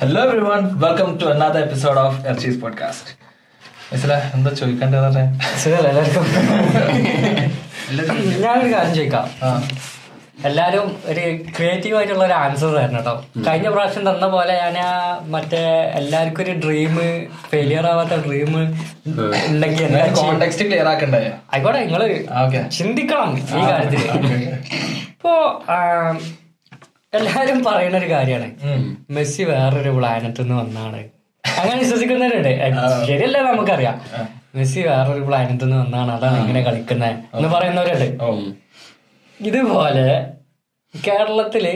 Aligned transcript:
Hello 0.00 0.20
everyone 0.40 0.62
welcome 0.80 1.18
to 1.18 1.24
another 1.24 1.60
episode 1.60 1.98
of 1.98 2.26
എർച്ചീസ് 2.26 2.60
podcast 2.60 3.10
മനസ്സിലാ 3.90 4.18
എന്താ 4.34 4.50
ചോദിക്കേണ്ടത് 4.52 5.00
പറഞ്ഞാൽ 5.00 5.28
ഞാനൊരു 8.40 8.70
കാര്യം 8.74 8.94
ചോദിക്കാം. 8.94 9.26
എല്ലാരും 10.44 10.86
ഒരു 11.04 11.22
ക്രിയേറ്റീവ് 11.48 11.96
ആയിട്ടുള്ള 11.96 12.24
ഒരു 12.24 12.32
ആൻസർ 12.34 12.70
തരണം 12.76 12.94
കേട്ടോ. 12.96 13.14
കഴിഞ്ഞ 13.46 13.68
പ്രാവശ്യം 13.68 14.10
തന്ന 14.10 14.26
പോലെ 14.26 14.54
ഞാൻ 14.60 14.78
ആ 14.78 14.92
മറ്റേ 15.26 15.62
എല്ലാവർക്കും 15.94 16.44
ഒരു 16.44 16.54
ഡ്രീം 16.58 16.94
ഫെയിലിയർ 17.50 17.86
ആവാത്ത 17.86 18.16
ഡ്രീം 18.26 18.52
ഉണ്ടെങ്കിൽ 19.48 19.86
കോണ്ടെക്സ്റ്റ് 20.20 20.66
ക്ലിയർ 20.66 20.88
ആക്കണ്ടേ? 20.88 21.22
ആയിക്കോട്ടെ 21.52 21.78
നിങ്ങൾ 21.78 22.02
ചിന്തിക്കണം 22.70 23.32
ഈ 23.38 23.64
കാര്യത്തിൽ. 23.70 24.00
ഇപ്പോ 25.10 25.34
എല്ലാരും 27.14 27.64
പറയുന്ന 27.64 27.98
ഒരു 27.98 28.10
കാര്യമാണ് 28.10 28.48
മെസ്സി 29.10 29.42
വേറൊരു 29.42 29.90
പ്ലാനറ്റ് 29.90 30.42
നിന്ന് 30.42 30.54
വന്നാണ്. 30.54 30.96
അങ്ങനെ 31.58 31.78
വിശ്വസിക്കുന്നവരുണ്ട്. 31.78 32.48
ശരിയല്ല 33.06 33.42
നമുക്കറിയാം. 33.42 33.96
മെസ്സി 34.54 34.80
വേറൊരു 34.80 35.24
പ്ലാനറ്റ് 35.24 35.64
നിന്ന് 35.64 35.76
വന്നാണ്. 35.76 36.12
അതാണ് 36.12 36.40
ഇങ്ങനെ 36.40 36.60
കളിക്കുന്നത് 36.62 37.36
എന്ന് 37.36 37.48
പറയുന്നവരുണ്ട്. 37.48 38.06
ഇതുപോലെ 39.40 40.06
കേരളത്തിൽ 41.06 41.66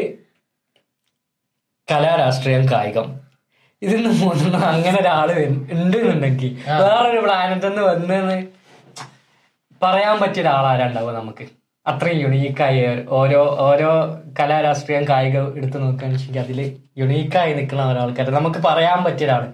കലാ 1.90 2.16
രാഷ്ട്രീയം 2.16 2.72
കായികം 2.72 3.20
ഇതിന്ന് 3.82 4.10
മൂന്നെണ്ണം 4.10 4.64
അങ്ങനെ 4.64 5.02
വരും- 5.34 5.72
ഉണ്ട് 5.72 5.96
എന്നുണ്ടെങ്കിൽ 5.96 6.62
വേറൊരു 6.68 7.20
പ്ലാനറ്റ് 7.20 7.66
നിന്ന് 7.66 7.82
വന്നെന്ന് 7.82 8.46
പറയാൻ 9.82 10.20
പറ്റിയ 10.20 10.42
ഒരാളാരുണ്ടാവും 10.42 11.14
നമുക്ക്? 11.14 11.63
അത്രയും 11.86 12.20
യുണീക്കായി 12.24 12.82
ഓരോ 13.20 13.40
ഓരോ 13.68 13.90
കലാ 14.38 14.58
രാഷ്ട്രീയം 14.66 15.04
കായികം 15.10 15.46
എടുത്തു 15.58 15.78
നോക്കുകയാണെന്ന് 15.78 16.18
വെച്ചെങ്കിൽ 16.18 16.42
അതിൽ 16.44 16.60
യുണീക്കായി 17.00 17.52
നിൽക്കുന്ന 17.58 17.84
ഒരാൾക്കാർ 17.92 18.28
നമുക്ക് 18.38 18.60
പറയാൻ 18.68 19.00
പറ്റിയ 19.06 19.26
ഒരാൾ 19.28 19.44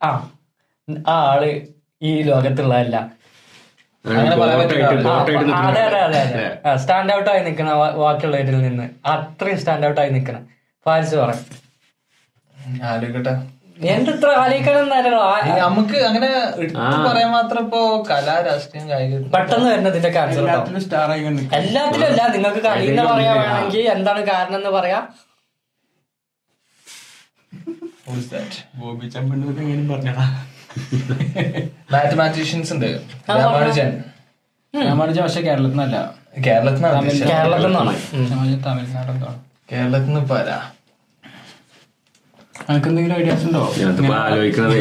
ആ 0.00 0.10
ആ 1.10 1.14
ആൾ 1.30 1.42
ഈ 2.02 2.10
ലോകത്തുള്ളതല്ല. 2.30 2.96
അതെ 5.68 5.82
അതെ 5.86 6.00
അതെ 6.06 6.20
സ്റ്റാൻഡ് 6.82 7.12
ഔട്ട് 7.14 7.30
ആയി 7.32 7.40
നിൽക്കണ 7.46 7.68
ബാക്കിയുള്ളവരിൽ 8.02 8.58
നിന്ന്. 8.66 8.86
അത്രയും 9.12 9.58
സ്റ്റാൻഡ് 9.62 9.86
ഔട്ട് 9.88 10.00
ആയി 10.02 10.10
നിൽക്കണം. 10.16 10.42
ഫാൻസ് 10.86 11.14
പറയാം 11.22 11.40
ആലോചിക്കട്ടെ. 12.90 13.34
നമുക്ക് 15.58 15.98
അങ്ങനെ 16.06 16.28
പറയാൻ 17.06 17.30
മാത്രം 17.32 17.62
ഇപ്പൊ 17.64 17.80
കലാ 18.10 18.34
രാഷ്ട്രീയം 18.46 18.86
കായിക 18.90 19.18
പെട്ടെന്ന് 19.34 19.68
വരുന്നതിന്റെ 19.70 20.10
ഇതിന്റെ 20.32 20.52
എല്ലാത്തിലും 21.58 22.06
അല്ല. 22.08 22.20
നിങ്ങൾക്ക് 22.34 22.62
കഴിയുന്ന 22.66 23.02
പറയാ 23.10 23.32
വേണമെങ്കിൽ 23.40 23.88
എന്താണ് 23.96 24.22
കാരണം 24.30 24.58
എന്ന് 24.60 24.72
പറയാ. 24.76 25.00
ബോബി 28.80 29.06
ചമ്പണ്ണൂർ 29.14 29.56
എങ്ങനെയും 29.62 29.88
പറഞ്ഞടാ 29.90 30.26
മാത്തമാറ്റീഷ്യൻസ് 31.92 32.72
ഉണ്ട്. 32.74 32.88
രാമാനുജൻ. 33.32 33.90
രാമാനുജൻ 34.74 35.22
പക്ഷെ 35.22 35.42
കേരളത്തിൽ 35.42 35.74
നിന്നല്ല 35.74 35.98
കേരളത്തിൽ 36.46 36.78
നിന്നാണ് 36.78 36.96
തമിഴ്നാട് 36.98 37.30
കേരളത്തിൽ 37.32 37.68
നിന്നാണ് 37.68 37.92
തമിഴ്നാടെന്തോ 38.66 39.30
കേരളത്തിൽ 39.70 40.08
നിന്ന് 40.08 40.22
പോരാ. 40.30 40.58
എന്തെങ്കിലും 42.74 43.16
ഐഡിയാസ് 43.20 43.44
ഉണ്ടോ? 43.48 43.60
ഞാനിപ്പോ 43.80 44.14
ആലോചിക്കണതേ. 44.22 44.80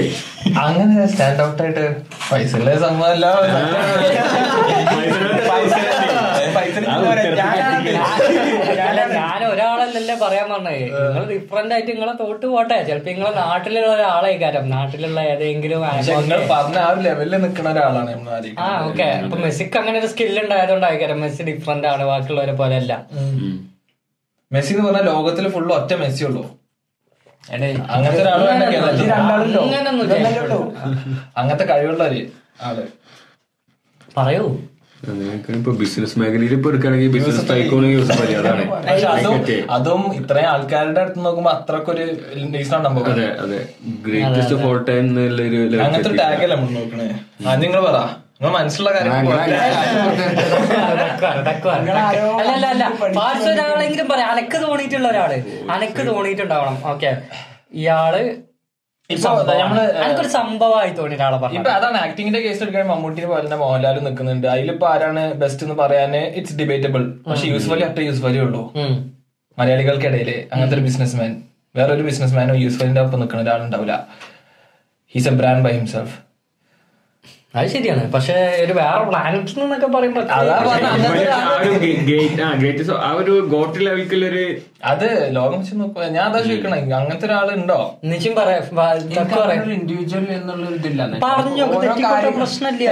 അങ്ങനെ 0.64 1.04
സ്റ്റാൻഡ് 1.12 1.42
ഔട്ട് 1.44 1.62
ആയിട്ട് 1.64 1.84
പൈസ 2.30 2.52
ഉള്ള 2.60 2.72
സംഭവമല്ല. 2.86 3.26
ഞാൻ 9.18 9.42
ഒരാളല്ലല്ലേ 9.52 10.16
പറയാൻ 10.24 10.48
പറഞ്ഞേ. 10.54 10.74
നിങ്ങൾ 10.80 11.26
ഡിഫറെന്റ് 11.34 11.74
ആയിട്ട് 11.76 11.92
നിങ്ങളെ 11.92 12.14
തോട്ട് 12.24 12.46
പോട്ടെ. 12.54 12.78
ചിലപ്പോ 12.90 13.10
നിങ്ങളെ 13.12 13.32
നാട്ടിലുള്ള 13.42 13.88
ഒരാളായി 13.96 14.38
കാര്യം 14.44 14.66
നാട്ടിലുള്ള 14.76 15.20
ഏതെങ്കിലും 15.34 15.82
പറഞ്ഞ 16.54 16.78
ആ 16.86 16.90
ഒരു 16.94 17.02
ലെവലിൽ 17.08 17.38
നിൽക്കുന്ന 17.46 17.70
ഒരാളാണ് 17.76 18.12
നമ്മൾ 18.16 18.34
ആ 18.66 18.68
ഓക്കെ. 18.90 19.10
അപ്പൊ 19.26 19.40
മെസ്സിക്ക് 19.46 19.78
അങ്ങനെ 19.84 20.00
ഒരു 20.04 20.10
സ്കിൽ 20.14 20.40
കാര്യം 20.52 21.22
മെസ്സി 21.26 21.44
ഡിഫറെന്റ് 21.52 21.90
ആണ്. 21.94 22.04
ബാക്കിയുള്ളവരെ 22.12 22.56
പോലെ 22.64 22.76
അല്ല. 22.84 22.94
മെസ്സി 24.52 24.72
എന്ന് 24.74 24.86
പറഞ്ഞാൽ 24.88 25.06
ലോകത്തിൽ 25.14 25.46
ഫുള്ള് 25.56 25.74
ഒറ്റ 25.80 25.94
മെസ്സി 26.04 26.24
ഉള്ളൂ. 26.26 26.44
അങ്ങനത്തെ 27.90 28.22
ഒരാൾ 28.22 28.40
കഴിവുള്ള 31.72 32.04
ഒരു 32.04 32.22
ആൾ. 32.62 32.78
പറയൂ. 34.18 34.46
ഇപ്പൊ 35.56 35.72
ബിസിനസ് 35.80 36.16
മേഖലയിൽ 36.20 36.54
ഇപ്പൊ 36.54 36.70
എടുക്കുകയാണെങ്കിൽ 36.70 37.12
ബിസിനസ് 37.12 37.42
അതാണ്. 38.40 38.64
അതും. 39.72 40.04
ഇത്രയും 40.16 40.50
ആൾക്കാരുടെ 40.50 41.02
അടുത്ത് 41.02 41.26
നോക്കുമ്പോ 41.26 41.52
അത്രക്കൊരു 41.52 42.06
ഒരു 42.34 42.46
ഉണ്ടാവും 42.78 43.10
അതെ 43.12 43.28
അതെ. 43.44 43.60
ഗ്രേറ്റസ്റ്റ് 44.06 44.58
ടൈം 44.88 45.08
അങ്ങനത്തെ 45.86 46.10
ഒരു 46.10 46.16
എത്തി. 46.16 46.24
ടാഗ് 46.24 46.44
അല്ല 46.44 46.56
നമ്മൾ 46.56 46.72
നോക്കണേ 46.72 47.08
ആ 47.48 47.56
നിങ്ങൾ 47.56 47.82
പറ. 47.86 47.98
ഒരാളെങ്കിലും 53.52 54.08
പറയാം. 54.08 54.30
അനക്ക് 54.32 54.58
തോന്നിയിട്ടുള്ള 54.64 55.08
ഒരാൾ. 55.10 55.32
അനക്ക് 55.72 56.02
തോന്നിയിട്ടുണ്ടാവണം. 56.08 56.76
ഓക്കെ. 56.86 57.12
ഇയാൾ 57.74 58.16
എനിക്കൊരു 60.04 60.28
സംഭവമായി 60.28 60.90
തോന്നി 60.90 61.16
ഒരാളെ 61.16 61.36
ഇപ്പൊ 61.36 61.48
പറഞ്ഞു 61.48 61.70
അതാണ് 61.70 61.98
ആക്ടിങ്ങിന്റെ 61.98 62.40
കേസ് 62.42 62.62
എടുക്കാൻ 62.64 62.88
മമ്മൂട്ടിനെ 62.88 63.28
പോലെ 63.28 63.42
തന്നെ 63.44 63.58
മോഹൻലാലും 63.58 64.04
നിൽക്കുന്നുണ്ട് 64.04 64.48
അതിലിപ്പോ 64.48 64.88
ആരാണ് 64.88 65.34
ബെസ്റ്റ് 65.34 65.64
എന്ന് 65.64 65.76
പറയാന് 65.76 66.22
ഇറ്റ്സ് 66.40 66.56
ഡിബേറ്റബിൾ 66.56 67.04
പക്ഷെ 67.28 67.48
യൂസ്ഫലി 67.48 67.82
അത്ര 67.82 68.02
യൂസ്ഫലി 68.02 68.40
ഉള്ളൂ. 68.40 68.62
മലയാളികൾക്കിടയിൽ 69.58 70.30
അങ്ങനത്തെ 70.54 70.76
ഒരു 70.76 70.84
ബിസിനസ് 70.84 71.16
മാൻ 71.16 71.32
വേറൊരു 71.76 72.04
ബിസിനസ് 72.04 72.36
മാനോ 72.36 72.56
യൂസ്ഫലിന്റെ 72.56 73.02
ഒപ്പം 73.02 73.20
നിൽക്കുന്ന 73.20 73.44
ഒരാളുണ്ടാവില്ല 73.44 73.96
he's 75.16 75.28
a 75.28 75.32
brand 75.32 75.64
by 75.64 75.72
himself 75.72 76.16
അത് 77.56 77.68
ശരിയാണ്. 77.68 78.12
പക്ഷെ 78.14 78.34
ഒരു 78.66 78.74
വേറെ 78.74 79.04
പ്ലാനറ്റ് 79.04 79.60
എന്നൊക്കെ 79.60 79.88
പറയുമ്പോ 79.88 80.22
അതാ 80.22 80.56
പറഞ്ഞ 80.68 80.88
അങ്ങനത്തെ 80.88 82.50
പക്ഷെ 82.54 82.94
ആ 82.94 83.12
ഒരു 83.12 83.48
ഗോട്ട് 83.54 83.86
ലെവൽക്കുള്ളൊരു 83.86 84.44
അത് 84.84 85.36
ലോകം 85.36 85.60
വെച്ച് 85.60 85.76
നോക്കുക 85.76 86.04
ഞാൻ 86.08 86.24
അതാ 86.26 86.40
ചോദിക്കണേ 86.40 86.80
അങ്ങനത്തെ 86.96 87.26
ഒരാളുണ്ടോ 87.26 87.78
നിശ്ചയം 88.04 88.36
പറയാം. 88.36 88.64
ഇൻഡിവിജ്വൽ 89.74 90.28
എന്നുള്ള 90.30 90.70
ഇതില്ല. 90.70 91.02
പറഞ്ഞോ, 91.24 91.68
പ്രശ്നമില്ല. 92.40 92.90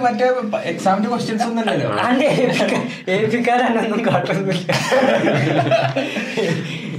മറ്റേ 0.00 0.28
എക്സാമിന്റെ 0.64 1.10
ക്വസ്റ്റ്യൻസ് 1.10 1.44
ഏൽപ്പിക്കാരൊന്നും 3.08 4.06
കാട്ടുന്നില്ല 4.12 4.72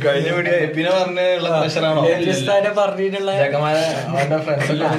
കഴിഞ്ഞ 0.04 0.30
വീഡിയോ 0.32 0.56
എപ്പിനെ 0.60 0.90
പറഞ്ഞുള്ള 0.92 1.50
പ്രഷറാണോ 1.60 2.02
പറഞ്ഞിട്ടുള്ള 2.78 3.32
അവന്റെ 4.08 4.38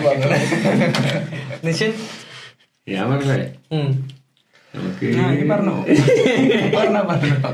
പറഞ്ഞു 0.05 0.29
ഞാൻ 2.87 3.05
പറഞ്ഞേ 3.11 3.47
ഉം. 3.73 3.89
നമുക്ക് 4.75 5.07
പറഞ്ഞു? 5.51 5.75
പറഞ്ഞോ 6.77 7.03
പറഞ്ഞോ. 7.03 7.51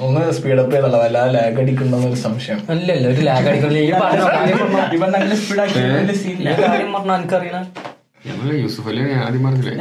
ഒന്ന് 0.00 0.20
സ്പീഡപ്പ് 0.32 0.72
ചെയ്തല്ലോ 0.72 0.98
വല്ലാതെ 1.00 1.30
ലാഗ് 1.32 1.58
അടിക്കുന്ന 1.60 1.96
ഒരു 2.06 2.18
സംശയം. 2.20 2.60
അല്ലല്ല 2.70 3.06
ഒരു 3.08 3.22
ലാഗ് 3.22 3.48
അടിക്കുന്നില്ല 3.48 3.80
ഈ 3.86 3.92
പറഞ്ഞ 3.96 4.22
കാര്യം 4.30 4.58
പറഞ്ഞോ. 4.62 4.84
ഇവൻ 4.96 5.10
നല്ല 5.12 5.34
സ്പീഡാക്കി 5.34 5.80
ഈ 6.04 6.16
സീനില്ല 6.22 6.54
കാര്യം 6.64 6.92
പറഞ്ഞ 6.92 7.12
എനിക്കറിയണ. 7.14 7.58
യൂസുഫ് 8.56 8.88
അലി 8.88 9.02
ആദ്യം 9.20 9.42
പറഞ്ഞില്ലേ 9.44 9.74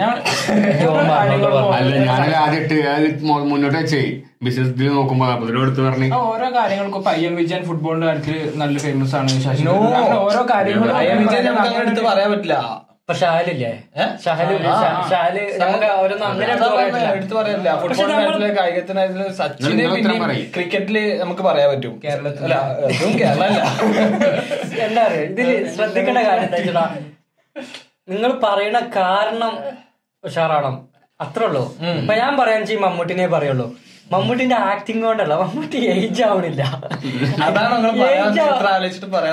അല്ല 1.73 1.93
ഞാൻ 2.05 2.21
ആദ്യം 2.37 2.59
ഇട്ട് 2.61 2.77
അത് 2.91 3.05
മുന്നോട്ട് 3.49 3.77
വെച്ചേ. 3.77 4.01
ബിസിനസ് 4.43 4.71
ഇതിൽ 4.71 4.93
നോക്കുമ്പോ 4.93 5.25
എടുത്ത് 5.59 5.81
പറഞ്ഞു. 5.81 6.07
ഓരോ 6.25 6.47
കാര്യങ്ങൾക്കും 6.55 7.01
ഇപ്പൊ 7.01 7.11
ഐ 7.13 7.25
എം 7.25 7.35
വിജയൻ 7.35 7.61
ഫുട്ബോളിന്റെ 7.65 8.07
കാര്യത്തിൽ 8.07 8.33
നല്ല 8.55 8.77
ഫേമസ് 8.79 9.15
ആണ് 9.15 9.35
ശശി 9.37 9.65
ഓരോ 10.21 10.41
കാര്യങ്ങളും 10.53 10.95
അയ്യ 10.97 11.13
വിജയൻ 11.21 11.43
നമുക്ക് 11.51 11.81
എടുത്ത് 11.83 12.03
പറയാൻ 12.07 12.31
പറ്റില്ല. 12.33 12.55
ഇപ്പൊ 13.01 13.13
ഷാലില്ലേ 13.19 13.69
ഏ? 13.95 14.03
ഷഹൽ 14.23 14.49
ആ, 14.63 14.73
ഷാ- 14.81 14.99
ഷാൽ 15.09 15.35
നമുക്ക് 15.61 15.87
അവരൊന്നും 15.93 16.27
അങ്ങനെ 16.27 16.51
എടുത്തു 17.15 17.35
പറയാനില്ല. 17.35 17.71
മാച്ചിലെ 18.17 18.49
കായികത്തിനായാലും 18.59 19.31
സച്ചിന് 19.33 19.87
ക്രിക്കറ്റിൽ 20.53 20.97
നമുക്ക് 21.19 21.43
പറയാൻ 21.43 21.69
പറ്റും. 21.71 21.93
കേരളത്തിൽ. 22.05 22.43
അല്ല 22.47 22.57
അതും 22.89 23.13
കേരളല്ല 23.19 23.59
എന്താ 24.87 25.01
അറിയോ? 25.03 25.23
ഇതിൽ 25.31 25.49
ശ്രദ്ധിക്കേണ്ട 25.75 26.21
കാര്യം 26.29 26.55
എന്താ 26.61 26.85
നിങ്ങൾ 28.09 28.39
പറയണ 28.43 28.79
കാരണം 28.95 29.53
ഉഷാറാണോ 30.23 30.87
അത്രേ 31.21 31.45
ഉള്ളൂ. 31.45 31.77
ഇപ്പൊ 32.01 32.13
ഞാൻ 32.15 32.37
പറയാൻ 32.37 32.65
ചെയ്യും 32.65 32.81
മമ്മൂട്ടിനെ 32.81 33.27
പറയുള്ളൂ. 33.27 33.65
മമ്മൂട്ടിന്റെ 34.11 34.55
ആക്ടിങ് 34.55 35.03
കൊണ്ടല്ല. 35.03 35.33
മമ്മൂട്ടി 35.33 35.77
ഏജ് 35.89 36.21
ആവണില്ല. 36.23 36.61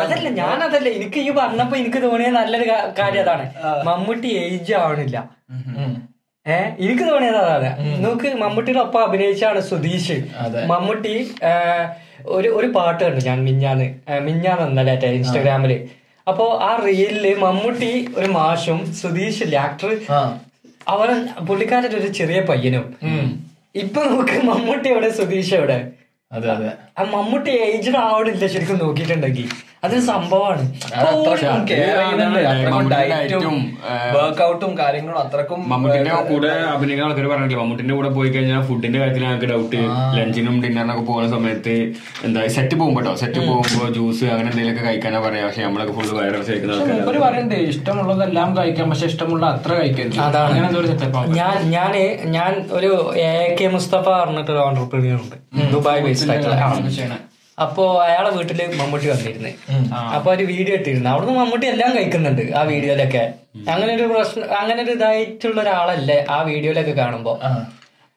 അതല്ല 0.02 0.28
ഞാൻ 0.28 0.62
അതല്ല 0.64 0.88
എനിക്ക് 0.88 1.20
ഈ 1.20 1.30
പറഞ്ഞപ്പോ 1.30 1.76
എനിക്ക് 1.76 2.02
തോന്നിയ 2.02 2.30
നല്ലൊരു 2.30 2.66
കാര്യം 2.98 3.22
അതാണ്. 3.22 3.46
മമ്മൂട്ടി 3.86 4.26
ഏജ് 4.26 4.74
ആവണില്ല. 4.74 5.16
ഏ? 6.46 6.58
എനിക്ക് 6.80 7.02
തോന്നിയത് 7.02 7.36
അതാണ്. 7.36 7.70
മമ്മൂട്ടിയുടെ 8.42 8.80
ഒപ്പം 8.80 9.02
അഭിനയിച്ചാണ് 9.02 9.60
സുധീഷ്. 9.60 10.18
മമ്മൂട്ടി 10.66 11.14
ഒരു 12.26 12.48
ഒരു 12.48 12.66
പാട്ട് 12.66 13.04
കണ്ടു 13.04 13.24
ഞാൻ 13.24 13.44
മിഞ്ഞാന്ന്. 13.44 13.88
മിഞ്ഞാന്ന് 14.20 14.68
ഇന്നലെ 14.68 15.06
ഇൻസ്റ്റാഗ്രാമിൽ. 15.06 15.72
അപ്പോ 16.28 16.58
ആ 16.62 16.70
റീലിൽ 16.86 17.38
മമ്മൂട്ടി 17.38 17.90
ഒരു 18.14 18.28
മാഷും 18.30 18.92
സുധീഷ് 18.92 19.54
ആക്ടർ 19.56 19.90
അവൻ 20.88 21.10
പുള്ളിക്കാരൻ 21.46 21.92
ഒരു 21.96 22.08
ചെറിയ 22.08 22.40
പയ്യനും. 22.40 22.84
ഇപ്പൊ 23.74 24.04
നമുക്ക് 24.04 24.36
മമ്മൂട്ടി 24.46 24.88
എവിടെ 24.88 25.08
സുധീഷ് 25.10 25.54
എവിടെ? 25.54 25.78
അതെ 26.32 26.48
അതെ. 26.50 26.70
ആ 26.98 27.04
മമ്മൂട്ടി 27.14 27.50
ഏജ്ഡ് 27.50 27.96
ആവണില്ല 27.96 28.46
ശരിക്കും 28.46 28.78
നോക്കിയിട്ടുണ്ടെങ്കിൽ. 28.78 29.48
അതൊരു 29.84 30.00
സംഭവമാണ്. 30.00 30.62
വർക്ക്ഔട്ടും 34.14 34.78
കാര്യങ്ങളും 34.78 35.18
അത്രക്കും 35.18 35.68
മമ്മൂട്ടിന്റെ 35.70 36.10
കൂടെ 36.30 36.48
അഭിനയിക്കുന്ന 36.48 37.10
ആൾക്കാർ 37.10 37.26
പറഞ്ഞിട്ടില്ല? 37.32 37.62
മമ്മൂട്ടിന്റെ 37.62 37.94
കൂടെ 37.94 38.08
പോയി 38.08 38.30
കഴിഞ്ഞാൽ 38.30 38.62
ഫുഡിന്റെ 38.62 38.98
കാര്യത്തിൽ 38.98 39.24
ഞങ്ങൾക്ക് 39.24 39.46
ഡൗട്ട് 39.46 39.76
ലഞ്ചിനും 40.18 40.62
ഡിന്നറിനൊക്കെ 40.62 41.02
പോകുന്ന 41.02 41.28
സമയത്ത് 41.36 41.74
എന്താ 42.24 42.46
സെറ്റ് 42.46 42.74
പോകുമ്പോ 42.74 43.00
കേട്ടോ. 43.00 43.14
സെറ്റ് 43.16 43.40
പോകുമ്പോ 43.48 43.88
ജ്യൂസ് 43.88 44.24
അങ്ങനെ 44.24 44.50
എന്തെങ്കിലുമൊക്കെ 44.50 44.84
കഴിക്കാനാ 44.88 45.20
പറയാ. 45.20 45.44
പക്ഷെ 45.46 45.62
നമ്മളൊക്കെ 45.62 45.94
ഫുഡ് 46.00 46.14
വൈറസ് 46.18 46.50
കഴിക്കുന്ന 46.50 47.20
പറയണ്ടേ 47.26 47.56
ഇഷ്ടമുള്ളതെല്ലാം 47.56 48.58
കഴിക്കാം 48.58 48.90
പക്ഷെ 48.90 49.06
ഇഷ്ടമുള്ള 49.06 49.46
അത്ര 49.46 49.72
കഴിക്കരുത്. 49.80 50.18
അതാണ്. 50.18 50.54
ഞാൻ 51.40 51.56
ഞാൻ 51.76 51.94
ഞാൻ 52.36 52.52
ഒരു 52.70 52.90
എ 53.16 53.56
കെ 53.60 53.68
മുസ്തഫ 53.76 54.08
പറഞ്ഞിട്ടൊരു 54.08 54.58
ഓണ്ടർപ്രീനിയർ 54.58 55.14
ഉണ്ട്. 55.14 55.36
ദുബായ് 55.72 56.02
ബേസ്ഡ് 56.02 56.30
ആയിട്ടുള്ള. 56.30 56.56
ആ. 56.88 57.18
അപ്പോ 57.58 57.84
അയാളെ 58.02 58.30
വീട്ടിൽ 58.34 58.58
മമ്മൂട്ടി 58.80 59.06
വന്നിരുന്നു. 59.12 59.50
അപ്പൊ 60.16 60.28
ഒരു 60.34 60.44
വീഡിയോ 60.50 60.74
ഇട്ടിരുന്നു. 60.76 61.08
അവിടുന്ന് 61.12 61.34
മമ്മൂട്ടി 61.38 61.66
എല്ലാം 61.72 61.90
കഴിക്കുന്നുണ്ട് 61.96 62.42
ആ 62.54 62.62
വീഡിയോയിലൊക്കെ. 62.68 63.22
അങ്ങനെ 63.72 63.90
ഒരു 63.96 64.06
പ്രശ്നം 64.12 64.44
അങ്ങനെ 64.58 64.80
ഒരു 64.82 64.92
ഇതായിട്ടുള്ള 64.96 65.58
ഒരാളല്ലേ 65.64 66.18
ആ 66.30 66.38
വീഡിയോയിലൊക്കെ 66.42 66.94
കാണുമ്പോ. 67.00 67.32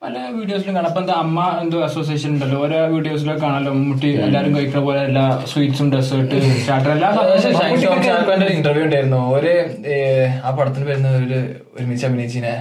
പല 0.02 0.14
വീഡിയോസിലും 0.36 0.74
കാണാം. 0.76 0.88
അപ്പൊ 0.90 1.00
എന്താ 1.02 1.16
അമ്മ 1.24 1.40
എന്തോ 1.60 1.80
അസോസിയേഷൻ 1.84 2.30
ഉണ്ടല്ലോ. 2.34 2.56
ഓരോ 2.64 2.78
വീഡിയോസിലൊക്കെ 2.94 3.42
കാണാലോ. 3.44 3.72
മമ്മൂട്ടി 3.72 4.08
എല്ലാരും 4.24 4.54
കഴിക്കുന്ന 4.56 4.84
പോലെ 4.86 5.02
എല്ലാ 5.08 5.24
സ്വീറ്റ്സും 5.52 5.90
ഡെസേർട്ട് 5.94 6.38
സ്റ്റാർട്ടർ 6.56 6.90
എല്ലാം 6.92 7.12
ഇന്റർവ്യൂ 8.56 8.84
ഉണ്ടായിരുന്നു. 8.86 9.20
ഒരു 9.36 9.52
ആ 10.44 10.52
പടത്തിന് 10.58 10.86
വരുന്ന 10.90 11.10
ഒരു 11.20 11.40
ഒരുമിച്ച് 11.76 12.06
അഭിനയിച്ചിനെ. 12.08 12.54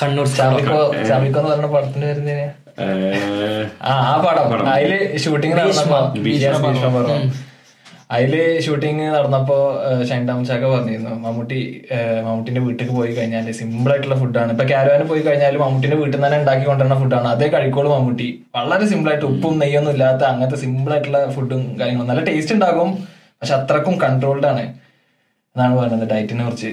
കണ്ണൂർ 0.00 0.26
ചാവിക്കോ 0.32 0.78
ചാർലിക്കോ 1.08 1.40
എന്ന് 1.40 1.50
പറഞ്ഞ 1.52 1.68
പടത്തിന് 1.74 2.06
വരുന്നതിന് 2.06 2.46
ഏഹ്, 2.46 2.65
ആ 3.90 3.94
പടം. 4.26 4.46
അതിൽ 4.74 4.92
ഷൂട്ടിംഗ് 5.24 5.56
നടന്നപ്പോ. 5.58 5.98
അതിൽ 8.16 8.34
ഷൂട്ടിംഗ് 8.64 9.04
നടന്നപ്പോ 9.14 9.56
ഷൈൻ 10.08 10.28
ടാംസാക്ക 10.28 10.64
പറഞ്ഞിരുന്നു 10.72 11.10
മമ്മൂട്ടി 11.10 11.60
മമ്മൂട്ടിന്റെ 12.26 12.60
വീട്ടിൽ 12.60 12.88
പോയി 12.88 13.12
കഴിഞ്ഞാൽ 13.14 13.50
സിമ്പിൾ 13.52 13.90
ആയിട്ടുള്ള 13.92 14.16
ഫുഡാണ് 14.20 14.50
ഇപ്പൊ 14.52 14.64
കാരവാന് 14.72 15.08
പോയി 15.08 15.22
കഴിഞ്ഞാൽ 15.22 15.56
മമ്മൂട്ടിന്റെ 15.62 15.96
വീട്ടിൽ 15.96 16.16
നിന്ന് 16.16 16.26
തന്നെ 16.26 16.38
ഉണ്ടാക്കി 16.40 16.64
കൊണ്ടുവരുന്ന 16.64 16.98
ഫുഡാണ് 17.02 17.28
അതേ 17.28 17.48
കഴിക്കോളൂ 17.48 17.90
മമ്മൂട്ടി. 17.96 18.28
വളരെ 18.56 18.86
സിമ്പിൾ 18.92 19.10
ആയിട്ട് 19.10 19.26
ഉപ്പും 19.26 19.58
നെയ്യൊന്നും 19.58 19.92
ഇല്ലാത്ത 19.92 20.22
അങ്ങനത്തെ 20.32 20.56
സിമ്പിൾ 20.64 20.92
ആയിട്ടുള്ള 20.92 21.30
ഫുഡും 21.36 21.62
കാര്യങ്ങളും. 21.80 22.08
നല്ല 22.10 22.24
ടേസ്റ്റ് 22.30 22.54
ഉണ്ടാകും 22.54 22.90
പക്ഷെ 23.40 23.54
അത്രക്കും 23.54 24.00
കൺട്രോൾഡ് 24.04 24.46
ആണ്. 24.46 24.64
എന്നാണ് 25.56 25.74
പറയുന്നത് 25.78 26.08
ഡയറ്റിനെ 26.10 26.44
കുറിച്ച്. 26.44 26.70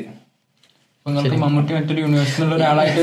മമ്മൂട്ടി 1.05 1.71
മറ്റൊരു 1.75 2.01
യൂണിവേഴ്സിലുള്ള 2.03 2.53
ഒരാളായിട്ട് 2.57 3.01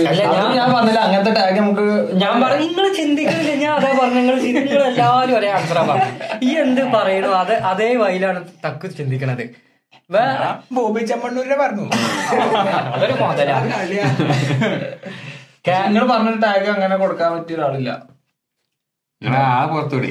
ഞാൻ 0.58 0.68
പറഞ്ഞില്ല 0.74 1.00
അങ്ങനത്തെ 1.06 1.32
ടാഗ് 1.38 1.58
നമുക്ക് 1.62 1.82
ഞാൻ 2.22 2.34
പറഞ്ഞു 2.42 2.62
നിങ്ങൾ 2.66 2.86
ചിന്തിക്കുന്നില്ല 2.98 3.54
ഞാൻ 3.64 3.72
അതാ 3.78 3.90
പറഞ്ഞു 3.98 4.18
നിങ്ങൾ 4.20 4.36
നിങ്ങൾ 4.58 4.82
എല്ലാവരും 4.90 5.34
ഒരേ 5.38 5.48
ആൻസറാ 5.56 5.82
പറഞ്ഞു. 5.90 6.12
ഈ 6.46 6.50
എന്ത് 6.62 6.82
പറയണു 6.94 7.28
അത് 7.40 7.52
അതേ 7.72 7.90
വഴിയിലാണ് 8.02 8.40
തക്കു 8.64 8.86
ചിന്തിക്കണത്. 8.98 9.44
വേറെ 10.16 10.48
ബോബി 10.76 11.00
ചമ്മണ്ണൂരിനെ 11.10 11.58
പറഞ്ഞു. 11.64 11.84
അതൊരു 12.94 13.14
മുതല. 13.20 13.50
നിങ്ങൾ 15.88 16.04
പറഞ്ഞ 16.14 16.34
ടാഗ് 16.46 16.68
അങ്ങനെ 16.76 16.96
കൊടുക്കാൻ 17.04 17.30
പറ്റിയ 17.36 17.56
ഒരാളില്ല. 17.58 17.90
ആ 19.22 19.44
പുറത്തൂടെ. 19.72 20.10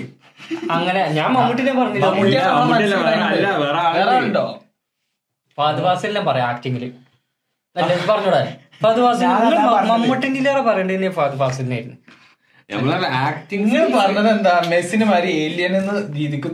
അങ്ങനെ 0.77 1.01
ഞാൻ 1.19 1.30
മമ്മൂട്ടിനെ 1.36 1.74
പറഞ്ഞില്ല. 1.81 2.07
വേറെ 3.65 3.81
ആൾ, 4.15 4.25
ഫാദ് 5.57 5.81
ഫാസിലിനെ 5.86 6.21
പറയാം 6.31 6.47
ആക്ടിങ്ങിൽ 6.53 6.83
അല്ലേ? 7.81 7.96
പറഞ്ഞൂടാ. 8.10 8.42
ഫഹദ് 8.84 9.02
ഫാസിൽ 9.06 9.28
നിങ്ങൾ 9.34 9.56
മമ്മൂട്ടിന്റെ 9.92 10.54
പറയണ്ടേ 10.70 11.10
ഫഹദ് 11.18 11.40
ഫാസിലിനായിരുന്നു 11.42 11.98
നിങ്ങൾ 12.70 13.86
പറഞ്ഞത് 13.94 14.28
എന്താ? 14.31 14.52
മെസ്സിന് 14.72 15.06
മാതിരി 15.06 15.30
ഏലിയൻ 15.44 15.74
എന്ന 15.78 15.94
രീതിക്ക് 16.18 16.50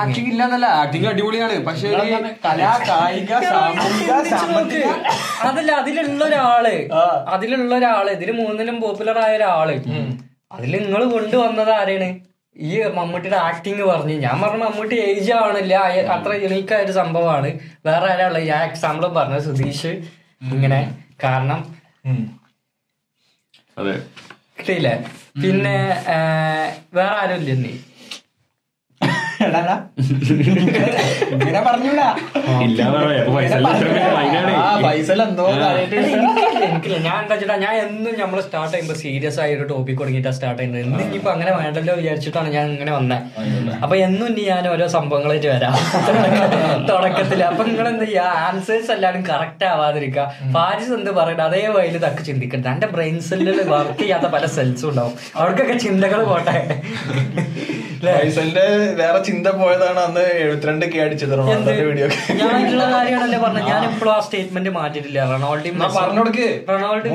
ആക്ടിങ് 0.00 0.30
ഇല്ലാന്നല്ല 0.32 0.66
ആക്ടിങ് 0.80 1.08
അടിപൊളിയാണ്. 1.12 1.56
പക്ഷെ 1.68 1.88
കലാ 2.44 2.72
കായിക 2.88 3.32
സാമൂഹിക 3.52 4.84
അതല്ല 5.46 5.70
അതിലുള്ള 5.80 6.22
ഒരാൾ 6.28 6.66
അതിലുള്ള 7.34 7.72
ഒരാൾ 7.80 8.06
ഇതിൽ 8.16 8.30
മൂന്നിലും 8.42 8.78
പോപ്പുലർ 8.84 9.18
ആയ 9.24 9.34
ഒരാൾ 9.36 9.70
അതിൽ 10.52 10.72
നിങ്ങൾ 10.78 11.02
കൊണ്ടുവന്നത് 11.14 11.72
ആരാണ്? 11.78 12.10
ഈ 12.58 12.82
മമ്മൂട്ടിയുടെ 12.82 13.36
ആക്ടിങ് 13.36 13.82
പറഞ്ഞു. 13.82 14.14
ഞാൻ 14.14 14.40
പറഞ്ഞു 14.42 14.64
മമ്മൂട്ടി 14.64 14.94
ഏജ് 14.94 15.32
ആവണില്ല. 15.32 15.74
അത്ര 16.16 16.32
യുണീക്ക് 16.42 16.74
ആയ 16.74 16.84
ഒരു 16.84 16.92
സംഭവമാണ്. 16.92 17.58
വേറെ 17.86 18.06
ആരാൾ 18.12 18.38
ഞാൻ 18.38 18.62
എക്സാമ്പിളും 18.70 19.14
പറഞ്ഞു 19.14 19.38
സുധീഷ്. 19.38 19.92
ഇങ്ങനെ. 20.42 20.80
കാരണം 21.24 21.60
കിട്ടിയില്ലേ? 24.58 25.04
പിന്നെ 25.42 26.04
വേറെ 26.94 27.16
ആരും 27.16 27.34
ഇല്ല 27.34 27.52
നീ 27.52 27.72
എന്തോ 31.36 31.60
പറഞ്ഞൂടാ 31.68 32.08
എനിക്കില്ല 36.66 36.98
ഞാൻ 37.06 37.16
എന്താ 37.22 37.34
വെച്ചിട്ടാ 37.34 37.56
ഞാൻ 37.56 37.74
എന്നും 37.86 38.12
നമ്മൾ 38.20 38.38
സ്റ്റാർട്ട് 38.46 38.72
ചെയ്യുമ്പോൾ 38.72 38.98
സീരിയസ് 39.02 39.38
ആയ 39.40 39.56
ഒരു 39.56 39.64
ടോപ്പിക് 39.72 39.98
തുടങ്ങിയിട്ടാ 40.00 40.30
സ്റ്റാർട്ട് 40.30 40.60
ചെയ്യുന്നത്. 40.62 40.82
എന്നും 40.84 41.00
ഇനിയിപ്പോ 41.06 41.30
അങ്ങനെ 41.32 41.52
വേണ്ടല്ലോ 41.56 41.94
വിചാരിച്ചിട്ടാണ് 42.00 42.48
ഞാൻ 42.56 42.66
ഇങ്ങനെ 42.74 42.92
വന്നത് 42.92 43.22
അപ്പൊ 43.82 43.94
എന്നും 44.06 44.26
ഇനി 44.28 44.42
ഞാൻ 44.52 44.64
ഓരോ 44.68 44.86
സംഭവങ്ങളായിട്ട് 44.96 45.46
വരാം. 45.46 45.74
തുടക്കത്തിൽ. 46.90 47.40
അപ്പൊ 47.50 47.62
നിങ്ങൾ 47.64 47.88
എന്ത് 47.88 48.04
ചെയ്യാ? 48.04 48.26
ആൻസേഴ്സ് 48.48 48.90
എല്ലാവരും 48.96 49.24
കറക്റ്റ് 49.30 49.66
ആവാതിരിക്കുക. 49.72 50.26
ഫാരിസ് 50.54 50.92
എന്ത് 50.98 51.10
പറയുന്നത് 51.10 51.46
അതേ 51.48 51.62
വഴിയിൽ 51.76 51.96
തക്ക് 52.06 52.22
ചിന്തിക്കരുത്. 52.28 52.68
എന്റെ 52.74 52.86
ബ്രെയിൻ 52.86 53.16
സെല്ലിൽ 53.20 53.60
വർക്ക് 53.74 53.98
ചെയ്യാത്ത 53.98 54.26
പല 54.36 54.44
സെൽസും 54.56 54.88
ഉണ്ടാവും. 54.90 55.14
അവർക്കൊക്കെ 55.36 55.76
ചിന്തകൾ 55.86 56.22
പോട്ടെ. 56.24 56.56
പൈസന്റെ 58.08 58.64
വേറെ 59.00 59.18
ചിന്ത 59.28 59.48
പോയതാണ് 59.60 60.00
അന്ന് 60.04 60.24
എഴുപത്തിരണ്ട് 60.42 60.84
കെ 60.92 61.00
അടിച്ചത്? 61.04 61.34
റൊണാൾഡോന്റെ 61.38 61.74
വീഡിയോ 61.88 62.06
ഞാനുള്ള 62.40 62.84
കാര്യമാണല്ലേ 62.96 63.40
പറഞ്ഞത്. 63.44 63.68
ഞാൻ 63.72 63.82
ഇപ്പോഴും 63.90 64.12
ആ 64.14 64.20
സ്റ്റേറ്റ്മെന്റ് 64.26 64.72
മാറ്റിയിട്ടില്ല. 64.78 65.20
റൊണാൾഡോയും 65.32 65.76
എന്നാ 65.76 65.88
പറഞ്ഞുകൊടുക്ക്. 65.98 66.48
റൊണാൾഡോ. 66.70 67.10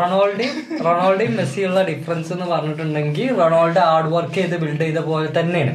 റൊണാൾഡോയും 0.00 0.56
റൊണാൾഡോയും 0.86 1.34
മെസ്സിയുള്ള 1.40 1.82
ഡിഫറൻസ് 1.90 2.32
എന്ന് 2.36 2.48
പറഞ്ഞിട്ടുണ്ടെങ്കിൽ 2.54 3.28
റൊണാൾഡോ 3.42 3.84
ഹാർഡ് 3.90 4.10
വർക്ക് 4.16 4.34
ചെയ്ത് 4.34 4.56
ബിൽഡ് 4.64 4.82
ചെയ്ത 4.86 5.02
പോലെ 5.10 5.30
തന്നെയാണ്. 5.38 5.74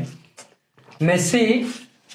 മെസ്സി 1.09 1.43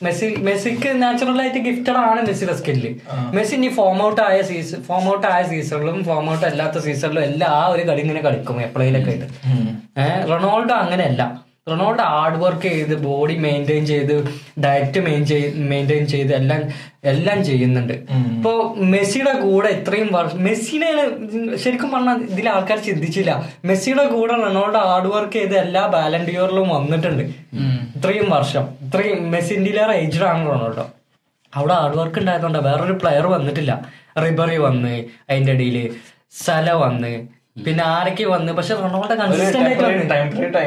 മെസ്സി 0.05 0.27
മെസ്സിക്ക് 0.47 0.91
നാച്ചുറൽ 1.03 1.39
ആയിട്ട് 1.43 1.61
ഗിഫ്റ്റഡ് 1.67 2.01
ആണ് 2.07 2.21
മെസ്സിയുടെ 2.27 2.55
സ്കില്ല് 2.59 2.91
മെസ്സി 3.37 3.55
ഇനി 3.55 3.69
ഫോം 3.77 3.99
ഔട്ട് 4.07 4.21
ആയ 4.27 4.39
സീസൺ 4.43 4.81
ഫോം 4.89 5.05
ഔട്ട് 5.13 5.27
ആയ 5.27 5.43
സീസണിലും 5.53 5.99
ഫോം 6.05 6.27
ഔട്ട് 6.33 6.47
അല്ലാത്ത 6.47 6.79
സീസണിലും 6.87 7.23
എല്ലാം 7.23 7.51
ആ 7.53 7.63
ഒരു 7.75 7.83
കളി 7.89 8.01
ഇങ്ങനെ 8.01 8.21
കളിക്കും 8.21 8.59
എപ്പോഴേലൊക്കെ 8.61 9.11
ആയിട്ട്. 9.11 9.29
റൊണാൾഡോ 10.31 10.75
അങ്ങനെയല്ല. 10.75 11.23
റൊണാൾഡോ 11.69 12.03
ഹാർഡ് 12.03 12.37
വർക്ക് 12.39 12.63
ചെയ്ത് 12.63 12.95
ബോഡി 12.95 13.35
മെയിന്റെയിൻ 13.35 13.87
ചെയ്ത് 13.87 14.13
ഡയറ്റ് 14.65 15.01
മെയിന്റെയിൻ 15.57 16.07
ചെയ്ത് 16.07 16.35
എല്ലാം 16.35 16.61
എല്ലാം 17.05 17.45
ചെയ്യുന്നുണ്ട്. 17.45 17.93
ഇപ്പോ 18.37 18.75
മെസ്സിയുടെ 18.79 19.33
കൂടെ 19.33 19.69
ഇത്രയും 19.69 20.09
വർഷം 20.13 20.45
മെസ്സിനെ 20.45 20.91
ശരിക്കും 21.57 21.91
പറഞ്ഞാൽ 21.91 22.19
ഇതിൽ 22.19 22.49
ആൾക്കാർ 22.49 22.79
ചിന്തിച്ചില്ല. 22.79 23.51
മെസ്സിയുടെ 23.65 24.05
കൂടെ 24.05 24.33
റൊണാൾഡോ 24.33 24.79
ഹാർഡ് 24.79 25.07
വർക്ക് 25.07 25.33
ചെയ്ത് 25.33 25.59
എല്ലാ 25.59 25.87
ബാലൻഡിയോറിലും 25.87 26.69
വന്നിട്ടുണ്ട്. 26.69 27.23
ഇത്രയും 27.97 28.31
വർഷം. 28.31 28.69
ഇത്രയും 28.81 29.31
മെസ്സിന്റെ 29.31 29.93
ഏജ്ഡ് 29.93 30.25
ആണ് 30.25 30.47
റൊണാൾഡോ. 30.47 30.87
അവിടെ 31.55 31.75
ഹാർഡ് 31.75 31.97
വർക്ക് 31.97 32.19
ഉണ്ടായതുകൊണ്ട് 32.19 32.59
വേറൊരു 32.59 32.93
പ്ലെയർ 32.93 33.27
വന്നിട്ടില്ല. 33.27 33.87
റിബറി 34.19 34.57
വന്ന് 34.57 35.05
അതിന്റെ 35.31 35.53
ഇടയിൽ 35.53 35.97
സല 36.45 36.71
വന്ന് 36.73 37.36
പിന്നെ 37.65 37.83
ആരൊക്കെ 37.93 38.25
വന്ന്? 38.33 38.51
പക്ഷെ 38.57 38.73
റൊണാൾഡോ 38.81 39.15
കൺസിസ്റ്റന്റ് 39.21 39.69
ആയിട്ട് 39.69 40.59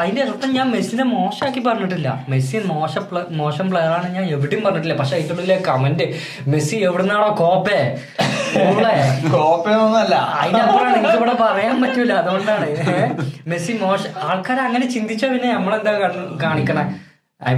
അതിന്റെ 0.00 0.20
അർത്ഥം 0.26 0.50
ഞാൻ 0.58 0.66
മെസ്സിനെ 0.74 1.04
മോശമാക്കി 1.14 1.60
പറഞ്ഞിട്ടില്ല. 1.66 2.08
മെസ്സി 2.32 2.58
മോശം 2.70 3.04
മോശം 3.40 3.66
പ്ലെയർ 3.70 3.92
ആണ് 3.96 4.06
ഞാൻ 4.16 4.24
എവിടെയും 4.36 4.62
പറഞ്ഞിട്ടില്ല. 4.66 4.96
പക്ഷെ 5.00 5.16
അതിന്റെ 5.18 5.56
കമന്റ് 5.68 6.06
മെസ്സി 6.52 6.76
എവിടുന്നാണോ 6.88 7.28
കോപ്പേ? 7.42 7.80
കോപ്പയൊന്നല്ല 9.34 10.14
അതിനപ്പുറം 10.40 10.88
എനിക്ക് 10.98 11.16
ഇവിടെ 11.20 11.34
പറയാൻ 11.44 11.76
പറ്റൂല. 11.82 12.12
അതുകൊണ്ടാണ്. 12.22 12.68
മെസ്സി 13.52 13.74
മോശം 13.84 14.10
ആൾക്കാർ 14.28 14.60
അങ്ങനെ 14.68 14.88
ചിന്തിച്ചാ 14.96 15.28
പിന്നെ 15.34 15.50
നമ്മളെന്താ 15.56 15.94
കാണിക്കണ? 16.44 16.80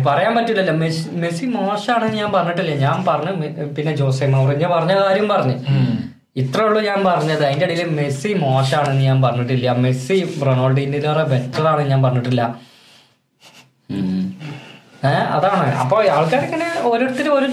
പറയാൻ 0.08 0.32
പറ്റൂലല്ലോ. 0.36 0.76
മെസ്സി 0.82 1.02
മെസ്സി 1.22 1.44
മോശമാണെന്ന് 1.56 2.16
ഞാൻ 2.22 2.30
പറഞ്ഞിട്ടില്ല. 2.36 2.72
ഞാൻ 2.86 2.98
പറഞ്ഞു 3.08 3.32
പിന്നെ 3.76 3.92
ജോസെ 4.02 4.26
മൗറിഞ്ഞ 4.36 4.66
പറഞ്ഞ 4.76 4.94
കാര്യം 5.02 5.28
പറഞ്ഞു. 5.34 5.56
ഇത്രേ 6.42 6.64
ഉള്ളൂ 6.64 6.80
ഞാൻ 6.80 7.04
പറഞ്ഞത്. 7.04 7.44
അതിന്റെ 7.46 7.66
ഇടയിൽ 7.66 7.90
മെസ്സി 8.00 8.34
മോശമാണെന്ന് 8.34 9.02
ഞാൻ 9.02 9.22
പറഞ്ഞിട്ടില്ല. 9.22 9.72
മെസ്സി 9.84 10.16
റൊണാൾഡോയിലേറെ 10.46 11.24
ബെറ്റർ 11.32 11.66
ആണ് 11.68 11.82
ഞാൻ 11.90 12.02
പറഞ്ഞിട്ടില്ല. 12.02 12.42
ഏഹ് 15.10 15.26
അതാണ്. 15.36 15.66
അപ്പൊ 15.82 15.96
ആൾക്കാരിങ്ങനെ 16.16 16.68
ഓരോരുത്തരും 16.82 17.34
ഒരു 17.38 17.48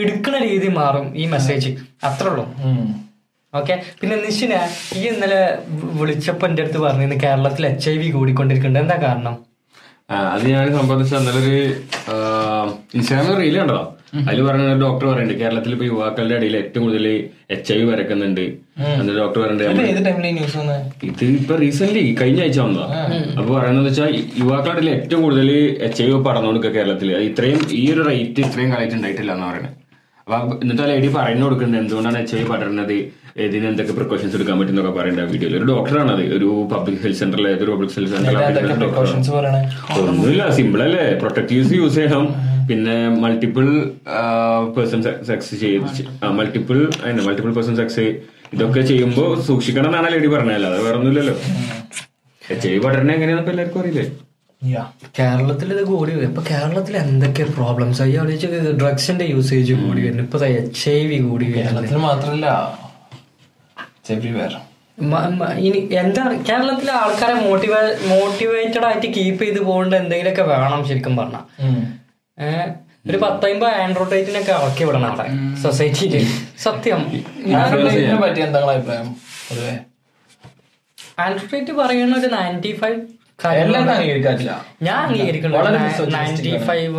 എടുക്കുന്ന 0.00 0.38
രീതി 0.38 0.68
മാറും 0.68 1.16
ഈ 1.16 1.26
മെസ്സേജ് 1.26 1.70
അത്രേ 2.04 2.30
ഉള്ളൂ. 2.30 2.44
ഓക്കെ? 3.54 3.74
പിന്നെ 4.00 4.16
നിഷിന 4.16 4.54
ഈ 4.96 5.02
ഇന്നലെ 5.08 5.58
വിളിച്ചപ്പോൾ 5.70 5.98
വിളിച്ചപ്പോ 6.00 6.46
എന്റെ 6.46 6.62
അടുത്ത് 6.62 6.78
പറഞ്ഞു 6.78 7.20
കേരളത്തിൽ 7.24 7.66
എച്ച് 7.66 7.90
ഐ 7.90 7.98
വി 7.98 8.08
കൂടിക്കൊണ്ടിരിക്കുന്നുണ്ട്. 8.10 8.92
എന്താ 8.92 9.08
കാരണം? 9.08 9.34
അത് 10.08 10.44
ഞാൻ 10.50 10.66
സംബന്ധിച്ച 10.76 11.14
നല്ലൊരു 11.20 11.54
ഇൻസ്റ്റാഗ്രാമിൽ 12.96 13.38
റീൽ 13.40 13.56
കണ്ടോ 13.60 13.78
അതിൽ 14.28 14.38
പറഞ്ഞ 14.46 14.66
ഡോക്ടർ 14.82 15.04
പറയുന്നുണ്ട് 15.08 15.40
കേരളത്തിൽ 15.40 15.72
ഇപ്പൊ 15.74 15.86
യുവാക്കളുടെ 15.88 16.34
ഇടയിൽ 16.38 16.54
ഏറ്റവും 16.60 16.84
കൂടുതൽ 16.84 17.06
എച്ച് 17.54 17.68
ഐ 17.72 17.76
വി 17.80 17.84
വരക്കുന്നുണ്ട്. 17.90 18.44
എന്നിട്ട് 18.92 19.18
ഡോക്ടർ 19.20 19.38
പറയുന്നുണ്ട് 19.42 19.82
ഇത് 21.08 21.24
ഇപ്പൊ 21.40 21.56
റീസെന്റ് 21.64 22.04
കഴിഞ്ഞ 22.20 22.40
ആഴ്ച 22.46 22.58
വന്നതാ. 22.60 22.86
അപ്പൊ 23.38 23.50
പറയുന്നത് 23.56 23.86
വെച്ചാൽ 23.88 24.14
യുവാക്കളുടെ 24.42 24.74
ഇടയിൽ 24.76 24.90
ഏറ്റവും 24.96 25.22
കൂടുതൽ 25.26 25.50
എച്ച് 25.88 26.00
ഐ 26.02 26.08
വി 26.10 26.16
പടർന്നുകൊടുക്കുക 26.28 26.72
കേരളത്തിൽ 26.78 27.10
ഇത്രയും 27.28 27.60
ഈ 27.80 27.84
ഒരു 27.94 28.04
റേറ്റ് 28.10 28.46
ഇത്രയും 28.48 28.72
ഉണ്ടായിട്ടില്ല 28.98 29.32
എന്ന് 29.36 29.46
പറയുന്നത് 29.50 29.76
അപ്പൊ 30.28 30.54
എന്നിട്ട് 30.62 30.82
ആ 30.84 30.86
ലേഡി 30.90 31.08
പറഞ്ഞു 31.16 31.44
കൊടുക്കുന്നുണ്ട്. 31.46 31.78
എന്തുകൊണ്ടാണ് 31.82 32.18
എച്ച് 32.22 32.34
ഐ 32.40 32.42
പടരുന്നത്? 32.50 32.96
ഇതിന് 33.44 33.66
എന്തൊക്കെ 33.70 33.92
പ്രിക്കോഷൻസ് 33.98 34.34
എടുക്കാൻ 34.38 34.56
പറ്റും 34.60 34.72
എന്നൊക്കെ 34.72 34.92
പറയുന്നുണ്ട് 34.98 35.24
ആ 35.24 35.32
വീഡിയോയിൽ 35.32 35.54
ഒരു 35.58 35.66
ഡോക്ടറാണ് 35.70 36.10
അത്. 36.14 36.22
ഒരു 36.36 36.48
പബ്ലിക് 36.72 37.00
ഹെൽത്ത് 37.04 37.20
സെന്ററിലെ 37.20 37.50
ഏതൊരു 37.54 37.70
പബ്ലിക് 37.74 37.94
ഹെൽത്ത് 37.96 38.12
സെന്ററിൽ 38.14 38.36
ഒന്നുമില്ല. 40.10 40.44
സിമ്പിൾ 40.58 40.82
അല്ലേ? 40.86 41.04
പ്രൊട്ടക്റ്റീവ്സ് 41.22 41.72
യൂസ് 41.80 41.96
ചെയ്യണം. 41.98 42.26
പിന്നെ 42.70 42.96
മൾട്ടിപ്പിൾ 43.24 43.66
പേഴ്സൺ 44.76 45.02
സെക്സ് 45.30 45.54
ചെയ്ത് 45.64 46.02
മൾട്ടിപ്പിൾ 46.40 46.78
അതിന് 47.04 47.22
മൾട്ടിപ്പിൾ 47.28 47.52
പേഴ്സൺ 47.58 47.76
സെക്സ് 47.82 48.06
ഇതൊക്കെ 48.54 48.82
ചെയ്യുമ്പോൾ 48.90 49.28
സൂക്ഷിക്കണം 49.48 49.88
എന്നാണ് 49.90 50.10
ലേഡി 50.14 50.30
പറഞ്ഞത്. 50.36 50.56
അല്ലാതെ 50.58 50.80
വേറെ 50.86 50.96
ഒന്നുമില്ലല്ലോ 51.00 51.36
എച്ച് 52.42 52.66
ഐ 52.74 52.78
പടരണ 52.86 53.10
എങ്ങനെയാണെന്നൊക്കെ 53.16 53.52
എല്ലാവർക്കും 53.54 53.80
അറിയില്ലേ? 53.82 54.06
കേരളത്തിൽ 55.18 55.72
ഇത് 55.72 55.82
കൂടി 55.84 56.14
വരും. 56.14 56.28
ഇപ്പൊ 56.28 56.42
കേരളത്തിൽ 56.50 56.96
എന്തൊക്കെ 56.96 57.42
പ്രോബ്ലംസ് 57.42 58.02
അയ്യോ 58.02 58.22
ഡ്രഗ്സിന്റെ 58.80 59.24
യൂസേജ് 59.24 59.72
കൂടി 59.72 60.00
വരുന്നു. 60.06 60.22
ഇപ്പൊ 60.22 60.38
എച്ച് 60.46 60.90
ഐ 60.90 61.06
വി 61.06 61.18
കൂടി 61.28 61.46
കേരളത്തിൽ 61.52 61.96
മാത്രല്ല. 61.96 62.46
ഇനി 65.66 65.88
എന്താണ് 66.02 66.44
കേരളത്തിലെ 66.44 66.92
ആൾക്കാരെ 66.92 67.34
മോട്ടിവേ 67.34 67.80
മോട്ടിവേറ്റഡ് 68.08 68.84
ആയിട്ട് 68.84 69.06
കീപ്പ് 69.06 69.42
ചെയ്ത് 69.44 69.60
പോകേണ്ട 69.60 69.94
എന്തെങ്കിലുമൊക്കെ 69.94 70.42
വേണം 70.42 70.86
ശരിക്കും 70.88 71.16
പറഞ്ഞ. 71.16 71.36
ഒരു 73.10 73.16
പത്തമ്പത് 73.16 73.74
ആൻഡ്രോയിഡിനൊക്കെ 73.82 74.52
ഇറക്കി 74.52 74.84
വിടണം 74.84 75.06
അവിടെ. 75.10 75.26
സൊസൈറ്റിയിൽ 75.62 76.26
സത്യം. 76.58 77.00
ഇതിനെ 77.12 78.16
പറ്റി 78.24 78.40
എന്താ 78.40 78.58
നിങ്ങളെ 78.60 78.74
അഭിപ്രായം? 78.78 79.14
ആൻഡ്രോയിഡ് 81.20 81.72
പറയുന്ന 81.72 82.16
ഒരു 82.16 82.26
നയന്റി 82.26 82.72
ഫൈവ് 82.80 83.00
ഞാൻ 84.86 84.96
അംഗീകരിക്കുന്നു 85.02 85.56
വളരെ 85.58 85.78
misogynistic 85.82 86.46
നയന്റി 86.46 86.52
ഫൈവ് 86.68 86.94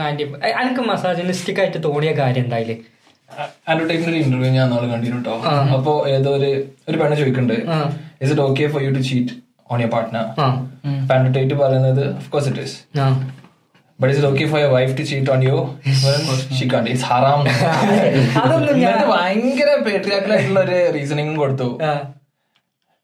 നയന്റി 0.00 0.24
എനിക്ക് 0.62 0.82
മസാജിനിസ്റ്റിക് 0.90 1.60
ആയിട്ട് 1.62 1.80
തോന്നിയ 1.86 2.12
കാര്യം 2.18 2.44
ഉണ്ടായില്ലേ 2.46 2.76
അഡ്വർടൈസിന്റെ 3.70 4.10
ഒരു 4.12 4.20
ഇന്റർവ്യൂ 4.24 4.50
ഞാൻ 4.58 4.68
നാളെ 4.72 4.86
കണ്ടിരുന്നു 4.92 5.34
അപ്പോ 5.76 5.92
ഏതോ 6.14 6.30
ഒരു 6.38 6.50
ഒരു 6.88 6.96
പെണ്ണ് 7.00 7.16
ചോദിക്കുന്നുണ്ട്. 7.20 7.56
Is 8.22 8.30
it 8.32 8.44
okay 8.46 8.66
for 8.74 8.82
you 8.86 8.90
to 8.90 9.02
cheat 9.08 9.34
on 9.70 9.80
your 9.82 9.92
partner 9.94 10.24
പാൻഡറ്റേറ്റ് 11.10 11.56
പറയുന്നത് 11.62 12.04
of 12.12 12.28
course 12.34 12.48
it 12.52 12.64
is 12.66 12.76
but 13.98 14.12
is 14.14 14.26
okay 14.30 14.44
for 14.52 14.60
your 14.64 14.70
wife 14.76 14.94
to 15.00 15.06
cheat 15.10 15.30
on 15.34 15.42
you 15.48 15.56
she 16.58 16.66
can't 16.74 16.90
it's 16.92 17.08
ഹറാം 17.12 17.40
അതൊന്നും 18.42 18.76
ഞാൻ 18.76 18.92
എന്നിട്ട് 18.92 19.08
ഭയങ്കര 19.14 19.70
പേട്രിയാക്കലായിട്ടുള്ള 19.88 20.60
ഒരു 20.66 20.78
റീസണിങ്ങും 20.96 21.36
കൊടുത്തു. 21.42 21.68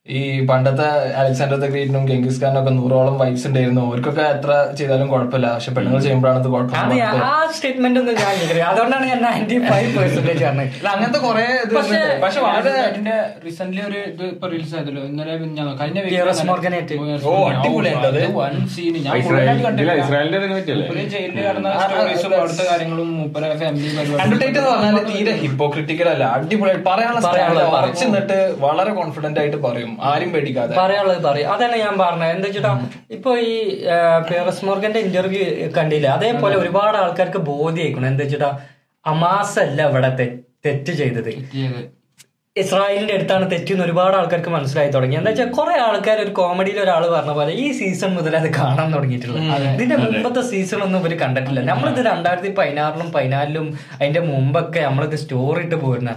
ഈ 0.08 0.18
പണ്ടത്തെ 0.46 0.86
അലക്സാണ്ടർ 1.16 1.56
ദ 1.56 1.66
ഗ്രേറ്റിനും 1.66 2.02
ഗംഗീസ് 2.06 2.40
ഖാനും 2.40 2.58
ഒക്കെ 2.60 2.70
നൂറോളം 2.70 3.14
വൈഫ്സ് 3.18 3.46
ഉണ്ടായിരുന്നു. 3.46 3.82
അവർക്കൊക്കെ 3.86 4.24
എത്ര 4.32 4.50
ചെയ്താലും 4.76 5.06
കുഴപ്പമില്ല. 5.08 5.46
പക്ഷെ 5.54 5.70
പെണ്ണുങ്ങൾ 5.72 6.00
ചെയ്യുമ്പോഴാണ് 6.02 6.40
ഇത് 6.40 6.48
അത് 6.48 7.22
ആ 7.26 7.52
സ്റ്റേറ്റ്മെന്റ് 7.54 8.00
ഒന്നും 8.00 8.16
ഞാൻ 8.18 8.66
അതുകൊണ്ടാണ് 8.66 9.06
ഞാൻ 9.06 9.20
നയന്റി 9.22 9.56
ഫൈവ് 9.66 9.88
പെർസെന്റേജ് 9.96 10.42
പറഞ്ഞത് 10.44 10.66
അല്ല, 10.74 10.88
അങ്ങനത്തെ 10.88 11.20
കുറെ 11.20 11.44
പക്ഷേ- 11.70 12.42
വളരെ 12.44 12.74
അതിന്റെ 12.82 13.14
റീസെന്റ് 13.44 13.80
ഒരു 13.86 13.98
ഇത് 14.10 14.22
ഇപ്പൊ 14.26 14.48
റിലീസ് 14.48 14.74
ആയതല്ലോ. 14.76 15.04
ഇന്നലെ 15.04 15.38
ഞാൻ 15.54 15.70
കഴിഞ്ഞ 15.78 15.98
അവിടുത്തെ 22.34 22.66
കാര്യങ്ങളും 22.70 23.10
മൂപ്പരെ 23.18 23.50
ഫാമിലി 23.56 23.88
അഡ്വർടൈറ്റ് 24.18 24.58
എന്ന് 24.58 24.70
പറഞ്ഞാൽ 24.70 25.00
തീരെ 25.10 25.34
ഹിപ്പോക്രിറ്റിക്കൽ 25.42 26.08
അല്ല. 26.08 26.24
അടിപൊളി 26.36 26.76
പറയാനുള്ള 26.86 27.24
പറയാനുള്ളത് 27.28 27.66
style 27.66 28.04
നിന്നിട്ട് 28.04 28.38
വളരെ 28.60 28.92
കോൺഫിഡന്റ് 28.92 29.40
ആയിട്ട് 29.40 29.60
പറയും. 29.64 29.90
ആരും 30.10 30.30
പേടിക്കാതെ. 30.34 30.74
പറയാനുള്ളത് 30.80 31.22
പറയും. 31.28 31.50
അതന്നെ 31.54 31.78
ഞാൻ 31.84 31.94
പറഞ്ഞത്. 32.04 32.32
എന്താ 32.36 32.48
വെച്ചിട്ടാ 32.48 32.72
ഇപ്പൊ 33.16 33.32
ഈ 33.50 33.56
പേറസ് 34.30 34.64
മോർഗന്റെ 34.68 35.02
ഇന്റർവ്യൂ 35.06 35.42
കണ്ടില്ല? 35.80 36.08
അതേപോലെ 36.18 36.56
ഒരുപാട് 36.62 36.98
ആൾക്കാർക്ക് 37.02 37.42
ബോധ്യമായിക്കണം 37.50 38.08
എന്താ 38.12 38.24
വെച്ചിട്ടാ 38.24 38.52
അമാസ് 39.12 39.58
അല്ല 39.66 39.80
ഇവിടെ 39.90 40.10
തെറ്റ് 40.66 40.92
ചെയ്തത്. 41.02 41.32
ഇസ്രായേലിന്റെ 42.62 43.14
അടുത്താണ് 43.16 43.44
തെറ്റെന്ന് 43.52 43.84
ഒരുപാട് 43.84 44.14
ആൾക്കാർക്ക് 44.18 44.50
മനസ്സിലായി 44.54 44.90
തുടങ്ങി. 44.96 45.16
എന്താ 45.20 45.30
വെച്ചാൽ 45.30 45.48
കുറെ 45.56 45.76
ആൾക്കാർ 45.86 46.18
ഒരു 46.24 46.32
കോമഡിയിൽ 46.38 46.78
ഒരാൾ 46.82 47.02
പറഞ്ഞ 47.14 47.32
പോലെ 47.38 47.52
ഈ 47.62 47.64
സീസൺ 47.78 48.10
മുതൽ 48.18 48.34
അത് 48.40 48.48
കാണാൻ 48.58 48.88
തുടങ്ങിയിട്ടുള്ളത് 48.94 49.40
ഇതിന്റെ 49.74 49.96
മുമ്പത്തെ 50.04 50.42
സീസൺ 50.50 50.80
ഒന്നും 50.86 50.98
ഇവർ 51.02 51.14
കണ്ടിട്ടില്ല. 51.22 51.62
നമ്മളിത് 51.70 52.00
രണ്ടായിരത്തി 52.10 52.52
പതിനാറിലും 52.58 53.08
പതിനാലിലും 53.16 53.66
അതിന്റെ 53.98 54.22
മുമ്പൊക്കെ 54.30 54.80
നമ്മളിത് 54.88 55.16
സ്റ്റോറി 55.24 55.64
ഇട്ട് 55.66 55.78
പോരുന്ന. 55.84 56.12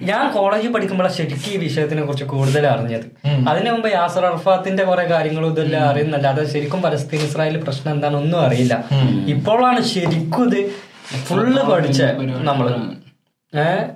ഞാൻ 0.00 0.32
കോളേജിൽ 0.32 0.72
പഠിക്കുമ്പോഴാണ് 0.72 1.14
ശരിക്കും 1.14 1.52
ഈ 1.52 1.56
വിഷയത്തിനെ 1.56 2.02
കുറിച്ച് 2.02 2.24
കൂടുതൽ 2.24 2.66
അറിഞ്ഞത്. 2.66 3.28
അതിനു 3.48 3.70
മുമ്പ് 3.70 3.92
യാസർ 3.92 4.26
അർഫാത്തിന്റെ 4.26 4.84
കുറെ 4.84 5.04
കാര്യങ്ങളും 5.04 5.48
ഇതെല്ലാം 5.48 5.84
അറിയുന്നില്ല 5.84 6.26
അത് 6.26 6.46
ശരിക്കും 6.46 6.82
പലസ്തീൻ 6.82 7.20
ഇസ്രായേൽ 7.20 7.62
പ്രശ്നം 7.62 7.92
എന്താണെന്ന് 7.92 8.24
ഒന്നും 8.24 8.40
അറിയില്ല. 8.40 8.84
ഇപ്പോഴാണ് 9.26 9.80
ശരിക്കും 9.82 10.56
ഇത് 10.56 10.70
ഫുള്ള് 11.24 11.62
പഠിച്ച 11.62 12.02
നമ്മൾ. 12.42 12.68
ഏഹ് 13.60 13.90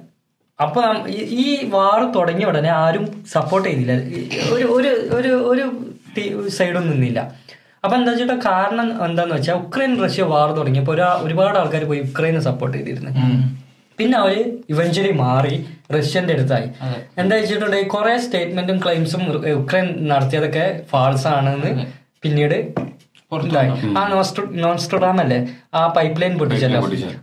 അപ്പൊ 0.62 0.82
ഈ- 1.08 1.68
വാർ 1.68 2.12
തുടങ്ങിയ 2.12 2.46
ഉടനെ 2.46 2.70
ആരും 2.70 3.24
സപ്പോർട്ട് 3.32 3.68
ചെയ്തില്ല. 3.68 3.92
ഒരു 4.54 4.64
ഒരു 4.64 4.88
ഒരു 5.14 5.28
ഒരു 5.28 6.48
സൈഡും 6.48 6.90
നിന്നില്ല. 6.90 7.32
അപ്പൊ 7.84 7.96
എന്താ 7.96 8.12
വെച്ചിട്ട് 8.12 8.32
കാരണം 8.32 9.04
എന്താന്ന് 9.04 9.34
വെച്ചാൽ 9.34 9.54
ഉക്രൈൻ 9.54 10.04
റഷ്യ 10.04 10.22
വാർ 10.22 10.50
തുടങ്ങിയപ്പോ 10.52 10.94
ഒരുപാട് 11.22 11.58
ആൾക്കാർ 11.58 11.84
പോയി 11.84 12.00
ഉക്രൈനെ 12.00 12.40
സപ്പോർട്ട് 12.40 12.78
ചെയ്തിരുന്നു. 12.78 13.10
പിന്നെ 13.98 14.16
അവർ 14.22 14.34
ഇവഞ്ച്വലി 14.72 15.12
മാറി 15.24 15.54
റഷ്യന്റെ 15.94 16.34
അടുത്തായി. 16.36 16.68
എന്താ 17.20 17.34
വെച്ചിട്ടുണ്ടെങ്കിൽ 17.38 17.90
കുറെ 17.96 18.14
സ്റ്റേറ്റ്മെന്റും 18.24 18.78
ക്ലെയിംസും 18.84 19.22
യുക്രൈൻ 19.54 19.88
നടത്തിയതൊക്കെ 20.12 20.64
ഫാൾസ് 20.92 21.28
ആണെന്ന് 21.36 21.70
പിന്നീട്. 22.24 22.58
ആ 23.98 24.02
നോൺസ്ട്രോഡാം 24.64 25.18
അല്ലേ? 25.24 25.36
ആ 25.78 25.80
പൈപ്പ് 25.96 26.20
ലൈൻ 26.22 26.32
പൊട്ടിച്ചല്ലോ 26.38 26.80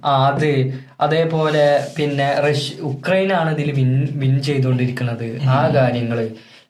ആ 0.09 0.11
അത്. 0.27 0.51
അതേപോലെ 1.05 1.65
പിന്നെ 1.97 2.27
റഷ്യ 2.45 2.75
ഉക്രൈനാണ് 2.89 3.49
ഇതിൽ 3.55 3.71
വിൻ 3.79 3.91
വിൻ 4.21 4.35
ചെയ്തുകൊണ്ടിരിക്കുന്നത് 4.47 5.27
ആ 5.55 5.57
കാര്യങ്ങൾ. 5.77 6.19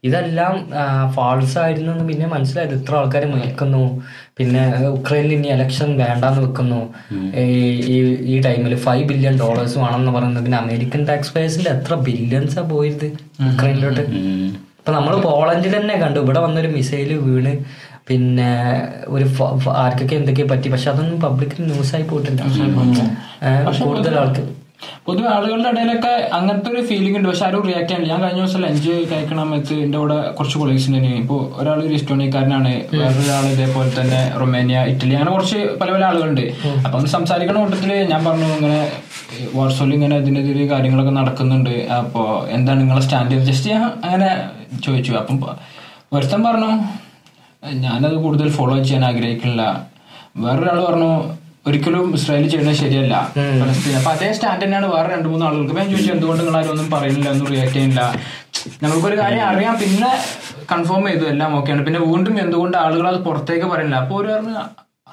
ഇതെല്ലാം 0.04 0.70
ഫാൾസ് 1.12 1.58
ആയിരുന്നു 1.58 1.92
എന്ന് 1.92 2.08
പിന്നെ 2.08 2.28
മനസ്സിലായത്. 2.28 2.82
ഇത്ര 2.82 2.96
ആൾക്കാർ 2.96 3.26
മരിക്കുന്നു 3.26 4.04
പിന്നെ 4.38 4.88
ഉക്രൈനിൽ 4.88 5.34
ഇനി 5.34 5.48
എലക്ഷൻ 5.48 5.98
വേണ്ടാന്ന് 5.98 6.42
വെക്കുന്നു. 6.42 6.94
ഈ- 7.36 8.38
ഈ 8.38 8.42
ടൈമിൽ 8.42 8.76
ഫൈവ് 8.76 9.08
ബില്യൺ 9.08 9.40
ഡോളേഴ്സ് 9.40 9.78
വേണമെന്ന് 9.78 10.12
പറയുന്നത്. 10.12 10.44
പിന്നെ 10.44 10.58
അമേരിക്കൻ 10.58 11.06
ടാക്സ് 11.06 11.34
പേഴ്സിൽ 11.34 11.70
എത്ര 11.70 11.94
ബില്യൺസാ 11.96 12.62
പോയത് 12.62 13.06
ഉക്രൈനിലോട്ട്? 13.54 14.02
ഇപ്പൊ 14.56 14.92
നമ്മൾ 14.92 15.16
പോളണ്ടിൽ 15.16 15.78
തന്നെ 15.78 15.98
കണ്ടു. 15.98 16.20
ഇവിടെ 16.20 16.40
വന്നൊരു 16.40 16.68
മിസൈൽ 16.68 17.14
വീണ്. 17.14 17.58
പിന്നെ 18.08 18.82
ഒരു 19.08 19.26
ആർക്കൊക്കെ 19.70 20.16
എന്തൊക്കെയാ 20.16 20.48
പറ്റി. 20.52 20.70
പക്ഷെ 20.70 20.92
അതൊന്നും 20.92 21.22
പബ്ലിക് 21.22 21.72
ന്യൂസ് 21.72 21.96
ആയി 21.96 22.04
പോയിട്ടില്ല. 22.04 22.42
കൂടുതൽ 23.86 24.16
ആൾക്ക്. 24.16 24.67
പൊതുവെ 25.06 25.28
ആളുകളുടെ 25.36 25.70
ഇടയിലൊക്കെ 25.74 26.12
അങ്ങനത്തെ 26.38 26.70
ഒരു 26.74 26.82
ഫീലിംഗ് 26.90 27.18
ഉണ്ട്. 27.18 27.28
പക്ഷെ 27.30 27.44
ആരും 27.46 27.64
റിയാക്ട് 27.68 27.88
ചെയ്യാനില്ല. 27.88 28.12
ഞാൻ 28.14 28.22
കഴിഞ്ഞ 28.24 28.42
ദിവസം 28.42 28.62
ലഞ്ച് 28.66 28.94
കഴിക്കണ 29.12 29.38
സമയത്ത് 29.44 29.76
എന്റെ 29.86 29.98
കൂടെ 30.02 30.18
കുറച്ച് 30.38 30.58
കൊളീഗ്സ് 30.62 30.88
ഉണ്ട് 30.90 31.12
ഇപ്പൊ 31.22 31.38
ഒരാൾ 31.60 31.80
ഒരു 31.88 31.94
ഇസ്റ്റോണിയക്കാരനാണ് 32.00 32.74
വേറൊരാൾ 33.00 33.46
ഇതേപോലെ 33.54 33.92
തന്നെ 34.00 34.20
റൊമേനിയ 34.42 34.82
ഇറ്റലി 34.92 35.16
അങ്ങനെ 35.18 35.32
കുറച്ച് 35.36 35.60
പല 35.82 35.90
പല 35.96 36.04
ആളുകളുണ്ട്. 36.10 36.46
അപ്പൊ 36.86 37.00
സംസാരിക്കണ 37.16 37.58
കൂട്ടത്തിൽ 37.64 37.94
ഞാൻ 38.12 38.22
പറഞ്ഞു 38.28 38.50
ഇങ്ങനെ 38.58 38.82
വാട്സോയിൽ 39.56 39.94
ഇങ്ങനെ 39.98 40.18
ഇതിനെതിരെ 40.24 40.68
കാര്യങ്ങളൊക്കെ 40.74 41.14
നടക്കുന്നുണ്ട്. 41.20 41.74
അപ്പൊ 42.02 42.24
എന്താണ് 42.58 42.80
നിങ്ങളെ 42.84 43.04
സ്റ്റാൻഡ് 43.08 43.42
ജസ്റ്റ് 43.50 43.74
ഞാൻ 43.74 43.84
അങ്ങനെ 44.06 44.30
ചോദിച്ചു. 44.86 45.12
അപ്പം 45.24 45.38
ഒരുത്തൻ 46.16 46.42
പറഞ്ഞു 46.48 46.72
ഞാനത് 47.84 48.16
കൂടുതൽ 48.24 48.48
ഫോളോ 48.58 48.76
ചെയ്യാൻ 48.84 49.04
ആഗ്രഹിക്കുന്നില്ല. 49.12 49.64
വേറൊരാൾ 50.44 50.80
പറഞ്ഞു 50.86 51.12
ഒരിക്കലും 51.68 52.08
ഇസ്രായേൽ 52.18 52.46
ചെയ്യുന്നത് 52.54 52.78
ശരിയല്ല. 52.82 53.16
ഫലസ്തീൻ. 53.62 53.96
അപ്പൊ 54.00 54.12
അതേ 54.16 54.30
സ്റ്റാൻഡ് 54.38 54.64
തന്നെയാണ് 54.64 54.88
വേറെ 54.96 55.08
രണ്ട് 55.16 55.28
മൂന്ന് 55.32 55.46
ആളുകൾക്ക്. 55.48 55.76
ഞാൻ 55.80 55.88
ചോദിച്ചു 55.94 56.12
എന്തുകൊണ്ട് 56.16 56.42
നിങ്ങൾ 56.44 56.58
ആരും 56.60 56.72
ഒന്നും 56.76 56.90
പറയുന്നില്ല 56.96 57.30
ഒന്നും 57.36 57.48
റിയാക്ട് 57.54 57.74
ചെയ്യുന്നില്ല? 57.76 58.04
ഞങ്ങൾക്കൊരു 58.84 59.18
കാര്യം 59.22 59.46
അറിയാം 59.52 59.76
പിന്നെ 59.84 60.12
കൺഫേം 60.72 61.06
ചെയ്തു 61.10 61.26
എല്ലാം 61.34 61.52
ഓക്കെയാണ് 61.58 61.84
പിന്നെ 61.88 62.00
വീണ്ടും 62.10 62.36
എന്തുകൊണ്ട് 62.44 62.78
ആളുകൾ 62.86 63.08
അത് 63.14 63.20
പുറത്തേക്ക് 63.28 63.68
പറയുന്നില്ല? 63.74 64.02
അപ്പൊ 64.04 64.16
ഒരു 64.22 64.30
പറഞ്ഞു 64.34 64.58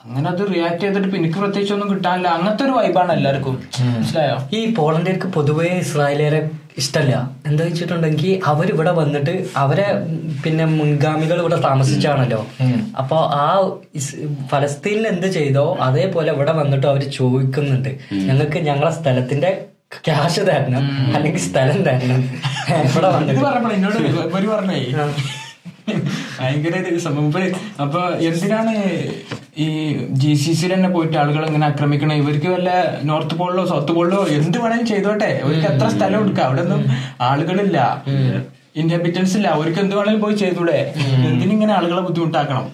അങ്ങനെ 0.04 0.26
അത് 0.32 0.42
റിയാക്ട് 0.54 0.80
ചെയ്തിട്ട് 0.82 1.08
പിന്നെ 1.12 1.28
പ്രത്യേകിച്ച് 1.36 1.74
ഒന്നും 1.74 1.88
കിട്ടാനില്ല. 1.92 2.28
അങ്ങനത്തെ 2.36 2.64
ഒരു 2.66 2.74
വൈബാണ് 2.78 3.12
എല്ലാവർക്കും. 3.18 3.54
മനസ്സിലായോ? 3.94 4.36
ഈ 4.58 4.60
പോളണ്ടിയർക്ക് 4.78 5.28
പൊതുവേ 5.36 5.68
ഇസ്രായേലിയരെ 5.84 6.40
ഇഷ്ടമല്ല 6.78 7.30
എന്താ 7.46 7.64
വെച്ചിട്ടുണ്ടെങ്കിൽ 7.64 8.40
അവരിവിടെ 8.44 8.90
വന്നിട്ട് 8.90 9.46
അവരെ 9.56 9.86
പിന്നെ 10.44 10.64
മുൻഗാമികൾ 10.64 11.40
ഇവിടെ 11.40 11.56
താമസിച്ചാണല്ലോ. 11.60 12.46
അപ്പൊ 12.98 13.16
ആ 13.16 13.76
ഫലസ്തീനിൽ 14.48 15.08
എന്ത് 15.08 15.26
ചെയ്തോ 15.26 15.76
അതേപോലെ 15.80 16.32
ഇവിടെ 16.32 16.52
വന്നിട്ട് 16.52 16.86
അവർ 16.86 17.10
ചോദിക്കുന്നുണ്ട്. 17.10 17.98
ഞങ്ങൾക്ക് 18.12 18.58
ഞങ്ങളെ 18.58 18.90
സ്ഥലത്തിന്റെ 18.90 19.64
ക്യാഷ് 20.04 20.40
തരണം. 20.40 21.14
അല്ലെങ്കിൽ 21.16 21.40
സ്ഥലം 21.40 21.82
തരണം. 21.82 22.20
ഇവിടെ 22.80 23.08
വന്നിട്ട്. 23.08 23.40
എന്നോട് 23.74 24.48
പറഞ്ഞേ. 24.48 24.86
ഭയങ്കര 26.38 26.74
ഒരു 26.92 27.00
സംഭവം 27.06 27.54
അപ്പൊ 27.84 28.00
എന്തിനാണ് 28.28 28.74
ഈ 29.64 29.66
ജി 30.22 30.32
സി 30.42 30.52
സി 30.60 30.66
തന്നെ 30.72 30.88
പോയിട്ട് 30.94 31.16
ആളുകൾ 31.22 31.42
ഇങ്ങനെ 31.48 31.66
ആക്രമിക്കണം? 31.70 32.14
ഇവർക്ക് 32.22 32.48
വല്ല 32.54 32.70
നോർത്ത് 33.10 33.34
പോളിലോ 33.40 33.64
സൗത്ത് 33.72 33.92
പോളിലോ 33.98 34.20
എന്ത് 34.38 34.58
വേണേലും 34.62 34.86
ചെയ്തോട്ടെ. 34.92 35.30
ഇവർക്ക് 35.42 35.68
എത്ര 35.72 35.88
സ്ഥലം 35.96 36.20
എടുക്കാം 36.24 36.46
അവിടെ 36.48 36.62
ഒന്നും 36.66 36.82
ആളുകളില്ല 37.28 37.78
ഇൻഹാബിറ്റൻസ് 38.82 39.34
ഇല്ല. 39.38 39.48
അവർക്ക് 39.56 39.80
എന്ത് 39.84 39.94
വേണേലും 39.98 40.20
പോയി 40.24 40.36
ചെയ്തൂടെ? 40.42 40.78
എന്തിനിങ്ങനെ 41.28 41.72
ആളുകളെ 41.78 42.02
ബുദ്ധിമുട്ടാക്കണം? 42.08 42.66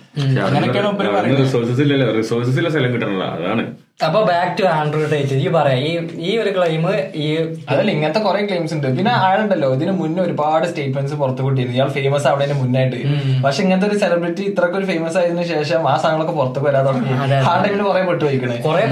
അങ്ങനെയൊക്കെയാണ് 0.46 1.36
റിസോഴ്സസ് 1.44 1.82
ഇല്ലല്ലോ. 1.86 2.08
റിസോഴ്സസ് 2.20 2.58
ഇല്ല 2.62 2.70
സ്ഥലം 2.74 2.92
കിട്ടണല്ലോ. 2.94 3.28
അതാണ്. 3.38 3.64
അപ്പൊ 4.06 4.18
ബാക്ക് 4.28 4.52
ടു 4.58 4.64
ആൻഡ്രോയിഡ് 4.76 5.10
ഡേറ്റ് 5.12 5.34
ഈ 5.44 5.48
പറയാം 5.56 5.80
ഈ 5.88 5.90
ഈ 6.28 6.30
ഒരു 6.42 6.50
ക്ലെയിം 6.56 6.84
ഈ 7.22 7.26
അതല്ല 7.70 7.90
ഇങ്ങനത്തെ 7.96 8.20
കുറെ 8.26 8.40
ക്ലെയിംസ് 8.50 8.74
ഉണ്ട്. 8.76 8.86
പിന്നെ 8.98 9.12
ആളുണ്ടല്ലോ 9.26 9.68
ഇതിന് 9.76 9.92
മുന്നേ 10.00 10.20
ഒരുപാട് 10.26 10.64
സ്റ്റേറ്റ്മെന്റ്സ് 10.70 11.16
പുറത്തു 11.22 11.42
കൂട്ടിയിരുന്നു. 11.46 11.76
ഇയാൾ 11.78 11.90
ഫേമസ് 11.96 12.26
ആവുന്നതിന് 12.30 12.56
മുന്നായിട്ട്. 12.62 13.00
പക്ഷെ 13.44 13.60
ഇങ്ങനത്തെ 13.64 13.88
ഒരു 13.90 13.98
സെലിബ്രിറ്റി 14.02 14.44
ഇത്രക്ക് 14.50 14.78
ഒരു 14.80 14.86
ഫേമസ് 14.92 15.18
ആയതിനു 15.22 15.44
ശേഷം 15.52 15.80
ആ 15.92 15.94
സാധനങ്ങളൊക്കെ 16.02 16.34
പുറത്തു 16.38 16.62
വരാൻ 16.66 16.86
തുടങ്ങി. 16.88 17.12
ആ 17.50 17.52
ടൈമിൽ 17.64 17.82
കുറെ 17.88 18.02
പെട്ടു 18.08 18.24
വയ്ക്കണേ 18.28 18.56
കുറെ 18.68 18.82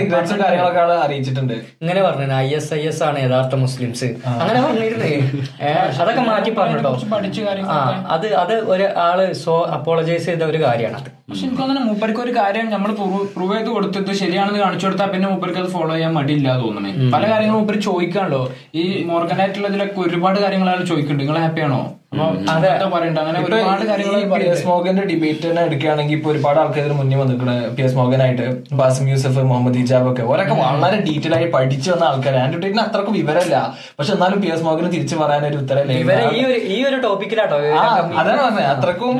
റിഗ്രറ്റ്സും 0.00 0.40
കാര്യങ്ങളൊക്കെ 0.42 0.82
ആൾ 0.84 0.92
അറിയിച്ചിട്ടുണ്ട്. 1.06 1.54
ഇങ്ങനെ 1.82 2.02
പറഞ്ഞു 2.08 2.36
ഐ 2.46 2.48
എസ് 2.58 2.72
ഐ 2.80 2.82
എസ് 2.90 3.02
ആണ് 3.10 3.18
യഥാർത്ഥ 3.26 3.54
മുസ്ലിംസ്. 3.64 4.10
അങ്ങനെ 4.42 4.58
പറഞ്ഞിരുന്നേ. 4.66 5.12
അതൊക്കെ 6.02 6.24
മാറ്റി 6.30 6.50
പറഞ്ഞിട്ടോ? 6.58 6.92
അത് 8.16 8.28
അത് 8.42 8.54
ഒരു 8.74 8.88
ആൾ 9.06 9.18
സോ 9.44 9.54
അപ്പോളജൈസ് 9.78 10.26
ചെയ്ത 10.30 10.42
ഒരു 10.52 10.60
കാര്യമാണ് 10.66 11.08
പക്ഷെ 11.30 11.42
എനിക്ക് 11.46 11.60
തോന്നുന്നു 11.62 11.82
മൂപ്പർക്ക് 11.88 12.20
ഒരു 12.24 12.32
കാര്യം 12.38 12.66
നമ്മൾ 12.72 12.90
പ്രൂവ് 13.34 13.52
ചെയ്ത് 13.56 13.68
കൊടുത്തിട്ട് 14.00 14.24
ശരിയാണെന്ന് 14.24 14.60
കാണിച്ചു 14.64 14.86
കൊടുത്താൽ 14.86 15.08
പിന്നെ 15.14 15.26
മൂപ്പർക്ക് 15.30 15.60
അത് 15.62 15.70
ഫോളോ 15.76 15.92
ചെയ്യാൻ 15.94 16.12
മടിയില്ല 16.18 16.48
തോന്നണേ. 16.62 16.90
പല 17.14 17.22
കാര്യങ്ങളും 17.30 17.58
മൂപ്പര് 17.58 17.80
ചോദിക്കാണല്ലോ. 17.88 18.42
ഈ 18.80 18.84
മോർഗനായിട്ടുള്ളതിലൊക്കെ 19.12 20.00
ഒരുപാട് 20.06 20.38
കാര്യങ്ങൾ 20.44 20.68
അയാൾ 20.72 20.82
ചോദിക്കുന്നുണ്ട്. 20.90 21.22
നിങ്ങൾ 21.24 21.38
ഹാപ്പിയാണോ 21.44 21.80
എസ് 24.52 24.64
ഡിബേറ്റ് 25.10 25.44
തന്നെ 25.48 25.62
എടുക്കുകയാണെങ്കിൽ 25.66 26.14
ഇപ്പൊ 26.16 26.28
ഒരുപാട് 26.32 26.58
ആൾക്കാർ 26.62 26.82
മുന്നിൽ 26.82 26.96
മുന്നേ 27.00 27.16
വന്നിരിക്കണ. 27.20 27.52
പി 27.76 27.82
എസ് 27.86 27.96
മോഗനായിട്ട് 27.98 28.46
ബാസിം 28.78 29.04
യൂസഫ് 29.10 29.42
മുഹമ്മദ് 29.50 29.78
ഇജാബ് 29.82 30.08
ഒക്കെ. 30.12 30.22
ഓരൊക്കെ 30.32 30.54
വളരെ 30.54 30.98
ഡീറ്റെയിൽ 31.06 31.34
ആയി 31.36 31.46
പഠിച്ചു 31.54 31.88
വന്ന 31.92 32.04
ആൾക്കാർ 32.08 32.36
ആൻഡ്രോട്ടിന് 32.40 32.82
അത്രക്കും 32.86 33.14
വിവരമില്ല. 33.18 33.56
പക്ഷെ 33.98 34.12
എന്നാലും 34.16 34.40
പി 34.44 34.48
എസ് 34.54 34.64
മോഗന് 34.66 34.90
തിരിച്ചു 34.94 35.18
പറയാൻ 35.22 35.44
ഒരു 35.50 35.58
ഉത്തരവില്ല 35.62 36.16
ഈ 36.74 36.78
ഒരു 36.88 36.98
ടോപ്പിക്കിലാട്ടോ 37.06 37.58
അതാണ് 38.22 38.40
പറഞ്ഞത്. 38.46 38.66
അത്രക്കും 38.74 39.14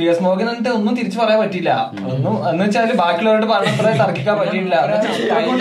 പി 0.00 0.06
എസ് 0.14 0.22
മോഹൻ 0.26 0.48
എന്നിട്ട് 0.54 0.72
ഒന്നും 0.78 0.96
തിരിച്ചു 1.00 1.20
പറയാൻ 1.22 1.40
പറ്റില്ല 1.44 1.70
ഒന്നും 2.12 2.34
എന്ന് 2.50 2.64
വെച്ചാൽ 2.66 2.92
ബാക്കിയുള്ളവരോട് 3.02 3.48
പറഞ്ഞത്ര 3.54 3.86
തർക്കിക്കാൻ 4.02 4.36
പറ്റിയില്ല 4.42 4.74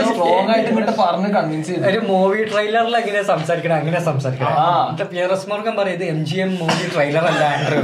സ്ട്രോങ് 0.09 0.49
ആയിട്ട് 0.55 0.69
ഇങ്ങോട്ട് 0.71 0.95
പറഞ്ഞ് 1.03 1.29
കൺവിൻസ് 1.37 1.69
ചെയ്തു. 1.69 1.85
ഒരു 1.91 2.01
മൂവി 2.09 2.41
ട്രെയിലറിൽ 2.51 2.97
എങ്ങനെയാ 3.01 3.25
സംസാരിക്കണം 3.33 3.77
അങ്ങനെ 3.81 4.01
സംസാരിക്കണം. 4.09 5.07
പി 5.13 5.19
എസ് 5.27 5.47
മോർഗൻ 5.53 5.73
പറയുന്നത് 5.79 6.09
M 6.15 6.19
G 6.29 6.37
M 6.45 6.51
movie 6.59 6.85
trailer 6.93 7.25
അല്ല 7.31 7.43
ആൻഡ്രൂ 7.53 7.79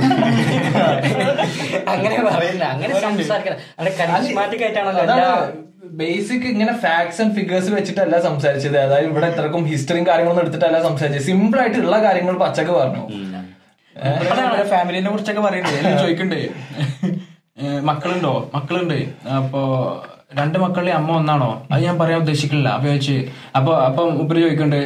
അങ്ങനെ 1.93 2.15
പറയുന്ന 2.29 2.63
അങ്ങനെ 2.75 2.93
സംസാരിക്കണം 3.07 3.57
അവിടെ 3.79 3.93
കരിസ്മാറ്റിക് 3.99 4.63
ആയിട്ടാണല്ലോ 4.67 5.03
എല്ലാ 5.07 5.27
ബേസിക് 6.01 6.45
ഇങ്ങനെ 6.53 6.73
ഫാക്ട്സ് 6.83 7.19
ആൻഡ് 7.21 7.35
ഫിഗേഴ്സ് 7.37 7.69
വെച്ചിട്ടല്ല 7.77 8.15
സംസാരിച്ചത്. 8.27 8.77
അതായത് 8.85 9.07
ഇവിടെ 9.11 9.27
ഇത്രക്കും 9.33 9.63
ഹിസ്റ്ററിയും 9.71 10.05
കാര്യങ്ങളൊന്നും 10.09 10.43
എടുത്തിട്ടല്ല 10.45 10.77
സംസാരിച്ചത്. 10.87 11.25
സിമ്പിൾ 11.29 11.59
ആയിട്ടുള്ള 11.63 11.97
കാര്യങ്ങൾ 12.05 12.35
പച്ചക്ക് 12.43 12.73
പറഞ്ഞു. 12.79 13.03
ഫാമിലിനെ 14.73 15.09
കുറിച്ചൊക്കെ 15.13 15.41
പറയുന്നുണ്ട് 15.47 15.79
എല്ലാം 15.81 15.97
ചോദിക്കണ്ടേ? 16.03 16.41
മക്കളുണ്ടോ? 17.89 18.33
മക്കളുണ്ട്? 18.55 18.99
അപ്പൊ 19.39 19.61
രണ്ട് 20.39 20.57
മക്കളുടെ 20.63 20.91
അമ്മ 20.97 21.11
ഒന്നാണോ? 21.19 21.47
അത് 21.71 21.81
ഞാൻ 21.85 21.95
പറയാൻ 22.01 22.19
ഉദ്ദേശിക്കുന്നില്ല. 22.23 22.69
അപ്പൊ 22.75 22.87
ചോദിച്ച് 22.89 23.15
അപ്പൊ 23.57 23.71
അപ്പൊ 23.87 24.03
ഉപരി 24.23 24.39
ചോദിക്കണ്ട് 24.43 24.79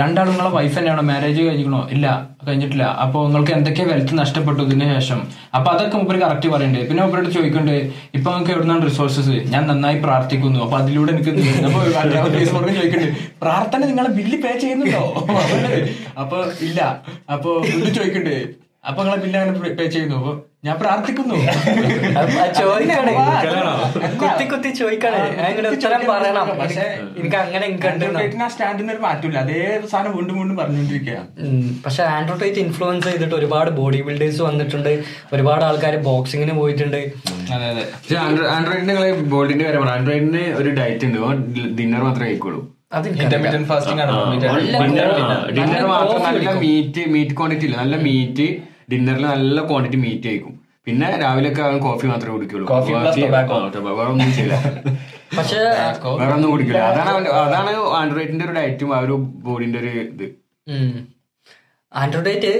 രണ്ടാളും 0.00 0.30
നിങ്ങളെ 0.32 0.50
വൈഫ് 0.56 0.74
തന്നെയാണോ? 0.76 1.02
മാരേജ് 1.10 1.42
കഴിഞ്ഞിക്കണോ 1.46 1.80
ഇല്ല 1.94 2.06
കഴിഞ്ഞിട്ടില്ല. 2.46 2.86
അപ്പൊ 3.04 3.18
നിങ്ങൾക്ക് 3.26 3.52
എന്തൊക്കെ 3.58 3.84
വെൽത്ത് 3.90 4.14
നഷ്ടപ്പെട്ടു 4.20 4.60
ഇതിന് 4.68 4.86
ശേഷം? 4.94 5.20
അപ്പൊ 5.56 5.68
അതൊക്കെ 5.74 5.96
മുപ്പര് 6.00 6.18
കറക്റ്റ് 6.24 6.48
പറയണ്ടേ 6.54 6.82
പിന്നെ 6.88 7.00
മുപ്പരോട് 7.04 7.30
ചോദിക്കണ്ട് 7.36 7.76
ഇപ്പൊ 8.16 8.28
നിങ്ങൾക്ക് 8.30 8.52
എവിടുന്നാണ് 8.54 8.84
റിസോഴ്സസ് 8.90 9.36
ഞാൻ 9.54 9.62
നന്നായി 9.70 9.98
പ്രാർത്ഥിക്കുന്നു. 10.06 10.60
അപ്പൊ 10.66 10.78
അതിലൂടെ 10.82 11.12
എനിക്ക് 11.16 11.32
പ്രാർത്ഥന 13.44 13.80
നിങ്ങളെ 13.92 14.12
ബില്ല് 14.18 14.38
പേ 14.44 14.52
ചെയ്യുന്നുണ്ടോ? 14.64 15.04
അപ്പൊ 16.24 16.38
ഇല്ല. 16.68 16.80
അപ്പൊ 17.36 17.50
ചോദിക്കണ്ടേ 17.98 18.38
അപ്പൊ 18.90 19.00
നിങ്ങളെ 19.02 19.20
ബില്ല് 19.26 19.38
അങ്ങനെ 19.42 19.74
പേ 19.80 19.86
ചെയ്യുന്നു? 19.96 20.18
അപ്പൊ 20.22 20.32
ഞാൻ 20.66 20.78
പ്രാർത്ഥിക്കുന്നു. 20.78 21.34
കുത്തി 24.20 24.50
കുത്തി 24.50 24.68
ചോദിക്കണേ. 24.68 25.18
ഉത്തരം 25.70 26.00
പറയണം. 26.10 26.60
പക്ഷേ 26.60 26.98
എനിക്ക് 27.18 27.36
അങ്ങനെ 27.36 27.66
ആ 28.44 28.48
സ്റ്റാൻഡിന് 28.48 28.92
ഒരു 28.92 28.98
മാറ്റമില്ല. 28.98 29.38
അതേ 29.38 29.80
സാധനം 29.90 30.16
വീണ്ടും 30.16 30.38
വീണ്ടും 30.38 30.56
പറഞ്ഞുകൊണ്ടിരിക്കുകയാണ്. 30.56 31.26
പക്ഷെ 31.86 32.02
ആൻഡ്രോ 32.02 32.38
ടൈറ്റ് 32.42 32.58
ഇൻഫ്ലുവൻസ് 32.58 33.08
ചെയ്തിട്ട് 33.08 33.34
ഒരുപാട് 33.34 33.70
ബോഡി 33.70 34.02
ബിൽഡേഴ്സ് 34.02 34.42
വന്നിട്ടുണ്ട്. 34.42 35.04
ഒരുപാട് 35.32 35.64
ആൾക്കാർ 35.64 35.96
ബോക്സിങ്ങിന് 35.96 36.60
പോയിട്ടുണ്ട്. 36.60 37.12
ആൻഡ്രോയിഡിന്റെ 38.56 39.12
ബോഡിന്റെ 39.12 39.64
കാര്യം 39.64 39.92
ആൻഡ്രോയിഡിന് 39.92 40.60
ഒരു 40.60 40.70
ഡയറ്റ് 40.70 41.04
ഉണ്ട്. 41.04 41.18
ഡിന്നർ 41.78 42.02
മാത്രമേ 42.02 42.28
കഴിക്കുള്ളൂ. 42.28 42.70
ഇന്റർമീഡിയറ്റ് 43.22 43.64
ഫാസ്റ്റിംഗ് 43.64 44.02
ആണ്? 44.02 44.12
ഡിന്നർ 45.56 45.86
മാത്രം 45.86 46.22
നല്ല 46.22 46.64
മീറ്റ് 46.64 47.08
മീറ്റ് 47.08 47.36
ക്വാണ്ടിറ്റി 47.36 47.64
ഇല്ല. 47.64 47.76
നല്ല 47.76 47.96
മീറ്റ് 47.96 48.73
ഡിന്നറിൽ 48.92 49.24
നല്ല 49.32 49.60
ക്വാണ്ടിറ്റി 49.70 49.98
മീറ്റ് 50.04 50.28
ആയിരിക്കും 50.30 50.54
പിന്നെ 50.86 51.08
രാവിലെ 51.22 51.48
ഒക്കെ 51.50 51.62
അവൻ 51.66 51.76
കോഫി 51.86 52.06
മാത്രമേ 52.12 52.32
കുടിക്കുള്ളൂ. 52.36 52.66
വേറെ 53.98 54.10
ഒന്നും 54.14 54.30
ചെയ്യില്ല. 54.36 54.56
പക്ഷെ 55.38 55.60
വേറെ 56.20 56.32
ഒന്നും 56.36 56.50
കുടിക്കില്ല 56.50 56.82
അതാണ് 56.90 57.10
അവന്റെ 57.14 57.30
അതാണ് 57.46 57.70
ആൻഡ്രോയിഡിന്റെ 58.00 58.44
ഒരു 58.48 58.54
ഡയറ്റും 58.58 58.90
ആ 58.96 59.00
ഒരു 59.06 59.14
ബോഡിന്റെ 59.46 59.78
ഒരു 59.82 59.92
ഇത്. 60.12 60.26
ആൻഡ്രോയിഡ് 61.92 62.50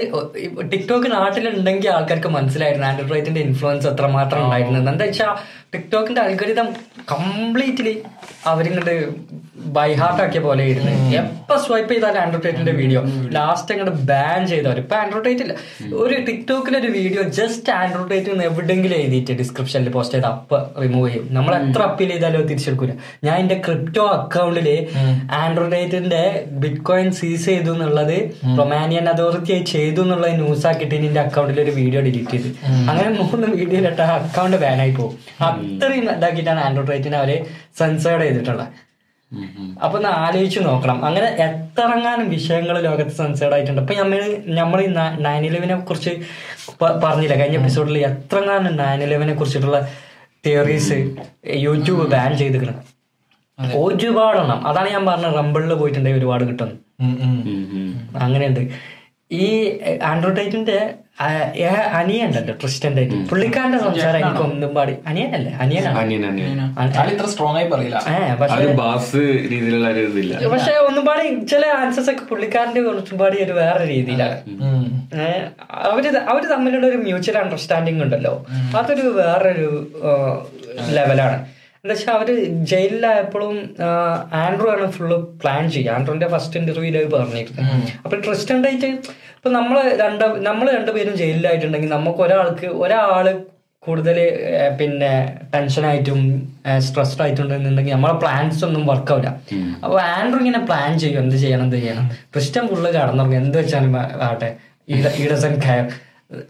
ടിക്ടോക്ക് 0.71 1.07
നാട്ടിലുണ്ടെങ്കിൽ 1.11 1.89
ആൾക്കാർക്ക് 1.95 2.29
മനസ്സിലായിരുന്നു 2.35 2.87
ആൻഡ്രോയിഡിന്റെ 2.89 3.41
ഇൻഫ്ലുവൻസ് 3.47 3.87
എത്രമാത്രം 3.87 4.41
ഉണ്ടായിരുന്നു. 4.45 4.79
എന്താ 4.91 5.05
വെച്ചാൽ 5.05 5.31
ടിക്ടോക്കിന്റെ 5.75 6.21
അൽഗരിതം 6.27 6.69
കംപ്ലീറ്റ്ലി 7.13 7.95
അവരിങ്ങോട്ട് 8.51 8.95
ബൈ 9.75 9.87
ഹാർട്ട് 9.99 10.21
ആക്കിയ 10.23 10.39
പോലെ 10.45 10.63
ഇരുന്ന്. 10.71 10.91
എപ്പോ 11.19 11.55
സ്വൈപ്പ് 11.63 11.89
ചെയ്താലും 11.91 12.19
ആൻഡ്രോട്ടേറ്റിന്റെ 12.23 12.73
വീഡിയോ. 12.79 12.99
ലാസ്റ്റ് 13.35 13.71
അങ്ങോട്ട് 13.73 13.93
ബാൻ 14.09 14.41
ചെയ്തവർ 14.51 14.77
ഇപ്പൊ 14.81 14.95
ആൻഡ്രോയിഡ് 14.95 15.43
ഇല്ല. 15.45 15.53
ഒരു 16.01 16.15
ടിക്ടോക്കിലെ 16.27 16.77
ഒരു 16.81 16.89
വീഡിയോ 16.97 17.21
ജസ്റ്റ് 17.37 17.71
ആൻഡ്രോയിഡ് 17.77 18.35
എവിടെങ്കിലും 18.49 18.97
എഴുതിയിട്ട് 19.03 19.33
ഡിസ്ക്രിപ്ഷനിൽ 19.39 19.89
പോസ്റ്റ് 19.95 20.15
ചെയ്ത് 20.15 20.27
അപ്പ് 20.31 20.59
റിമൂവ് 20.83 21.07
ചെയ്യും. 21.09 21.25
നമ്മൾ 21.37 21.55
എത്ര 21.59 21.81
അപ്പീൽ 21.89 22.11
ചെയ്താലും 22.13 22.39
അത് 22.41 22.47
തിരിച്ചെടുക്കൂല. 22.51 22.93
ഞാൻ 23.27 23.37
എന്റെ 23.43 23.57
ക്രിപ്റ്റോ 23.65 24.05
അക്കൗണ്ടിൽ 24.17 24.69
ആൻഡ്രോട്ടേറ്റിന്റെ 25.41 26.23
ബിറ്റ് 26.63 26.83
കോയിൻ 26.91 27.09
സീസ് 27.21 27.45
ചെയ്തു 27.51 27.73
എന്നുള്ളത് 27.75 28.17
റൊമാനിയൻ 28.61 29.07
അതോറിറ്റി 29.13 29.53
ആയി 29.57 29.65
ചെയ്തു 29.73 30.01
എന്നുള്ളത് 30.05 30.35
ന്യൂസ് 30.43 30.67
ആക്കിയിട്ട് 30.71 30.95
എന്റെ 31.09 31.23
അക്കൗണ്ടിൽ 31.25 31.63
ഒരു 31.65 31.75
വീഡിയോ 31.81 32.03
ഡിലീറ്റ് 32.09 32.35
ചെയ്ത്. 32.37 32.49
അങ്ങനെ 32.89 33.09
മൂന്ന് 33.19 33.49
വീഡിയോയിലിട്ട് 33.57 34.03
ആ 34.07 34.11
അക്കൗണ്ട് 34.21 34.59
ബാൻ 34.65 34.79
ആയി 34.85 34.95
പോകും. 35.01 35.17
അത്രയും 35.65 36.05
ഇതാക്കിയിട്ടാണ് 36.11 36.59
ആൻഡ്രോയിഡിനെ 36.59 37.17
അവർ 37.17 37.31
സെൻസേർഡ് 37.79 38.23
ചെയ്തിട്ടുള്ളത്. 38.23 38.67
അപ്പൊ 39.83 39.97
ഒന്ന് 39.97 40.09
ആലോചിച്ച് 40.09 40.59
നോക്കണം. 40.65 41.05
അങ്ങനെ 41.05 41.27
എത്രങ്ങാനും 41.45 42.29
വിഷയങ്ങൾ 42.29 42.75
ലോകത്ത് 42.81 43.11
സെൻസേർഡ് 43.11 43.53
ആയിട്ടുണ്ട്. 43.53 43.81
ഇപ്പൊ 43.81 43.95
നമ്മൾ 44.01 44.19
നമ്മൾ 44.59 44.81
ഈ 44.81 44.87
നയൻ 45.27 45.45
ഇലവനെ 45.45 45.75
കുറിച്ച് 45.75 46.11
പറഞ്ഞില്ല? 46.81 47.35
കഴിഞ്ഞ 47.35 47.57
എപ്പിസോഡിൽ 47.57 47.97
എത്രങ്ങാനും 47.97 48.75
നയൻ 48.77 49.03
ഇലവനെ 49.03 49.33
കുറിച്ചിട്ടുള്ള 49.33 49.79
തിയറീസ് 50.45 51.15
യൂട്യൂബ് 51.65 52.05
ബാൻ 52.11 52.37
ചെയ്തിരിക്കണം. 52.37 52.79
ഒരുപാടെണ്ണം. 53.59 54.67
അതാണ് 54.67 54.89
ഞാൻ 54.89 55.05
പറഞ്ഞത് 55.05 55.35
റംബിളിൽ 55.37 55.73
പോയിട്ടുണ്ടെങ്കിൽ 55.73 56.19
ഒരുപാട് 56.19 56.43
കിട്ടുന്നു 56.43 56.75
അങ്ങനെയുണ്ട്. 58.25 58.61
ഈ 59.31 59.79
ആൻഡ്രോയിഡിന്റെ 60.03 60.93
അനിയണ്ടല്ലോ 61.99 62.53
ട്രിസ്റ്റൻ 62.61 62.95
ടൈറ്റ് 62.95 63.29
പുള്ളിക്കാരന്റെ 63.29 63.77
സംസാരം 63.79 64.17
എനിക്ക് 64.17 64.41
ഒന്നും 64.41 64.75
പാടി. 64.75 64.93
അനിയനല്ലേ? 65.07 65.51
അനിയനാണ്? 65.51 65.97
അനിയൻ 65.99 66.25
അനിയൻ 66.25 67.27
സ്ട്രോങ് 67.27 67.57
ആയി 67.57 67.67
പറയില്ല. 67.67 68.01
പക്ഷെ 70.53 70.73
ഒന്നും 70.87 71.05
പാടി 71.05 71.45
ചില 71.45 71.65
ആൻസേഴ്സ് 71.65 72.09
ഒക്കെ 72.09 72.21
പുള്ളിക്കാരന്റെ 72.21 72.81
ഒന്നും 72.81 73.17
പാടി 73.19 73.37
ഒരു 73.43 73.51
വേറെ 73.51 73.87
രീതിയിലാണ്. 73.87 74.37
അവർ 75.71 76.17
അവർ 76.17 76.43
തമ്മിലുള്ള 76.53 76.87
ഒരു 76.87 76.97
മ്യൂച്വൽ 76.97 77.37
അണ്ടർസ്റ്റാൻഡിങ് 77.37 78.03
ഉണ്ടല്ലോ. 78.03 78.45
അതൊരു 78.77 79.01
വേറൊരു 79.01 79.91
ലെവലാണ് 80.89 81.54
വെച്ചാൽ 81.93 82.13
അവർ 82.17 82.29
ജയിലിലായപ്പോഴും 82.71 83.55
ആൻഡ്രൂ 84.43 84.67
ആണ് 84.75 84.85
ഫുള്ള് 84.95 85.17
പ്ലാൻ 85.41 85.63
ചെയ്യുക. 85.73 85.95
ആൻഡ്രൂന്റെ 85.95 86.27
ഫസ്റ്റ് 86.33 86.59
ഇന്റർവ്യൂൽ 86.61 86.95
അത് 87.01 87.09
പറഞ്ഞിരുന്നത് 87.15 87.65
അപ്പൊ 88.05 88.15
ട്രിസ്റ്റൻ 88.27 88.59
ഡേറ്റ് 88.65 88.89
ഇപ്പൊ 89.37 89.49
നമ്മൾ 89.57 89.77
രണ്ട് 90.03 90.23
നമ്മൾ 90.47 90.65
രണ്ടുപേരും 90.77 91.15
ജയിലിലായിട്ടുണ്ടെങ്കിൽ 91.21 91.91
നമുക്ക് 91.97 92.21
ഒരാൾക്ക് 92.27 92.69
ഒരാൾ 92.83 93.27
കൂടുതൽ 93.83 94.17
പിന്നെ 94.79 95.11
ടെൻഷനായിട്ടും 95.53 96.21
സ്ട്രെസ്ഡ് 96.85 97.23
ആയിട്ടുണ്ടെന്നുണ്ടെങ്കിൽ 97.23 97.93
നമ്മളെ 97.95 98.15
പ്ലാൻസ് 98.23 98.61
ഒന്നും 98.67 98.83
വർക്ക് 98.91 99.11
ആവില്ല. 99.15 99.29
അപ്പൊ 99.83 99.97
ആൻഡ്രൂ 100.15 100.39
ഇങ്ങനെ 100.43 100.61
പ്ലാൻ 100.69 100.91
ചെയ്യും. 101.03 101.19
എന്ത് 101.23 101.35
ചെയ്യണം 101.43 101.65
എന്ത് 101.67 101.77
ചെയ്യണം? 101.77 102.05
ക്രിസ്റ്റൻ 102.33 102.63
ഫുള്ള് 102.71 102.89
കടന്നു 102.95 103.35
എന്ത് 103.41 103.57
വെച്ചാലും 103.59 103.93
ആട്ടെ 104.29 104.49
ഈ 105.21 105.27
ഡസൻ 105.33 105.53
കെയർ 105.65 105.85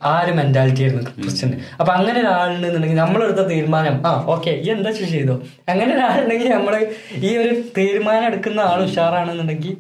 ആ 0.03 0.11
ഒരു 0.21 0.33
മെന്റാലിറ്റി 0.37 0.81
ആയിരുന്നു 0.83 1.01
ക്രിസ്ത്യന് 1.17 1.55
അപ്പൊ 1.75 1.91
അങ്ങനെ 1.95 2.17
ഒരാളുണ്ടെന്നുണ്ടെങ്കിൽ 2.21 2.99
നമ്മളെടുത്ത 3.01 3.41
തീരുമാനം 3.49 3.95
ആ 4.05 4.13
ഓക്കെ 4.33 4.51
ഈ 4.59 4.69
എന്താ 4.73 4.91
ചെയ്തോ? 5.09 5.35
അങ്ങനെ 5.71 5.91
ഒരാളുണ്ടെങ്കിൽ 5.95 6.49
നമ്മൾ 6.53 6.75
ഈ 7.21 7.31
ഒരു 7.37 7.51
തീരുമാനം 7.77 8.27
എടുക്കുന്ന 8.29 8.61
ആൾ 8.69 8.79
ഉഷാറാണെന്നുണ്ടെങ്കിൽ 8.85 9.75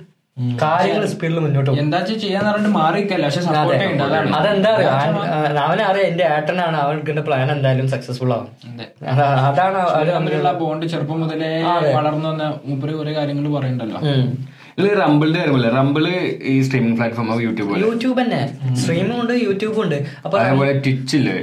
കാര്യങ്ങൾ 0.61 1.03
സ്പീഡിൽ 1.11 1.37
മുന്നോട്ട് 1.43 1.73
എന്താ 1.81 1.99
ചെയ്യാന്ന് 2.07 2.49
പറഞ്ഞിട്ട് 2.49 2.71
മാറിക്കല്ല 2.77 3.27
പക്ഷെ 3.27 3.41
അതെന്താ 4.37 4.71
അവനറിയാം 5.61 6.07
എന്റെ 6.07 6.25
ഏട്ടനാണ് 6.31 6.77
അവൾക്ക് 6.81 7.21
പ്ലാൻ 7.27 7.51
എന്തായാലും 7.53 7.87
സക്സസ്ഫുൾ 7.93 8.31
ആവും. 8.35 8.49
അതെ. 8.71 8.87
അതാണ് 9.45 9.77
അവർ 9.87 10.09
തമ്മിലുള്ള 10.11 10.51
ബോണ്ട് 10.59 10.85
ചെറുപ്പം 10.93 11.21
മുതലേ 11.23 11.51
വളർന്നു 11.95 12.27
വന്ന 12.29 12.47
മൂപ്പര് 12.65 12.95
കുറെ 12.97 13.13
കാര്യങ്ങൾ 13.13 13.47
പറയണ്ടല്ലോ 13.55 14.01
ഇത് 14.79 14.87
റംബിളിന്റെ 15.01 15.39
കാര്യമല്ല? 15.39 15.67
റംബിൾ 15.77 16.03
ഈ 16.51 16.53
സ്ട്രീമിംഗ് 16.67 16.95
പ്ലാറ്റ്ഫോം 16.97 17.27
യൂട്യൂബ് 17.43 17.77
യൂട്യൂബ് 17.83 18.15
തന്നെ. 18.21 18.39
സ്ട്രീമിംഗ് 18.81 19.19
ഉണ്ട് 19.21 19.33
യൂട്യൂബ് 19.45 19.77
ഉണ്ട്. 19.83 19.95
അപ്പൊ 20.25 20.35
അതേപോലെ 20.41 20.73
ട്വിച്ച് 20.85 21.15
ഇല്ലേ? 21.19 21.35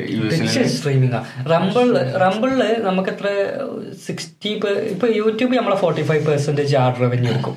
സ്ട്രീമിംഗ് 0.74 1.20
റംബിൾ 1.52 1.86
റംബിളിൽ 2.24 2.62
നമുക്ക് 2.88 3.10
എത്ര 3.14 3.26
സിക്സ്റ്റി 4.06 4.52
ഇപ്പൊ 4.94 5.08
യൂട്യൂബ് 5.20 5.52
നമ്മളെ 5.60 5.78
forty 5.84 6.04
five 6.10 6.22
percentage 6.30 6.76
ad 6.84 7.00
revenue 7.04 7.30
എടുക്കും 7.34 7.56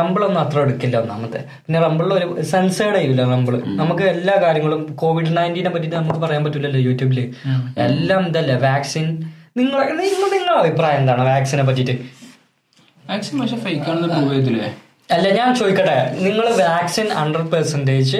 റംബിൾ 0.00 0.22
ഒന്നും 0.28 0.40
അത്ര 0.44 0.58
എടുക്കില്ല 0.66 0.96
ഒന്നാമത്തെ. 1.04 1.42
പിന്നെ 1.64 1.80
റംബിളിൽ 1.86 2.12
ഒരു 2.18 2.28
സെൻസേർഡ് 2.52 2.98
ചെയ്യില്ല 3.00 3.30
റംബിൾ 3.34 3.56
നമുക്ക് 3.80 4.06
എല്ലാ 4.14 4.36
കാര്യങ്ങളും 4.46 4.82
കോവിഡ് 5.02 5.32
നയന്റീനെ 5.40 5.72
പറ്റി 5.76 5.90
നമുക്ക് 6.00 6.20
പറയാൻ 6.26 6.44
പറ്റില്ലല്ലോ 6.46 6.82
യൂട്യൂബിൽ 6.88 7.20
എല്ലാം 7.88 8.22
ഇതല്ലേ? 8.30 8.56
വാക്സിൻ 8.68 9.08
നിങ്ങളെ 9.58 9.84
നിങ്ങൾ 10.00 10.28
നിങ്ങളുടെ 10.34 10.58
അഭിപ്രായം 10.62 11.00
എന്താണ്? 11.02 11.22
വാക്സിനെ 11.32 11.62
പറ്റിയിട്ട് 11.68 11.94
മാക്സിമം 13.08 13.40
പക്ഷെ 13.40 13.58
ഫേക്ക് 13.58 13.86
ആണെന്ന് 13.90 14.08
പ്രൂവ് 14.08 14.34
ചെയ്തില്ലേ 14.34 14.68
അല്ല 15.08 15.26
ഞാൻ 15.36 15.50
ചോദിക്കട്ടെ 15.58 15.94
നിങ്ങൾ 16.24 16.46
വാക്സിൻ 16.58 17.06
ഹൺഡ്രഡ് 17.18 17.48
പെർസെന്റേജ് 17.52 18.18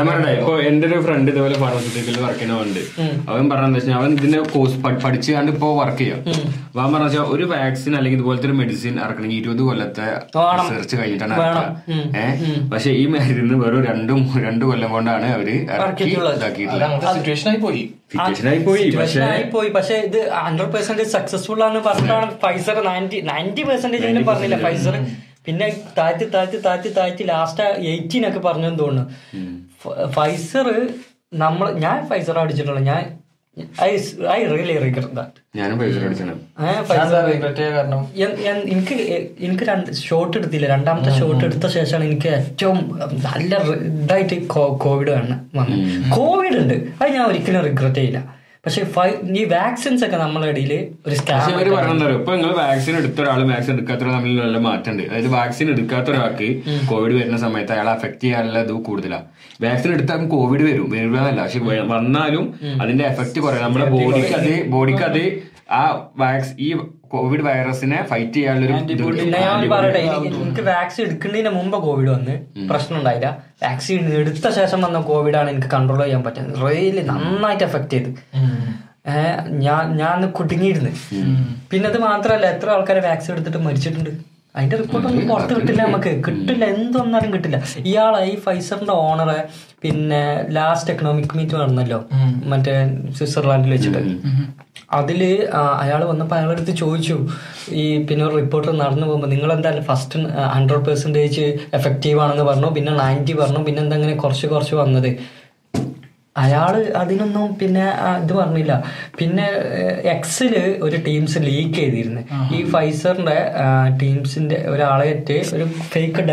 പറഞ്ഞേ 0.00 0.32
ഇപ്പൊ 0.38 0.54
എന്റെ 0.68 0.86
ഒരു 0.88 0.96
ഫ്രണ്ട് 1.04 1.28
ഇതുപോലെ 1.32 1.56
ഫാർമസ്യൂട്ടിക്കൽ 1.62 2.16
വർക്ക് 2.24 2.40
ചെയ്യുന്നവണ്ട് 2.40 2.80
അവൻ 3.30 3.44
പറഞ്ഞെന്ന് 3.52 3.78
വെച്ചാൽ 3.78 3.96
അവൻ 4.00 4.10
ഇതിന്റെ 4.18 4.40
കോഴ്സ് 4.54 4.76
പഠിച്ചു 5.04 5.30
കണ്ട് 5.36 5.50
ഇപ്പൊ 5.54 5.68
വർക്ക് 5.80 6.00
ചെയ്യാം. 6.00 6.18
അപ്പൊ 6.66 6.80
അവൻ 6.82 6.90
പറഞ്ഞ 6.96 7.20
ഒരു 7.34 7.44
വാക്സിൻ 7.52 7.94
അല്ലെങ്കിൽ 7.98 8.18
ഇതുപോലത്തെ 8.18 8.48
ഒരു 8.50 8.56
മെഡിസിൻ 8.62 8.96
ഇറക്കണമെങ്കിൽ 9.04 9.38
ഇരുപത് 9.42 9.62
കൊല്ലത്തെ. 9.68 10.08
റിസർച്ച് 10.62 10.96
കഴിഞ്ഞിട്ടാണ് 11.00 11.36
ഏഹ് 12.22 12.34
പക്ഷെ 12.74 12.92
ഈ 13.02 13.06
മരുന്ന് 13.14 13.58
വെറും 13.62 13.84
രണ്ടും 13.90 14.20
രണ്ടു 14.46 14.64
കൊല്ലം 14.70 14.90
കൊണ്ടാണ് 14.96 15.28
അവർ 15.36 15.50
ഇതാക്കിയിട്ടുള്ളത്. 15.54 16.44
അങ്ങനത്തെ 16.88 17.14
സിറ്റുവേഷൻ 17.16 17.48
ആയി 17.52 17.60
പോയി. 17.66 17.84
സിറ്റുവേഷൻ 18.10 19.22
ആയി 19.30 19.46
പോയി 19.54 19.70
പക്ഷെ 19.74 19.96
ഇത് 20.04 20.20
ഹൺഡ്രഡ് 20.44 20.72
പെർസെന്റേജ് 20.74 21.12
സക്സസ്ഫുൾ 21.16 21.62
ആണ് 21.66 21.78
പറഞ്ഞിട്ടാണ് 21.86 22.28
ഫൈസർ 22.44 22.76
നയന്റി 22.86 23.18
നയന്റി 23.30 23.62
പെർസെന്റേജ് 23.70 24.06
എങ്കിലും 24.08 24.28
പറഞ്ഞില്ല 24.48 24.68
ഫൈസർ 24.68 24.94
പിന്നെ 25.46 25.66
താഴ്ത്തി 25.98 26.24
താഴ്ത്തി 26.34 26.58
താഴ്ത്തി 26.66 26.90
താഴ്ത്തി 26.98 27.24
ലാസ്റ്റ് 27.32 27.62
എയ്റ്റീൻ 27.92 28.24
ഒക്കെ 28.28 28.40
പറഞ്ഞെന്ന് 28.48 28.78
തോന്നുന്നു. 28.78 29.04
ഫൈസർ 30.16 30.66
നമ്മൾ 31.34 31.66
ഞാൻ 31.84 31.98
ഫൈസർ 32.10 32.38
അടിച്ചിട്ടുള്ളൂ. 32.38 32.82
ഞാൻ 32.82 33.04
ഐ 33.82 34.40
റിയലി 34.52 34.74
റിഗ്രറ്റ് 34.84 35.14
ദാറ്റ് 35.18 35.38
എനിക്ക് 38.74 38.94
എനിക്ക് 39.46 39.64
രണ്ട് 39.70 39.88
ഷോട്ട് 40.06 40.34
എടുത്തില്ല. 40.38 40.66
രണ്ടാമത്തെ 40.74 41.12
ഷോട്ട് 41.18 41.42
എടുത്ത 41.44 41.66
ശേഷമാണ് 41.76 42.04
എനിക്ക് 42.10 42.28
ഏറ്റവും 42.38 42.78
നല്ല 43.26 43.52
ഇതായിട്ട് 44.02 44.36
കോവിഡ് 44.84 45.10
വന്ന് 45.16 45.36
വന്നത് 45.58 46.10
കോവിഡ് 46.18 46.58
ഉണ്ട്. 46.62 46.76
അത് 47.00 47.08
ഞാൻ 47.16 47.24
ഒരിക്കലും 47.30 47.64
റിഗ്രറ്റ് 47.68 48.00
ചെയ്യില്ല. 48.00 48.20
പക്ഷെ 48.68 48.82
ഈ 49.40 49.44
വാക്സിൻസ് 49.52 50.02
ഒക്കെ 50.06 50.16
നമ്മളെ 50.16 50.46
ഇടയിൽ 50.52 50.72
ഒരു 51.06 51.14
ഇവർ 51.52 51.68
പറഞ്ഞോ 51.74 52.08
ഇപ്പൊ 52.18 52.32
നിങ്ങൾ 52.36 52.50
വാക്സിൻ 52.54 52.94
എടുത്ത 52.96 53.18
ഒരാൾ 53.20 53.40
വാക്സിൻ 53.50 53.72
എടുക്കാത്ത 53.74 54.02
ഒരാൾ 54.02 54.14
തമ്മിൽ 54.16 54.34
നല്ല 54.40 54.58
മാറ്റമുണ്ട്. 54.58 55.02
അതായത് 55.10 55.30
വാക്സിൻ 55.36 55.68
എടുക്കാത്ത 55.74 56.08
ഒരാൾക്ക് 56.14 56.48
കോവിഡ് 56.90 57.14
വരുന്ന 57.18 57.38
സമയത്ത് 57.44 57.72
അയാളെ 57.72 57.90
അഫക്ട് 57.90 58.20
ചെയ്യാനുള്ള 58.24 58.58
ഇത് 58.66 58.72
കൂടുതലാണ് 58.88 59.26
വാക്സിൻ 59.64 59.90
എടുത്താൽ 59.92 60.26
കോവിഡ് 60.34 60.64
വരും. 60.68 60.86
വരുന്നതല്ല 60.90 61.40
പക്ഷെ 61.42 61.60
വന്നാലും 61.94 62.44
അതിന്റെ 62.82 63.04
എഫക്ട് 63.04 63.38
കുറയും. 63.40 63.64
നമ്മുടെ 63.64 63.86
ബോഡിക്ക് 63.96 64.34
അത് 64.40 64.52
ബോഡിക്ക് 64.74 65.04
അത് 65.10 65.22
ആ 65.70 65.82
വാക്സ് 66.16 66.52
ഈ 66.58 66.68
കോവിഡ് 67.12 67.44
വൈറസിനെ 67.48 67.98
ഫൈറ്റ് 68.10 68.38
ചെയ്യാനുള്ള 68.38 68.78
പറയട്ടെ 69.74 70.00
എനിക്ക് 70.38 70.64
വാക്സിൻ 70.70 71.02
എടുക്കുന്നതിന് 71.06 71.50
മുമ്പ് 71.58 71.76
കോവിഡ് 71.86 72.10
വന്ന് 72.16 72.34
പ്രശ്നം 72.70 72.96
ഉണ്ടായില്ല. 72.98 73.28
വാക്സിൻ 73.64 74.06
എടുത്ത 74.20 74.48
ശേഷം 74.58 74.82
വന്ന 74.86 75.00
കോവിഡാണ് 75.10 75.50
എനിക്ക് 75.54 75.70
കൺട്രോൾ 75.76 76.02
ചെയ്യാൻ 76.04 76.22
പറ്റുന്നത്. 76.28 76.58
റിയലി 76.66 77.04
നന്നായിട്ട് 77.12 77.64
എഫക്ട് 77.68 77.92
ചെയ്ത്. 77.96 78.10
ഞാൻ 79.66 79.84
ഞാൻ 79.96 80.18
കുടുങ്ങിയിരുന്നു. 80.38 80.90
പിന്നെ 81.70 81.86
അത് 81.90 81.98
മാത്രല്ല 82.08 82.46
എത്ര 82.54 82.70
ആൾക്കാരെ 82.70 83.02
വാക്സിൻ 83.06 83.32
എടുത്തിട്ട് 83.34 83.60
മരിച്ചിട്ടുണ്ട്. 83.68 84.10
അതിന്റെ 84.56 84.76
റിപ്പോർട്ട് 84.76 85.06
ഒന്നും 85.08 85.24
പുറത്ത് 85.28 85.54
കിട്ടില്ല 85.56 85.80
നമുക്ക്. 85.86 86.12
കിട്ടില്ല 86.26 86.64
എന്തൊന്നാലും 86.74 87.30
കിട്ടില്ല. 87.34 87.58
ഇയാളെ 87.90 88.20
ഈ 88.30 88.34
ഫൈസറിന്റെ 88.44 88.94
ഓണറെ 89.02 89.40
പിന്നെ 89.82 90.22
ലാസ്റ്റ് 90.56 90.90
എക്കണോമിക് 90.92 91.34
മീറ്റ് 91.38 91.54
നടന്നല്ലോ 91.54 92.00
മറ്റേ 92.52 92.74
സ്വിറ്റ്സർലാൻഡിൽ 93.16 93.72
വെച്ചിട്ട്. 93.76 94.02
അതിൽ 94.90 95.20
അയാൾ 95.80 96.04
വന്നപ്പോൾ 96.04 96.34
അയാളടുത്ത് 96.34 96.76
ചോദിച്ചു 96.76 97.16
ഈ 97.72 98.04
പിന്നെ 98.06 98.24
ഒരു 98.24 98.36
റിപ്പോർട്ടർ 98.36 98.72
നടന്നു 98.72 99.06
പോകുമ്പോൾ 99.06 99.26
നിങ്ങൾ 99.26 99.52
എന്തായാലും 99.52 99.84
ഫസ്റ്റ് 99.84 100.20
ഹൺഡ്രഡ് 100.54 100.84
പെർസെന്റേജ് 100.84 101.44
എഫക്റ്റീവ് 101.74 102.20
ആണെന്ന് 102.20 102.44
പറഞ്ഞു 102.44 102.66
പിന്നെ 102.66 102.92
നയന്റി 102.92 103.32
പറഞ്ഞു 103.32 103.64
പിന്നെ 103.64 103.82
എന്താ 103.82 103.96
അങ്ങനെ 103.96 104.14
കുറച്ച് 104.14 104.46
കുറച്ച് 104.46 104.74
വന്നത്? 104.74 105.10
അയാൾ 106.42 106.74
അതിനൊന്നും 107.00 107.46
പിന്നെ 107.60 107.84
ഇത് 108.24 108.32
പറഞ്ഞില്ല. 108.38 108.72
പിന്നെ 109.18 109.46
എക്സിൽ 110.14 110.54
ഒരു 110.86 110.96
ടീംസ് 111.06 111.38
ലീക്ക് 111.48 111.74
ചെയ്തിരുന്നു. 111.80 112.22
ഈ 112.56 112.60
ഫൈസറിന്റെ 112.74 113.38
ടീംസിന്റെ 114.02 114.58
ഒരാളായിട്ട് 114.72 115.36
ഒരു 115.56 115.66
ഫേക്ക് 115.92 116.24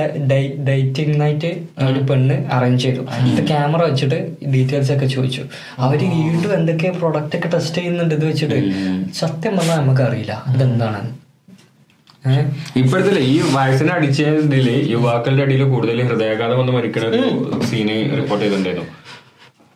ഡേറ്റിംഗ് 0.70 1.18
നൈറ്റ് 1.24 1.52
ഒരു 1.90 2.02
പെണ്ണ് 2.12 2.38
അറേഞ്ച് 2.58 2.84
ചെയ്തു. 2.86 3.04
ഇത് 3.34 3.42
ക്യാമറ 3.52 3.82
വെച്ചിട്ട് 3.90 4.20
ഡീറ്റെയിൽസ് 4.56 4.94
ഒക്കെ 4.96 5.10
ചോദിച്ചു. 5.18 5.44
അവർ 5.88 6.02
വീണ്ടും 6.16 6.52
എന്തൊക്കെ 6.60 6.92
പ്രൊഡക്റ്റ് 7.02 7.38
ഒക്കെ 7.40 7.52
ടെസ്റ്റ് 7.58 7.78
ചെയ്യുന്നുണ്ട് 7.82 8.16
ഇത് 8.20 8.26
വെച്ചിട്ട്. 8.32 8.58
സത്യം 9.22 9.54
പറഞ്ഞാൽ 9.60 9.80
നമുക്ക് 9.84 10.04
അറിയില്ല 10.08 10.34
അതെന്താണ് 10.54 11.02
ഇപ്പോഴത്തെ 12.82 13.20
ഈ 13.32 13.34
വാക്സിൻ 13.56 13.90
അടിച്ചതിൽ 13.96 14.68
യുവാക്കളുടെ 14.94 15.44
അടിയിൽ 15.46 15.64
കൂടുതൽ 15.74 15.98
ഹൃദയാഘാതം 16.08 16.58
വന്ന് 16.62 16.74
മരിക്കുന്ന 16.76 17.10
ഒരു 17.12 17.24
സീന് 17.70 17.98
റിപ്പോർട്ട് 18.20 18.44
ചെയ്തിട്ടുണ്ടായിരുന്നു. 18.44 18.88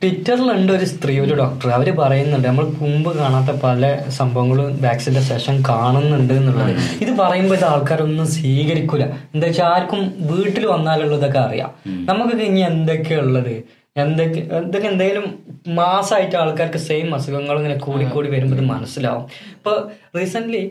ട്വിറ്ററിലുണ്ട് 0.02 0.72
ഒരു 0.74 0.86
സ്ത്രീ 0.86 1.20
ഒരു 1.20 1.34
ഡോക്ടർ 1.34 1.70
അവർ 1.70 1.88
പറയുന്നുണ്ട് 1.98 2.48
നമ്മൾ 2.48 2.66
മുമ്പ് 2.82 3.18
കാണാത്ത 3.18 3.52
പല 3.64 4.00
സംഭവങ്ങളും 4.10 4.80
വാക്സിന്റെ 4.82 5.22
ശേഷം 5.22 5.56
കാണുന്നുണ്ട് 5.70 6.34
എന്നുള്ളത്. 6.34 6.72
ഇത് 7.02 7.12
പറയുമ്പോൾ 7.18 7.56
ഇത് 7.56 7.66
ആൾക്കാരൊന്നും 7.66 8.28
സ്വീകരിക്കൂല. 8.28 9.04
എന്താ 9.34 9.48
വെച്ചാൽ 9.48 9.66
ആർക്കും 9.66 10.14
വീട്ടിൽ 10.22 10.66
വന്നാലുള്ളതൊക്കെ 10.66 11.40
അറിയാം. 11.40 11.72
നമുക്കൊക്കെ 11.88 12.44
ഇനി 12.44 12.60
എന്തൊക്കെയാ 12.60 13.20
ഉള്ളത്? 13.20 13.64
എന്തൊക്കെ 13.98 14.40
എന്തൊക്കെ 14.58 14.88
എന്തെങ്കിലും 14.88 15.26
മാസമായിട്ട് 15.68 16.36
ആൾക്കാർക്ക് 16.36 16.78
സെയിം 16.78 17.16
അസുഖങ്ങൾ 17.16 17.58
ഇങ്ങനെ 17.58 17.78
കൂടി 17.78 18.06
കൂടി 18.06 18.30
വരുമ്പോൾ 18.30 18.56
ഇത് 18.56 18.66
മനസ്സിലാവും. 18.66 19.26
ഇപ്പൊ 19.58 19.74
റീസെന്റ് 20.18 20.62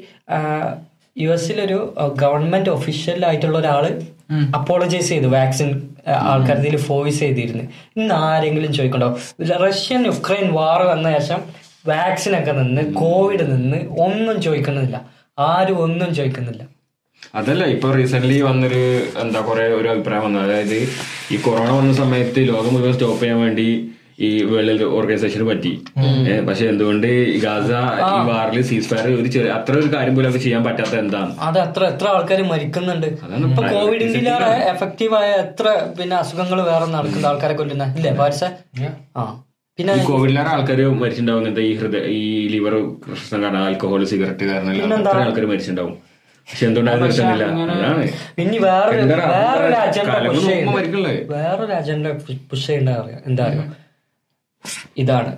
യു 1.19 1.31
എസിലൊരു 1.31 1.79
ഗവൺമെന്റ് 2.17 2.71
ഒഫീഷ്യലായിട്ടുള്ള 2.71 3.59
ഒരാൾ 3.59 3.85
അപ്പോളജൈസ് 4.55 5.09
ചെയ്തു 5.09 5.27
വാക്സിൻ 5.27 5.69
ആൾക്കാർ 6.13 6.57
ഇതിൽ 6.57 6.77
ഫോഴ്സ് 6.77 7.19
ചെയ്തിരുന്നു. 7.19 7.65
ഇന്ന് 7.97 8.15
ആരെങ്കിലും 8.15 8.73
ചോദിക്കണ്ടോ? 8.73 9.19
റഷ്യൻ 9.43 10.07
യുക്രൈൻ 10.07 10.53
വാർ 10.53 10.83
വന്ന 10.83 11.19
ശേഷം 11.19 11.41
വാക്സിൻ 11.87 12.39
ഒക്കെ 12.39 12.53
നിന്ന് 12.53 12.95
കോവിഡ് 12.95 13.53
നിന്ന് 13.53 13.77
ഒന്നും 13.77 14.43
ചോദിക്കുന്നില്ല 14.43 15.11
ആരും 15.39 15.79
ഒന്നും 15.79 16.15
ചോദിക്കുന്നില്ല 16.15 16.63
അതല്ല 17.35 17.65
ഇപ്പൊ 17.65 17.91
റീസെന്റ് 17.91 18.43
വന്നൊരു 18.43 19.09
എന്താ 19.21 19.41
കുറെ 19.41 19.63
ഒരു 19.63 19.89
അഭിപ്രായം 19.89 20.25
വന്നത്. 20.25 20.45
അതായത് 20.45 20.89
ഈ 21.33 21.37
കൊറോണ 21.37 21.71
വന്ന 21.71 21.93
സമയത്ത് 21.93 22.49
ലോകം 22.49 22.75
മുഴുവൻ 22.75 22.93
സ്റ്റോപ്പ് 22.93 23.21
ചെയ്യാൻ 23.23 23.41
വേണ്ടി 23.41 23.91
ഈ 24.19 24.29
വേൾഡ് 24.51 24.85
ഓർഗനൈസേഷന് 24.97 25.45
പറ്റി. 25.49 25.71
പക്ഷെ 26.49 26.65
എന്തുകൊണ്ട് 26.71 27.07
ഗാസ 27.45 27.69
ഈ 28.07 28.17
വാറിൽ 28.29 28.63
സീസ് 28.71 28.89
ഫയർ 28.91 29.07
ഒരു 29.19 29.29
ചെറിയ 29.35 29.51
അത്ര 29.59 29.75
ഒരു 29.83 29.89
കാര്യം 29.95 30.15
പോലും 30.17 30.29
അവർക്ക് 30.29 30.45
ചെയ്യാൻ 30.47 30.63
പറ്റാത്ത 30.69 30.95
എന്താണ്? 31.03 31.31
അത് 31.49 31.59
അത്ര 31.67 31.83
എത്ര 31.93 32.07
ആൾക്കാർ 32.15 32.41
മരിക്കുന്നുണ്ട്. 32.53 33.07
ഇപ്പൊ 33.49 33.63
കോവിഡിന്റെ 33.75 34.33
എഫക്റ്റീവ് 34.73 35.17
ആയ 35.21 35.29
എത്ര 35.45 35.67
പിന്നെ 35.99 36.17
അസുഖങ്ങൾ 36.23 36.61
വേറെ 36.71 36.89
നടക്കുന്ന 36.97 37.31
ആൾക്കാരെ 37.33 37.57
കൊല്ലുന്ന. 37.61 37.87
ഇല്ലേ 37.99 38.13
പാരിസ 38.23 38.43
ആ. 39.21 39.25
പിന്നെ 39.79 39.93
കോവിഡിലാണ് 39.93 40.11
കോവിഡിലേറെ 40.11 40.51
ആൾക്കാർ 40.55 40.79
മരിച്ചിട്ടുണ്ടാവും 41.03 41.41
ഇങ്ങനത്തെ 41.43 41.65
ഈ 41.71 41.75
ഹൃദയ 41.81 42.01
ഈ 42.19 42.23
ലിവർ 42.55 42.75
പ്രശ്നം 43.05 43.41
കാരണം 43.45 43.61
ആൽക്കഹോൾ 43.67 44.05
സിഗരറ്റ് 44.13 44.45
കാരണം 44.51 44.95
ആൾക്കാർ 45.21 45.45
മരിച്ചിട്ടുണ്ടാവും. 45.53 45.95
പക്ഷെ 46.49 46.65
എന്തുകൊണ്ടാണ് 46.67 47.01
നിർത്തുന്നില്ല? 47.03 47.45
പിന്നെ 48.37 48.45
ഇനി 48.45 48.59
വേറൊരു 48.65 49.03
വേറൊരു 49.33 49.77
അജണ്ട 49.85 50.15
വേറൊരു 51.35 51.75
അജണ്ട 51.81 52.07
പുഷ് 52.51 52.67
ചെയ്യേണ്ട 52.67 52.91
അറിയാം 53.01 53.21
എന്താ 53.31 53.45
അറിയോ? 53.49 53.65
ഇതാണ്. 55.03 55.33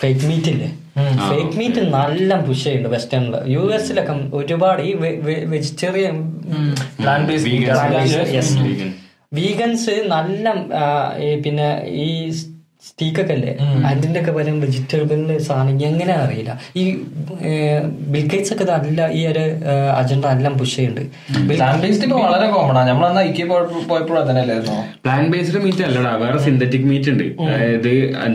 ഫേക്ക് 0.00 0.24
മീറ്റ് 0.28 0.50
ഇല്ലേ? 0.54 0.68
ഫേക്ക് 1.28 1.54
മീറ്റ് 1.58 1.80
നല്ല 1.96 2.30
പുഷ് 2.46 2.62
ചെയ്യുന്നുണ്ട് 2.64 2.96
വെസ്റ്റേണിൽ 2.96 3.34
യു 3.54 3.62
എസിലൊക്കെ 3.76 4.14
ഒരുപാട് 4.38 4.82
ഈ 4.88 4.92
വെജിറ്റേറിയൻ. 5.54 6.16
വീഗൻസ് 9.38 9.94
നല്ല 10.14 10.52
പിന്നെ 11.44 11.68
ഈ 12.06 12.10
സ്റ്റീക്കൊക്കെ 12.88 13.34
അല്ലേ 13.36 13.52
അതിന്റെ 13.90 14.18
ഒക്കെ 14.20 14.32
പല 14.36 14.50
വെജിറ്റബിളിന് 14.64 15.36
സാധനം 15.46 15.80
എങ്ങനെ 15.88 16.14
അറിയില്ല? 16.24 16.52
ഈ 16.80 16.82
ബിൽഗേറ്റ്സ് 18.14 18.52
ഒക്കെ 18.54 18.66
നല്ല 18.72 19.08
ഈ 19.18 19.22
ഒരു 19.32 19.44
അജണ്ട 20.00 20.24
എല്ലാം 20.36 20.54
പുഷ് 20.60 20.74
ചെയ്യുന്നുണ്ട്. 20.76 21.16
പ്ലാന്റ് 21.50 22.08
വളരെ 22.24 22.46
കോമൺ 22.54 22.78
ആണ് 22.80 22.88
നമ്മൾ 22.90 23.18
ഐക്യ 23.24 23.44
പോയപ്പോഴും 23.90 24.20
അതന്നെ 24.22 24.42
അല്ലായിരുന്നോ? 24.44 24.78
പ്ലാൻ 25.06 25.24
ബേസ്ഡ് 25.34 25.62
മീറ്റ് 25.64 25.84
അല്ലടാ. 25.88 26.12
വേറെ 26.24 26.38
സിന്തറ്റിക് 26.46 26.86
മീറ്റ് 26.92 27.10
ഉണ്ട്. 27.14 27.26
അതായത് 27.48 27.92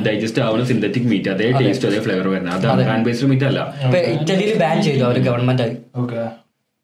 ഡൈജസ്റ്റ് 0.08 0.44
ആവുന്ന 0.48 0.68
സിന്തറ്റിക് 0.74 1.10
മീറ്റ് 1.14 1.32
അതേ 1.36 1.50
ടേസ്റ്റ് 1.62 1.88
അതേ 1.92 2.02
ഫ്ലേവർ 2.08 2.28
വരുന്നത്. 2.36 2.56
അതാണ് 2.60 2.84
പ്ലാന്റ് 2.90 3.08
ബേസ്ഡ് 3.10 3.30
മീറ്റ് 3.34 3.48
അല്ല. 3.52 3.62
ഇറ്റലിയിൽ 4.16 4.54
ബാൻ 4.64 4.78
ചെയ്തു 4.90 5.04
അവർ 5.10 5.20
ഗവൺമെന്റ് 5.30 5.70
ഓക്കെ 6.04 6.22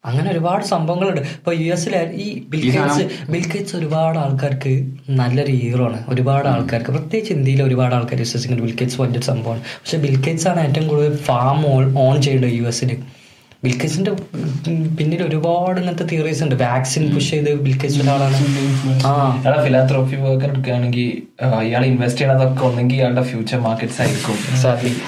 അങ്ങനെ 0.07 0.31
ഒരുപാട് 0.31 0.63
സംഭവങ്ങളുണ്ട്. 0.63 1.21
ഇപ്പൊ 1.21 1.53
യു 1.53 1.71
എസിലെ 1.73 2.01
ഈ 2.25 2.27
ബിൽഗേറ്റ്സ് 2.49 3.31
ബിൽഗേറ്റ്സ് 3.31 3.75
ഒരുപാട് 3.75 4.17
ആൾക്കാർക്ക് 4.19 4.73
നല്ലൊരു 5.09 5.51
ഹീറോ 5.51 5.85
ആണ്. 5.85 5.99
ഒരുപാട് 6.09 6.47
ആൾക്കാർക്ക് 6.47 6.91
പ്രത്യേകിച്ച് 6.91 7.33
ഇന്ത്യയിൽ 7.33 7.63
ഒരുപാട് 7.63 7.95
ആൾക്കാർ 7.95 8.19
വിശ്വസിക്കുന്നുണ്ട്. 8.19 8.71
ബിൽഗേറ്റ്സ് 8.71 9.01
വലിയൊരു 9.01 9.25
സംഭവമാണ്. 9.25 9.61
പക്ഷെ 9.61 9.97
ബിൽഗേറ്റ്സ് 9.97 10.47
ആണ് 10.47 10.67
ഏറ്റവും 10.67 10.87
കൂടുതൽ 10.87 11.15
ഫാം 11.29 11.59
ഓൺ 12.07 12.21
ചെയ്യേണ്ടത് 12.21 12.51
യു 12.51 12.63
എസിൽ 12.63 12.91
ബിൽഗേറ്റ്സിന്റെ 13.63 14.11
പിന്നിൽ 14.97 15.21
ഒരുപാട് 15.23 15.79
ഇങ്ങനത്തെ 15.79 16.03
തിയറീസ് 16.03 16.43
ഉണ്ട്. 16.43 16.55
വാക്സിൻ 16.55 17.13
പുഷ് 17.13 17.29
ചെയ്ത് 17.31 17.49
ബിൽഗേറ്റ്സ് 17.61 18.01
ഒരാളാണ് 18.01 18.37
ആ. 19.05 19.13
ഫിലാത്രോഫി 19.63 20.15
വർക്കർ 20.15 20.31
വർക്ക് 20.31 20.45
എടുക്കുകയാണെങ്കിൽ 20.45 21.07
ഇയാൾ 21.63 21.85
ഇൻവെസ്റ്റ് 21.85 22.21
ചെയ്യണതൊക്കെ 22.21 22.65
ഒന്നെങ്കിൽ 22.65 22.95
ഇയാളുടെ 22.95 23.23
ഫ്യൂച്ചർ 23.23 23.59
മാർക്കറ്റ്സ് 23.59 24.01
ആയിരിക്കും. 24.01 24.37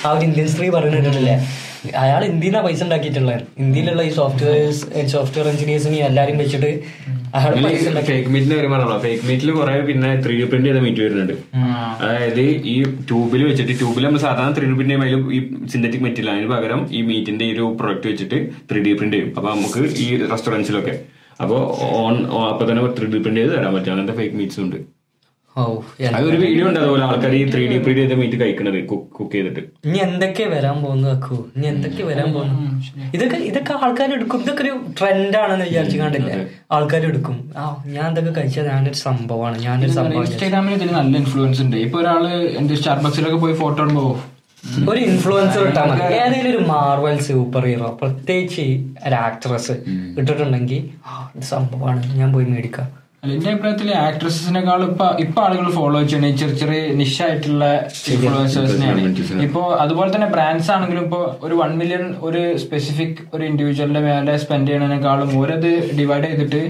ആ 0.06 0.12
ഒരു 0.12 0.26
ഇന്ത്യൻ 0.26 0.48
സ്ത്രീ 0.48 0.70
പറഞ്ഞിട്ടില്ലേ 0.70 1.36
അയാൾ 2.02 2.22
ഇന്ത്യയിലാണ് 2.32 2.66
പൈസ 2.66 2.82
ഉണ്ടാക്കിയിട്ടുള്ളത്. 2.86 3.42
ഇന്ത്യയിലുള്ള 3.64 4.02
ഈ 4.10 4.12
സോഫ്റ്റ്വെയർസ് 4.18 4.82
സോഫ്റ്റ്വെയർ 5.16 5.48
എഞ്ചിനീയേഴ്സിനെ 5.52 6.00
എല്ലാരും 6.10 6.38
വെച്ചിട്ട് 6.44 6.72
ഫേക്ക് 8.08 8.30
ഫേക്ക് 9.06 9.24
മീറ്റിൽ 9.30 9.52
കുറെ 9.58 9.74
പിന്നെ 9.90 10.10
ത്രീ 10.24 10.36
ഡി 10.40 10.46
പ്രിന്റ് 10.52 10.70
ചെയ്ത 10.70 10.80
മീറ്റ് 10.86 11.02
വരുന്നുണ്ട്. 11.06 11.36
അതായത് 12.04 12.44
ഈ 12.74 12.76
ട്യൂബിൽ 13.10 13.44
വെച്ചിട്ട് 13.50 13.74
ട്യൂബിൽ 13.82 14.06
നമ്മൾ 14.08 14.24
സാധാരണ 14.26 14.52
ത്രീ 14.58 14.66
ഡി 14.70 14.76
പ്രിന്റ് 14.80 14.94
ചെയ്യുമ്പോൾ 14.96 15.34
ഈ 15.38 15.40
സിന്തറ്റിക് 15.74 16.04
മെറ്റീരിയൽ 16.08 16.34
അതിന് 16.36 16.50
പകരം 16.56 16.82
ഈ 16.98 17.02
മീറ്റിന്റെ 17.10 17.48
ഒരു 17.56 17.66
പ്രൊഡക്റ്റ് 17.82 18.10
വെച്ചിട്ട് 18.12 18.40
ത്രീ 18.72 18.82
ഡി 18.88 18.94
പ്രിന്റ് 19.00 19.18
ചെയ്യും. 19.18 19.32
അപ്പൊ 19.38 19.48
നമുക്ക് 19.56 19.84
ഈ 20.06 20.08
റെസ്റ്റോറൻസിലൊക്കെ 20.34 20.96
അപ്പോൾ 21.44 21.62
ഓൺ 22.04 22.16
അപ്പൊ 22.52 22.64
തന്നെ 22.70 22.82
ത്രീ 23.00 23.10
ഡി 23.14 23.22
പ്രിന്റ് 23.26 23.42
ചെയ്ത് 23.42 23.54
തരാൻ 23.58 23.72
പറ്റും. 23.78 23.92
അങ്ങനത്തെ 23.94 24.18
ഫേക്ക് 24.22 24.36
മീറ്റ്സ് 24.42 24.62
ഉണ്ട്. 24.66 24.80
ഒരു 26.30 26.38
വീഡിയോ 26.44 26.66
ഉണ്ട് 26.70 26.80
അതുപോലെ 26.82 27.04
ആൾക്കാർ 27.10 27.34
ഈ 27.40 27.44
ത്രീ 27.54 27.64
ഡി 27.72 27.78
പ്രിന്റ് 27.86 28.02
ചെയ്ത 28.02 28.16
മീറ്റ് 28.22 28.38
കഴിക്കണത് 28.42 28.78
കുക്ക് 28.92 29.30
ചെയ്തിട്ട്. 29.34 29.62
ഇനി 29.88 30.00
എന്തൊക്കെ 30.08 30.46
വരാൻ 30.56 30.78
പോകുന്നു 30.86 31.08
വെക്കൂ 31.14 31.38
ഇനി 31.56 31.68
എന്തൊക്കെ 31.74 32.04
വരാൻ 32.10 32.30
പോകുന്നു? 32.36 32.56
ഇതൊക്കെ 33.18 33.38
ഇതൊക്കെ 33.50 33.74
ആൾക്കാർ 33.86 34.10
എടുക്കും. 34.18 34.42
ഇതൊക്കെ 34.46 34.64
ഒരു 34.66 34.74
ട്രെൻഡാണെന്ന് 35.00 35.68
വിചാരിച്ചു 35.70 36.00
കണ്ടില്ലേ 36.04 36.36
ആൾക്കാർ 36.78 37.06
എടുക്കും. 37.12 37.38
ആ 37.62 37.64
ഞാൻ 37.98 38.08
ഇതൊക്കെ 38.14 38.34
കഴിച്ചാൽ 38.40 38.68
ഞാനൊരു 38.74 39.00
സംഭവമാണ്. 39.08 39.58
ഞാനൊരു 39.68 39.96
സംഭവം 40.00 40.26
ഇൻസ്റ്റാഗ്രാമിൽ 40.26 40.76
ഇതിന് 40.80 40.94
നല്ല 41.00 41.16
ഇൻഫ്ലുവൻസ് 41.24 41.62
ഉണ്ട്. 41.68 41.78
ഇപ്പൊ 41.86 42.00
ഒരാൾ 42.04 42.26
എന്റെ 42.60 42.78
സ്റ്റാർബക്സിലൊക്കെ 42.82 43.40
പോയി 43.46 43.58
ഫോട്ടോ 43.64 43.80
ഇടുമ്പോ 43.86 44.06
ഒരു 44.92 45.00
ഇൻഫ്ലുവൻസർ 45.10 45.62
ഇട്ടാൽ 45.68 45.86
മതി. 45.90 46.02
ഏതെങ്കിലും 46.22 46.50
ഒരു 46.54 46.62
മാർവൽ 46.72 47.18
സൂപ്പർ 47.28 47.64
ഹീറോ 47.68 47.90
പ്രത്യേകിച്ച് 48.02 48.66
ഒരു 49.08 49.16
ആക്ട്രസ് 49.28 49.76
ഇട്ടിട്ടുണ്ടെങ്കിൽ 50.20 50.82
സംഭവമാണ്. 51.52 52.02
ഞാൻ 52.22 52.30
പോയി 52.34 52.48
മേടിക്കാം. 52.54 52.88
അല്ല 53.24 53.32
എന്റെ 53.34 53.50
അഭിപ്രായത്തിൽ 53.50 53.90
ആക്ട്രസസിനേക്കാൾ 54.00 54.82
ഇപ്പൊ 54.84 55.08
ഇപ്പൊ 55.20 55.40
ആളുകൾ 55.42 55.66
ഫോളോ 55.72 56.02
ചെയ്യണേ 56.04 56.30
ചെറിയ 56.34 56.56
ചെറിയ 56.56 56.82
നിഷായിട്ടുള്ള 56.94 57.66
ഇൻഫ്ലുവൻസേഴ്സിനെയാണ് 58.12 59.02
ഇപ്പോ 59.42 59.62
അതുപോലെ 59.80 60.10
തന്നെ 60.12 60.28
ബ്രാൻഡ്സ് 60.28 60.70
ആണെങ്കിലും 60.72 61.04
ഇപ്പോ 61.04 61.20
ഒരു 61.42 61.56
വൺ 61.56 61.72
മില്യൺ 61.78 62.06
ഒരു 62.22 62.44
സ്പെസിഫിക് 62.58 63.20
ഒരു 63.34 63.44
ഇൻഡിവിജ്വലിന്റെ 63.44 64.04
മേലെ 64.08 64.36
സ്പെൻഡ് 64.38 64.68
ചെയ്യണതിനേക്കാളും 64.68 65.32
ഓരോ 65.38 65.58
ഡിവൈഡ് 66.00 66.30
ചെയ്തിട്ട് 66.30 66.62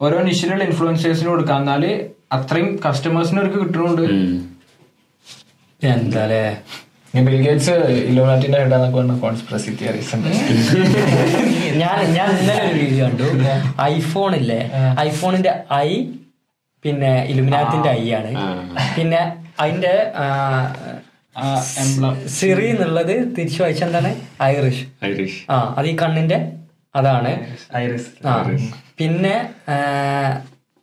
ഓരോ 0.00 0.18
നിഷിലുള്ള 0.22 0.64
ഇൻഫ്ലുവൻസേഴ്സിന് 0.64 1.30
കൊടുക്കുക 1.30 1.56
എന്നാൽ 1.56 1.84
അത്രയും 2.32 2.70
കസ്റ്റമേഴ്സിന് 2.86 3.40
അവർക്ക് 3.40 3.60
കിട്ടുന്നുണ്ട് 3.64 4.06
എന്താലേ 7.14 7.24
ബിൽഗേറ്റ്സ് 7.28 7.74
ഇലോനാറ്റിന്റെ 8.08 8.58
ഹെഡാന്നൊക്കെ 8.60 8.96
പറഞ്ഞ 8.96 9.14
കോൺസ്പിറസി 9.22 9.70
തിയറീസ് 9.78 10.12
ഉണ്ട്. 10.16 10.28
ഞാൻ 11.80 11.96
ഞാൻ 12.16 12.28
ഇന്നലെ 12.34 12.62
ഒരു 12.66 12.78
വീഡിയോ 12.80 13.04
കണ്ടു. 13.06 13.26
ഐഫോൺ 13.90 14.32
ഇല്ലേ? 14.36 14.60
ഐഫോണിന്റെ 15.00 15.52
ഐ 15.78 15.90
പിന്നെ 16.84 17.12
ഇലുമിനാത്തിന്റെ 17.24 17.90
ഐ 17.96 18.04
ആണ്. 18.14 18.30
പിന്നെ 18.96 19.22
അതിന്റെ 19.60 19.94
എംബ്ലം 21.82 22.14
സിറി 22.30 22.66
എന്നുള്ളത് 22.68 23.14
തിരിച്ചു 23.36 23.60
വായിച്ച 23.62 23.82
എന്താണ്? 23.84 24.10
ഐറിഷ് 24.44 24.84
ഐറിഷ് 25.04 25.38
ആ 25.50 25.58
അത് 25.76 25.86
ഈ 25.86 25.96
കണ്ണിന്റെ 25.96 26.38
അതാണ്. 26.94 27.32
ഐറിസ് 27.76 28.08
ആ. 28.26 28.32
പിന്നെ 28.98 29.34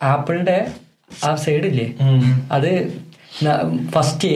ആപ്പിളിന്റെ 0.02 0.58
ആ 1.24 1.32
സൈഡ് 1.36 1.66
ഇല്ലേ? 1.66 1.88
അത് 2.52 2.70
ഫസ്റ്റ് 3.92 4.30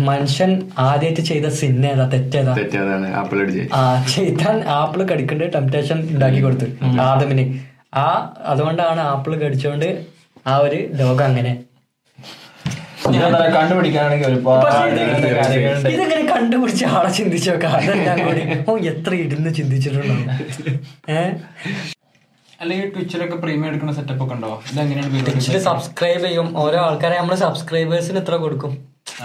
മനുഷ്യൻ 0.00 0.50
ആദ്യമായിട്ട് 0.78 1.20
ചെയ്ത 1.20 1.46
സിന്ന 1.48 1.86
ഏതാ? 1.86 2.08
തെറ്റേതാ? 2.08 2.52
തെറ്റേതാണ്. 2.54 3.14
ആപ്പിൾ 3.14 3.38
ആ 3.74 3.82
ചെയ്താൻ 4.14 4.64
ആപ്പിൾ 4.68 5.02
കടിക്കേണ്ട 5.02 5.42
ടെംപ്ടേഷൻ 5.54 5.98
ഉണ്ടാക്കി 6.10 6.40
കൊടുത്തു. 6.40 6.66
ആദമിന്. 7.00 7.44
ആ 7.94 8.06
അതുകൊണ്ടാണ് 8.46 9.00
ആപ്പിൾ 9.00 9.36
കടിച്ചോണ്ട് 9.36 9.88
ആ 10.46 10.56
ഒരു 10.56 10.88
ലോകം 10.94 11.24
അങ്ങനെ. 11.24 11.54
കണ്ടുപിടിക്കാണെങ്കിൽ 13.56 14.30
ഇതെങ്ങനെ 15.88 16.22
കണ്ടുപിടിച്ച 16.34 16.84
ആളെ 16.84 17.10
ചിന്തിച്ചോക്കാം 17.10 17.70
അതെല്ലാം 17.70 18.18
കൂടി 18.26 18.42
ഓ 18.68 18.76
എത്ര 18.92 19.14
ഇരുന്ന് 19.14 19.54
ചിന്തിച്ചിട്ടുണ്ടോ? 19.54 20.16
ഏഹ് 21.10 21.32
അല്ലെങ്കിൽ 22.62 22.88
ട്വിച്ചിലൊക്കെ 22.94 23.36
പ്രീമിയം 23.44 23.68
എടുക്കുന്ന 23.70 23.92
സെറ്റപ്പ് 23.98 24.22
ഒക്കെ 24.24 24.34
ഉണ്ടോ? 24.36 24.50
ഇതെങ്ങനെയാണ് 24.72 25.20
ട്വിച്ചിൽ 25.28 25.58
സബ്സ്ക്രൈബ് 25.68 26.24
ചെയ്യും. 26.26 26.48
ഓരോ 26.64 26.78
ആൾക്കാരെ 26.86 27.16
നമ്മൾ 27.20 27.36
സബ്സ്ക്രൈബേഴ്സിന് 27.44 28.18
എത്ര 28.22 28.34
കൊടുക്കും. 28.44 28.72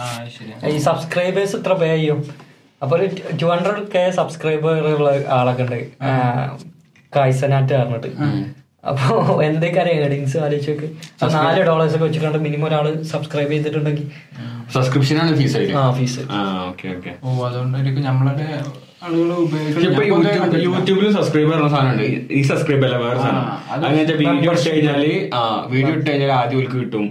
ആ 0.01 0.05
ശരി 0.35 0.51
ഈ 0.75 0.79
സബ്സ്ക്രൈബേഴ്സ് 0.87 1.55
ഇത്ര 1.59 1.73
പേ 1.81 1.89
ചെയ്യും. 1.95 2.21
അപ്പൊ 2.83 2.93
ഒരു 2.97 3.07
ടു 3.41 3.45
ഹൺഡ്രഡ് 3.51 3.83
കെ 3.95 4.03
സബ്സ്ക്രൈബർ 4.19 4.73
ഉള്ള 4.95 5.11
ആളൊക്കെ 5.37 5.63
ഉണ്ട്. 5.65 5.79
കായ്സനാറ്റ് 7.15 7.73
പറഞ്ഞിട്ട്. 7.79 8.11
അപ്പൊ 8.89 9.15
എന്തൊക്കെ 9.47 9.79
ഏർണിങ്സ് 9.93 10.37
ആലോചിച്ചോക്ക് 10.45 10.89
നാല് 11.37 11.63
ഡോളേഴ്സ് 11.69 11.95
ഒക്കെ 11.95 12.05
വെച്ചിട്ടുണ്ട്. 12.05 12.39
മിനിമം 12.45 12.67
ഒരാൾ 12.67 12.85
സബ്സ്ക്രൈബ് 13.13 13.51
ചെയ്തിട്ടുണ്ടെങ്കിൽ. 13.55 14.05
സബ്സ്ക്രിപ്ഷൻ 14.75 15.17
ആണ് 15.23 15.31
ഫീസ് 15.39 15.55
ആയിട്ട്. 15.57 15.73
ആ 15.81 15.85
ഫീസ് 15.97 16.21
ആ 16.37 16.41
ഓക്കെ 16.69 16.87
ഓക്കെ 16.97 17.11
ഓ 17.23 17.47
അതുകൊണ്ടായിരിക്കും 17.47 18.03
നമ്മളെ 18.09 18.47
ആളുകൾ 18.53 18.65
ഇപ്പൊ 18.65 18.69
ഉപയോഗിക്കുന്നത് 18.69 18.88
യൂട്യൂബിൽ 20.65 21.07
സബ്സ്ക്രൈബ് 21.17 21.49
ചെയ്യുന്ന 21.49 21.69
സാധനമുണ്ട്. 21.73 22.03
ഈ 22.37 22.41
സബ്സ്ക്രൈബ് 22.49 22.83
അല്ല 22.87 22.97
വേറെ 23.05 23.19
സാധനം. 23.23 23.45
അങ്ങനെ 23.73 23.87
അങ്ങനത്തെ 23.87 24.15
വീഡിയോ 24.23 24.51
ഇട്ട് 24.57 24.69
കഴിഞ്ഞാൽ 24.69 25.03
ആ 25.39 25.41
വീഡിയോ 25.73 25.93
ഇട്ട് 25.99 26.09
കഴിഞ്ഞാൽ 26.09 26.31
ആദ്യം 26.41 26.59
ഓൽക്ക് 26.61 26.77
കിട്ടും. 26.83 27.07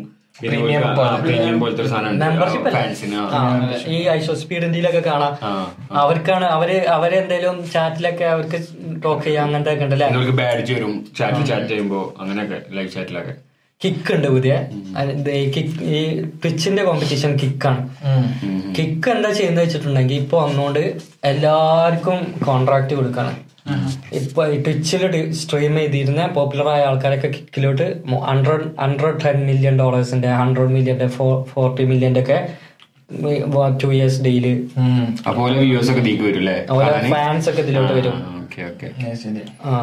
ഈ 3.95 3.99
ഐസോ 4.17 4.35
സ്പീഡിന്റെയിലൊക്കെ 4.43 5.03
കാണാം. 5.09 5.33
അവർക്കാണ് 6.03 6.47
അവർ 6.57 6.71
അവരെന്തേലും 6.97 7.57
ചാറ്റിലൊക്കെ 7.75 8.27
അവർക്ക് 8.35 8.61
ടോക്ക് 9.05 9.25
ചെയ്യാം 9.25 9.45
അങ്ങനത്തെ 9.47 9.73
ഒക്കെ 9.75 9.85
ഉണ്ടല്ലേ 9.89 10.09
നിങ്ങൾക്ക് 10.13 10.37
ബാഡ്ജ് 10.43 10.71
വരും. 10.77 10.95
ചാറ്റിൽ 11.19 11.45
ചാറ്റ് 11.51 11.71
ചെയ്യുമ്പോ 11.75 12.01
അങ്ങനെയൊക്കെ 12.21 12.61
ലൈവ് 12.79 12.91
ചാറ്റിലൊക്കെ 12.97 13.35
കിക്ക് 13.83 14.13
ഉണ്ട് 14.15 14.29
പുതിയ. 14.35 14.55
ഈ 15.97 16.01
പിച്ചിന്റെ 16.43 16.83
കോമ്പറ്റീഷൻ 16.87 17.33
കിക്കാണ് 17.43 17.83
കിക്ക് 18.77 19.11
എന്താ 19.15 19.31
ചെയ്യുന്നത് 19.39 19.65
വെച്ചിട്ടുണ്ടെങ്കിൽ 19.65 20.17
ഇപ്പൊ 20.23 20.37
വന്നുകൊണ്ട് 20.45 20.83
എല്ലാവർക്കും 21.31 22.19
കോൺട്രാക്ട് 22.49 22.95
കൊടുക്കാണ്. 23.01 23.35
ഇപ്പൊ 24.21 24.43
ഈ 24.53 24.57
ട്വിച്ചിൽ 24.67 25.03
സ്ട്രീം 25.41 25.75
ചെയ്തിരുന്ന 25.81 26.23
പോപ്പുലർ 26.37 26.69
ആയ 26.75 26.89
ആൾക്കാരൊക്കെ 26.91 27.29
കിക്കിലോട്ട് 27.37 27.87
ഹൺഡ്രഡ് 28.31 28.67
ഹൺഡ്രഡ് 28.83 29.21
ടെൻ 29.25 29.39
മില്യൺ 29.49 29.75
ഡോളേഴ്സിന്റെ 29.83 30.31
ഹൺഡ്രഡ് 30.41 30.75
മില്യന്റെ 30.77 31.09
ഫോർട്ടി 31.53 31.85
മില്യന്റെ 31.93 32.23
ഒക്കെ 32.25 32.39
ടു 33.83 33.91
ഇയേഴ്സ് 33.97 34.21
ഡെയിലി 34.27 34.55
ഫാൻസ് 37.15 37.49
ഒക്കെ 37.53 37.63
ഇതിലോട്ട് 37.67 37.95
വരും. 37.99 38.17
ഓക്കെ 38.65 38.87
ഓക്കെ 38.89 39.09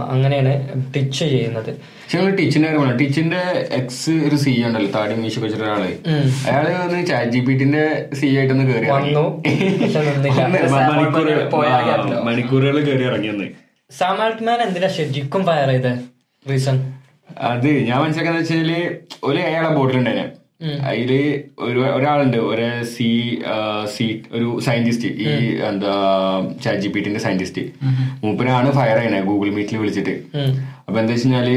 അങ്ങനെയാണ് 0.10 0.52
ടിച്ച് 0.94 1.24
ചെയ്യുന്നത്. 1.24 1.70
ടിച്ചിന്റെ 1.72 2.32
ടിച്ചിന്റെ 2.32 2.36
ടീച്ചിന്റെ 2.38 2.68
കാര്യം 2.68 2.82
പറഞ്ഞു 2.82 2.98
ടീച്ചിന്റെ 3.02 3.42
എക്സ് 3.78 4.14
ഒരു 4.28 4.38
സി 4.44 4.52
ഉണ്ടല്ലോ 4.62 4.90
താടി 4.92 5.16
മീശ 5.16 5.40
വെച്ചിട്ട് 5.40 5.66
ഒരാൾ. 5.66 5.84
ഉം. 6.10 6.26
അയാൾ 6.48 6.66
വന്ന് 6.78 7.00
ചാറ്റ് 7.08 7.32
ജി 7.32 7.42
പി 7.42 7.54
ടിന്റെ 7.58 7.84
സി 8.20 8.28
ആയിട്ടൊന്ന് 8.34 8.66
കയറി 8.70 8.88
വന്നു. 8.92 9.26
മണിക്കൂറുകൾ 12.28 12.78
കയറി 12.86 13.04
ഇറങ്ങിയെന്ന് 13.04 13.48
സാം 13.92 14.20
ആൾട്ട്മാൻ 14.22 14.62
എന്തിനാ 14.62 14.90
ശരിക്കും 14.96 15.44
ഫയർ 15.46 15.70
ചെയ്തത് 15.70 15.92
റീസൺ 16.46 16.78
അത് 17.48 17.70
ഞാൻ 17.88 17.98
മനസ്സിലാക്കാന്ന് 18.02 18.42
വെച്ചാൽ 18.42 18.72
ഒരു 19.24 19.40
അയാളെ 19.42 19.70
ബോട്ടിലുണ്ടായിരുന്നു 19.76 20.34
അതിൽ 20.86 21.12
ഒരു 21.60 21.80
ഒരാളുണ്ട് 21.96 22.38
ഒരു 22.50 22.65
സി 22.91 23.08
സി 23.94 24.06
ഒരു 24.36 24.48
സയന്റിസ്റ്റ് 24.65 25.10
ഈ 25.22 25.28
എന്താ 25.68 25.94
ചാറ്റ് 26.63 26.82
ജി 26.82 26.89
പി 26.89 27.00
ടിന്റെ 27.00 27.22
സയന്റിസ്റ്റ് 27.26 27.63
മൂപ്പനാണ് 28.24 28.70
ഫയർ 28.72 28.98
ചെയ്യണേ 28.98 29.20
ഗൂഗിൾ 29.28 29.50
മീറ്റിൽ 29.50 29.78
വിളിച്ചിട്ട് 29.78 30.13
അപ്പൊ 30.86 30.98
എന്താ 31.00 31.13
വെച്ച് 31.13 31.28
കഴിഞ്ഞാൽ 31.28 31.50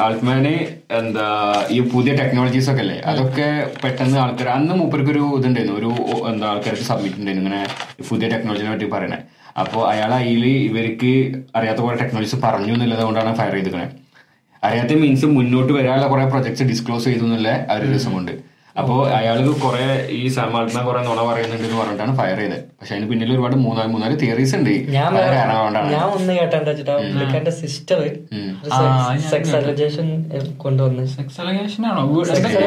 ആൾട്ട്മാന് 0.00 0.54
എന്താ 1.00 1.26
ഈ 1.70 1.80
പുതിയ 1.92 2.14
ടെക്നോളജീസ് 2.14 2.70
ഒക്കെ 2.72 2.82
അല്ലേ 2.82 2.98
അതൊക്കെ 3.10 3.48
പെട്ടെന്ന് 3.82 4.18
ആൾക്കാർ 4.24 4.50
അന്ന് 4.54 4.74
മൂപ്പർക്ക് 4.80 5.12
ഒരു 5.14 5.24
ഇതുണ്ടായിരുന്നു 5.38 5.78
ഒരു 5.80 5.90
എന്താ 6.30 6.46
ആൾക്കാർക്ക് 6.52 6.88
സബ്മിറ്റ് 6.90 7.20
ഉണ്ടായിരുന്നു 7.20 7.44
ഇങ്ങനെ 7.44 7.62
പുതിയ 8.10 8.28
ടെക്നോളജിനെ 8.28 8.72
പറ്റി 8.72 8.88
പറയണേ. 8.88 9.18
അപ്പോൾ 9.56 9.82
അയാൾ 9.90 10.10
അതിൽ 10.16 10.44
ഇവർക്ക് 10.66 11.12
അറിയാത്ത 11.56 11.80
പോലെ 11.80 11.96
ടെക്നോളജീസ് 11.96 12.38
പറഞ്ഞു 12.42 12.72
എന്നുള്ളത് 12.74 13.04
കൊണ്ടാണ് 13.04 13.30
ഫയർ 13.38 13.54
ചെയ്തിരിക്കണേ 13.54 13.86
അറിയാത്ത 14.66 14.98
മീൻസ് 15.04 15.26
മുന്നോട്ട് 15.38 15.72
വരാനുള്ള 15.78 16.08
കുറെ 16.12 16.26
പ്രൊജക്ട്സ് 16.34 16.64
ഡിസ്ക്ലോസ് 16.72 17.06
ചെയ്തു 17.10 17.24
എന്നുള്ള 17.28 17.48
ആ 17.70 17.76
ഒരു 17.78 17.88
രസമുണ്ട്. 17.94 18.34
അപ്പോൾ 18.80 18.98
അയാൾക്ക് 19.18 19.52
കുറെ 19.64 19.84
ഈ 20.16 20.22
സമാൾട്ടിനെ 20.36 20.80
കുറെ 20.86 21.00
നുണ 21.04 21.20
പറയുന്നുണ്ട് 21.28 21.64
എന്ന് 21.66 21.78
പറഞ്ഞിട്ടാണ് 21.80 22.12
ഫയർ 22.18 22.38
ചെയ്തത്. 22.40 22.58
പക്ഷെ 22.78 22.92
അതിന് 22.94 23.06
പിന്നിൽ 23.10 23.30
ഒരുപാട് 23.34 23.56
മൂന്നാൽ 23.66 23.86
മൂന്നാൽ 23.92 24.14
തിയറീസ് 24.22 24.54
ഉണ്ട്. 24.58 24.72
ഞാൻ 24.96 25.06
അത് 25.20 25.54
കൊണ്ടാണ് 25.60 25.88
ഞാൻ 25.94 26.04
ഒന്ന് 26.16 26.32
കേട്ടെന്താ 26.38 26.70
വെച്ചിട്ടാ? 26.72 26.96
പുള്ളിക്കാരന്റെ 27.04 27.54
സിസ്റ്റർ 27.60 28.00
സെക്സ് 29.32 29.54
അലജേഷൻ 29.60 30.08
കൊണ്ടുവന്ന്. 30.64 31.04
സെക്സ് 31.16 31.40
അലഗേഷൻ 31.44 31.86
ആണോ? 31.92 32.02
എന്തൊക്കെ 32.36 32.66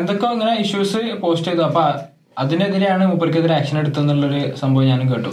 എന്തൊക്കെ 0.00 0.26
ഇങ്ങനെ 0.34 0.52
ഇഷ്യൂസ് 0.64 1.00
പോസ്റ്റ് 1.24 1.48
ചെയ്തു? 1.50 1.64
അപ്പൊ 1.70 1.84
അതിനെതിരെയാണ് 2.42 3.04
മൂപ്പർക്കെതിരെ 3.10 3.54
ആക്ഷൻ 3.56 3.76
എടുത്തെന്നുള്ളൊരു 3.80 4.40
സംഭവം 4.60 4.86
ഞാനും 4.90 5.06
കേട്ടു. 5.12 5.30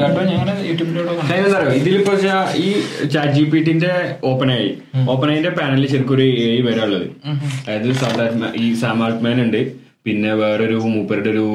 കേട്ടോ? 0.00 0.22
ഞാൻ 0.30 0.48
യൂട്യൂബിലൂടെ 0.68 1.74
ഇതിലിപ്പോ 1.80 2.14
ഈ 2.64 2.68
ചാറ്റ് 3.12 3.34
ജി 3.36 3.44
പി 3.52 3.60
ടിന്റെ 3.66 3.92
ഓപ്പൺ 4.30 4.50
ആയി. 4.56 4.70
ഓപ്പൺ 5.12 5.28
ആയിന്റെ 5.32 5.52
പാനലിൽ 5.58 5.86
ശരിക്കും 5.92 6.14
ഒരു 6.16 6.26
ഏഴ് 6.46 6.62
വരെ 6.68 6.82
ഉള്ളത് 6.86 7.06
അതായത് 7.68 8.50
ഈ 8.64 8.66
സാം 8.82 8.98
ആൾട്ട്മാൻ 9.06 9.38
ഉണ്ട്. 9.46 9.62
പിന്നെ 10.06 10.30
വേറൊരു 10.40 10.76
മൂപ്പരുടെ 10.92 11.30
ഒരു 11.34 11.46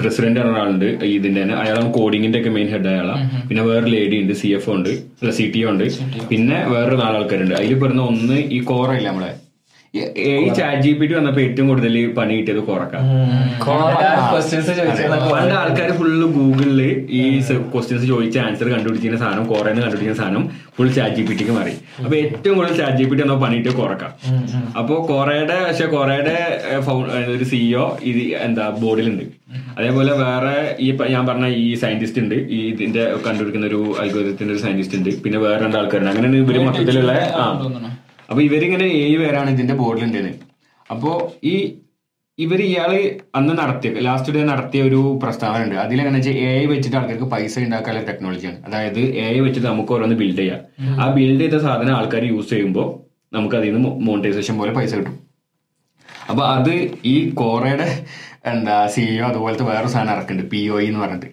പ്രസിഡന്റ് 0.00 0.40
ആണ് 0.40 0.50
ഒരാളുണ്ട് 0.52 0.88
ഇതിന്റെ 1.14 1.40
തന്നെ. 1.42 1.54
അയാളാണ് 1.62 1.88
കോഡിങ്ങിന്റെ 1.96 2.38
ഒക്കെ 2.40 2.50
മെയിൻ 2.56 2.68
ഹെഡ് 2.74 2.90
അയാളാണ് 2.92 3.24
പിന്നെ 3.48 3.62
വേറെ 3.70 3.86
ലേഡി 3.94 4.16
ഉണ്ട് 4.22 4.34
സി 4.40 4.48
എഫ് 4.58 4.70
ഉണ്ട്. 4.76 4.90
സി 5.38 5.46
ടി 5.54 5.62
ഉണ്ട്. 5.72 5.86
പിന്നെ 6.32 6.58
വേറൊരു 6.74 6.98
നാലാൾക്കാരുണ്ട്. 7.04 7.54
അതിൽ 7.60 7.74
പെടുന്ന 7.82 8.02
ഒന്ന് 8.12 8.38
ഈ 8.56 8.60
കോറ 8.70 8.90
ഇല്ല 9.00 9.08
നമ്മളെ? 9.12 9.32
ഈ- 9.94 10.02
ചാറ്റ് 10.54 10.82
ജി 10.82 10.92
പി 10.92 11.06
ടി 11.06 11.14
വന്നപ്പോ 11.14 11.40
ഏറ്റവും 11.40 11.68
കൂടുതൽ 11.68 11.94
പണി 12.10 12.34
കിട്ടിയത് 12.36 12.58
കോറക്കാം. 12.60 13.02
പണ്ട് 15.32 15.54
ആൾക്കാർ 15.54 15.92
ഫുള്ള് 15.92 16.26
ഗൂഗിളിൽ 16.28 16.80
ഈ 17.12 17.22
ക്വസ്റ്റ്യൻസ് 17.72 18.06
ചോദിച്ച 18.06 18.38
ആൻസർ 18.38 18.68
കണ്ടുപിടിക്കുന്ന 18.68 19.18
സാധനം 19.18 19.44
കോറേന്ന് 19.46 19.82
കണ്ടുപിടിക്കുന്ന 19.82 20.18
സാധനം 20.18 20.44
ഫുൾ 20.76 20.88
ചാറ്റ് 20.90 21.16
ജി 21.16 21.22
പി 21.22 21.34
ടിക്ക് 21.34 21.50
മാറി. 21.50 21.74
അപ്പൊ 22.04 22.16
ഏറ്റവും 22.16 22.56
കൂടുതൽ 22.56 22.76
ചാറ്റ് 22.76 22.96
ജി 22.96 23.04
പി 23.04 23.14
ടി 23.14 23.22
എന്നോ 23.22 23.36
പണിയിട്ട് 23.36 23.68
കുറക്കാം. 23.72 24.12
അപ്പൊ 24.76 25.06
കൊറേയുടെ 25.06 25.64
പക്ഷെ 25.64 25.86
കൊറേയുടെ 25.86 26.36
ഒരു 27.30 27.44
സിഇഒ 27.44 27.84
ഇത് 28.02 28.22
എന്താ 28.40 28.70
ബോർഡിലുണ്ട്. 28.78 29.24
അതേപോലെ 29.78 30.12
വേറെ 30.14 30.54
ഈ 30.80 30.90
ഞാൻ 31.08 31.26
പറഞ്ഞ 31.26 31.46
ഈ 31.58 31.74
സയന്റിസ്റ്റ് 31.74 32.20
ഉണ്ട് 32.20 32.34
ഈ 32.50 32.60
ഇതിന്റെ 32.68 33.04
കണ്ടുപിടിക്കുന്ന 33.26 33.66
ഒരു 33.66 33.94
അത്ഭുതത്തിന്റെ 34.00 34.54
ഒരു 34.54 34.60
സയന്റിസ്റ്റ് 34.60 34.98
ഉണ്ട്. 34.98 35.22
പിന്നെ 35.22 35.38
വേറെ 35.38 35.64
രണ്ട് 35.64 35.76
ആൾക്കാരുണ്ട് 35.76 36.10
അങ്ങനെ 36.10 36.28
ഇവർ 36.38 36.58
മൊത്തത്തിലുള്ള 36.68 37.12
ആ 38.30 38.34
അപ്പൊ 38.34 38.42
ഇവരിങ്ങനെ 38.46 38.86
ഏഴ് 38.98 39.16
പേരാണ് 39.20 39.50
ഇതിന്റെ 39.50 39.74
ബോർഡിലുണ്ടത് 39.74 40.32
അപ്പോ 40.90 41.10
ഈ 41.44 41.54
ഇവർ 42.38 42.60
ഇയാൾ 42.66 42.90
അന്ന് 43.34 43.54
നടത്തിയ 43.58 44.00
ലാസ്റ്റ് 44.06 44.32
ഡേ 44.32 44.42
നടത്തിയ 44.50 44.82
ഒരു 44.82 45.00
പ്രസ്താവന 45.22 45.64
ഉണ്ട് 45.64 45.76
അതിലെങ്ങനെ 45.76 46.16
വെച്ചാൽ 46.18 46.36
എ 46.42 46.50
ഐ 46.60 46.66
വെച്ചിട്ട് 46.66 46.96
ആൾക്കാർക്ക് 46.96 47.26
പൈസ 47.32 47.54
ഉണ്ടാക്കാനുള്ള 47.58 48.04
ടെക്നോളജിയാണ് 48.06 48.58
അതായത് 48.66 49.00
എ 49.20 49.24
ഐ 49.34 49.40
വെച്ചിട്ട് 49.40 49.66
നമുക്ക് 49.66 49.92
ഓരോന്ന് 49.92 50.16
ബിൽഡ് 50.16 50.38
ചെയ്യാം. 50.38 50.60
ആ 51.02 51.06
ബിൽഡ് 51.16 51.42
ചെയ്ത 51.42 51.58
സാധനം 51.66 51.94
ആൾക്കാർ 51.96 52.24
യൂസ് 52.24 52.50
ചെയ്യുമ്പോൾ 52.50 52.88
നമുക്ക് 53.32 53.56
അതിൽ 53.56 53.74
നിന്ന് 53.74 53.90
മോണിറ്റൈസേഷൻ 54.06 54.54
പോലെ 54.60 54.72
പൈസ 54.78 54.92
കിട്ടും. 54.94 55.16
അപ്പൊ 56.30 56.42
അത് 56.56 56.72
ഈ 57.04 57.16
കോറയുടെ 57.40 57.88
എന്താ 58.52 58.86
സിഇഒ 58.86 59.24
അതുപോലത്തെ 59.30 59.64
വേറെ 59.64 59.88
സാധനം 59.88 60.14
ഇറക്കുന്നുണ്ട് 60.16 60.50
പി 60.52 60.62
ഒ 60.68 60.78
എന്ന് 60.80 61.00
പറഞ്ഞിട്ട്. 61.00 61.30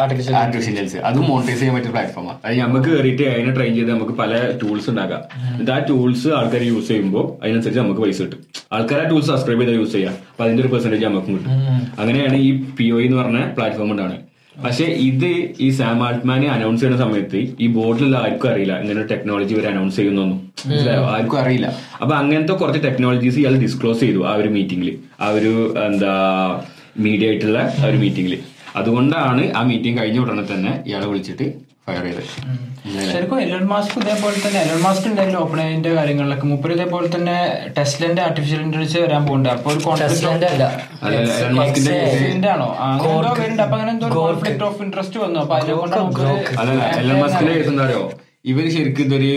ആർട്ടിഫിഷ്യൽ 0.00 0.34
ഇന്റലിജൻസ് 0.36 0.96
അത് 1.08 1.18
മോണിറ്റൈസ് 1.28 1.58
ചെയ്യാൻ 1.58 1.74
പറ്റിയ 1.76 1.90
പ്ലാറ്റ്ഫോമാണ് 1.90 2.38
അത് 2.44 2.54
നമുക്ക് 2.58 2.88
കയറിയിട്ട് 2.90 3.24
അതിനെ 3.34 3.52
ട്രെയിൻ 3.56 3.74
ചെയ്ത് 3.74 3.90
നമുക്ക് 3.90 4.12
പല 4.12 4.32
ടൂൾസ് 4.62 4.90
ഉണ്ടാക്കാം 4.90 5.22
എന്നിട്ട് 5.52 5.72
ആ 5.76 5.78
ടൂൾസ് 5.90 6.28
ആൾക്കാർ 6.28 6.62
യൂസ് 6.62 6.88
ചെയ്യുമ്പോൾ 6.88 7.24
അതിനനുസരിച്ച് 7.42 7.80
നമുക്ക് 7.80 8.00
പൈസ 8.00 8.18
കിട്ടും. 8.22 8.40
ആൾക്കാർ 8.72 9.00
ആ 9.04 9.08
ടൂൾസ് 9.10 9.26
സബ്സ്ക്രൈബ് 9.26 9.60
ചെയ്താൽ 9.60 9.76
യൂസ് 9.80 9.92
ചെയ്യാം. 9.92 10.14
അപ്പൊ 10.30 10.44
അതിന്റെ 10.44 10.62
ഒരു 10.62 10.70
പെർസെന്റേജ് 10.74 11.04
നമുക്കും 11.04 11.34
കിട്ടും. 11.38 11.52
അങ്ങനെയാണ് 12.00 12.36
ഈ 12.36 12.50
പി 12.78 12.90
ഒ 12.90 13.00
എന്ന് 13.00 13.16
പറഞ്ഞ 13.16 13.40
പ്ലാറ്റ്ഫോം 13.58 13.90
ഉണ്ടാണ് 13.90 14.16
പക്ഷെ 14.64 14.84
ഇത് 14.84 15.26
ഈ 15.60 15.70
സാം 15.70 16.06
ആൾട്ട്മാനെ 16.06 16.46
അനൗൺസ് 16.46 16.80
ചെയ്യുന്ന 16.82 17.02
സമയത്ത് 17.02 17.40
ഈ 17.60 17.66
ബോർഡിലുള്ള 17.66 18.16
ആർക്കും 18.16 18.50
അറിയില്ല 18.50 18.80
ഇങ്ങനെ 18.80 19.02
ടെക്നോളജി 19.02 19.54
ഇവർ 19.54 19.66
അനൗൺസ് 19.72 19.96
ചെയ്യുന്നൊന്നും. 19.96 20.38
മനസ്സിലായോ? 20.68 21.02
ആർക്കും 21.14 21.38
അറിയില്ല. 21.38 21.66
അപ്പൊ 22.02 22.14
അങ്ങനത്തെ 22.16 22.52
കുറച്ച് 22.52 22.82
ടെക്നോളജീസ് 22.88 23.38
ഇയാൾ 23.38 23.54
ഡിസ്ക്ലോസ് 23.56 24.00
ചെയ്തു 24.00 24.26
ആ 24.26 24.34
ഒരു 24.34 24.48
മീറ്റിംഗിൽ 24.48 24.90
ആ 25.20 25.28
ഒരു 25.30 25.74
എന്താ 25.86 26.12
മീഡിയ 27.06 27.28
ആയിട്ടുള്ള 27.28 27.58
ആ 27.80 27.84
ഒരു 27.86 27.96
മീറ്റിംഗിൽ 27.96 28.34
അതുകൊണ്ടാണ് 28.76 29.52
ആ 29.58 29.62
മീറ്റിംഗ് 29.62 30.00
കഴിഞ്ഞ 30.00 30.18
ഉടനെ 30.18 30.44
തന്നെ 30.52 30.82
ഇയാളെ 30.86 31.06
വിളിച്ചിട്ട് 31.06 31.46
ഫയർ 31.86 32.04
ചെയ്തത്. 32.04 32.30
ശരിക്കും 33.12 33.40
എലോൺ 33.40 33.66
മാസ്ക് 33.66 33.94
ഇതേപോലെ 34.00 34.36
തന്നെ 34.46 34.58
എലോൺ 34.64 34.80
മാസ്ക് 34.82 35.06
ഉണ്ടായിരുന്നു 35.08 35.38
ഓപ്പൺ 35.44 35.60
ഐന്റെ 35.60 35.90
കാര്യങ്ങളിലൊക്കെ. 35.98 36.46
മുപ്പര് 36.46 36.72
ഇതേപോലെ 36.76 37.08
തന്നെ 37.16 37.36
ടെസ്ലന്റെ 37.78 38.22
ആർട്ടിഫിഷ്യൽ 38.22 38.60
ഇന്റലിജൻസ് 38.66 38.98
വരാൻ 39.04 39.22
പോകുന്നുണ്ട് 39.26 39.50
അപ്പൊ 39.54 39.70
ഒരു 39.72 39.80
കോൺഫ്ലിക്റ്റ് 39.84 40.26
ആണോ? 42.54 42.68
അങ്ങനെ 43.72 43.90
എന്തോ 43.92 44.08
കോൺഫ്ലിക്ട് 44.08 44.64
ഓഫ് 44.64 44.82
ഇൻട്രസ്റ്റ് 44.82 45.20
വന്നു. 45.24 45.40
അപ്പൊ 45.40 45.56
അതുകൊണ്ട് 45.60 45.96
നമുക്ക് 45.96 46.26
ഇവർ 48.44 48.64
ശരിക്കും 48.74 49.04
ഇതൊരു 49.06 49.30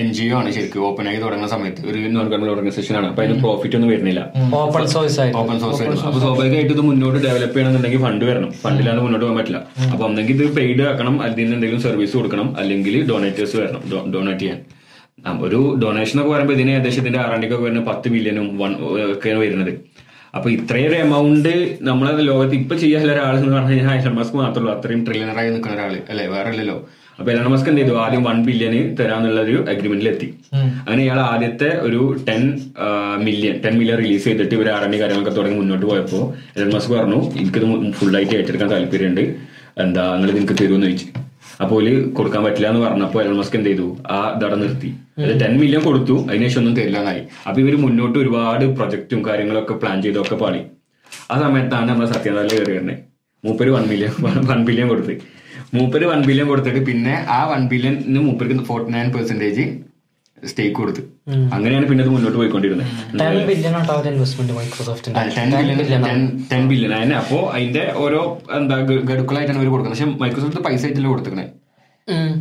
എൻ 0.00 0.08
ജി 0.16 0.24
ഒ 0.32 0.34
ആണ്. 0.38 0.48
ശരിക്കും 0.56 0.82
ഓപ്പൺ 0.88 1.04
ആയി 1.10 1.18
തുടങ്ങുന്ന 1.22 1.48
സമയത്ത് 1.54 1.80
ഒരു 1.90 1.98
നോൺ 2.16 2.26
ഗവൺമെന്റ് 2.32 2.52
ഓർഗനൈസേഷൻ 2.52 2.94
ആണ്. 2.98 3.06
അപ്പൊ 3.10 3.22
അതിന് 3.22 3.36
പ്രോഫിറ്റ് 3.44 3.76
ഒന്നും 3.78 3.90
വരുന്നില്ല. 3.92 4.20
ഓപ്പൺ 4.60 4.84
സോഴ്സ് 4.92 5.18
ഓപ്പൺ 5.40 5.56
സോഴ്സ് 5.62 5.80
ആയിരുന്നു 5.82 6.06
അപ്പൊ 6.10 6.20
സ്വാഭാവികമായിട്ട് 6.24 6.72
ഇത് 6.76 6.82
മുന്നോട്ട് 6.88 7.18
ഡെവലപ്പ് 7.26 7.54
ചെയ്യണമെന്നുണ്ടെങ്കിൽ 7.54 8.02
ഫണ്ട് 8.06 8.24
വരണം. 8.30 8.52
ഫണ്ടിലാണ് 8.62 9.00
മുന്നോട്ട് 9.06 9.24
പോകാൻ 9.26 9.38
പറ്റില്ല. 9.40 9.60
അപ്പൊ 9.92 10.04
ഒന്നെങ്കിൽ 10.08 10.36
ഇത് 10.38 10.54
പെയ്ഡ് 10.58 10.84
ആക്കണം. 10.90 11.16
അതിൽ 11.24 11.42
നിന്ന് 11.42 11.56
എന്തെങ്കിലും 11.58 11.82
സർവീസ് 11.88 12.14
കൊടുക്കണം. 12.18 12.48
അല്ലെങ്കിൽ 12.62 12.96
ഡൊണേറ്റേഴ്സ് 13.10 13.56
വരണം. 13.62 13.82
ഡൊണേറ്റ് 14.14 14.44
ചെയ്യാൻ. 14.44 14.60
ഒരു 15.46 15.60
ഡൊണേഷൻ 15.82 16.16
ഒക്കെ 16.20 16.30
പറയുമ്പോൾ 16.34 16.56
ഇതിന് 16.58 16.70
ഏകദേശം 16.76 17.02
ഇതിന്റെ 17.04 17.20
ആറാണ്ടിക്കൊക്കെ 17.24 17.64
വരുന്ന 17.64 17.82
പത്ത് 17.90 18.08
മില്യനും 18.14 18.46
വൺ 18.62 18.72
ഒക്കെയാണ് 19.16 19.40
വരുന്നത്. 19.44 19.72
അപ്പൊ 20.36 20.48
ഇത്രയൊരു 20.56 20.96
എമൗണ്ട് 21.04 21.52
നമ്മളെ 21.88 22.22
ലോകത്ത് 22.30 22.54
ഇപ്പൊ 22.62 22.74
ചെയ്യാൻ 22.84 23.04
ഒരാൾ 23.14 23.34
എന്ന് 23.38 23.54
പറഞ്ഞു 23.56 23.74
കഴിഞ്ഞാൽ 23.74 24.14
മാത്രമല്ലോ 24.42 24.72
അത്രയും 24.76 25.02
ട്രില്യണറായി 25.06 25.50
നിൽക്കുന്ന 25.54 25.76
ഒരാൾ 25.78 25.94
അല്ലെ? 26.12 26.26
വേറെ 26.34 26.50
ഇല്ലല്ലോ 26.54 26.76
അപ്പൊ 27.20 27.30
എലൺ 27.32 27.46
മസ്ക് 27.52 27.68
എന്ത് 27.70 27.80
ചെയ്തു? 27.80 27.94
ആദ്യം 28.02 28.22
വൺ 28.28 28.38
ബില്യന് 28.48 28.78
തരാന്നുള്ള 28.98 29.40
ഒരു 29.46 29.56
അഗ്രിമെന്റിൽ 29.72 30.08
എത്തി 30.10 30.28
അങ്ങനെ 30.56 31.00
ഇയാൾ 31.06 31.18
ആദ്യത്തെ 31.32 31.68
ഒരു 31.86 32.00
ten 32.28 32.42
million 33.26 33.56
ten 33.64 33.74
million 33.80 33.96
release 34.02 34.24
ചെയ്തിട്ട് 34.28 34.54
ഇവർ 34.58 34.68
ആർ 34.74 34.84
കാര്യങ്ങളൊക്കെ 35.02 35.34
തുടങ്ങി 35.38 35.56
മുന്നോട്ട് 35.60 35.86
പോയപ്പോൾ 35.90 36.22
എലൺ 36.56 36.70
മസ്ക് 36.76 36.92
പറഞ്ഞു 36.98 37.18
എനിക്കിത് 37.40 37.66
ഫുള്ളായിട്ട് 37.98 38.34
ഏറ്റെടുക്കാൻ 38.38 38.70
താല്പര്യമുണ്ട്. 38.74 39.24
എന്താ 39.84 40.04
നിങ്ങൾ 40.14 40.30
നിനക്ക് 40.38 40.56
തരുമെന്ന് 40.60 40.88
ചോദിച്ചു. 40.88 41.08
അപ്പോൾ 41.64 41.84
കൊടുക്കാൻ 42.18 42.42
പറ്റില്ല 42.46 42.68
എന്ന് 42.72 42.80
പറഞ്ഞപ്പോൾ 42.84 43.20
എലൺ 43.24 43.36
മസ്ക് 43.40 43.56
എന്ത് 43.58 43.68
ചെയ്തു? 43.70 43.86
ആ 44.16 44.18
ദട 44.42 44.54
നിർത്തി. 44.62 44.90
അത് 45.24 45.34
ടെൻ 45.42 45.52
മില്യൺ 45.62 45.82
കൊടുത്തു 45.88 46.16
അതിനുശേഷം 46.28 46.60
ഒന്നും 46.60 46.74
തരില്ലാന്നായി. 46.78 47.22
അപ്പൊ 47.48 47.58
ഇവർ 47.64 47.74
മുന്നോട്ട് 47.84 48.16
ഒരുപാട് 48.22 48.64
പ്രൊജക്റ്റും 48.78 49.20
കാര്യങ്ങളൊക്കെ 49.28 49.76
പ്ലാൻ 49.82 49.98
ചെയ്തൊക്കെ 50.06 50.38
പാടി 50.44 50.62
ആ 51.32 51.36
സമയത്താണ് 51.42 51.88
നമ്മൾ 51.90 52.06
സത്യനാഥിൽ 52.14 52.54
കയറി 52.54 52.72
വരുന്നത് 52.72 52.96
മൂപ്പര് 53.44 53.70
വൺ 53.76 53.84
മില്യൺ 53.92 54.12
വൺ 54.50 54.60
ബില്യൺ 54.70 54.88
കൊടുത്ത്. 54.92 55.14
മൂപ്പര് 55.76 56.04
വൺ 56.10 56.20
ബില്യൺ 56.28 56.46
കൊടുത്തിട്ട് 56.50 56.80
പിന്നെ 56.88 57.14
ആ 57.36 57.38
വൺ 57.52 57.62
ബില്യണിന് 57.72 58.20
മൂപ്പർക്ക് 58.26 58.66
ഫോർട്ടി 58.70 58.90
നയൻ 58.96 59.08
പെർസെന്റേജ് 59.16 59.64
സ്റ്റേക്ക് 60.50 60.76
കൊടുത്തു 60.80 61.02
അങ്ങനെയാണ് 61.54 61.86
പിന്നെ 61.88 62.02
അത് 62.04 62.10
മുന്നോട്ട് 62.12 62.38
പോയിക്കൊണ്ടിരുന്നത്. 62.40 62.86
ടെൻ 66.50 66.62
ബില്യൺ 66.70 66.92
അതിനെ 66.98 67.14
അപ്പോ 67.22 67.38
അതിന്റെ 67.54 67.82
ഓരോ 68.02 68.20
എന്താ 68.58 68.76
ഗഡുക്കളായിട്ടാണ് 69.10 69.58
ഇവർ 69.60 69.70
കൊടുക്കുന്നത്. 69.72 69.96
പക്ഷെ 69.96 70.08
മൈക്രോസോഫ്റ്റ് 70.22 70.62
പൈസ 70.68 70.82
ആയിട്ടല്ലേ 70.86 71.10
കൊടുത്തിക്കണേ? 71.12 71.46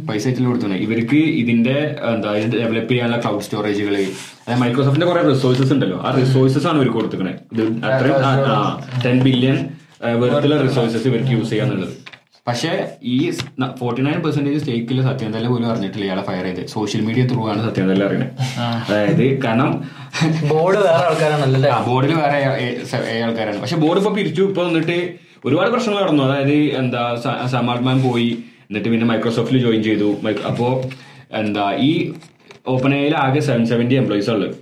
പൈസ 0.09 0.23
ആയിട്ടല്ലേ 0.27 0.49
കൊടുത്തിക്കണേ? 0.51 0.77
ഇവർക്ക് 0.85 1.19
ഇതിന്റെ 1.41 1.77
എന്താ 2.11 2.29
ഇത് 2.43 2.55
ഡെവലപ്പ് 2.61 2.91
ചെയ്യാനുള്ള 2.93 3.17
ക്ലൗഡ് 3.23 3.45
സ്റ്റോറേജുകൾ 3.47 3.95
അതായത് 3.97 4.61
മൈക്രോസോഫ്റ്റിന്റെ 4.63 5.09
കുറെ 5.11 5.23
റിസോഴ്സസ് 5.31 5.71
ഉണ്ടല്ലോ. 5.77 5.97
ആ 6.05 6.15
റിസോഴ്സസ് 6.19 6.67
ആണ് 6.69 6.77
ഇവർ 6.81 6.89
കൊടുത്തിക്കണേ. 6.97 7.33
ഇത് 7.53 7.63
അത്രയും 7.89 8.17
ടെൻ 9.05 9.19
ബില്യൺ 9.27 9.59
വെറുതെ 10.21 10.57
റിസോഴ്സസ് 10.67 11.05
ഇവർക്ക് 11.11 11.33
യൂസ് 11.37 11.49
ചെയ്യാന്നുള്ളത്. 11.53 11.93
പക്ഷേ 12.47 12.71
ഈ 13.13 13.17
ഫോർട്ടി 13.79 14.01
നയൻ 14.05 14.19
പെർസെന്റേജ് 14.25 14.59
സ്റ്റേക്കിൽ 14.61 14.99
സത്യന്തല 15.07 15.47
പോലും 15.53 15.67
അറിഞ്ഞിട്ടില്ല 15.71 16.05
ഇയാളെ 16.07 16.23
ഫയർ 16.29 16.45
ചെയ്ത്. 16.47 16.61
സോഷ്യൽ 16.75 17.01
മീഡിയ 17.07 17.23
ത്രൂ 17.31 17.41
ആണ് 17.51 17.61
സത്യന്തല 17.67 18.05
അറിയണത് 18.07 18.31
അതായത് 18.89 19.25
കാരണം 19.45 19.71
ബോർഡ് 20.51 20.79
വേറെ 20.85 21.03
ആൾക്കാരാണല്ലേ 21.09 21.71
ആ 21.77 21.79
ബോർഡിൽ 21.89 22.13
വേറെ 22.21 22.39
ആൾക്കാരാണ്. 23.25 23.59
പക്ഷെ 23.63 23.79
ബോർഡ് 23.83 24.01
ഇപ്പൊ 24.03 24.13
പിരിച്ചു. 24.19 24.43
ഇപ്പൊ 24.51 24.63
വന്നിട്ട് 24.69 24.97
ഒരുപാട് 25.47 25.69
പ്രശ്നങ്ങൾ 25.73 25.99
നടന്നു. 26.03 26.23
അതായത് 26.29 26.57
എന്താ 26.81 27.03
സമാർട്ട്മാൻ 27.55 27.99
പോയി. 28.07 28.31
എന്നിട്ട് 28.69 28.89
പിന്നെ 28.93 29.05
മൈക്രോസോഫ്റ്റിൽ 29.11 29.61
ജോയിൻ 29.65 29.83
ചെയ്തു. 29.89 30.09
അപ്പോ 30.49 30.67
എന്താ 31.41 31.65
ഈ 31.89 31.91
ഓപ്പൺ 32.73 32.91
എയിൽ 32.97 33.13
ആകെ 33.25 33.41
സെവൻ 33.49 33.63
സെവന്റി 33.71 33.95
എംപ്ലോയീസ് 34.01 34.29
ഉള്ളത് 34.33 34.55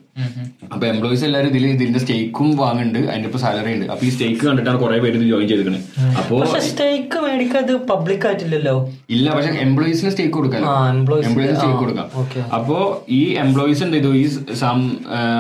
അപ്പൊ 0.73 0.85
എംപ്ലോയീസ് 0.91 1.23
എല്ലാരും 1.27 1.49
ഇതിൽ 1.51 1.65
ഇതിന്റെ 1.73 1.99
സ്റ്റേക്കും 2.03 2.47
വാങ്ങുന്നുണ്ട് 2.61 2.99
അതിന്റെ 3.09 3.27
ഇപ്പൊ 3.29 3.39
സാലറി 3.43 3.71
ഉണ്ട്. 3.75 3.85
അപ്പൊ 3.93 4.03
ഈ 4.07 4.09
സ്റ്റേക്ക് 4.13 4.41
കണ്ടിട്ടാണ് 4.47 4.79
കുറെ 4.83 4.99
പേര് 5.03 5.15
ഇത് 5.19 5.25
ജോയിൻ 5.31 5.47
ചെയ്തിരിക്കുന്നത് 5.49 6.15
അപ്പോ 6.19 6.37
സ്റ്റേക്ക് 6.67 7.17
മേടിക്കാൻ 7.25 7.63
പബ്ലിക് 7.91 8.25
ആയിട്ടില്ലല്ലോ? 8.29 8.75
ഇല്ല 9.15 9.27
പക്ഷെ 9.35 9.51
എംപ്ലോയീസിന് 9.65 10.11
സ്റ്റേക്ക് 10.13 10.35
കൊടുക്കാം. 10.37 10.63
എംപ്ലോയീസിന് 10.99 11.55
സ്റ്റേക്ക് 11.57 11.79
കൊടുക്കാം. 11.83 12.07
okay. 12.21 12.43
അപ്പോ 12.57 12.77
ഈ 13.19 13.21
എംപ്ലോയീസ് 13.43 13.83
എന്ത് 13.87 13.97
ചെയ്തു? 13.97 14.11
ഈ 14.21 14.25
സം 14.61 14.79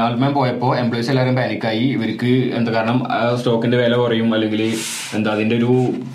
ആൽമാൻ 0.07 0.33
പോയപ്പോ 0.39 0.69
എംപ്ലോയീസ് 0.83 1.11
എല്ലാവരും 1.13 1.37
പാനിക്കായി 1.39 1.85
ഇവർക്ക് 1.95 2.31
എന്താ 2.59 2.73
കാരണം 2.77 2.99
സ്റ്റോക്കിന്റെ 3.39 3.79
വില 3.83 3.95
കുറയും. 4.03 4.29
അല്ലെങ്കിൽ 4.37 4.63
എന്താ 5.19 5.31
അതിന്റെ 5.37 5.57
ഒരു 5.61 5.71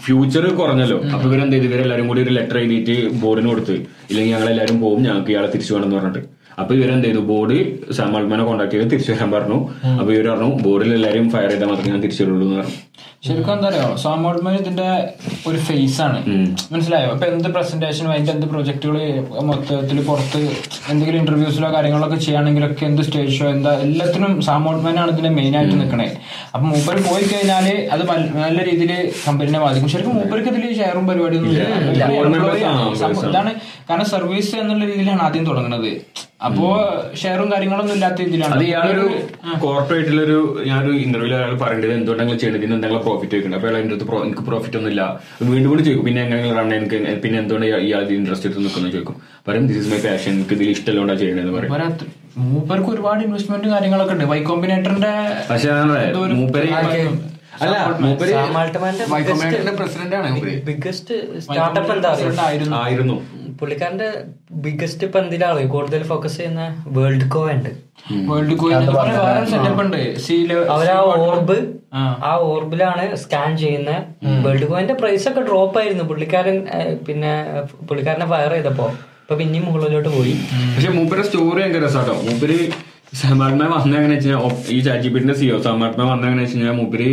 ഫ്യൂച്ചർ 0.07 0.47
കുറഞ്ഞല്ലോ. 0.61 1.01
അപ്പൊ 1.15 1.25
ഇവരെന്ത് 1.31 1.57
ചെയ്തു? 1.57 1.69
ഇവരെല്ലാരും 1.71 2.09
കൂടി 2.13 2.23
ഒരു 2.27 2.35
ലെറ്റർ 2.39 2.59
എഴുതിയിട്ട് 2.63 2.97
ബോർഡിന് 3.25 3.51
കൊടുത്ത് 3.53 3.77
ഇല്ലെങ്കിൽ 4.11 4.33
ഞങ്ങൾ 4.37 4.51
എല്ലാവരും 4.55 4.79
പോകും 4.85 5.03
ഞങ്ങൾക്ക് 5.09 5.33
ഇയാളെ 5.35 5.51
തിരിച്ചു 5.57 5.75
വേണം 5.75 5.89
എന്ന് 5.89 5.99
പറഞ്ഞിട്ട്. 5.99 6.23
അപ്പൊ 6.63 6.73
ഇവരെന്ത് 6.79 7.07
ചെയ്തു? 7.09 7.21
ബോർഡ് 7.31 7.57
സാം 7.99 8.17
ആൽമാനെ 8.19 8.45
കോൺടാക്ട് 8.45 8.75
ചെയ്ത് 8.75 8.91
തിരിച്ചു 8.93 9.13
വരാൻ 9.13 9.31
പറഞ്ഞു. 9.37 9.59
അപ്പൊ 10.01 10.11
ഇവർ 10.17 10.27
പറഞ്ഞു 10.33 10.51
ബോർഡിൽ 10.67 10.93
എല്ലാവരും 10.99 11.29
ഫയർ 11.35 11.51
ചെയ്താൽ 11.51 11.69
മാത്രമേ 11.73 11.93
ഞാൻ 11.95 12.03
തിരിച്ചു 12.07 12.23
വരുള്ളൂ 12.25 12.45
എന്ന് 12.47 12.59
പറഞ്ഞു. 12.59 12.79
ശരിക്കും 13.27 13.53
എന്താ 13.55 13.67
അറിയോ? 13.71 13.89
സോമോട്ട്മാൻ 14.03 14.55
ഇതിന്റെ 14.61 14.87
ഒരു 15.49 15.59
ഫേസ് 15.67 15.99
ആണ്. 16.05 16.21
മനസ്സിലായോ? 16.73 17.11
അപ്പൊ 17.15 17.27
എന്ത് 17.35 17.49
പ്രസന്റേഷൻ 17.57 18.07
അതിന്റെ 18.13 18.33
എന്ത് 18.37 18.47
പ്രൊജക്ടുകൾ 18.53 18.97
മൊത്തത്തിൽ 19.49 19.99
പുറത്ത് 20.09 20.41
എന്തെങ്കിലും 20.93 21.19
ഇന്റർവ്യൂസിലോ 21.23 21.69
കാര്യങ്ങളൊക്കെ 21.77 22.19
ചെയ്യുകയാണെങ്കിലൊക്കെ 22.25 22.85
എന്ത് 22.89 23.03
സ്റ്റേജ് 23.09 23.37
ഷോ 23.37 23.47
എന്താ 23.57 23.75
എല്ലാത്തിനും 23.87 24.33
സാമോട്ട്മാൻ 24.49 24.99
ആണ് 25.03 25.13
ഇതിന്റെ 25.15 25.33
മെയിൻ 25.39 25.55
ആയിട്ട് 25.61 25.77
നിൽക്കണേ 25.83 26.09
അപ്പൊ 26.55 26.65
മൂപ്പർ 26.73 26.99
പോയി 27.11 27.27
കഴിഞ്ഞാൽ 27.33 27.69
അത് 27.97 28.03
നല്ല 28.45 28.59
രീതിയിൽ 28.71 28.93
കമ്പനിനെ 29.27 29.61
ബാധിക്കും. 29.67 29.93
ശരിക്കും 29.95 30.19
മൂപ്പർക്ക് 30.21 30.51
ഇതിൽ 30.55 30.67
ഷെയറും 30.81 31.07
പരിപാടിയൊന്നും 31.13 31.53
ഇല്ല. 31.53 32.11
ഇതാണ് 33.31 33.53
കാരണം 33.89 34.09
സർവീസ് 34.17 34.53
എന്നുള്ള 34.65 34.85
രീതിയിലാണ് 34.93 35.25
ആദ്യം 35.29 35.47
തുടങ്ങുന്നത്. 35.51 35.91
അപ്പോ 36.47 36.69
ഷെയറും 37.21 37.49
കാര്യങ്ങളൊന്നും 37.53 37.95
ഇല്ലാത്ത 37.97 38.19
രീതിയിലാണ് 38.25 38.55
അത് 38.57 38.65
ഇയാളൊരു 38.69 39.05
കോർപ്പറേറ്റിലൊരു 39.65 40.39
ഞാനൊരു 40.69 40.95
ഇന്റർവ്യൂവിൽ 41.05 41.35
അയാൾ 41.39 41.53
പറയേണ്ടത് 41.61 41.91
ചെയ്യണത്? 42.41 42.59
ഇതിന് 42.61 42.75
എന്തെങ്കിലും 42.77 43.05
പ്രോഫിറ്റ് 43.13 43.35
വെക്കുന്നത് 43.35 43.61
അപ്പൊ 43.61 43.69
അയാൾ 43.69 43.83
എന്റെ 43.83 43.95
അടുത്ത് 43.95 44.25
എനിക്ക് 44.25 44.43
പ്രോഫിറ്റ് 44.43 44.77
ഒന്നും 44.77 44.91
ഇല്ല 44.91 45.03
വീണ്ടും 45.43 45.71
വീണ്ടും 45.71 45.85
ചോദിക്കും. 45.85 46.05
പിന്നെ 46.05 46.23
എങ്ങനെ 46.23 46.53
റൺ 46.55 46.75
എനിക്ക് 46.75 47.21
പിന്നെ 47.23 47.39
എന്തുകൊണ്ട് 47.39 47.67
ഇയാൾ- 47.67 48.11
ഇൻട്രസ്റ്റ് 48.11 48.47
എടുത്ത് 48.47 48.65
നിൽക്കുന്നു 48.65 48.91
ചോദിക്കും. 48.91 49.17
പറയും 49.49 49.67
ദിസ് 49.67 49.79
ഇസ് 49.79 49.91
മൈ 49.93 50.11
പാഷൻ 50.11 50.33
എനിക്ക് 50.33 50.55
ഇതിൽ 50.55 50.71
ഇഷ്ടമല്ലോണ്ടാ 50.71 51.15
ചെയ്യണമെന്ന് 51.15 51.53
പറയും. 51.59 51.73
മൂപ്പർക്ക് 52.37 52.89
ഒരുപാട് 52.89 53.25
ഇൻവെസ്റ്റ്മെന്റ് 53.25 53.69
കാര്യങ്ങളൊക്കെ 53.69 54.15
ഉണ്ട്. 54.15 54.25
വൈ 54.25 54.43
കോമ്പിനേറ്ററിന്റെ 54.43 55.13
പക്ഷേ 55.51 55.71
മൂപ്പര് 56.35 56.69
അല്ല 57.63 57.77
ബിഗ്ഗസ്റ്റ് 60.65 61.15
സ്റ്റാർട്ടപ്പ് 61.41 61.93
എന്താ? 61.93 62.09
അറിയോ? 62.09 62.31
ആയിരുന്നു. 62.75 63.17
പുള്ളിക്കാരന്റെ 63.61 64.09
ബിഗ്ഗസ്റ്റ് 64.51 65.05
ഇപ്പൊ 65.05 65.19
എന്തിനാണ്? 65.21 65.67
കൂടുതൽ 65.67 66.03
ഫോക്കസ് 66.03 66.37
ചെയ്യുന്ന 66.37 66.63
വേൾഡ് 66.87 67.31
കോ 67.31 67.51
ഉണ്ട് 67.51 67.71
വേൾഡ് 68.31 68.55
കോയിൻ 68.55 68.79
വേറെ 68.97 69.51
സെറ്റപ്പ് 69.51 69.83
ഉണ്ട്. 69.83 70.19
സീ 70.21 70.37
അവരാ 70.71 70.97
ഓർബ് 71.25 71.57
ആ. 71.95 72.37
ഓർബിലാണ് 72.41 73.17
സ്കാൻ 73.17 73.57
ചെയ്യുന്ന. 73.59 73.91
വേൾഡ് 74.47 74.67
കോയിന്റെ 74.67 74.95
പ്രൈസ് 74.95 75.29
ഒക്കെ 75.29 75.41
ഡ്രോപ്പ് 75.41 75.79
ആയിരുന്നു. 75.79 76.05
പുള്ളിക്കാരൻ 76.05 76.57
പിന്നെ 77.09 77.33
പുള്ളിക്കാരനെ 77.85 78.27
ഫയർ 78.27 78.53
ചെയ്തപ്പോ. 78.53 78.87
ഇപ്പൊ 79.23 79.35
പിന്നെയും 79.35 79.65
മുകളിലോട്ട് 79.65 80.09
പോയി. 80.09 80.33
പക്ഷെ 80.75 80.91
മൂപ്പരുടെ 80.91 81.27
സ്റ്റോറി 81.27 81.61
ഭയങ്കര 81.61 81.85
രസാട്ടോ. 81.85 82.15
മൂപ്പര് 82.31 82.57
സമർമ്മ 83.23 83.65
വന്ന 83.77 83.97
എങ്ങനെ 83.97 84.15
വെച്ചാൽ 84.15 84.37
ഈ 84.69 84.81
ചാറ്റിപ്പിന്റെ 84.81 85.35
സിഒ 85.35 85.63
സമർമ്മ 85.63 86.03
വന്ന 86.13 86.25
എങ്ങനെ 86.27 86.43
വെച്ച് 86.43 86.57
കഴിഞ്ഞാൽ 86.57 86.73
മൂപ്പര് 86.73 87.09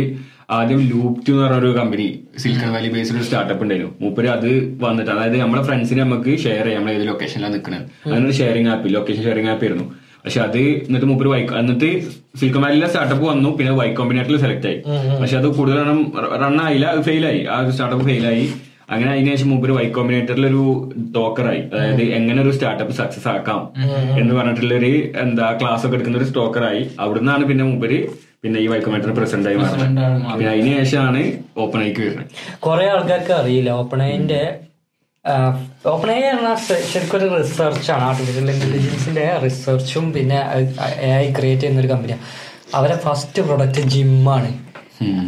ആദ്യം 0.56 0.80
ലൂപ്റ്റ് 0.90 1.30
എന്ന് 1.32 1.42
പറഞ്ഞ 1.42 1.58
ഒരു 1.62 1.70
കമ്പനി 1.78 2.06
സിലിക്കൺ 2.42 2.70
വാലി 2.74 2.88
ബേസ്ഡ് 2.94 3.16
ഒരു 3.18 3.26
സ്റ്റാർട്ടപ്പ് 3.26 3.62
ഉണ്ടായിരുന്നു. 3.64 3.92
മൂപ്പര് 4.02 4.28
അത് 4.36 4.48
വന്നിട്ട് 4.84 5.10
അതായത് 5.14 5.36
നമ്മുടെ 5.42 5.62
ഫ്രണ്ട്സിനെ 5.68 6.00
നമുക്ക് 6.04 6.32
ഷെയർ 6.44 6.64
ചെയ്യാം 6.68 6.80
നമ്മൾ 6.80 6.94
ഏത് 6.96 7.04
ലൊക്കേഷനിലാണ് 7.10 7.54
നിൽക്കുന്നത് 7.56 7.84
അതിനൊരു 8.12 8.36
sharing 8.40 8.70
app 8.72 8.94
location 8.96 9.22
sharing 9.28 9.50
app 9.52 9.64
ആയിരുന്നു. 9.66 9.86
പക്ഷെ 10.24 10.40
അത് 10.46 10.58
എന്നിട്ട് 10.86 11.06
മൂപ്പര് 11.10 11.28
വൈ 11.32 11.40
എന്നിട്ട് 11.60 11.90
സിലിക്കൺ 12.40 12.62
വാലിയിലെ 12.64 12.88
സ്റ്റാർട്ടപ്പ് 12.92 13.24
വന്നു 13.32 13.50
പിന്നെ 13.58 13.74
വൈ 13.80 13.86
കോമ്പിനേറ്ററിൽ 14.00 14.38
സെലക്ട് 14.44 14.66
ആയി. 14.70 14.78
പക്ഷെ 15.20 15.36
അത് 15.40 15.48
കൂടുതൽ 15.58 15.78
റൺ 16.42 16.58
ആയില്ല 16.66 16.86
അത് 16.94 17.02
ഫെയിലായി 17.08 17.40
ആ 17.54 17.56
സ്റ്റാർട്ടപ്പ് 17.76 18.06
ഫെയിലായി 18.10 18.44
അങ്ങനെ 18.94 19.10
അതിന് 19.12 19.30
ശേഷം 19.32 19.48
മൂപ്പര് 19.52 19.72
വൈ 19.76 19.84
കോമ്പിനേറ്ററിൽ 19.96 20.44
ഒരു 20.50 20.62
ടോക്കറായി 21.16 21.60
അതായത് 21.72 22.02
എങ്ങനെ 22.18 22.38
ഒരു 22.44 22.52
സ്റ്റാർട്ടപ്പ് 22.56 22.94
സക്സസ് 23.00 23.28
ആക്കാം 23.34 23.60
എന്ന് 24.20 24.32
പറഞ്ഞിട്ടുള്ളൊരു 24.38 24.90
എന്താ 25.24 25.48
ക്ലാസ് 25.60 25.84
ഒക്കെ 25.86 25.96
എടുക്കുന്ന 25.98 26.20
ഒരു 26.22 26.28
സ്റ്റോക്കറായി 26.30 26.82
അവിടുന്നാണ് 27.04 27.44
പിന്നെ 27.44 27.64
മുമ്പര് 27.64 27.98
പിന്നെ 28.44 28.58
ഈ 28.64 28.66
വൈ 28.72 28.78
കോമ്പിനേറ്റർ 28.84 29.12
പ്രസിഡന്റ് 29.18 29.48
ആയി 29.48 29.56
മാറുന്നത് 29.62 30.34
പിന്നെ 30.38 30.50
അതിനുശേഷമാണ് 30.52 31.22
ഓപ്പൺ 31.64 31.80
ഐക്ക് 31.86 32.00
വരുന്നത്. 32.06 32.30
കുറെ 32.66 32.84
ആൾക്കാർക്ക് 32.94 33.32
അറിയില്ല. 33.40 33.70
ഓപ്പൺ 33.82 34.02
ഐന്റെ 34.02 34.42
ഓപ്പൺ 35.92 36.10
ഐ 36.10 36.20
എന്ന 36.34 36.50
ശരിക്കും 36.66 37.16
ഒരു 37.18 37.26
റിസർച്ചാണ് 37.38 38.04
ആർട്ടിഫിഷ്യൽ 38.08 38.46
ഇന്റലിജൻസിന്റെ 38.54 39.26
റിസർച്ചും 39.44 40.04
പിന്നെ 40.14 40.38
എ 41.08 41.10
ഐ 41.24 41.26
ക്രിയേറ്റ് 41.38 41.62
ചെയ്യുന്ന 41.62 41.82
ഒരു 41.84 41.90
കമ്പനിയാണ് 41.92 42.24
അവരെ 42.78 42.96
ഫസ്റ്റ് 43.06 43.42
പ്രൊഡക്റ്റ് 43.48 43.82
ജിമ്മാണ് 43.94 44.50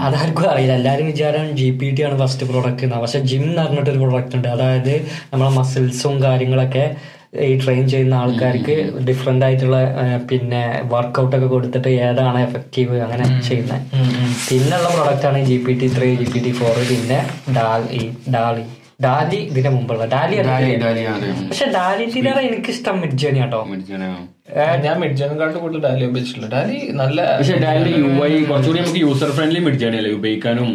അതാർക്കും 0.07 0.47
അറിയില്ല. 0.53 0.75
എല്ലാവരും 0.81 1.07
വിചാരം 1.07 1.45
ജി 1.59 1.69
പി 1.81 1.89
ടി 1.97 2.03
ആണ് 2.07 2.17
ഫസ്റ്റ് 2.23 2.47
പ്രൊഡക്റ്റ് 2.51 2.85
എന്നാ 2.87 2.99
പക്ഷെ 3.01 3.21
ജിം 3.31 3.45
എന്ന് 3.45 3.63
പറഞ്ഞിട്ടൊരു 3.63 4.01
പ്രൊഡക്റ്റ് 4.03 4.37
ഉണ്ട്. 4.39 4.49
അതായത് 4.49 4.95
നമ്മളെ 5.33 5.51
മസിൽസും 5.59 6.15
കാര്യങ്ങളൊക്കെ 6.23 6.85
ഈ 7.33 7.53
ട്രെയിൻ 7.59 7.85
ചെയ്യുന്ന 7.89 8.15
ആൾക്കാർക്ക് 8.15 8.75
ഡിഫറെന്റ് 9.05 9.45
ആയിട്ടുള്ള 9.45 9.77
പിന്നെ 10.31 10.63
വർക്കൗട്ട് 10.89 11.35
ഒക്കെ 11.37 11.47
കൊടുത്തിട്ട് 11.47 11.91
ഏതാണ് 12.07 12.39
എഫക്റ്റീവ് 12.39 12.97
അങ്ങനെ 13.01 13.25
ചെയ്യുന്നത് 13.41 13.81
പിന്നുള്ള 14.49 14.89
പ്രൊഡക്റ്റ് 14.97 15.27
ആണ് 15.27 15.41
G 15.45 15.57
P 15.67 15.75
T 15.81 15.89
three 15.97 16.09
G 16.17 16.27
P 16.35 16.43
T 16.45 16.53
four 16.53 16.77
പിന്നെ 16.91 17.19
ഡാലി 17.55 18.03
ഡാലി. 18.31 18.65
ഡാലി 19.03 19.39
ഇതിന്റെ 19.51 19.71
മുമ്പുള്ള. 19.71 20.05
ഡാലി 20.07 20.37
ഡാലി 20.43 20.73
പക്ഷെ 21.49 21.67
ഡാലിറ്റിലേറെ 21.73 22.43
എനിക്കിഷ്ടം 22.49 23.01
മിഡ് 23.01 23.19
ജേണി 23.19 23.41
കേട്ടോ 23.41 23.63
ഞാൻ 24.85 24.97
കൂടുതൽ 25.61 25.81
ഡാലി 25.85 26.07
ഡാലി 26.55 26.79
നല്ല 27.01 27.19
പക്ഷെ 27.39 27.55
ഡാലിന്റെ 27.63 27.93
യു 28.01 28.09
ഐ 28.25 28.33
കുറച്ചുകൂടി 28.49 28.79
നമുക്ക് 28.81 29.01
യൂസർ 29.05 29.31
ഫ്രണ്ട്ലി 29.37 29.61
മിഡ്ജാണി 29.67 29.97
അല്ലേ? 30.01 30.11
ഉപയോഗിക്കാനും 30.19 30.69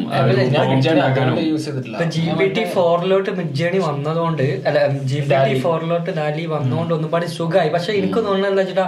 യൂസ് 1.49 1.65
ചെയ്തിട്ടില്ല. 1.65 1.95
ഇപ്പൊ 1.95 2.07
ജി 2.15 2.23
ബി 2.39 2.47
ടി 2.55 2.63
ഫോറിലോട്ട് 2.75 3.31
മിഡ് 3.39 3.53
വന്നതുകൊണ്ട് 3.87 4.43
അല്ല 4.69 4.79
ജി 5.11 5.19
ബി 5.29 5.37
ടി 5.47 5.53
ഫോറിലോട്ട് 5.65 6.11
ഡാലി 6.19 6.45
വന്നതുകൊണ്ട് 6.53 6.93
ഒന്നുപാട് 6.97 7.27
സുഖമായി 7.37 7.71
പക്ഷെ 7.75 7.91
എനിക്ക് 7.99 8.19
തോന്നുന്നത് 8.27 8.51
എന്താ 8.51 8.63
വെച്ചിട്ടാ 8.63 8.87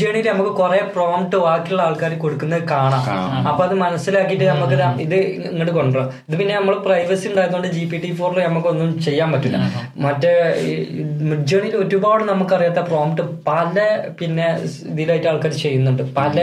ജേണിയിൽ 0.00 0.28
നമുക്ക് 0.32 0.52
കുറെ 0.60 0.80
പ്രോംപ്റ്റ് 0.94 1.40
ബാക്കിയുള്ള 1.46 1.82
ആൾക്കാർ 1.88 2.14
കൊടുക്കുന്നത് 2.24 2.64
കാണാം. 2.72 3.02
അപ്പൊ 3.50 3.62
അത് 3.66 3.74
മനസ്സിലാക്കിയിട്ട് 3.84 4.46
നമുക്ക് 4.52 4.76
ഇത് 5.06 5.16
ഇങ്ങോട്ട് 5.50 5.74
കൊണ്ടുവരാം. 5.78 6.08
ഇത് 6.28 6.36
പിന്നെ 6.40 6.54
നമ്മൾ 6.58 6.76
പ്രൈവസി 6.86 7.26
ഉണ്ടായതുകൊണ്ട് 7.32 7.68
ജി 7.76 7.84
പി 7.92 8.00
ടി 8.04 8.12
ഫോറിൽ 8.20 8.40
നമുക്കൊന്നും 8.48 8.90
ചെയ്യാൻ 9.08 9.28
പറ്റില്ല. 9.34 9.58
മറ്റേ 10.06 10.32
മിഡ് 11.30 11.46
ജേണിയിൽ 11.50 11.76
ഒരുപാട് 11.84 12.24
നമുക്കറിയാത്ത 12.32 12.80
പ്രോംപ്റ്റ് 12.90 13.22
പല 13.56 13.86
പിന്നെ 14.20 14.46
ഇതിലായിട്ട് 14.92 15.28
ആൾക്കാർ 15.32 15.52
ചെയ്യുന്നുണ്ട്. 15.64 16.02
പല 16.18 16.36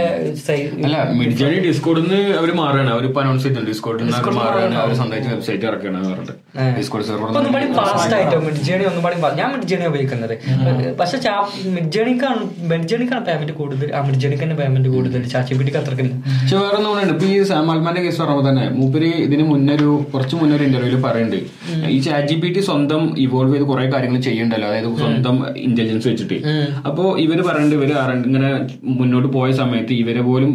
അല്ല 0.87 0.97
മിഡ്ജേണി 1.21 1.57
ഡിസ്കോഡിന്ന് 1.67 2.19
അവർ 2.39 2.49
മാറുകയാണ്. 2.61 2.91
അവർ 2.95 3.03
ഇപ്പൊ 3.09 3.19
അനൗൺസ് 3.23 3.43
ചെയ്തിട്ടുണ്ട്. 3.45 3.69
ഡിസ്കോഡിൽ 3.71 4.03
നിന്ന് 4.05 4.17
അവർ 4.19 4.33
മാറുകയാണ്. 4.41 4.75
അവർ 4.83 4.93
സ്വന്തമായിട്ട് 4.99 5.29
വെബ്സൈറ്റ് 5.33 5.65
ഇറക്കുകയാണ് 5.69 5.99
പറഞ്ഞിട്ട്. 6.11 6.35
ഡിസ്കോഡ് 6.79 7.11
ഒന്നും 7.39 7.51
കൂടി 7.55 7.67
ഫാസ്റ്റ് 7.79 8.15
ആയിട്ടോ? 8.17 8.37
മിഡ് 8.47 8.63
ജേണി 8.67 8.85
ഒന്നും 8.91 9.03
കൂടി 9.05 9.17
ഞാൻ 9.41 9.49
മിഡ്ജേണി 9.55 9.85
ഉപയോഗിക്കുന്നത്. 9.91 10.35
പക്ഷെ 11.01 11.17
മിഡ് 11.75 11.91
ജേണിക്കാണ് 11.95 12.41
മിഡ് 12.71 12.87
ജേണിക്കാണ് 12.91 13.23
പേയ്മെന്റ് 13.29 13.55
കൂടുതൽ. 13.61 13.87
ആ 13.97 14.01
മിഡ് 14.07 14.19
ജേണിക്ക് 14.23 14.43
തന്നെ 14.45 14.57
പേയ്മെന്റ് 14.61 14.89
കൂടുതൽ. 14.95 15.21
ചാച്ചി 15.33 15.57
പിടിക്ക് 15.59 15.79
അത്രക്കില്ല 15.81 16.13
പക്ഷെ 16.41 16.57
വേറെ 16.63 16.75
ഒന്നും 16.79 16.91
ഉണ്ട് 17.03 17.13
ഇപ്പൊ 17.15 17.27
ഈ 17.33 17.37
സാമാൽമാന്റെ 17.51 18.01
കേസ് 18.05 18.19
പറയുമ്പോൾ 18.23 18.45
തന്നെ 18.49 18.65
മൂപ്പര് 18.79 19.09
ഇതിന് 19.25 19.43
മുന്നൊരു 19.51 19.89
കുറച്ച് 20.13 20.35
മുന്നൊരു 20.41 20.63
ഇന്റർവ്യൂൽ 20.69 20.97
പറയുന്നുണ്ട് 21.07 21.39
ഈ 21.95 21.97
ചാറ്റ് 22.07 22.27
ജി 22.31 22.37
പി 22.43 22.49
ടി 22.55 22.61
സ്വന്തം 22.69 23.01
ഇവോൾവ് 23.25 23.53
ചെയ്ത് 23.53 23.65
കുറെ 23.71 23.85
കാര്യങ്ങൾ 23.95 24.19
ചെയ്യണ്ടല്ലോ. 24.27 24.67
അതായത് 24.71 24.89
സ്വന്തം 25.03 25.35
ഇന്റലിജൻസ് 25.67 26.07
വെച്ചിട്ട്. 26.11 26.37
അപ്പോ 26.93 27.17
ഇവർ 27.17 27.41
പറയുന്നുണ്ട് 27.41 27.75
ഇവർ 27.75 27.91
അറിയണ്ട- 27.97 28.25
ഇങ്ങനെ 28.25 28.49
മുന്നോട്ട് 28.83 29.27
പോയ 29.27 29.51
സമയത്ത് 29.51 29.93
ഇവരെ 29.93 30.21
പോലും 30.21 30.51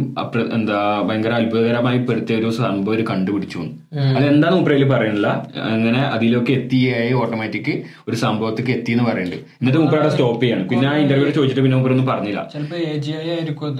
എന്താ 0.52 0.76
ഭയങ്കര 1.08 1.32
അത്ഭുതകരമായി 1.32 1.98
പെടുത്തിയ 1.98 2.36
ഒരു 2.36 2.50
സംഭവം 2.50 2.94
ഒരു 2.94 3.02
കണ്ടുപിടിച്ചു. 3.02 3.58
എന്ന്. 3.58 4.16
അതെന്താന്ന് 4.18 4.56
മൂപ്പരയിൽ 4.58 4.84
പറയണില്ല. 4.84 5.28
അങ്ങനെ 5.68 5.98
അതിലൊക്കെ 6.14 6.52
എത്തിയായി 6.52 7.12
ഓട്ടോമാറ്റിക് 7.12 7.72
ഒരു 8.08 8.16
സംഭവത്തേക്ക് 8.16 8.70
എത്തി 8.70 8.92
എന്ന് 8.92 9.04
പറയുന്നുണ്ട് 9.04 9.36
എന്നിട്ട് 9.60 9.78
മൂപ്പര് 9.78 10.00
അവിടെ 10.00 10.08
സ്റ്റോപ്പ് 10.08 10.42
ചെയ്യാണ്. 10.42 10.68
പിന്നെ 10.68 10.88
ആ 10.88 10.96
ഇന്റർവ്യൂ 10.96 11.30
ചോദിച്ചിട്ട് 11.30 11.62
പിന്നെ 11.62 11.76
മൂപ്പരൊന്നും 11.76 12.06
പറഞ്ഞില്ല. 12.06 12.48
ചിലപ്പോ 12.52 12.76
എ 12.76 12.96
ജി 12.98 13.12
ഐ 13.12 13.26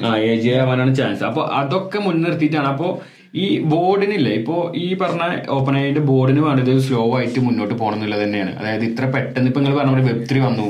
ആ 0.06 0.16
എ 0.16 0.36
ജി 0.36 0.48
ആവാനാണ് 0.54 0.94
ചാൻസ് 0.94 1.24
അപ്പൊ 1.24 1.42
അതൊക്കെ 1.60 1.98
മുൻനിർത്തിയിട്ടാണ്. 1.98 2.66
അപ്പോ 2.66 2.88
ഈ 3.34 3.58
ബോർഡിനില്ലേ 3.62 4.32
ഇപ്പോ 4.32 4.72
ഈ 4.76 4.94
പറഞ്ഞ 4.94 5.22
ഓപ്പൺ 5.48 5.76
ആയിട്ട് 5.76 6.00
ബോർഡിന് 6.00 6.40
വേണ്ടത് 6.40 6.78
സ്ലോ 6.78 7.16
ആയിട്ട് 7.16 7.40
മുന്നോട്ട് 7.40 7.74
പോകണം 7.74 7.94
എന്നുള്ളത് 7.94 8.22
തന്നെയാണ്. 8.22 8.56
അതായത് 8.58 8.84
ഇത്ര 8.84 9.04
പെട്ടെന്ന് 9.06 9.48
ഇപ്പൊ 9.48 9.60
നിങ്ങൾ 9.60 9.78
പറഞ്ഞ 9.78 10.02
വെബ് 10.08 10.30
ത്രീ 10.30 10.40
വന്നു. 10.40 10.68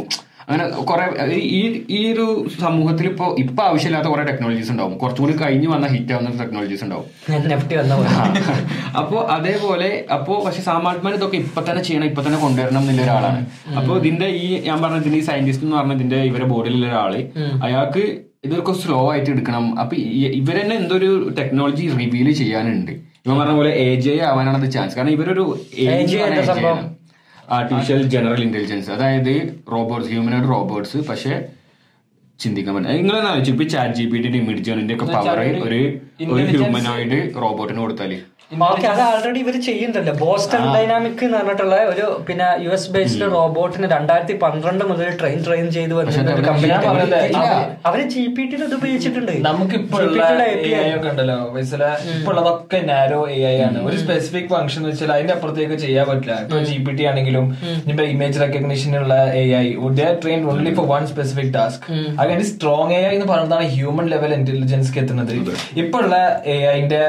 അങ്ങനെ 0.49 0.65
കുറെ 0.81 1.07
ഈ 1.51 1.63
ഈ 1.97 2.13
ഒരു 2.13 2.27
സമൂഹത്തിൽ 2.61 3.07
ഇപ്പോ 3.07 3.37
ഇപ്പൊ 3.39 3.63
ആവശ്യമില്ലാത്ത 3.63 4.09
കുറെ 4.09 4.23
ടെക്നോളജീസ് 4.23 4.71
ഉണ്ടാവും. 4.71 4.99
കുറച്ചുകൂടി 4.99 5.35
കഴിഞ്ഞ് 5.43 5.69
വന്ന 5.69 5.87
ഹിറ്റ് 5.87 6.13
ആവുന്ന 6.13 6.31
ടെക്നോളജീസ് 6.43 6.85
ഉണ്ടാവും. 6.85 7.07
അപ്പോൾ 9.01 9.21
അതേപോലെ 9.37 10.07
അപ്പോ 10.17 10.45
പക്ഷെ 10.47 10.63
സാമാത്മാൻ 10.63 11.15
ഇതൊക്കെ 11.15 11.37
ഇപ്പൊ 11.37 11.63
തന്നെ 11.63 11.83
ചെയ്യണം 11.83 12.07
ഇപ്പൊ 12.07 12.23
തന്നെ 12.23 12.39
കൊണ്ടുവരണം 12.39 12.81
എന്നുള്ള 12.83 13.03
ഒരാളാണ്. 13.03 13.41
അപ്പൊ 13.77 13.93
ഇതിന്റെ 13.99 14.29
ഈ 14.45 14.61
ഞാൻ 14.69 14.83
പറഞ്ഞതിന്റെ 14.83 15.19
ഈ 15.19 15.27
സയന്റിസ്റ്റ് 15.31 15.67
എന്ന് 15.67 15.77
പറഞ്ഞ 15.77 15.93
ഇതിന്റെ 15.93 16.21
ഇവരെ 16.23 16.45
ബോർഡിലുള്ള 16.45 16.87
ഒരാൾ 16.87 17.15
അയാൾക്ക് 17.63 18.05
ഇതൊക്കെ 18.45 18.73
സ്ലോ 18.73 19.11
ആയിട്ട് 19.13 19.31
എടുക്കണം. 19.31 19.81
അപ്പൊ 19.81 19.95
ഇവരെന്നെ 20.41 20.77
എന്തൊരു 20.77 21.11
ടെക്നോളജി 21.39 21.87
റിവീൽ 22.01 22.33
ചെയ്യാനുണ്ട്? 22.33 22.93
ഇവൻ 23.27 23.39
പറഞ്ഞ 23.41 23.55
പോലെ 23.57 23.73
എ 23.87 23.89
ജെ 24.05 24.15
ആവാനാണ് 24.29 24.73
ചാൻസ് 24.77 24.97
കാരണം 24.97 25.11
ഇവരൊരു 25.11 25.45
എ 25.87 25.97
ജെ 26.13 26.21
സംഭവം? 26.51 26.79
ആർട്ടിഫിഷ്യൽ 27.49 28.01
ജനറൽ 28.09 28.43
ഇന്റലിജൻസ് 28.43 28.91
അതായത് 28.91 29.35
റോബോട്ട്സ് 29.73 30.11
ഹ്യൂമനോയിഡ് 30.11 30.49
റോബോട്ട്സ് 30.49 30.99
പക്ഷെ 31.09 31.35
ചിന്തിക്കാൻ 32.41 32.75
പറ്റും 32.75 32.91
നിങ്ങളെന്നാ 32.93 33.31
വെച്ചു 33.35 33.51
ഇപ്പൊ 33.51 33.65
ചാറ്റ് 33.65 33.95
ജി 33.95 34.05
പി 34.11 34.19
ടി 34.19 34.41
മിഡ്ജോണിന്റെ 34.41 34.95
ഒക്കെ 34.95 35.07
പവർ 35.07 35.39
ഒരു 35.63 35.81
ഒരു 36.33 36.45
ഹ്യൂമനോയിഡ് 36.47 37.19
റോബോട്ടിന് 37.37 37.81
കൊടുത്താൽ 37.81 38.13
ഓക്കെ 38.51 38.87
അത് 38.91 39.01
ആൾറെഡി 39.07 39.41
ഇവർ 39.45 39.55
ചെയ്യുന്നുണ്ടല്ലോ. 39.67 40.13
ബോസ്റ്റൺ 40.23 40.63
ഡൈനാമിക് 40.75 41.23
എന്ന് 41.25 41.37
പറഞ്ഞിട്ടുള്ള 41.39 41.77
ഒരു 41.91 42.05
പിന്നെ 42.29 42.47
യു 42.65 42.71
എസ് 42.77 42.89
ബേസ്ഡ് 42.95 43.27
റോബോട്ടിന് 43.35 43.89
രണ്ടായിരത്തി 43.95 44.35
പന്ത്രണ്ട് 44.45 44.85
മുതൽ 44.91 45.09
ട്രെയിൻ 45.21 45.41
ട്രെയിൻ 45.47 45.67
ചെയ്ത് 45.75 45.93
ഒരു 45.95 46.45
കമ്പനി 46.47 46.73
അവർ 47.89 48.01
ജി 48.15 48.23
പി 48.37 48.45
ടി 48.51 48.57
ഇത് 48.59 48.75
ഉപയോഗിച്ചിട്ടുണ്ട്. 48.79 49.33
നമുക്ക് 49.49 49.77
ഉള്ള 49.99 50.23
GPT 50.23 50.31
യുടെ 50.31 50.47
എ 50.53 50.55
API. 50.55 50.73
ഐ 50.85 50.89
ഒക്കെ 50.97 51.09
ഉണ്ടല്ലോ. 51.13 51.37
വയസ്സില 51.57 51.85
ഇപ്പൊ 52.15 52.33
ഉള്ളതൊക്കെ 52.33 52.81
നാരോ 52.91 53.21
എ 53.37 53.39
ഐ 53.53 53.55
ആണ്. 53.67 53.79
ഒരു 53.89 53.99
സ്പെസിഫിക് 54.05 54.49
ഫംഗ്ഷൻ 54.55 54.83
വെച്ചാൽ 54.91 55.13
അതിന്റെ 55.17 55.35
അപ്പുറത്തേക്ക് 55.37 55.79
ചെയ്യാൻ 55.85 56.07
പറ്റില്ല. 56.13 56.39
ഇപ്പൊ 56.47 56.63
ജി 56.71 56.79
പി 56.87 56.95
ടി 57.01 57.07
ആണെങ്കിലും 57.13 57.47
ഇപ്പൊ 57.93 58.07
image 58.15 58.41
റെക്കഗ്നീഷനുള്ള 58.45 59.15
A 59.43 59.45
I 59.63 59.67
train 60.25 60.43
only 60.55 60.75
for 60.81 60.89
one 60.95 61.05
specific 61.13 61.53
task 61.59 61.87
അങ്ങനെ 62.23 62.43
സ്ട്രോങ് 62.53 62.97
എ 63.01 63.03
ഐ 63.13 63.15
എന്ന് 63.19 63.29
പറയുന്നതാണ് 63.35 63.69
ഹ്യൂമൻ 63.77 64.09
ലെവൽ 64.15 64.35
ഇന്റലിജൻസ് 64.41 64.99
എത്തുന്നത്. 65.05 65.37
ഇപ്പൊ 65.85 65.97
ഉള്ള 66.05 66.17
എ 66.57 66.59
ഐന്റെ 66.79 67.05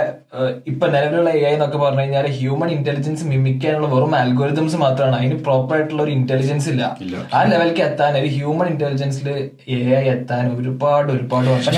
ഇപ്പൊ 0.72 0.86
നിലവിലുള്ള 0.94 1.29
എ 1.38 1.40
ഐ 1.50 1.52
എന്നൊക്കെ 1.56 1.80
പറഞ്ഞു 1.84 2.04
കഴിഞ്ഞാൽ 2.04 2.26
ഹ്യൂമൻ 2.40 2.70
ഇന്റലിജൻസ് 2.78 3.24
മിമിക്കാനുള്ള 3.32 3.88
വെറും 3.94 4.14
ആൽഗോരിതംസ് 4.20 4.78
മാത്രമാണ് 4.84 5.16
അതിന് 5.20 5.38
പ്രോപ്പർ 5.48 5.76
ആയിട്ടുള്ള 5.78 6.02
ഒരു 6.06 6.14
ഇന്റലിജൻസ് 6.18 6.68
ഇല്ല. 6.74 6.84
ആ 7.36 7.42
ലെവലിലേക്ക് 7.52 7.84
എത്താൻ 7.90 8.18
ഒരു 8.22 8.30
ഹ്യൂമൻ 8.38 8.68
ഇന്റലിജൻസിൽ 8.74 9.30
എ 9.78 9.80
ഐ 10.02 10.04
എത്താൻ 10.16 10.46
ഒരുപാട് 10.60 11.10
ഒരുപാട് 11.16 11.50
വർഷം 11.54 11.74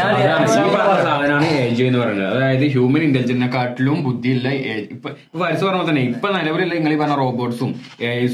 സാധനമാണ് 1.06 1.50
എ 1.66 1.70
ജെ 1.80 1.86
എന്ന് 1.90 2.00
പറയുന്നത്. 2.04 2.30
അതായത് 2.36 2.66
ഹ്യൂമൻ 2.76 3.04
ഇന്റലിജൻസിനെക്കാട്ടിലും 3.10 4.00
ബുദ്ധിയില്ല. 4.08 4.48
ഇപ്പൊ 4.96 5.10
വരച്ച് 5.44 5.64
പറഞ്ഞ 5.66 5.80
പോലെ 5.80 5.90
തന്നെ 5.92 6.04
ഇപ്പൊ 6.12 6.28
നിലവിലുള്ള 6.38 6.74
നിങ്ങൾ 6.80 6.94
ഈ 6.96 7.00
പറഞ്ഞ 7.04 7.18
റോബോട്ട്സും 7.24 7.72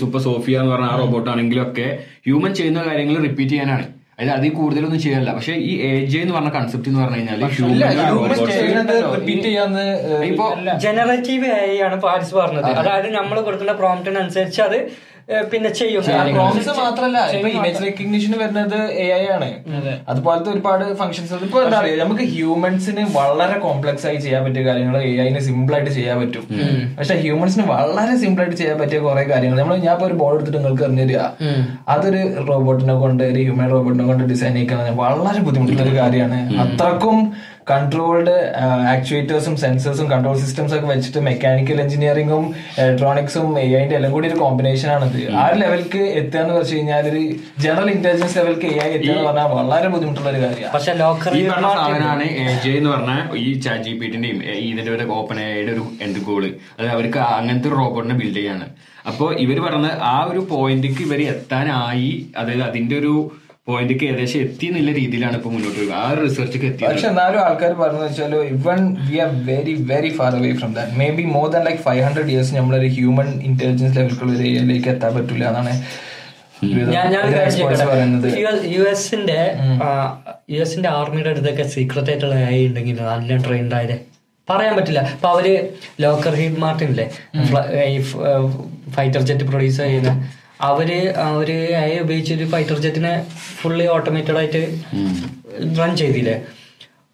സൂപ്പർ 0.01 0.21
സോഫിയ 0.27 0.61
എന്ന് 0.61 0.73
പറഞ്ഞ 0.73 0.89
ആ 0.93 0.97
റോബോട്ട് 1.03 1.29
ആണെങ്കിലും 1.33 1.63
ഒക്കെ 1.67 1.87
ഹ്യൂമൻ 2.27 2.51
ചെയ്യുന്ന 2.59 2.79
കാര്യങ്ങൾ 2.89 3.15
റിപ്പീറ്റ് 3.27 3.53
ചെയ്യാനാണ്. 3.53 3.85
അതായത് 4.19 4.33
അതിൽ 4.35 4.51
കൂടുതലൊന്നും 4.53 4.99
ചെയ്യാനില്ല 5.01 5.31
പക്ഷെ 5.33 5.53
ഈ 5.63 5.73
എ 5.81 6.05
ജെ 6.05 6.19
എന്ന് 6.21 6.33
പറഞ്ഞ 6.35 6.51
കൺസെപ്റ്റ് 6.55 6.89
എന്ന് 6.89 7.01
പറഞ്ഞു 7.01 7.17
കഴിഞ്ഞാൽ 7.17 7.35
ഇല്ല 7.35 7.87
ഹ്യൂമൻ 7.89 8.13
ഹ്യൂമൻ 8.29 8.31
ചെയ്യുന്നത് 8.51 8.95
റിപ്പീറ്റ് 9.11 9.43
ചെയ്യാന്ന് 9.43 9.83
ഇപ്പൊ 10.29 10.45
ജനറേറ്റീവ് 10.85 11.49
എ 11.59 11.75
ആണ് 11.87 11.97
പാരിസ് 12.05 12.33
പറഞ്ഞത്. 12.35 12.69
അതായത് 12.79 13.09
നമ്മൾ 13.17 13.37
കൊടുക്കുന്ന 13.41 13.75
പ്രോംപ്റ്റിനനുസരിച്ച് 13.81 14.61
അത് 14.61 14.77
പിന്നെ 15.51 15.69
ചെയ്യും. 15.77 16.03
പ്രോമിസ് 16.03 16.65
പ്രോംസ് 16.65 16.73
മാത്രല്ല 16.81 17.17
ഇപ്പൊ 17.35 17.49
ഇമേജ് 17.55 17.79
റെക്കഗ്നിഷൻ 17.85 18.33
വരുന്നത് 18.41 18.77
എ 19.05 19.07
ഐ 19.17 19.23
ആണ്. 19.35 19.49
അതുപോലത്തെ 20.11 20.49
ഒരുപാട് 20.53 20.85
ഫംഗ്ഷൻസ് 21.01 21.39
ഇപ്പൊ 21.47 21.59
എന്താ 21.63 21.77
പറയുക 21.79 21.97
നമുക്ക് 22.03 22.25
ഹ്യൂമൻസിന് 22.35 23.03
വളരെ 23.17 23.57
കോംപ്ലക്സ് 23.65 24.05
ആയി 24.09 24.19
ചെയ്യാൻ 24.25 24.41
പറ്റിയ 24.45 24.63
കാര്യങ്ങൾ 24.69 24.95
എ 25.09 25.11
ഐന് 25.25 25.41
സിമ്പിൾ 25.47 25.75
ആയിട്ട് 25.77 25.91
ചെയ്യാൻ 25.97 26.15
പറ്റും. 26.21 26.45
പക്ഷെ 26.99 27.17
ഹ്യൂമൻസിന് 27.25 27.65
വളരെ 27.73 28.15
സിമ്പിൾ 28.23 28.43
ആയിട്ട് 28.43 28.57
ചെയ്യാൻ 28.61 28.79
പറ്റിയ 28.83 29.01
കുറെ 29.07 29.25
കാര്യങ്ങൾ 29.33 29.59
നമ്മൾ 29.61 29.75
ഞാൻ 29.87 29.93
ഇപ്പൊ 29.97 30.07
ഒരു 30.09 30.17
ബോർഡ് 30.23 30.37
എടുത്തിട്ട് 30.37 30.59
നിങ്ങൾക്ക് 30.61 30.85
എറിഞ്ഞുതരിക 30.87 31.19
അതൊരു 31.95 32.21
റോബോട്ടിനെ 32.51 32.97
കൊണ്ട് 33.03 33.25
ഒരു 33.31 33.41
ഹ്യൂമൻ 33.47 33.69
റോബോട്ടിനെ 33.75 34.07
കൊണ്ട് 34.11 34.25
ഡിസൈൻ 34.33 34.55
ചെയ്യിക്കാൻ 34.59 34.95
വളരെ 35.03 35.41
ബുദ്ധിമുട്ടുള്ള 35.47 35.83
ഒരു 35.87 35.95
കാര്യമാണ്. 36.01 36.39
അത്രക്കും 36.65 37.19
കൺട്രോൾഡ് 37.71 38.33
ആക്ച്വേറ്റേഴ്സും 38.93 39.55
സെൻസേഴ്സും 39.63 40.07
കൺട്രോൾ 40.13 40.35
സിസ്റ്റംസ് 40.43 40.73
ഒക്കെ 40.77 40.87
വെച്ചിട്ട് 40.93 41.21
മെക്കാനിക്കൽ 41.27 41.77
എഞ്ചിനീയറിംഗും 41.83 42.45
ഇലക്ട്രോണിക്സും 42.83 43.47
എ 43.63 43.65
ഐന്റെ 43.81 43.95
എല്ലാം 43.99 44.11
കൂടി 44.15 44.27
ഒരു 44.31 44.37
കോമ്പിനേഷൻ 44.43 44.89
ആണിത് 44.95 45.19
ആ 45.41 45.45
ഒരു 45.49 45.57
ലെവലിക്ക് 45.63 46.01
എത്തുക 46.19 46.41
എന്ന് 46.43 46.55
വെച്ച് 46.57 46.75
കഴിഞ്ഞാൽ 46.75 47.07
ഒരു 47.11 47.23
ജനറൽ 47.65 47.89
ഇന്റലിജൻസ് 47.95 48.37
ലെവൽക്ക് 48.39 48.67
എ 48.73 48.77
ഐ 48.87 48.89
എത്തുക 48.97 49.13
എന്ന് 49.15 49.27
പറഞ്ഞാൽ 49.29 49.49
വളരെ 49.59 49.89
ബുദ്ധിമുട്ടുള്ള 49.95 50.29
ഒരു 50.33 50.41
കാര്യമാണ്. 50.45 50.73
പക്ഷെ 50.75 50.93
ലോക്കർ 51.03 51.35
ഈ 51.39 51.43
പറഞ്ഞ 51.51 51.71
സാധനമാണ് 51.79 52.27
എ 52.43 52.45
ജെ 52.65 52.73
എന്ന് 52.81 52.91
പറഞ്ഞാൽ 52.95 53.23
ഈ 53.45 53.47
ചാറ്റ് 53.65 53.85
ജി 53.87 53.93
പിറ്റിന്റെയും 54.01 54.39
ഇതിന്റെ 54.69 54.93
ഒരു 54.97 55.07
ഓപ്പൺ 55.19 55.39
എയുടെ 55.47 55.73
ഒരു 55.77 55.85
എൻഡ് 56.05 56.21
ഗോൾ 56.27 56.43
അത് 56.77 56.87
അവർക്ക് 56.95 57.21
അങ്ങനത്തെ 57.39 57.69
ഒരു 57.71 57.79
റോബോട്ടിനെ 57.81 58.17
ബിൽഡ് 58.21 58.39
ചെയ്യാണ്. 58.39 58.67
അപ്പോൾ 59.09 59.29
ഇവർ 59.43 59.57
പറഞ്ഞ 59.65 59.89
ആ 60.13 60.15
ഒരു 60.29 60.41
പോയിന്റിക്ക് 60.53 61.01
ഇവർ 61.07 61.19
എത്താനായി 61.33 62.09
അതായത് 62.39 62.63
അതിന്റെ 62.69 62.95
ഒരു 63.01 63.13
പോയിന്റിക്ക് 63.67 64.05
ഏകദേശം 64.09 64.41
എത്തി 64.45 64.65
എന്നുള്ള 64.69 64.91
രീതിയിലാണ് 64.99 65.35
ഇപ്പൊ 65.39 65.49
മുന്നോട്ട് 65.53 65.77
പോകുക 65.79 65.93
ആ 66.01 66.07
റിസർച്ച് 66.19 66.57
എത്തി 66.69 66.83
പക്ഷെ 66.89 67.07
എന്നാലും 67.11 67.39
ആൾക്കാർ 67.45 67.71
പറഞ്ഞു 67.81 68.03
വെച്ചാൽ 68.05 68.33
even 68.55 68.81
we 69.07 69.17
are 69.23 69.31
very 69.49 69.73
very 69.91 70.11
far 70.19 70.31
away 70.39 70.51
from 70.59 70.73
that 70.77 70.99
may 71.01 71.07
be 71.17 71.25
more 71.35 71.47
than 71.55 71.63
like 71.69 71.81
five 71.87 72.03
hundred 72.07 72.31
years 72.33 72.55
നമ്മളൊരു 72.59 72.89
ഹ്യൂമൻ 72.97 73.29
ഇന്റലിജൻസ് 73.49 73.95
ലെവലിലുള്ള 73.99 74.31
ഒരു 74.37 74.45
ഏരിയയിലേക്ക് 74.51 74.89
എത്താൻ 74.95 75.13
പറ്റില്ല 75.17 75.45
എന്നാണ് 75.51 75.73
യു 78.75 78.83
എസിന്റെ 78.93 79.39
യു 80.53 80.59
എസിന്റെ 80.63 80.89
ആർമിയുടെ 80.99 81.29
അടുത്തൊക്കെ 81.33 81.65
സീക്രട്ട് 81.73 82.09
ആയിട്ടുള്ള 82.11 82.37
ഐ 82.53 82.57
ഉണ്ടെങ്കിൽ 82.67 82.97
നല്ല 83.11 83.37
ട്രെയിൻഡ് 83.47 83.75
ആയത്. 83.79 83.95
പറയാൻ 84.47 84.73
പറ്റില്ല. 84.77 85.01
അപ്പൊ 85.15 85.29
അവർ 85.35 85.45
ലോക്കർ 86.03 86.33
ഹീഡ് 86.39 86.59
മാർട്ടിനില്ലേ? 86.63 87.05
ഈ 87.93 87.97
ഫൈറ്റർ 88.95 89.21
ജെറ്റ് 89.29 89.45
പ്രൊഡ്യൂസ് 89.49 89.79
ചെയ്യുന്ന 89.83 90.11
അവർ 90.69 90.89
അവർ 91.29 91.39
ഒരു 91.41 91.55
AI 91.79 91.91
ഉപയോഗിച്ച് 92.03 92.31
ഒരു 92.37 92.45
ഫൈറ്റർ 92.53 92.77
ജെറ്റിനെ 92.85 93.11
ഫുള്ളി 93.59 93.85
ഓട്ടോമേറ്റഡ് 93.95 94.37
ആയിട്ട് 94.41 94.61
റൺ 95.79 95.91
ചെയ്തില്ലേ? 96.01 96.35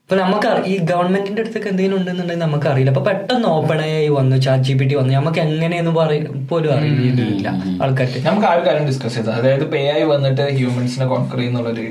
അപ്പൊ 0.04 0.16
നമുക്ക് 0.22 0.50
ഈ 0.72 0.74
ഗവൺമെന്റിന്റെ 0.92 1.42
അടുത്തൊക്കെ 1.44 1.70
എന്തെങ്കിലും 1.72 1.98
ഉണ്ടെന്നുണ്ടെങ്കിൽ 2.00 2.44
നമുക്ക് 2.46 2.68
അറിയില്ല 2.72 2.92
അപ്പൊ 2.94 3.04
പെട്ടെന്ന് 3.10 3.48
ഓപ്പൺ 3.58 3.80
ആയി 3.86 4.08
വന്നു 4.18 4.36
ചാറ്റ് 4.46 4.66
ജി 4.68 4.74
പി 4.80 4.86
ടി 4.90 4.96
വന്നു. 5.00 5.14
നമുക്ക് 5.20 5.40
എങ്ങനെയെന്ന് 5.46 5.94
പറയും 6.00 6.26
പോലും 6.50 6.72
അറിയില്ല 6.78 7.48
ആൾക്കാർക്ക്. 7.86 8.20
നമുക്ക് 8.28 8.48
ആ 8.50 8.54
ഒരു 8.58 8.64
കാര്യം 8.68 8.86
ഡിസ്കസ് 8.90 9.16
ചെയ്താൽ 9.18 9.38
അതായത് 9.42 9.66
പേ 9.74 9.82
ആയി 9.94 10.06
വന്നിട്ട് 10.14 10.46
ഹ്യൂമൻസിനെ 10.58 11.08
കോൺകർ 11.14 11.40
ചെയ്യുന്നുള്ളൊരു 11.42 11.86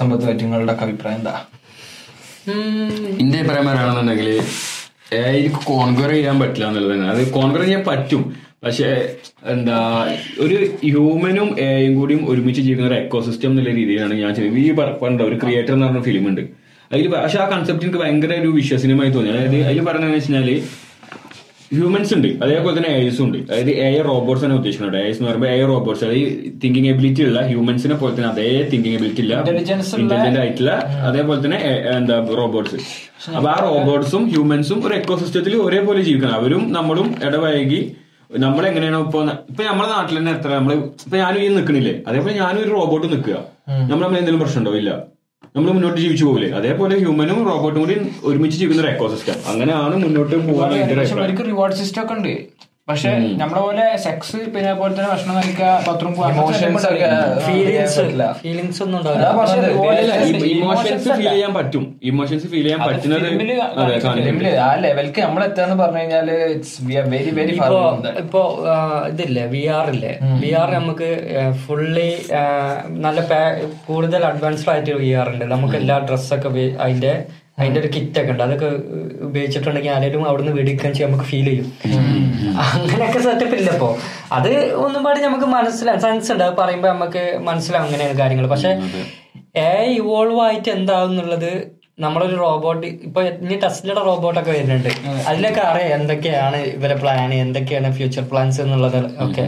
സമ്പത്ത് 0.00 0.24
പറ്റി 0.28 0.42
നിങ്ങളുടെ 0.46 0.72
ഒക്കെ 0.74 0.84
അഭിപ്രായം 0.88 1.18
എന്താ? 1.20 1.34
എന്റെ 3.22 3.38
അഭിപ്രായം 3.40 3.66
പറയുകയാണെന്നുണ്ടെങ്കിൽ 3.70 4.30
കോൺക്വർ 5.70 6.10
ചെയ്യാൻ 6.16 6.36
പറ്റില്ല 6.42 6.66
എന്നുള്ളത് 6.70 6.92
തന്നെ 6.94 7.08
അത് 7.14 7.22
കോൺക്വർ 7.38 7.62
ചെയ്യാൻ 7.66 7.82
പറ്റും. 7.88 8.22
പക്ഷെ 8.64 8.88
എന്താ 9.46 9.76
ഒരു 10.44 10.56
ഹ്യൂമനും 10.84 11.48
എയും 11.60 11.94
കൂടിയും 11.94 12.22
ഒരുമിച്ച് 12.30 12.60
ജീവിക്കുന്ന 12.60 12.90
ഒരു 12.92 12.98
എക്കോസിസ്റ്റം 13.00 13.50
എന്നുള്ള 13.50 13.70
രീതിയിലാണ് 13.70 14.14
ഞാൻ 14.22 14.34
ചെയ്യുന്നത്. 14.34 14.62
ഈ 14.64 14.72
പറഞ്ഞ 14.72 15.22
ഒരു 15.22 15.36
ക്രിയേറ്റർ 15.42 15.72
എന്ന് 15.74 15.86
പറഞ്ഞ 15.86 16.02
ഫിലിം 16.02 16.28
ഉണ്ട്. 16.28 16.40
അതിൽ 16.92 17.08
പക്ഷെ 17.08 17.38
ആ 17.38 17.48
കൺസെപ്റ്റ് 17.50 17.84
എനിക്ക് 17.86 18.00
ഭയങ്കര 18.04 18.32
ഒരു 18.40 18.48
വിശ്വസനീയമായി 18.48 19.10
തോന്നി. 19.10 19.30
അതായത് 19.30 19.58
അതിൽ 19.70 19.80
പറഞ്ഞതെന്ന് 19.84 20.16
വെച്ചാൽ 20.16 20.48
ഹ്യൂമൻസ് 21.74 22.12
ഉണ്ട്. 22.14 22.28
അതേപോലെ 22.44 22.72
തന്നെ 22.76 22.92
എയ്സും 23.00 23.24
ഉണ്ട്. 23.26 23.38
അതായത് 23.50 23.70
എ 23.70 24.02
റോബോട്ട്സ് 24.02 24.44
ആണ് 24.44 24.54
ഉദ്ദേശിക്കുന്നത്. 24.54 24.96
എയ്സ് 25.02 25.18
എന്ന് 25.18 25.28
പറയുമ്പോൾ 25.28 25.50
എ 25.56 25.66
റോബോട്ട്സ് 25.70 26.04
അതായത് 26.04 26.32
തിങ്കിങ് 26.62 26.88
എബിലിറ്റി 26.88 27.22
ഉള്ള 27.28 27.40
ഹ്യൂമൻസിനെ 27.50 27.94
പോലെ 27.94 28.14
തന്നെ 28.16 28.28
അതേ 28.28 28.68
തിങ്കിങ് 28.72 28.94
എബിലിറ്റി 28.94 29.20
ഇല്ല 29.20 29.34
ഇന്റലിജന്റ് 29.40 30.40
ആയിട്ടുള്ള 30.42 30.72
അതേപോലെ 31.08 31.38
തന്നെ 31.44 31.60
എന്താ 31.96 32.18
റോബോട്ട്സ് 32.40 32.76
അപ്പൊ 33.36 33.50
ആ 33.50 33.56
റോബോട്ട്സും 33.68 34.24
ഹ്യൂമൻസും 34.30 34.86
ഒരു 34.86 34.94
എക്കോസിസ്റ്റത്തിൽ 34.94 35.56
ഒരേപോലെ 35.56 36.02
ജീവിക്കണം. 36.02 36.34
അവരും 36.34 36.72
നമ്മളും 36.72 37.08
ഇടവഴകി 37.28 37.80
നമ്മൾ 38.30 38.64
എങ്ങനെയാണോ 38.66 38.98
ഇപ്പൊ 39.06 39.20
ഇപ്പൊ 39.44 39.62
നമ്മുടെ 39.68 39.88
നാട്ടിൽ 39.92 40.16
തന്നെ 40.18 40.32
എത്ര 40.36 40.50
നമ്മൾ 40.58 40.72
ഇപ്പൊ 41.04 41.16
ഞാനും 41.16 41.40
ഈ 41.40 41.48
നിക്കണില്ലേ? 41.54 41.94
അതേപോലെ 42.08 42.34
ഞാനും 42.38 42.60
ഒരു 42.62 42.70
റോബോട്ട് 42.74 43.06
നിൽക്കുക 43.06 43.36
നമ്മൾ 43.82 44.02
നമ്മൾ 44.02 44.16
എന്തെങ്കിലും 44.18 44.42
പ്രശ്നമുണ്ടോ 44.42 44.72
ഇല്ല 44.80 44.90
നമ്മൾ 45.54 45.68
മുന്നോട്ട് 45.72 45.98
ജീവിച്ചു 46.00 46.24
പോകില്ലേ 46.24 46.48
അതേപോലെ 46.58 46.94
ഹ്യൂമനും 47.00 47.38
റോബോട്ടും 47.48 47.80
കൂടി 47.80 47.94
ഒരുമിച്ച് 48.24 48.56
ജീവിക്കുന്ന 48.58 48.82
ഒരു 48.84 48.90
എക്കോസിസ്റ്റം 48.92 49.38
അങ്ങനെയാണ് 49.50 49.96
മുന്നോട്ട് 50.04 50.34
പോകാൻ 50.48 50.70
റിവാർഡ് 51.48 51.76
സിസ്റ്റം 51.80 52.02
ഒക്കെ 52.04 52.14
ഉണ്ട്. 52.16 52.34
പക്ഷെ 52.90 53.10
നമ്മളെ 53.40 53.60
പോലെ 53.64 53.84
സെക്സ് 54.04 54.38
പിന്നെ 54.54 54.68
അതുപോലെ 54.70 54.94
തന്നെ 54.94 55.10
ഭക്ഷണം 55.12 55.34
കഴിക്കുക 55.38 55.66
പത്രം 55.88 56.10
ഒക്കെ 56.12 57.08
ഫീലിങ്സ് 57.46 58.04
ഫീലിങ്സ് 58.42 58.80
ഒന്നും. 58.84 59.00
ഇമോഷൻസ് 60.54 61.08
ഫീൽ 61.10 61.28
ചെയ്യാൻ 61.28 61.52
പറ്റും. 61.58 61.84
ഇമോഷൻസ് 62.10 62.46
ഫീൽ 62.52 62.64
ചെയ്യാൻ 62.66 62.80
പറ്റുന്നത് 62.86 63.26
ആ 64.64 64.70
ലെവൽക്ക് 64.84 65.20
നമ്മൾ 65.26 65.42
എത്താന്ന് 65.48 65.76
പറഞ്ഞു 65.82 66.00
കഴിഞ്ഞാൽ 66.00 66.28
we 66.86 66.94
are 67.00 67.06
very 67.14 67.30
very 67.38 67.54
far 67.60 67.72
ഇപ്പോ 68.24 68.42
ഇതില്ലേ 69.12 69.44
വി 69.54 69.62
ആർ 69.76 69.86
ഇല്ലേ? 69.94 70.12
വി 70.42 70.50
ആർ 70.60 70.68
നമുക്ക് 70.78 71.10
ഫുള്ളി 71.64 72.08
നല്ല 73.06 73.18
കൂടുതൽ 73.88 74.24
അഡ്വാൻസ്ഡ് 74.30 74.70
ആയിട്ട് 74.74 74.94
വി 75.02 75.10
ആർ 75.20 75.28
ഉണ്ട്. 75.34 75.44
നമുക്ക് 75.54 75.76
എല്ലാ 75.82 75.98
ഡ്രസ്സൊക്കെ 76.08 76.48
അതിന്റെ 76.84 77.12
അതിന്റെ 77.60 77.80
ഒരു 77.82 77.88
കിറ്റ് 77.94 78.18
ഒക്കെ 78.20 78.32
ഉണ്ട്. 78.34 78.42
അതൊക്കെ 78.46 78.68
ഉപയോഗിച്ചിട്ടുണ്ടെങ്കിൽ 79.28 79.92
ആരെങ്കിലും 79.96 80.26
അവിടുന്ന് 80.28 80.52
വെടിക്കാൻ 80.60 80.90
ചെയ്യാൻ 80.94 81.10
നമുക്ക് 81.10 81.28
ഫീൽ 81.32 81.48
ചെയ്യും. 81.50 81.66
അങ്ങനെയൊക്കെ 82.66 83.20
സെറ്റപ്പ് 83.26 83.56
ഇല്ലപ്പോ 83.60 83.88
അത് 84.36 84.52
ഒന്നും 84.84 85.00
പാടി 85.06 85.20
നമുക്ക് 85.28 85.48
മനസ്സിലാവും 85.56 86.00
സെൻസ് 86.06 86.30
ഉണ്ട്. 86.34 86.44
അത് 86.48 86.54
പറയുമ്പോ 86.62 86.88
നമുക്ക് 86.94 87.24
മനസ്സിലാവും 87.48 87.86
അങ്ങനെയാണ് 87.88 88.16
കാര്യങ്ങൾ 88.22 88.48
പക്ഷെ 88.54 88.72
എ 89.68 89.70
ഇവോൾവ് 89.98 90.40
ആയിട്ട് 90.46 90.70
എന്താവും 90.78 91.12
എന്നുള്ളത് 91.12 91.52
നമ്മളൊരു 92.04 92.36
റോബോട്ട് 92.42 92.86
ഇപ്പൊ 93.06 93.20
ഇനി 93.44 93.56
ടെസ്ലയുടെ 93.62 94.02
റോബോട്ടൊക്കെ 94.08 94.50
വരുന്നുണ്ട്. 94.50 94.90
അതിലൊക്കെ 95.30 95.62
അറിയാം 95.70 95.90
എന്തൊക്കെയാണ് 95.96 96.58
ഇവരെ 96.76 96.96
പ്ലാൻ 97.02 97.32
എന്തൊക്കെയാണ് 97.46 97.88
ഫ്യൂച്ചർ 97.96 98.24
പ്ലാൻസ് 98.30 98.60
എന്നുള്ളത് 98.64 99.00
ഒക്കെ. 99.24 99.44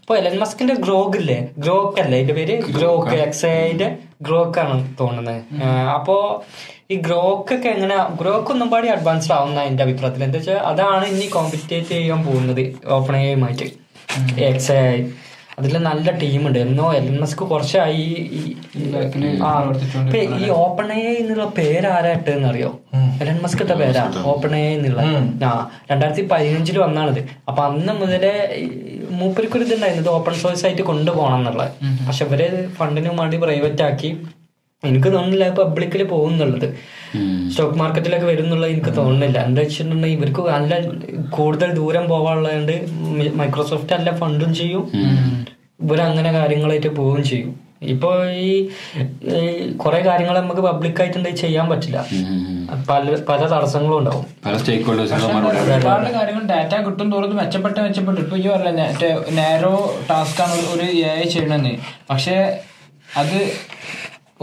ഇപ്പൊ 0.00 0.16
എലൻ 0.20 0.34
മസ്കിന്റെ 0.42 0.74
ഗ്രോഗ് 0.82 1.16
ഇല്ലേ? 1.20 1.38
ഗ്രോക്ക് 1.64 1.98
അല്ലേ? 2.02 2.18
ഇതിന്റെ 2.22 2.34
പേര്? 2.40 2.56
ഗ്രോക്ക് 2.76 3.14
എക്സ് 3.26 3.46
ഐന്റെ 3.46 3.88
ഗ്രോക്ക് 4.20 4.58
ആണ് 4.58 4.96
തോന്നുന്നത് 5.00 5.42
അപ്പോ 5.88 6.44
ഈ 6.90 6.96
ഗ്രോക്ക് 6.96 7.54
ഒക്കെ 7.54 7.68
എങ്ങനെ 7.68 7.96
ഗ്രോക്ക് 8.20 8.50
ഒന്നും 8.50 8.70
പാടി 8.70 8.88
അഡ്വാൻസ്ഡ് 8.88 9.32
ആവുന്ന 9.32 9.62
എന്റെ 9.62 9.82
അഭിപ്രായത്തിൽ. 9.82 10.24
എന്താ 10.24 10.38
വെച്ചാൽ 10.38 10.56
അതാണ് 10.56 11.06
ഇനി 11.06 11.26
കോമ്പറ്റേറ്റ് 11.26 11.88
ചെയ്യാൻ 11.88 12.24
പോകുന്നത് 12.24 12.76
ഓപ്പൺ 12.86 13.16
ആയിട്ട് 13.16 13.68
എക്സ് 14.40 14.72
ഐ 14.72 15.02
അതിൽ 15.58 15.78
നല്ല 15.78 16.10
ടീമുണ്ട്. 16.10 16.58
എന്നോ 16.58 16.94
എലൻ 16.94 17.20
മസ്ക് 17.20 17.38
കുറച്ചായി 17.38 18.04
ഈ- 18.36 18.56
ഓപ്പൺ 20.50 20.92
എ 20.92 21.16
എന്നുള്ള 21.18 21.44
പേര് 21.58 21.86
ആരാ 21.86 22.12
എൽ 22.12 22.46
അറിയോ 22.46 22.70
എലൻ 23.20 23.38
മസ്ക് 23.42 23.62
ഇട്ട 23.62 23.72
പേരാ 23.72 24.12
ഓപ്പൺ 24.24 24.56
എ 24.56 24.64
എന്നുള്ള. 24.74 25.02
ആ 25.44 25.50
രണ്ടായിരത്തി 25.90 26.28
പതിനഞ്ചിൽ 26.28 26.78
വന്നാണിത്. 26.78 27.20
അപ്പൊ 27.48 27.64
അന്ന് 27.64 27.92
മുതലേ 27.92 28.32
ഈ 28.56 28.68
ഇത് 29.98 30.08
ഓപ്പൺ 30.08 30.34
സോഴ്സ് 30.34 30.66
ആയിട്ട് 30.66 30.82
കൊണ്ടുപോകണം 30.82 31.38
എന്നുള്ളത് 31.38 31.70
പക്ഷെ 32.06 32.24
ഇവർ 32.24 32.42
ഫണ്ടിന് 32.76 33.08
വേണ്ടി 33.20 33.36
പ്രൈവറ്റ് 33.36 33.82
ആക്കി 33.82 34.10
എനിക്ക് 34.84 35.12
തോന്നുന്നില്ല 35.12 35.50
പബ്ലിക്കിൽ 35.50 36.02
പോകുന്നുള്ളത്. 36.04 36.66
സ്റ്റോക്ക് 37.50 37.74
മാർക്കറ്റിലൊക്കെ 37.74 38.26
വരുന്നുള്ളത് 38.26 38.70
എനിക്ക് 38.70 38.96
തോന്നുന്നില്ല. 38.96 39.38
എന്താ 39.38 39.62
വെച്ചിട്ടുണ്ടെങ്കിൽ 39.62 40.18
ഇവർക്ക് 40.18 40.40
നല്ല 40.40 40.80
കൂടുതൽ 41.30 41.72
ദൂരം 41.72 42.08
പോകാനുള്ളതുകൊണ്ട് 42.08 42.86
മൈക്രോസോഫ്റ്റ് 43.34 43.92
നല്ല 43.92 44.16
ഫണ്ടും 44.16 44.54
ചെയ്യും. 44.54 44.90
ഇവരങ്ങനെ 45.80 46.32
കാര്യങ്ങളായിട്ട് 46.32 46.86
പോവുകയും 46.86 47.24
ചെയ്യും. 47.24 47.60
ഇപ്പൊ 47.82 48.24
ഈ 48.26 48.52
കുറെ 49.76 50.00
കാര്യങ്ങൾ 50.00 50.40
നമുക്ക് 50.40 50.60
പബ്ലിക്കായിട്ടുണ്ടെങ്കിൽ 50.60 51.40
ചെയ്യാൻ 51.40 51.68
പറ്റില്ല. 51.68 52.06
പല 52.90 53.16
പല 53.28 53.46
തടസ്സങ്ങളും 53.46 53.98
ഉണ്ടാവും. 53.98 54.24
പല 54.46 54.56
സ്റ്റേക്ക് 54.56 54.84
ഹോൾഡേഴ്സിനും 54.84 55.48
ഒരുപാട് 55.48 56.12
കാര്യങ്ങൾ 56.12 56.46
ഡാറ്റ 56.46 56.84
കിട്ടും 56.84 57.12
തോറും 57.12 57.36
മെച്ചപ്പെട്ട് 57.36 57.80
മെച്ചപ്പെട്ട്. 57.80 58.20
ഇപ്പൊ 58.20 58.36
ഈ 58.36 58.48
പറഞ്ഞ 58.48 58.80
നേരോ 59.30 59.94
ടാസ്ക് 60.10 60.42
ആണ് 60.42 60.52
ഒരു- 60.52 60.68
ഒരു 60.74 60.96
എ 60.96 61.20
ഐ 61.24 61.28
ചെയ്യണമെന്ന് 61.28 61.76
പക്ഷെ 62.10 62.60
അത് 63.16 63.50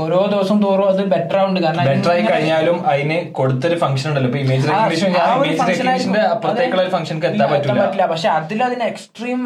ഓരോ 0.01 0.19
ദിവസം 0.33 0.57
തോറും 0.63 0.87
അത് 0.91 1.01
ബെറ്റർ 1.13 1.35
ആവുന്നുണ്ട്. 1.39 1.61
കാരണം 1.65 1.85
ബെറ്റർ 1.89 2.11
ആയി 2.13 2.23
കഴിഞ്ഞാലും 2.29 2.77
അതിന് 2.91 3.17
കൊടുത്തൊരു 3.39 3.75
ഫംഗ്ഷൻ 3.83 4.07
ഉണ്ടല്ലോ. 4.11 4.29
ഇപ്പൊ 4.29 4.39
ഇമേജ് 4.43 4.67
റെക്കഗ്നിഷന്റെ. 4.69 6.21
അപ്പുറത്തേക്കുള്ള 6.33 6.83
ഫംഗ്ഷൻക്ക് 6.95 7.27
എത്താൻ 7.31 7.49
പറ്റില്ല. 7.53 8.05
പക്ഷെ 8.13 8.29
അതിൽ 8.37 8.61
അതിന് 8.67 8.85
എക്സ്ട്രീം 8.91 9.41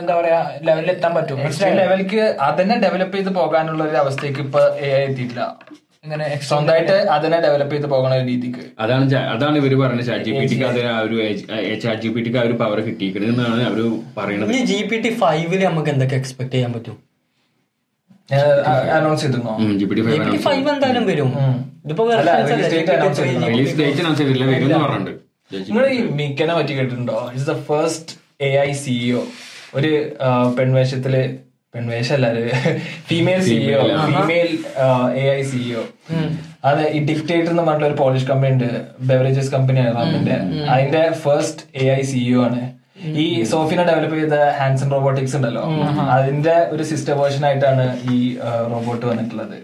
എന്താ 0.00 0.14
പറയാ 0.18 0.40
ലെവലിൽ 0.68 0.90
എത്താൻ 0.94 1.12
പറ്റും. 1.18 1.38
എക്സ്ട്രീം 1.46 1.74
ലെവലിക്ക് 1.82 2.22
അതിനെ 2.48 2.76
ഡെവലപ്പ് 2.84 3.16
ചെയ്ത് 3.18 3.30
പോകാനുള്ള 3.40 3.82
ഒരു 3.88 3.98
അവസ്ഥയ്ക്ക് 4.04 4.40
ഇപ്പൊ 4.46 4.62
എ 4.86 4.90
എത്തിയിട്ടില്ല. 5.06 5.42
ഇങ്ങനെ 6.06 6.24
extreme 6.34 6.50
സ്വന്തമായിട്ട് 6.50 6.96
അതിനെ 7.14 7.38
ഡെവലപ്പ് 7.44 7.74
ചെയ്ത് 7.74 7.88
പോകണ 7.94 8.12
രീതിക്ക്. 8.28 8.64
അതാണ് 8.82 9.04
അതാണ് 9.34 9.56
ഇവർ 9.62 9.72
പറഞ്ഞത് 9.84 10.06
ചാറ്റ് 10.10 10.26
ജി 10.28 10.32
പി 10.38 10.44
ടിക്ക് 10.52 10.66
അതിന് 10.70 10.88
ആ 10.96 10.98
ഒരു 11.06 11.16
ചാറ്റ് 11.84 12.00
ജി 12.04 12.10
പി 12.14 12.20
ടിക്ക് 12.26 12.38
ആ 12.42 12.44
ഒരു 12.48 12.56
പവർ 12.62 12.80
കിട്ടിയിരിക്കണെന്നാണ് 12.88 13.62
അവർ 13.70 13.80
പറയുന്നത് 14.18 14.52
ഇനി 14.54 14.62
ജി 14.72 14.78
പി 14.92 14.98
ടി 15.06 15.12
ഫൈവിൽ 15.24 15.62
നമുക്ക് 15.68 15.92
എന്തൊക്കെ 15.94 16.16
എക്സ്പെക്ട് 16.20 16.54
ചെയ്യാൻ 16.56 16.72
പറ്റും? 16.76 16.96
അനൗൺസ് 18.30 19.22
ചെയ്തിരുന്നോ? 19.22 19.54
ഫൈവ് 20.38 20.68
എന്തായാലും 20.68 21.06
വരും. 21.06 21.30
ഇതിപ്പോ 21.84 22.04
നിങ്ങൾ 25.68 25.86
ഈ 25.86 25.98
മിക്കനെ 26.10 26.54
പറ്റി 26.54 26.72
കേട്ടിട്ടുണ്ടോ? 26.72 27.30
It's 27.32 27.50
the 27.50 27.52
first 27.62 28.12
A 28.40 28.58
I 28.58 28.72
CEO 28.72 29.22
ഒരു 29.74 29.90
പെൺവേഷത്തിൽ 30.58 31.14
പെൺവേഷല്ല 31.74 32.26
female 33.08 33.40
CEO 33.40 33.80
female 34.06 34.48
A 35.16 35.30
I 35.30 35.42
CEO 35.42 35.82
അത് 36.64 36.88
ഈ 36.88 36.98
ഡിക്റ്റേറ്റർ 36.98 37.50
എന്ന് 37.50 37.62
പറഞ്ഞിട്ട് 37.62 37.86
ഒരു 37.86 37.94
പോളിഷ് 37.94 38.26
കമ്പനി 38.26 38.52
ഉണ്ട്. 38.52 38.70
ബെവറേജസ് 39.00 39.52
കമ്പനിയാണ് 39.52 39.98
അതിന്റെ 40.68 41.10
ഫസ്റ്റ് 41.12 41.84
എ 41.84 41.88
ഐ 41.88 42.02
സിഇഒ 42.02 42.44
ആണ്. 42.44 42.62
ഈ 43.22 43.44
സോഫിനെ 43.52 43.84
ഡെവലപ്പ് 43.88 44.16
ചെയ്ത 44.16 44.36
ഹാൻഡ്സൺ 44.58 44.90
റോബോട്ടിക്സ് 44.94 45.36
ഉണ്ടല്ലോ. 45.36 45.64
അതിന്റെ 46.16 46.54
ഒരു 46.74 46.82
സിസ്റ്റർ 46.90 47.14
വേർഷൻ 47.20 47.46
ആയിട്ടാണ് 47.46 47.84
ഈ 48.12 48.18
റോബോട്ട് 48.72 49.04
വന്നിട്ടുള്ളത്. 49.06 49.56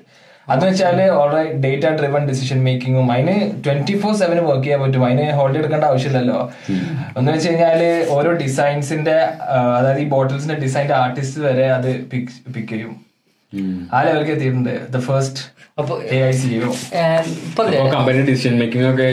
അതെന്ന് 0.49 0.69
വെച്ചാൽ 0.69 1.01
ഓൾറെഡി 1.19 1.51
ഡേറ്റ 1.65 1.85
ഡ്രിവൺ 1.99 2.23
ഡിസിഷൻ 2.31 2.59
മേക്കിങ്ങും 2.65 3.13
അതിന് 3.13 3.37
ട്വന്റി 3.65 3.95
ഫോർ 4.03 4.13
സെവൻ 4.23 4.39
വർക്ക് 4.49 4.65
ചെയ്യാൻ 4.65 4.81
പറ്റും. 4.83 5.05
അതിന് 5.07 5.27
ഹോൾഡ് 5.39 5.59
എടുക്കേണ്ട 5.61 5.85
ആവശ്യമില്ലല്ലോ. 5.91 6.39
എന്ന് 7.19 7.29
വെച്ച് 7.33 7.49
കഴിഞ്ഞാൽ 7.49 7.83
ഓരോ 8.17 8.33
ഡിസൈൻസിന്റെ 8.43 9.17
അതായത് 9.79 10.01
ഈ 10.05 10.09
ബോട്ടിൽസിന്റെ 10.15 10.59
ഡിസൈന്റെ 10.65 10.95
ആർട്ടിസ്റ്റ് 10.95 11.41
വരെ 11.49 11.67
അത് 11.79 11.91
പിക്ക് 12.11 12.69
ചെയ്യും. 12.73 12.95
ആ 13.95 14.03
ലെവലിലേക്ക് 14.07 14.35
എത്തിയിട്ടുണ്ട്. 14.37 14.75
ദ 14.95 15.01
ഫസ്റ്റ് 15.09 15.43
അപ്പൊ? 15.79 15.95
കമ്പനി 17.93 18.21
ഡിസിഷൻ 18.21 18.59
മേക്കിംഗ് 18.59 18.87
ഒക്കെ 18.93 19.07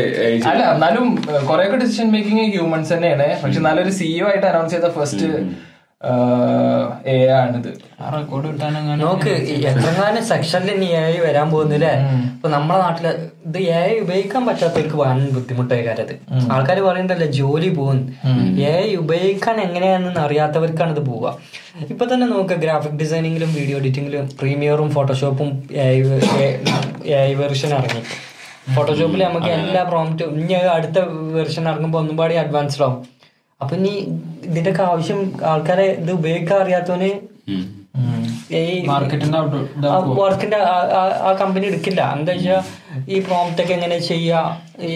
അല്ല 0.49 0.63
എന്നാലും 0.73 1.05
കുറെ 1.49 1.63
ഒക്കെ 1.67 1.77
ഡിസിഷൻ 1.77 2.07
മേക്കിംഗ് 2.11 2.45
ഹ്യൂമൻസ് 2.51 2.93
തന്നെയാണ്. 2.93 3.27
പക്ഷെ 3.43 3.59
നല്ലൊരു 3.59 3.89
സിഇഒ 3.89 4.27
ആയിട്ട് 4.27 4.47
അനൗൺസ് 4.47 4.73
ചെയ്ത 4.73 4.89
ഫസ്റ്റ് 4.97 5.27
എ 7.13 7.15
ആണിത് 7.37 7.71
ആ 8.01 8.09
റെക്കോർഡ് 8.13 8.49
നോക്ക് 9.01 9.31
എത്രങ്ങാനും 9.71 10.23
സെക്ഷനിൽ 10.29 10.69
ഇനി 10.75 10.87
എ 10.99 11.01
വരാൻ 11.25 11.47
പോകുന്നില്ലേ 11.53 11.91
ഇപ്പൊ 12.35 12.49
നമ്മളെ 12.53 12.77
നാട്ടിൽ 12.83 13.07
ഇത് 13.47 13.57
എ 13.79 13.81
ഉപയോഗിക്കാൻ 14.03 14.43
പറ്റാത്തവർക്ക് 14.49 14.97
വൻ 15.01 15.19
ബുദ്ധിമുട്ടായി 15.35 15.83
കാര്യത് 15.89 16.13
ആൾക്കാർ 16.55 16.79
പറയണ്ടല്ലോ 16.87 17.27
ജോലി 17.39 17.71
പോകുന്നു 17.79 18.05
എ 18.71 18.73
ഉപയോഗിക്കാൻ 19.01 19.59
എങ്ങനെയാണെന്ന് 19.65 20.21
അറിയാത്തവർക്കാണ് 20.27 20.93
ഇത് 20.95 21.03
പോവുക. 21.09 21.35
ഇപ്പൊ 21.93 22.05
തന്നെ 22.13 22.27
നോക്ക് 22.33 22.57
ഗ്രാഫിക് 22.63 22.97
ഡിസൈനിങ്ങിലും 23.03 23.51
വീഡിയോ 23.59 23.77
എഡിറ്റിംഗിലും 23.83 24.25
പ്രീമിയറും 24.39 24.89
ഫോട്ടോഷോപ്പും 24.97 25.51
എ 25.83 25.91
ഐ 27.27 27.31
വെർഷൻ 27.43 27.69
ഇറങ്ങി. 27.79 28.03
ഫോട്ടോഷോപ്പിൽ 28.75 29.21
നമുക്ക് 29.29 29.51
എല്ലാ 29.59 29.83
പ്രോംപ്റ്റും 29.93 30.33
ഇനി 30.41 30.55
അടുത്ത 30.79 30.99
വെർഷൻ 31.39 31.63
ഇറങ്ങുമ്പോൾ 31.71 31.99
ഒന്നും 32.03 32.17
പാടി 32.19 32.35
അഡ്വാൻസ്ഡ് 32.45 32.83
ആവും. 32.87 32.99
അപ്പൊ 33.61 33.73
ഇനി 33.75 33.93
ഇതിന്റെയൊക്കെ 34.43 34.83
ആവശ്യം 34.83 35.19
ആൾക്കാരെ 35.45 35.87
ഇത് 36.01 36.11
ഉപയോഗിക്കാൻ 36.11 36.59
അറിയാത്തവന് 36.61 37.09
ഈ 38.59 38.75
മാർക്കറ്റിന്റെ 38.85 39.37
ഔട്ട് 39.39 39.57
ആ 41.25 41.31
കമ്പനി 41.41 41.65
എടുക്കില്ല. 41.65 42.01
എന്താ 42.17 42.33
വെച്ചാൽ 42.33 42.61
ഈ 43.07 43.19
പ്രോംപ്റ്റൊക്കെ 43.19 43.73
എങ്ങനെ 43.73 43.99
ചെയ്യാ? 43.99 44.41
ഈ 44.89 44.91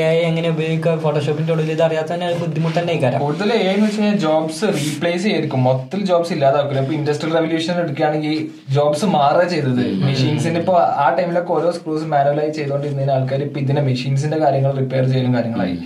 എ 0.00 0.08
എങ്ങനെ 0.26 0.48
ഉപയോഗിക്കുക? 0.54 0.92
ഫോട്ടോഷോപ്പിന്റെ 1.04 1.52
ഉള്ളിൽ 1.52 1.70
ഇത് 1.72 1.82
അറിയാത്തന്നെ 1.82 2.26
ബുദ്ധിമുട്ട് 2.40 2.78
തന്നെ 2.78 2.94
കാര്യം 3.02 3.20
കൂടുതൽ 3.20 3.52
എ 3.52 3.56
എന്ന് 3.70 3.86
വെച്ച് 3.86 4.00
കഴിഞ്ഞാൽ 4.00 4.18
ജോബ്സ് 4.24 4.66
റീപ്ലേസ് 4.76 5.22
ചെയ്തിരിക്കും. 5.22 5.64
മൊത്തത്തിൽ 5.64 6.00
ജോബ്സ് 6.10 6.32
ഇല്ലാതാക്കില്ല 6.32 6.80
ഇപ്പൊ 6.84 6.94
ഇൻഡസ്ട്രിയൽ 6.98 7.34
റവല്യൂഷൻ 7.36 7.74
എടുക്കുകയാണെങ്കിൽ 7.82 8.34
ജോബ്സ് 8.74 9.04
മാറുക 9.04 9.44
ചെയ്തത്. 9.54 9.82
മെഷീൻസിന് 10.04 10.58
ഇപ്പൊ 10.58 10.74
ആ 11.04 11.08
ടൈമിലൊക്കെ 11.18 11.52
ഓരോ 11.52 11.70
സ്ക്രൂസ് 11.70 12.04
മാനുവലായി 12.04 12.50
ചെയ്തുകൊണ്ടിരുന്ന 12.50 13.10
ആൾക്കാർ 13.16 13.42
ഇപ്പൊ 13.48 13.60
ഇതിന്റെ 13.60 13.82
മെഷീൻസിന്റെ 13.82 14.38
കാര്യങ്ങൾ 14.38 14.72
റിപ്പയർ 14.80 15.04
ചെയ്യലും 15.12 15.34
കാര്യങ്ങളായി. 15.34 15.76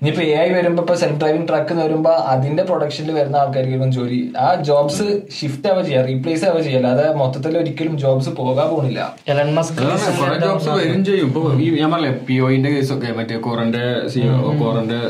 ഇനിയിപ്പോ 0.00 0.22
എ 0.22 0.34
ഐ 0.44 0.48
വരുമ്പോ 0.58 0.82
ഇപ്പൊ 0.82 0.94
സെൽഫ് 0.94 1.18
ഡ്രൈവിംഗ് 1.22 1.48
ട്രക്ക് 1.48 1.74
വരുമ്പോ 1.74 2.12
അതിന്റെ 2.34 2.62
പ്രൊഡക്ഷനിൽ 2.62 3.12
വരുന്ന 3.20 3.36
ആൾക്കാർക്ക് 3.36 3.90
ജോലി. 3.98 4.20
ആ 4.38 4.54
ജോബ്സ് 4.54 5.06
ഷിഫ്റ്റ് 5.40 5.68
ആവുക 5.72 5.82
ചെയ്യാം 5.86 6.06
റീപ്ലേസ് 6.06 6.44
ആവുക 6.44 6.60
ചെയ്യാം. 6.62 6.80
അല്ലാതെ 6.82 7.14
മൊത്തത്തിൽ 7.22 7.58
ഒരിക്കലും 7.58 7.98
ജോബ്സ് 7.98 8.30
പോകാൻ 8.42 8.68
പോകുന്നില്ല 8.68 9.00
എലൻ 9.28 9.54
മസ്ക് 9.54 9.80
കുറെ 10.20 10.38
ജോബ്സ് 10.46 10.68
വരും 10.68 11.01
ചെയ്യും. 11.04 11.26
ഇപ്പൊ 11.26 11.54
ഈ 11.54 11.70
ഞാൻ 11.80 11.90
പറഞ്ഞില്ലേ 11.92 12.18
പി 12.26 12.34
ഒന്റെ 12.34 12.70
കേസൊക്കെ 12.70 13.12
മറ്റേ 13.12 13.36
കോറന്റെ 13.36 14.08
കോറന്റെ 14.58 15.00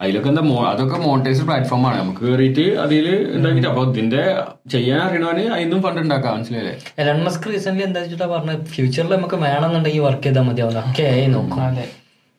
അതിലൊക്കെ 0.00 0.28
എന്താ 0.28 0.42
മോ- 0.42 0.66
അതൊക്കെ 0.66 0.96
മോണിറ്റൈസ് 0.98 1.42
പ്ലാറ്റ്ഫോം 1.42 1.86
ആണ്. 1.86 2.00
നമുക്ക് 2.00 2.20
കയറിയിട്ട് 2.20 2.60
അതിൽ 2.60 3.32
ഉണ്ടാക്കിട്ട് 3.34 3.68
അപ്പൊ 3.68 3.92
ഇതിന്റെ 3.92 4.34
ചെയ്യാൻ 4.70 4.98
അറിയണവന് 4.98 5.40
അതിന്നും 5.40 5.82
ഫണ്ട് 5.82 6.00
ഉണ്ടാക്കാം 6.00 6.36
മനസ്സിലായില്ലേ? 6.36 6.78
എലൻ 6.98 7.24
മസ്ക് 7.24 7.52
റീസെന്റ് 7.52 7.84
എന്താ 7.84 8.00
വെച്ചിട്ടാ 8.00 8.26
പറഞ്ഞത്? 8.26 8.64
ഫ്യൂച്ചറിൽ 8.64 9.16
നമുക്ക് 9.16 9.34
വേണമെന്നുണ്ടെങ്കിൽ 9.34 10.00
വർക്ക് 10.00 10.22
ചെയ്താൽ 10.22 10.42
മതിയാവും 10.42 10.78
ഒക്കെ 10.78 11.02
ആയി 11.02 11.26
നോക്കും. 11.26 11.62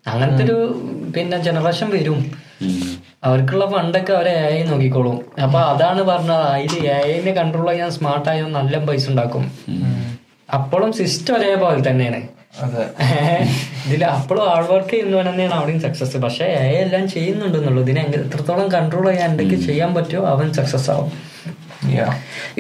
അങ്ങനത്തെ 0.07 0.43
ഒരു 0.43 0.81
പിന്നെ 1.17 1.38
ജനറേഷൻ 1.38 1.89
വരും. 1.89 2.31
അവർക്കുള്ള 3.23 3.69
ഫണ്ടൊക്കെ 3.71 4.13
അവരെ 4.13 4.29
എ 4.29 4.59
ഐ 4.59 4.63
നോക്കിക്കോളും. 4.63 5.41
അപ്പൊ 5.43 5.59
അതാണ് 5.59 6.03
പറഞ്ഞത്. 6.03 6.31
അതിൽ 6.31 6.88
എ 6.88 7.19
ഐനെ 7.19 7.31
കൺട്രോൾ 7.31 7.69
ചെയ്യാൻ 7.69 7.91
സ്മാർട്ട് 7.91 8.29
ആയ 8.29 8.41
നല്ല 8.41 8.85
പൈസ 8.85 9.09
ഉണ്ടാക്കും. 9.09 9.51
അപ്പോഴും 10.53 10.93
സിസ്റ്റം 10.93 11.35
ഒരേപോലെ 11.35 11.89
തന്നെയാണ്. 11.89 12.36
ഇതിൽ 13.87 14.03
അപ്പോഴും 14.05 14.43
ഹാർഡ് 14.49 14.69
വർക്ക് 14.71 14.91
ചെയ്യുന്നവൻ 14.93 15.25
തന്നെയാണ് 15.29 15.55
അവിടെയും 15.57 15.79
സക്സസ് 15.85 16.17
പക്ഷെ 16.25 16.45
എല്ലാം 16.83 17.03
ചെയ്യുന്നുണ്ടെന്നുള്ളൂ. 17.15 17.81
ഇതിനെ 17.85 18.01
എത്രത്തോളം 18.19 18.67
കൺട്രോൾ 18.75 19.05
ചെയ്യാൻ 19.09 19.29
എന്തൊക്കെ 19.31 19.57
ചെയ്യാൻ 19.67 19.89
പറ്റുമോ 19.97 20.23
അവൻ 20.33 20.47
സക്സസ് 20.57 20.89
ആവും. 20.93 21.11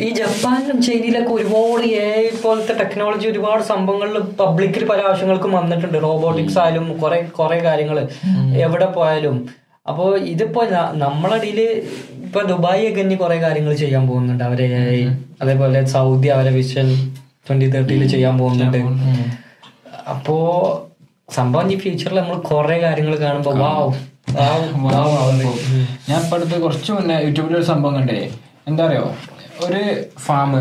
ഈ 0.03 0.07
ജപ്പാനിലും 0.17 0.77
ചൈനയിലൊക്കെ 0.87 1.31
ഒരുപാട് 1.37 1.85
എ 2.01 2.09
പോലത്തെ 2.43 2.73
ടെക്നോളജി 2.81 3.27
ഒരുപാട് 3.31 3.63
സംഭവങ്ങളിൽ 3.71 4.17
പബ്ലിക്കിൽ 4.41 4.83
പല 4.91 4.99
ആവശ്യങ്ങൾക്കും 5.07 5.51
വന്നിട്ടുണ്ട്. 5.59 5.97
റോബോട്ടിക്സ് 6.07 6.59
ആയാലും 6.63 6.85
കുറെ 7.01 7.19
കുറെ 7.39 7.57
കാര്യങ്ങൾ 7.67 7.97
എവിടെ 8.65 8.87
പോയാലും. 8.97 9.37
അപ്പോൾ 9.89 10.09
ഇതിപ്പോ 10.33 10.61
നമ്മളടിയിൽ 11.05 11.59
ഇപ്പൊ 12.27 12.39
ദുബായി 12.51 12.85
ഒക്കെ 12.91 13.01
ഇനി 13.07 13.15
കുറെ 13.23 13.37
കാര്യങ്ങൾ 13.43 13.73
ചെയ്യാൻ 13.83 14.03
പോകുന്നുണ്ട്. 14.09 14.43
അവരെ 14.49 14.69
അതേപോലെ 15.41 15.81
സൗദി 15.95 16.29
അവരെ 16.37 16.53
വിഷൻ 16.59 16.87
ട്വന്റി 17.47 17.67
തേർട്ടിയിൽ 17.75 18.05
ചെയ്യാൻ 18.15 18.35
പോകുന്നുണ്ട്. 18.43 18.79
അപ്പോ 20.13 20.35
സംഭവം 21.35 21.71
ഈ 21.71 21.77
ഫ്യൂച്ചറിൽ 21.79 22.19
നമ്മൾ 22.19 22.37
കുറെ 22.49 22.77
കാര്യങ്ങൾ 22.79 23.15
കാണുമ്പോ 23.19 23.51
വാവ് 23.63 23.93
വാവ് 24.37 24.67
വാവ് 24.83 25.47
ഞാൻ 26.09 26.19
ഇപ്പൊ 26.23 26.37
അടുത്ത് 26.37 26.61
കുറച്ച് 26.61 26.91
മുന്നേ 26.91 27.15
യൂട്യൂബിൽ 27.25 27.55
ഒരു 27.57 27.67
സംഭവം 27.71 27.95
കണ്ടേ. 27.95 28.19
എന്താ 28.67 28.85
അറിയോ? 28.87 29.05
ഒരു 29.65 29.81
ഫാം 30.25 30.51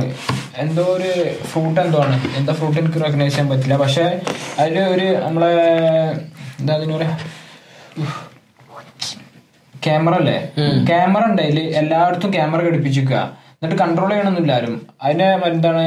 എന്തോ 0.59 0.82
ഒരു 0.82 1.11
ഫ്രൂട്ട് 1.47 1.80
എന്തോ 1.80 1.99
ആണ്. 1.99 2.16
എന്താ 2.36 2.53
ഫ്രൂട്ട് 2.53 2.78
എനിക്ക് 2.80 3.01
റെക്കഗ്നൈസ് 3.05 3.32
ചെയ്യാൻ 3.32 3.49
പറ്റില്ല. 3.51 3.76
പക്ഷെ 3.76 4.05
അതിൽ 4.59 4.76
ഒരു 4.94 5.07
നമ്മളെ 5.24 5.51
എന്താ 6.61 6.74
അതിന് 6.74 6.92
പറയാ? 6.97 7.12
ക്യാമറ 9.86 10.14
അല്ലേ? 10.14 10.38
ക്യാമറ 10.90 11.24
ഉണ്ട്. 11.30 11.42
എല്ലായിടത്തും 11.82 12.32
ക്യാമറ 12.34 12.61
ഘടിപ്പിച്ചിരിക്കുക. 12.68 13.20
എന്നിട്ട് 13.53 13.76
കൺട്രോൾ 13.82 14.11
ചെയ്യണമെന്നില്ല 14.11 14.53
ആരും. 14.53 14.74
അതിന് 15.03 15.28
എന്താണ് 15.53 15.84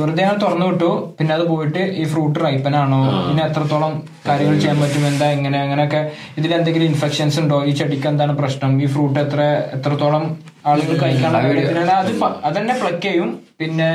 വെറുതെ 0.00 0.22
ഞാൻ 0.22 0.36
തുറന്നു 0.42 0.66
വിട്ടു. 0.66 0.90
പിന്നെ 1.18 1.32
അത് 1.34 1.42
പോയിട്ട് 1.48 1.82
ഈ 2.00 2.04
ഫ്രൂട്ട് 2.12 2.38
റൈപ്പനാണോ 2.44 3.00
ഇനി 3.30 3.40
എത്രത്തോളം 3.48 3.92
കാര്യങ്ങൾ 4.28 4.54
ചെയ്യാൻ 4.62 4.78
പറ്റും? 4.82 5.02
എന്താ 5.06 5.26
എങ്ങനെ? 5.36 5.58
അങ്ങനെയൊക്കെ 5.64 6.00
ഇതിൽ 6.38 6.54
എന്തെങ്കിലും 6.54 6.86
ഇൻഫെക്ഷൻസ് 6.92 7.38
ഉണ്ടോ? 7.40 7.58
ഈ 7.64 7.72
ചെടിക്ക് 7.80 8.08
എന്താണ് 8.12 8.34
പ്രശ്നം? 8.36 8.82
ഈ 8.82 8.86
ഫ്രൂട്ട് 8.94 9.18
എത്ര 9.24 9.40
എത്രത്തോളം 9.78 10.24
ആളുകൾ 10.70 10.94
കഴിക്കാനുള്ള 11.02 11.42
കാര്യത്തിലാണ് 11.46 11.92
അത് 12.00 12.12
അതന്നെ 12.48 12.74
പ്ലക്ക് 12.82 13.06
ചെയ്യും. 13.06 13.30
പിന്നെ 13.60 13.88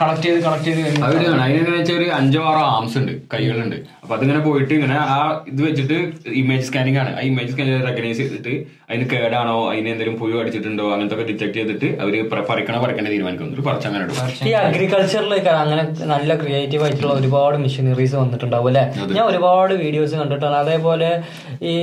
കളക്ട് 0.00 0.22
ചെയ്ത് 0.24 0.38
കളക്ട് 0.46 0.64
ചെയ്ത് 0.68 0.80
കഴിഞ്ഞു 0.84 1.04
അവിടെയാണ് 1.06 1.42
അതിനെങ്ങനെ 1.44 1.76
വെച്ചാൽ 1.78 1.96
ഒരു 1.98 2.06
അഞ്ചോ 2.16 2.40
ആറോ 2.50 2.62
ആംസ് 2.76 2.96
ഉണ്ട് 3.00 3.12
കൈകളുണ്ട്. 3.32 3.76
അപ്പൊ 4.02 4.12
അതിങ്ങനെ 4.16 4.40
പോയിട്ട് 4.46 4.72
ഇങ്ങനെ 4.78 4.96
ആ 5.14 5.16
ഇത് 5.50 5.60
വെച്ചിട്ട് 5.66 5.96
ഇമേജ് 6.40 6.64
സ്കാനിങ് 6.68 6.98
ആണ്. 7.02 7.10
ആ 7.18 7.22
ഇമേജ് 7.30 7.50
സ്കാനിങ് 7.52 7.86
റെക്കഗ്നൈസ് 7.88 8.18
ചെയ്തിട്ട് 8.22 8.52
അതിന് 8.88 9.06
കേടാണോ 9.12 9.54
അതിന് 9.70 9.88
എന്തെങ്കിലും 9.92 10.16
പുഴു 10.20 10.36
അടിച്ചിട്ടുണ്ടോ 10.42 10.84
അങ്ങനത്തെ 10.94 11.16
ഒക്കെ 11.16 11.26
ഡിറ്റക്ട് 11.30 11.56
ചെയ്തിട്ട് 11.58 11.88
അവർ 12.02 12.14
പറിക്കണോ 12.50 12.78
പറിക്കണ 12.84 13.06
തീരുമാനിക്കുന്നു 13.14 13.52
തീരുമാനിക്കും. 13.54 13.66
കുറച്ച് 13.68 13.88
അങ്ങനെ 13.88 14.50
ഈ 14.50 14.54
അഗ്രികൾച്ചറിലേക്ക് 14.62 15.52
അങ്ങനെ 15.64 15.82
നല്ല 16.14 16.30
ക്രിയേറ്റീവ് 16.42 16.84
ആയിട്ടുള്ള 16.88 17.14
ഒരുപാട് 17.20 17.58
മെഷീനറീസ് 17.64 18.16
വന്നിട്ടുണ്ടാവും 18.22 18.68
അല്ലെ? 18.72 18.84
ഞാൻ 19.16 19.24
ഒരുപാട് 19.32 19.74
വീഡിയോസ് 19.84 20.14
കണ്ടിട്ടാണ്. 20.22 20.56
അതേപോലെ 20.64 21.10
ഈ 21.72 21.74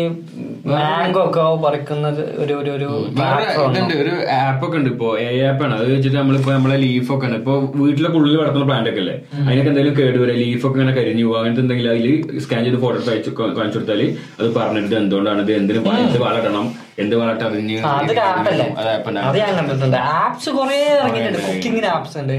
മാംഗോ 0.73 1.23
ഒക്കെ 1.27 1.43
പറിക്കുന്നത് 1.65 2.23
ഒരു 2.43 2.53
ഒരു 2.61 2.71
ഒരു 2.77 4.14
ഉണ്ട്. 4.15 4.27
ആപ്പ് 4.39 4.63
ഒക്കെ 4.65 4.77
ഉണ്ട് 4.79 4.89
ഇപ്പൊ 4.91 5.07
എ 5.21 5.45
ആപ്പ് 5.47 5.63
ആണ്. 5.65 5.75
അത് 5.77 5.89
വെച്ചിട്ട് 5.91 6.17
നമ്മളിപ്പോ 6.17 6.51
നമ്മളെ 6.51 6.77
ലീഫ് 6.83 7.09
ഒക്കെ 7.15 7.27
ഉണ്ട്. 7.27 7.37
ഇപ്പൊ 7.41 7.53
വീട്ടിലെ 7.79 8.09
ഉള്ളിൽ 8.19 8.35
വളർത്തുന്ന 8.39 8.67
പ്ലാന്റ് 8.69 8.91
ഒക്കെ 8.91 9.01
അല്ലേ 9.03 9.15
അതിനൊക്കെ 9.41 9.69
എന്തെങ്കിലും 9.71 9.95
കേടുവരെ 9.99 10.35
ലീഫ് 10.41 10.63
ഒക്കെ 10.67 10.79
ഇങ്ങനെ 10.79 10.95
കരിഞ്ഞു 10.99 11.25
പോകും 11.25 11.39
അങ്ങനത്തെ 11.39 11.63
എന്തെങ്കിലും 11.65 11.91
അതിൽ 11.93 12.07
സ്കാൻ 12.45 12.61
ചെയ്ത് 12.65 12.79
ഫോട്ടോ 12.83 12.99
അയച്ചു 13.07 13.31
കാണിച്ചു 13.53 13.77
കൊടുത്താൽ 13.77 14.01
അത് 14.39 14.49
പറഞ്ഞിട്ട് 14.57 14.95
എന്തുകൊണ്ടാണ് 15.01 15.41
ഇത്? 15.45 15.53
എന്തിനു 15.59 15.81
എന്ത് 16.03 16.19
വളരണം 16.23 16.67
എന്ത് 16.99 17.15
വളർട്ടറിഞ്ഞ് 17.17 17.75
ആപ്പ്സ് 17.77 17.87
ആ, 17.87 17.95
അതൊരു 18.03 18.21
ആപ്പ് 18.27 18.49
അല്ലേ? 18.51 18.67
അത് 18.81 18.89
ആപ്പ് 18.89 19.09
അത് 19.23 19.37
ഞാൻ 19.39 19.51
കണ്ടിട്ടുണ്ട്. 19.59 19.97
ആപ്സ് 20.19 20.49
കുറെ 20.57 20.77
ഇറങ്ങിയിട്ടുണ്ട്. 20.93 21.39
കുക്കിങ്ങിന് 21.47 21.89
ആപ്സ് 21.95 22.17
ഉണ്ട്. 22.21 22.37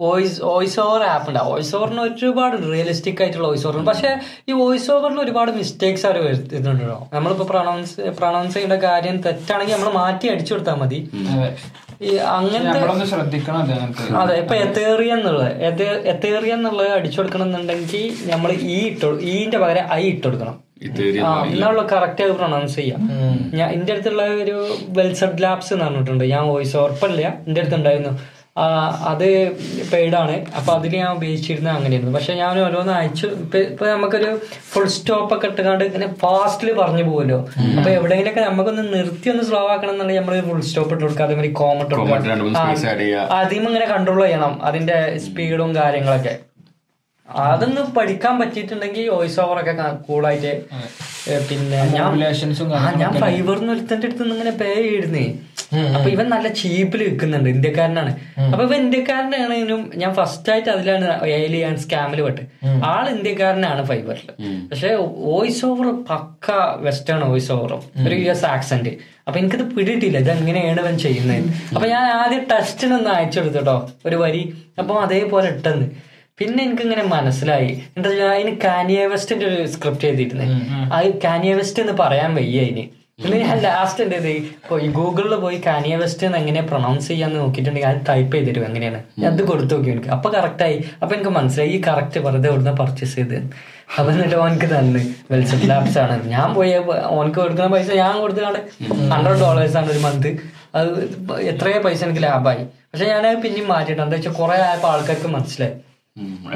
വോയിസ് 0.00 0.38
വോയിസ് 0.44 0.78
ഓവർ 0.80 1.02
ആപ്പ് 1.10 1.28
ഉണ്ട്. 1.30 1.40
വോയിസ് 1.50 1.70
ഓവറിന് 1.76 2.00
ഒരുപാട് 2.06 2.56
റിയലിസ്റ്റിക് 2.72 3.20
ആയിട്ടുള്ള 3.22 3.46
വോയിസ് 3.48 3.66
ഓവർ 3.68 3.76
പക്ഷേ 3.86 4.10
ഈ 4.48 4.54
വോയിസ് 4.58 4.88
ഓവറിൽ 4.94 5.18
ഒരുപാട് 5.20 5.50
മിസ്റ്റേക്സ് 5.58 6.04
അവർ 6.08 6.16
വരുത്തുന്നുണ്ടോ 6.26 6.96
നമ്മളിപ്പോ 7.14 7.44
പ്രൊണൗൺസ് 7.52 7.94
പ്രൊണൗൺസ് 8.18 8.54
ചെയ്യേണ്ട 8.54 8.76
കാര്യം 8.84 9.16
തെറ്റാണെങ്കിൽ 9.26 9.74
നമ്മൾ 9.76 9.90
മാറ്റി 9.98 10.28
അടിച്ചു 10.32 10.52
കൊടുത്താൽ 10.54 10.76
മതി. 10.82 10.98
അതെ. 11.32 11.48
ഈ 12.02 12.10
അങ്ങനത്തെ 12.34 12.80
ശ്രദ്ധിക്കണം 13.12 13.60
അതെ 14.22 14.34
ഇപ്പൊ 14.42 14.54
എത്തേറിയ 14.64 15.12
എന്നുള്ളത് 15.18 15.50
എത്തേറിയ 16.10 16.52
എന്നുള്ളത് 16.58 16.92
അടിച്ചു 16.98 17.18
കൊടുക്കണം 17.20 17.46
എന്നുണ്ടെങ്കിൽ 17.48 18.04
നമ്മൾ 18.32 18.50
ഈ 18.70 18.78
ഇട്ട് 18.90 19.06
ഈന്റെ 19.34 19.58
പകരം 19.64 19.86
ഐ 19.92 20.04
ഇട്ട് 20.12 20.24
കൊടുക്കണം. 20.26 20.56
എന്നുള്ള 21.50 21.82
കറക്റ്റ് 21.92 22.22
ആയി 22.22 22.32
പ്രൊണൗൺസ് 22.38 22.74
ചെയ്യാം. 22.74 23.02
ഞാൻ 23.58 23.68
എന്റെ 23.76 23.92
അടുത്തുള്ള 23.92 24.22
ഒരു 24.42 24.56
വെൽസഡ് 24.98 25.42
ലാബ്സ് 25.42 25.72
എന്ന് 25.74 25.84
പറഞ്ഞിട്ടുണ്ട്. 25.86 26.24
ഞാൻ 26.34 26.42
വോയിസ് 26.52 26.76
ഉറപ്പല്ല 26.82 27.22
എന്റെ 27.46 27.60
അടുത്ത് 27.60 27.76
ഉണ്ടായിരുന്നു. 27.76 28.12
ആ, 28.12 28.35
അത് 29.10 29.26
പെയ്ഡാണ് 29.90 30.36
അപ്പൊ 30.58 30.70
അതിൽ 30.76 30.92
ഞാൻ 31.00 31.10
ഉപയോഗിച്ചിരുന്നത് 31.16 31.72
അങ്ങനെയായിരുന്നു. 31.76 32.12
പക്ഷെ 32.16 32.34
ഞാൻ 32.40 32.54
ഓരോന്ന് 32.66 32.92
അയച്ചു. 32.98 33.28
ഇപ്പൊ 33.42 33.58
ഇപ്പൊ 33.70 33.84
നമുക്കൊരു 33.94 34.30
ഫുൾ 34.70 34.86
സ്റ്റോപ്പ് 34.94 35.32
ഒക്കെ 35.36 35.48
ഇട്ടുകൊണ്ട് 35.50 35.84
ഇങ്ങനെ 35.88 36.08
ഫാസ്റ്റിൽ 36.22 36.70
പറഞ്ഞു 36.80 37.04
പോകുമല്ലോ 37.10 37.38
അപ്പൊ 37.76 37.90
എവിടെയെങ്കിലൊക്കെ 37.98 38.42
നമുക്കൊന്ന് 38.48 38.84
നിർത്തി 38.94 39.30
ഒന്ന് 39.32 39.44
സ്ലോ 39.48 39.60
ആക്കണം 39.74 39.92
എന്നുണ്ടെങ്കിൽ 39.94 40.22
നമ്മൾ 40.22 40.48
ഫുൾ 40.50 40.62
സ്റ്റോപ്പ് 40.68 40.92
ഇട്ട് 40.94 41.04
കൊടുക്കുക 41.04 41.24
അതേമാതിരി 41.26 41.52
കോമ 41.60 41.78
ഇട്ട് 41.84 41.94
ചെയ്യുക. 43.02 43.22
ആദ്യം 43.38 43.66
ഇങ്ങനെ 43.70 43.88
കൺട്രോൾ 43.94 44.20
ചെയ്യണം. 44.24 44.54
അതിന്റെ 44.70 44.98
സ്പീഡും 45.26 45.72
കാര്യങ്ങളൊക്കെ. 45.80 46.34
അതൊന്ന് 47.28 47.82
പഠിക്കാൻ 47.94 48.34
പറ്റിയിട്ടുണ്ടെങ്കിൽ 48.40 49.06
വോയിസ് 49.14 49.38
ഓവർ 49.44 49.58
ഒക്കെ 49.62 49.86
കൂളായിട്ട് 50.08 50.52
പിന്നെ 51.48 51.78
ഞാൻ 51.96 52.10
ഞാൻ 53.02 53.12
ഫൈബറിന് 53.24 53.70
ഒരുത്തന്റെ 53.74 54.08
അടുത്ത് 54.08 54.24
ഇങ്ങനെ 54.34 54.52
പേ 54.60 54.68
ചെയ്തിരുന്നേ. 54.74 55.24
അപ്പൊ 55.96 56.08
ഇവൻ 56.14 56.26
നല്ല 56.34 56.48
ചീപ്പിൽ 56.60 57.00
വിൽക്കുന്നുണ്ട് 57.06 57.48
ഇന്ത്യക്കാരനാണ്. 57.54 58.12
അപ്പൊ 58.52 58.62
ഇവ 58.66 58.74
ഇന്ത്യക്കാരനാണെങ്കിലും 58.82 59.82
ഞാൻ 60.02 60.14
ഫസ്റ്റ് 60.14 60.52
ആയിട്ട് 60.52 60.70
അതിലാണ് 60.74 61.06
എയിലി 61.36 61.58
ഞാൻ 61.66 61.76
സ്കാമിൽ 61.84 62.22
പെട്ട്. 62.26 62.42
ആൾ 62.90 63.04
ഇന്ത്യക്കാരനാണ് 63.16 63.84
ഫൈബറിൽ 63.90 64.30
പക്ഷെ 64.70 64.90
വോയിസ് 65.28 65.64
ഓവർ 65.68 65.86
പക്ക 66.10 66.50
വെസ്റ്റേൺ 66.86 67.22
വോയിസ് 67.30 67.52
ഓവറും 67.56 67.82
ഒരു 68.06 68.16
യു 68.22 68.30
എസ് 68.34 68.46
ആക്സെന്റ് 68.54 68.92
അപ്പൊ 69.26 69.36
എനിക്കത് 69.40 69.64
പിടിയിട്ടില്ല 69.76 70.18
ഇത് 70.24 70.30
എങ്ങനെയാണ് 70.30 70.80
ഇവൻ 70.80 70.96
ചെയ്യുന്നത്? 71.04 71.46
അപ്പൊ 71.74 71.86
ഞാൻ 71.94 72.04
ആദ്യം 72.18 72.42
ടെസ്റ്റിനൊന്ന് 72.50 73.10
അയച്ചു 73.14 73.40
കൊടുത്തോ 73.40 73.76
ഒരു 74.08 74.16
വരി. 74.16 74.42
അപ്പൊ 74.80 74.94
അതേപോലെ 75.06 75.48
ഇട്ടെന്ന്. 75.54 75.86
പിന്നെ 76.40 76.60
എനിക്ക് 76.64 76.82
ഇങ്ങനെ 76.82 77.02
മനസ്സിലായി. 77.02 77.70
എന്താ 77.96 78.10
അതിന് 78.32 78.52
കാനിയ 78.64 79.06
വെസ്റ്റിന്റെ 79.12 79.46
ഒരു 79.50 79.66
സ്ക്രിപ്റ്റ് 79.74 80.06
എഴുതിയിരുന്നേ 80.08 80.46
ആ 80.94 80.98
കാനിയ 81.24 81.54
വെസ്റ്റ് 81.54 81.82
എന്ന് 81.82 81.94
പറയാൻ 82.02 82.30
വയ്യ 82.38 82.64
അതിന്. 82.66 82.84
പിന്നെ 83.24 83.36
ഞാൻ 83.42 83.58
ലാസ്റ്റ് 83.64 84.04
ചെയ്ത്? 84.12 84.32
പോയി 84.68 84.86
ഗൂഗിളിൽ 84.96 85.34
പോയി 85.44 85.58
കാനിയ 85.66 85.94
വെസ്റ്റ് 86.00 86.24
എന്ന് 86.26 86.38
എങ്ങനെ 86.40 86.62
പ്രൊണൗൺസ് 86.70 87.06
ചെയ്യാന്ന് 87.10 87.38
നോക്കിയിട്ടുണ്ടെങ്കിൽ 87.42 87.90
അത് 87.90 88.00
ടൈപ്പ് 88.08 88.32
ചെയ്തിരും 88.36 88.64
എങ്ങനെയാണ്? 88.68 88.98
ഞാൻ 89.20 89.28
അത് 89.32 89.42
കൊടുത്തു 89.50 89.74
നോക്കി 89.76 89.90
എനിക്ക്. 89.92 90.10
അപ്പൊ 90.16 90.28
കറക്റ്റായി 90.34 90.76
അപ്പൊ 91.02 91.12
എനിക്ക് 91.16 91.32
മനസ്സിലായി. 91.36 91.70
ഈ 91.76 91.78
കറക്റ്റ് 91.86 92.18
വെറുതെ 92.26 92.48
ഇവിടുന്ന് 92.50 92.74
പർച്ചേസ് 92.80 93.16
ചെയ്ത് 93.18 93.36
അപ്പൊ 93.96 94.08
എന്നിട്ട് 94.14 94.36
ഓനക്ക് 94.42 94.68
തന്ന്. 94.74 95.02
വെൽസെറ്റ് 95.30 95.70
ലാബ്സ് 95.70 95.98
ആണ്. 96.04 96.16
ഞാൻ 96.34 96.48
പോയി. 96.58 96.74
ഓനക്ക് 97.18 97.38
കൊടുക്കുന്ന 97.40 97.70
പൈസ 97.76 97.88
ഞാൻ 98.02 98.14
കൊടുത്തതാണ്. 98.24 98.60
ഹൺഡ്രഡ് 99.14 99.40
ഡോളേഴ്സ് 99.44 99.78
ആണ് 99.80 99.90
ഒരു 99.94 100.02
മന്ത് 100.06 100.30
അത് 100.80 100.92
എത്രയോ 101.52 101.80
പൈസ 101.88 102.04
എനിക്ക് 102.08 102.24
ലാഭായി. 102.28 102.64
പക്ഷെ 102.90 103.08
ഞാൻ 103.12 103.24
പിന്നെയും 103.46 103.68
മാറ്റിയിട്ട് 103.72 104.02
എന്താ 104.06 104.16
വെച്ചാൽ 104.18 104.36
കുറെ 104.42 104.58
ആയപ്പോ 104.68 104.90
ആൾക്കാർക്ക് 104.92 105.30
മനസ്സിലായി. 105.36 105.74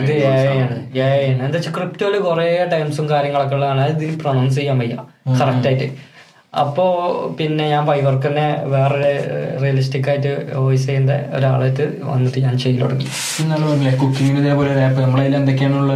ഇത് 0.02 0.12
ആണ്. 0.26 0.76
എന്താ 1.44 1.56
വെച്ചാൽ 1.56 1.74
ക്രിപ്റ്റോയിൽ 1.78 2.18
കുറെ 2.28 2.46
ടൈംസും 2.74 3.08
കാര്യങ്ങളൊക്കെ 3.14 3.56
ഉള്ളതാണ്. 3.58 3.86
ഇതിൽ 3.96 4.14
പ്രൊണൗൺസ് 4.22 4.56
ചെയ്യാൻ 4.60 4.78
വയ്യ. 4.82 4.96
കറക്റ്റ് 5.40 5.68
അപ്പോ 6.54 6.84
പിന്നെ 7.40 7.68
ഞാൻ 7.68 7.86
വൈവർക്ക് 7.86 8.26
തന്നെ 8.26 8.46
വേറെ 8.64 9.10
റിയലിസ്റ്റിക് 9.62 10.08
ആയിട്ട് 10.08 10.32
വോയിസ് 10.54 10.86
ചെയ്യുന്ന 10.86 11.12
ഒരാളായിട്ട് 11.34 11.84
വന്നിട്ട് 12.02 12.38
ഞാൻ 12.38 12.58
ചെയ്തു 12.58 12.80
തുടങ്ങി. 12.80 13.06
കുക്കിങ്ങിന് 14.00 14.38
ഇതേപോലെ 14.38 14.70
ഒരു 14.72 14.78
ആപ്പ് 14.78 15.00
നമ്മളതിൽ 15.00 15.36
എന്തൊക്കെയാണുള്ള. 15.36 15.92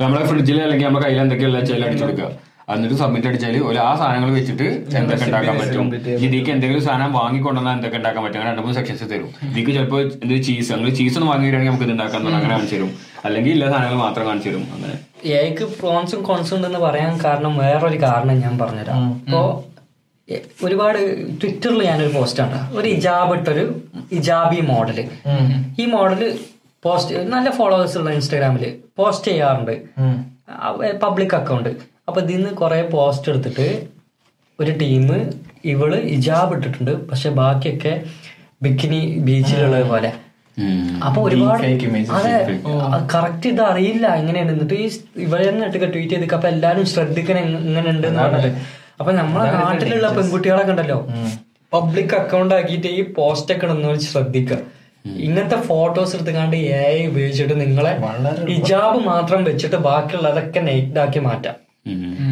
നമ്മളെ 0.00 0.24
ഫ്രിഡ്ജിൽ 0.26 0.62
അല്ലെങ്കിൽ 0.62 0.86
നമ്മുടെ 0.86 1.04
കയ്യിൽ 1.06 1.20
എന്തൊക്കെയുള്ള 1.20 1.58
അടിച്ചെടുക്കുക. 1.58 2.28
എന്നിട്ട് 2.74 2.96
സബ്മിറ്റ് 3.02 3.28
അടിച്ചാൽ 3.30 3.56
ഒരു 3.70 3.78
ആ 3.86 3.90
സാധനങ്ങൾ 4.00 4.30
വെച്ചിട്ട് 4.38 4.66
എന്തൊക്കെ 5.00 5.26
ഉണ്ടാക്കാൻ 5.28 5.56
പറ്റും. 5.60 5.86
ഇതിക്ക് 6.26 6.50
എന്തെങ്കിലും 6.54 6.82
സാധനം 6.86 7.12
വാങ്ങിക്കൊണ്ടുവന്നാൽ 7.20 7.74
എന്തൊക്കെ 7.78 7.98
ഉണ്ടാക്കാൻ 8.00 8.22
പറ്റും. 8.24 8.38
അങ്ങനെ 8.38 8.52
രണ്ട് 8.52 8.62
മൂന്ന് 8.66 8.78
സെക്ഷൻസ് 8.78 9.08
തരും. 9.12 9.30
ഇതിക്ക് 9.50 9.70
ചിലപ്പോൾ 9.76 10.02
എന്ത് 10.24 10.36
ചീസ് 10.48 10.70
അങ്ങനെ 10.76 10.92
ചീസ് 11.00 11.16
ഒന്ന് 11.18 11.30
വാങ്ങിയിട്ടാണെങ്കിൽ 11.32 11.72
നമുക്ക് 11.72 11.88
ഇത് 11.88 11.94
ഉണ്ടാക്കാൻ 11.96 12.20
തോന്നും. 12.20 12.38
അങ്ങനെ 12.38 12.54
കാണിച്ചു 12.54 12.76
തരും. 12.76 12.92
അല്ലെങ്കിൽ 13.24 13.52
എല്ലാ 13.56 13.68
സാധനങ്ങൾ 13.72 13.98
മാത്രം 14.04 14.26
കാണിച്ചു 14.28 14.48
തരും. 14.48 14.64
അങ്ങനെ. 14.76 14.94
എനിക്ക് 15.42 15.66
പ്രോൺസും 15.80 16.22
കോൺസും 16.30 16.56
ഉണ്ടെന്ന് 16.56 16.78
പറയാൻ 16.78 17.12
കാരണം 17.24 17.52
വേറൊരു 17.64 18.00
കാരണം 18.02 18.40
ഞാൻ 18.46 18.54
പറഞ്ഞുതരാം. 18.62 19.04
അപ്പോൾ 19.26 19.46
ഒരുപാട് 20.64 20.98
ട്വിറ്ററിൽ 21.40 21.80
ഞാനൊരു 21.86 22.12
പോസ്റ്റ് 22.16 22.42
ആണ് 22.42 22.58
ഒരു 22.78 22.88
ഇജാബ് 22.88 23.32
ഇട്ടൊരു 23.36 23.64
ഇജാബി 24.18 24.60
മോഡൽ 24.72 24.98
ഈ 25.82 25.86
മോഡൽ 25.94 26.20
പോസ്റ്റ് 26.84 27.22
നല്ല 27.32 27.48
ഫോളോവേഴ്സ് 27.50 27.96
ഉള്ള 27.98 28.10
ഇൻസ്റ്റാഗ്രാമിൽ 28.18 28.64
പോസ്റ്റ് 28.98 29.26
ചെയ്യാറുണ്ട്. 29.30 29.74
പബ്ലിക് 31.02 31.34
അക്കൗണ്ട് 31.40 31.70
അപ്പൊ 32.08 32.20
നിന്ന് 32.30 32.50
കുറെ 32.60 32.80
പോസ്റ്റ് 32.94 33.30
എടുത്തിട്ട് 33.32 33.66
ഒരു 34.58 34.72
ടീം 34.82 35.06
ഇവൾ 35.72 35.90
ഇജാബ് 36.16 36.52
ഇട്ടിട്ടുണ്ട്. 36.56 36.92
പക്ഷെ 37.10 37.28
ബാക്കിയൊക്കെ 37.40 37.92
ബിക്കിനി 38.64 39.00
ബീച്ചിലുള്ളത് 39.26 39.86
പോലെ. 39.92 40.10
അപ്പൊ 41.06 41.18
ഒരുപാട് 41.28 41.62
അതെ 42.16 42.34
കറക്റ്റ് 43.12 43.46
ഇത് 43.52 43.62
അറിയില്ല 43.68 44.06
എങ്ങനെയാണ്. 44.20 44.50
എന്നിട്ട് 44.54 44.76
ഈ 44.84 44.86
ഇവരെ 45.26 45.44
തന്നെ 45.50 45.64
ഇട്ട് 45.68 45.78
ട്വീറ്റ് 45.94 46.12
ചെയ്തിട്ട് 46.14 46.36
അപ്പൊ 46.38 46.48
എല്ലാരും 46.54 46.84
ശ്രദ്ധിക്കണം 46.92 47.40
എങ്ങനെ 47.68 47.88
ഉണ്ട് 47.94 48.06
എന്ന് 48.10 48.22
പറഞ്ഞിട്ട്. 48.24 48.52
അപ്പൊ 49.00 49.12
നമ്മളെ 49.20 49.46
നാട്ടിലുള്ള 49.60 50.08
പെൺകുട്ടികളൊക്കെ 50.18 50.72
ഉണ്ടല്ലോ. 50.74 50.98
പബ്ലിക് 51.72 52.14
അക്കൗണ്ട് 52.20 52.54
ആക്കിയിട്ട് 52.58 52.88
ഈ 52.98 53.02
പോസ്റ്റ് 53.18 53.52
ഒക്കെ 53.54 53.66
ഒന്ന് 53.74 53.98
ശ്രദ്ധിക്കുക 54.12 54.58
ഇങ്ങനത്തെ 55.26 55.58
ഫോട്ടോസ് 55.68 56.12
എടുത്തുകൊണ്ട് 56.16 56.56
എ 56.80 56.84
ഉപയോഗിച്ചിട്ട് 57.10 57.54
നിങ്ങളെ 57.64 57.92
ഹിജാബ് 58.52 58.98
മാത്രം 59.12 59.40
വെച്ചിട്ട് 59.50 59.78
ബാക്കിയുള്ളതൊക്കെ 59.88 60.60
നെയ്റ്റ് 60.68 61.00
ആക്കി 61.04 61.20
മാറ്റാം. 61.28 61.56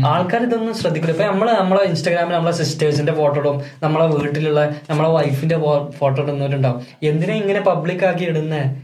ആൾക്കാർ 0.06 0.42
ഇതൊന്നും 0.42 0.74
ശ്രദ്ധിക്കില്ല 0.74 1.16
ഇപ്പൊ 1.16 1.26
നമ്മൾ 1.32 1.52
നമ്മളെ 1.52 1.84
ഇൻസ്റ്റാഗ്രാമിൽ 1.84 2.34
നമ്മളെ 2.34 2.54
സിസ്റ്റേഴ്സിന്റെ 2.56 3.14
ഫോട്ടോ 3.14 3.40
ഇടും. 3.40 3.62
നമ്മളെ 3.82 4.06
വീട്ടിലുള്ള 4.06 4.74
നമ്മളെ 4.90 5.08
വൈഫിന്റെ 5.08 5.56
ഫോട്ടോ 5.98 6.22
ഇടുന്നവരുണ്ടാവും. 6.22 6.82
എന്തിനാ 7.02 7.34
ഇങ്ങനെ 7.34 7.60
പബ്ലിക് 7.60 8.04
ആക്കി 8.04 8.24
ഇടുന്നേ? 8.24 8.74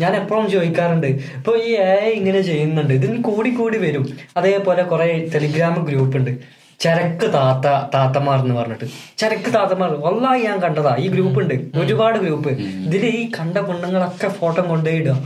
ഞാൻ 0.00 0.16
എപ്പോഴും 0.16 0.50
ചോദിക്കാറുണ്ട്. 0.50 1.06
ഇപ്പൊ 1.06 1.56
ഈ 1.56 1.72
എ 1.72 2.08
ഇങ്ങനെ 2.08 2.40
ചെയ്യുന്നുണ്ട്. 2.40 2.94
ഇതിന് 2.94 3.22
കൂടി 3.22 3.50
കൂടി 3.50 3.78
വരും. 3.78 4.06
അതേപോലെ 4.36 4.82
കുറെ 4.82 5.30
ടെലിഗ്രാം 5.34 5.84
ഗ്രൂപ്പ് 5.88 6.16
ഉണ്ട്. 6.16 6.60
ചരക്ക് 6.80 7.32
താത്ത 7.32 7.66
താത്തമാർ 7.94 8.40
എന്ന് 8.40 8.54
പറഞ്ഞിട്ട്. 8.54 8.84
ചരക്ക് 9.18 9.54
താത്തമാർ. 9.54 9.90
വല്ലായി 9.90 10.42
ഞാൻ 10.42 10.58
കണ്ടതാ. 10.60 10.96
ഈ 10.96 11.08
ഗ്രൂപ്പ് 11.08 11.40
ഉണ്ട്. 11.40 11.78
ഒരുപാട് 11.78 12.18
ഗ്രൂപ്പ് 12.18 12.48
ഇതിൽ 12.48 13.06
ഈ 13.06 13.30
കണ്ട 13.40 13.58
പെണ്ണുങ്ങളൊക്കെ 13.58 14.28
ഫോട്ടോ 14.28 14.62
കൊണ്ടുപോയിടുക 14.68 15.16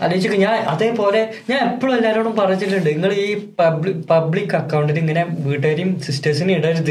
ആഹാ. 0.00 0.08
ആലോചിക്കുക 0.08 0.38
ഞാൻ 0.38 0.54
അതേപോലെ 0.54 1.30
ഞാൻ 1.50 1.72
എപ്പോഴും 1.72 1.96
എല്ലാവരോടും 1.96 2.36
പറഞ്ഞിട്ടുണ്ട്. 2.36 2.90
നിങ്ങൾ 2.90 3.12
ഈ 3.12 3.46
പബ്ലിക് 3.58 3.96
പബ്ലിക് 3.96 4.56
അക്കൗണ്ടിൽ 4.56 4.98
ഇങ്ങനെ 4.98 5.26
വീട്ടുകാരെയും 5.38 6.00
സിസ്റ്റേഴ്സിനും 6.00 6.52
ഇടരുത്. 6.52 6.90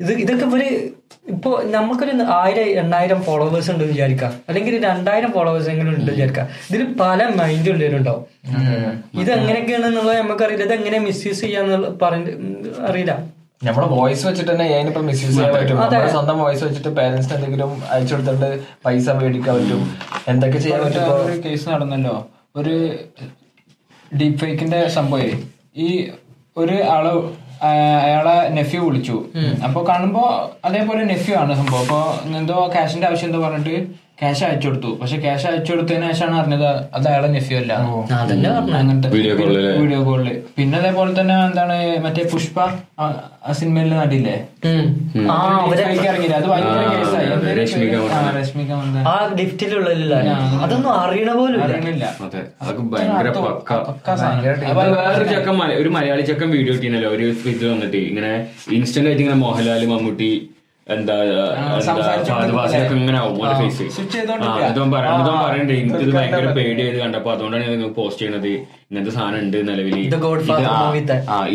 ഇത് 0.00 0.12
ഇതൊക്കെ 0.12 0.46
ഇവർ 0.46 0.92
ഇപ്പൊ 1.28 1.62
നമുക്കൊരു 1.64 2.10
ആയിരം 2.28 2.62
എണ്ണായിരം 2.62 3.22
ഫോളോവേഴ്സ് 3.22 3.70
ഉണ്ട് 3.70 3.84
വിചാരിക്കാം. 3.84 4.32
അല്ലെങ്കിൽ 4.48 4.84
രണ്ടായിരം 4.84 5.32
ഫോളോവേഴ്സ് 5.32 5.68
എങ്കിലും 5.68 5.96
ഉണ്ട് 5.96 6.10
വിചാരിക്കാം. 6.10 6.48
ഇതിൽ 6.70 6.84
പല 7.00 7.26
മൈൻഡ് 7.34 7.70
ഉള്ളവരുണ്ടാവും. 7.70 8.24
ഇത് 9.20 9.30
എങ്ങനെയൊക്കെയാണെന്നുള്ളത് 9.32 10.18
നമുക്കറിയില്ല 10.18 10.64
ഇത് 10.64 10.74
എങ്ങനെ 10.74 10.98
മിസ്യൂസ് 10.98 11.40
ചെയ്യാന്നുള്ള 11.40 11.88
പറഞ്ഞ 12.02 12.24
അറിയില്ല. 12.86 13.41
നമ്മളെ 13.64 13.86
വോയിസ് 13.86 14.26
വെച്ചിട്ട് 14.26 14.50
തന്നെ 14.50 14.64
ഞാനിപ്പോ 14.68 15.00
മിസ്യൂസ് 15.00 15.34
ചെയ്യാൻ 15.34 15.54
പറ്റും. 15.54 15.76
നമ്മുടെ 15.80 16.08
സ്വന്തം 16.10 16.38
വോയിസ് 16.38 16.64
വെച്ചിട്ട് 16.64 16.88
പേരന്റ്സിന് 16.88 17.34
എന്തെങ്കിലും 17.34 17.82
അയച്ചു 17.90 18.14
കൊടുത്തിട്ട് 18.14 18.48
പൈസ 18.86 19.10
മേടിക്കാൻ 19.10 19.54
പറ്റും. 19.58 19.82
എന്തൊക്കെ 20.28 20.58
ചെയ്യാൻ 20.58 20.80
പറ്റും 20.84 21.14
ഒരു 21.26 21.36
കേസ് 21.48 21.68
നടന്നല്ലോ. 21.68 22.26
ഒരു 22.56 22.74
ഡീപ് 24.20 24.38
ഫേക്കിന്റെ 24.38 24.88
സംഭവം. 24.88 25.38
ഈ 25.76 25.88
ഒരു 26.56 26.76
ആൾ 26.94 27.06
അയാളെ 27.66 28.48
നെഫ്യൂ 28.48 28.80
വിളിച്ചു. 28.88 29.16
അപ്പൊ 29.64 29.80
കാണുമ്പോ 29.88 30.22
അതേപോലെ 30.64 31.02
നെഫ്യൂ 31.04 31.34
ആണ് 31.36 31.52
സംഭവം. 31.56 31.80
അപ്പൊ 31.80 32.00
എന്തോ 32.38 32.56
ക്യാഷിന്റെ 32.74 33.06
ആവശ്യം 33.06 33.28
എന്തോ 33.28 33.40
പറഞ്ഞിട്ട് 33.48 33.76
ക്യാഷ് 34.18 34.42
അയച്ചു 34.46 34.66
കൊടുത്തു 34.68 34.90
പക്ഷെ 34.98 35.16
ക്യാഷ് 35.22 35.46
അയച്ചു 35.48 35.70
കൊടുത്തതിന് 35.72 36.08
ശേഷമാണ് 36.10 36.36
അറിഞ്ഞത് 36.40 36.66
അത് 36.96 37.06
അയാളെ 37.10 37.28
നെഫ്യൂ 37.34 37.56
അല്ല. 37.60 37.72
അങ്ങനത്തെ 38.78 39.08
Video 39.14 39.32
call 39.38 39.50
ൽ. 39.54 39.66
വീഡിയോ 39.80 40.00
കോളിൽ 40.08 40.28
പിന്നെ 40.56 40.76
അതേപോലെ 40.80 41.12
തന്നെ 41.18 41.34
എന്താണ് 41.46 41.76
മറ്റേ 42.04 42.22
പുഷ്പ 42.32 42.56
സിനിമയിൽ 43.52 43.90
നടിയില്ലേ? 43.94 44.36
ആ 45.32 45.36
ഇറങ്ങിയില്ലേ? 46.04 46.36
അത് 46.36 46.46
ഭയങ്കര 46.52 46.84
കേസായി 46.92 47.26
രശ്മിക 47.58 48.70
ലിഫ്റ്റിലുള്ള 49.40 50.14
അതൊന്നും 50.64 50.92
അറിയണ 51.02 51.30
പോലും 51.40 51.58
അറിയണില്ല. 51.66 52.04
വേറൊരു 55.00 55.28
ചെക്കൻ 55.34 55.54
ഒരു 55.82 55.90
മലയാളി 55.96 56.24
ചെക്കൻ 56.30 56.50
വീഡിയോ 56.56 56.74
ഇട്ടീനല്ലോ. 56.78 57.10
ഒരു 57.16 57.26
ഇത് 57.52 57.66
വന്നിട്ട് 57.72 58.00
ഇങ്ങനെ 58.10 58.32
ഇൻസ്റ്റന്റ് 58.78 59.08
ആയിട്ട് 59.10 59.22
ഇങ്ങനെ 59.24 59.40
മോഹൻലാൽ 59.44 59.84
മമ്മൂട്ടി 59.92 60.32
എന്താ 60.86 61.14
ഫാസിലൊക്കെ 62.56 62.94
ഇങ്ങനെ 63.00 63.18
ആവും 63.18 63.36
ഓന്റെ 63.42 63.56
ഫേസ് 63.58 63.84
switch 63.96 64.12
ചെയ്തോണ്ടിരിക്കുക. 64.14 64.68
ഇതും 64.72 64.88
പറയണ്ട 64.94 65.20
ഇതും 65.24 65.36
പറയണ്ടേ. 65.44 65.74
എനിക്കിത് 65.82 66.12
ഭയങ്കര 66.16 66.48
പേടിയായത് 66.56 66.98
കണ്ടപ്പോ 67.02 67.30
അതുകൊണ്ടാണ് 67.34 67.64
ഞാൻ 67.82 67.92
പോസ്റ്റ് 67.98 68.22
ചെയ്യണത്. 68.22 68.48
ഇങ്ങനത്തെ 68.88 69.12
സാധനം 69.16 69.38
ഉണ്ട് 69.44 69.58
നിലവിൽ 69.68 69.94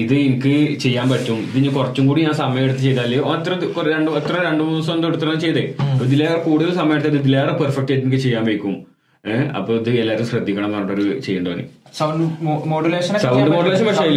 ഇത് 0.03 0.13
എനിക്ക് 0.27 0.53
ചെയ്യാൻ 0.83 1.07
പറ്റും. 1.13 1.39
ഇത് 1.49 1.57
ഇനി 1.61 1.71
കുറച്ചും 1.77 2.05
കൂടി 2.09 2.21
ഞാൻ 2.27 2.35
സമയം 2.43 2.63
എടുത്ത് 2.67 2.83
ചെയ്താൽ 2.87 3.13
അത്ര 3.33 3.51
രണ്ട് 3.95 4.11
എത്ര 4.21 4.35
രണ്ട് 4.47 4.61
മൂന്ന് 4.63 4.77
ദിവസം 4.77 4.93
എന്തോ 4.97 5.09
എടുത്തിട്ടാണ് 5.11 5.41
ചെയ്തേ. 5.45 5.65
ഇതിലേറെ 6.05 6.39
കൂടുതൽ 6.47 6.71
സമയം 6.81 6.95
എടുത്തത് 6.97 7.19
ഇതിലേറെ 7.23 7.55
പെർഫെക്റ്റ് 7.63 7.91
ആയിട്ട് 7.93 8.05
എനിക്ക് 8.07 8.21
ചെയ്യാൻ 8.27 8.45
വയ്ക്കും. 8.51 8.75
ഏഹ് 9.23 9.45
അപ്പൊ 9.57 9.71
ഇത് 9.81 9.89
എല്ലാവരും 10.01 10.27
ശ്രദ്ധിക്കണം 10.31 10.67
എന്ന് 10.67 10.77
പറഞ്ഞിട്ടൊരു 10.77 11.05
ചെയ്യണ്ടോന് 11.25 11.63
സൗണ്ട് 11.97 12.23
മോഡുലേഷൻ 12.71 13.13
Sound 13.23 13.47
modulation 13.53 13.85
പക്ഷേ. 13.89 14.07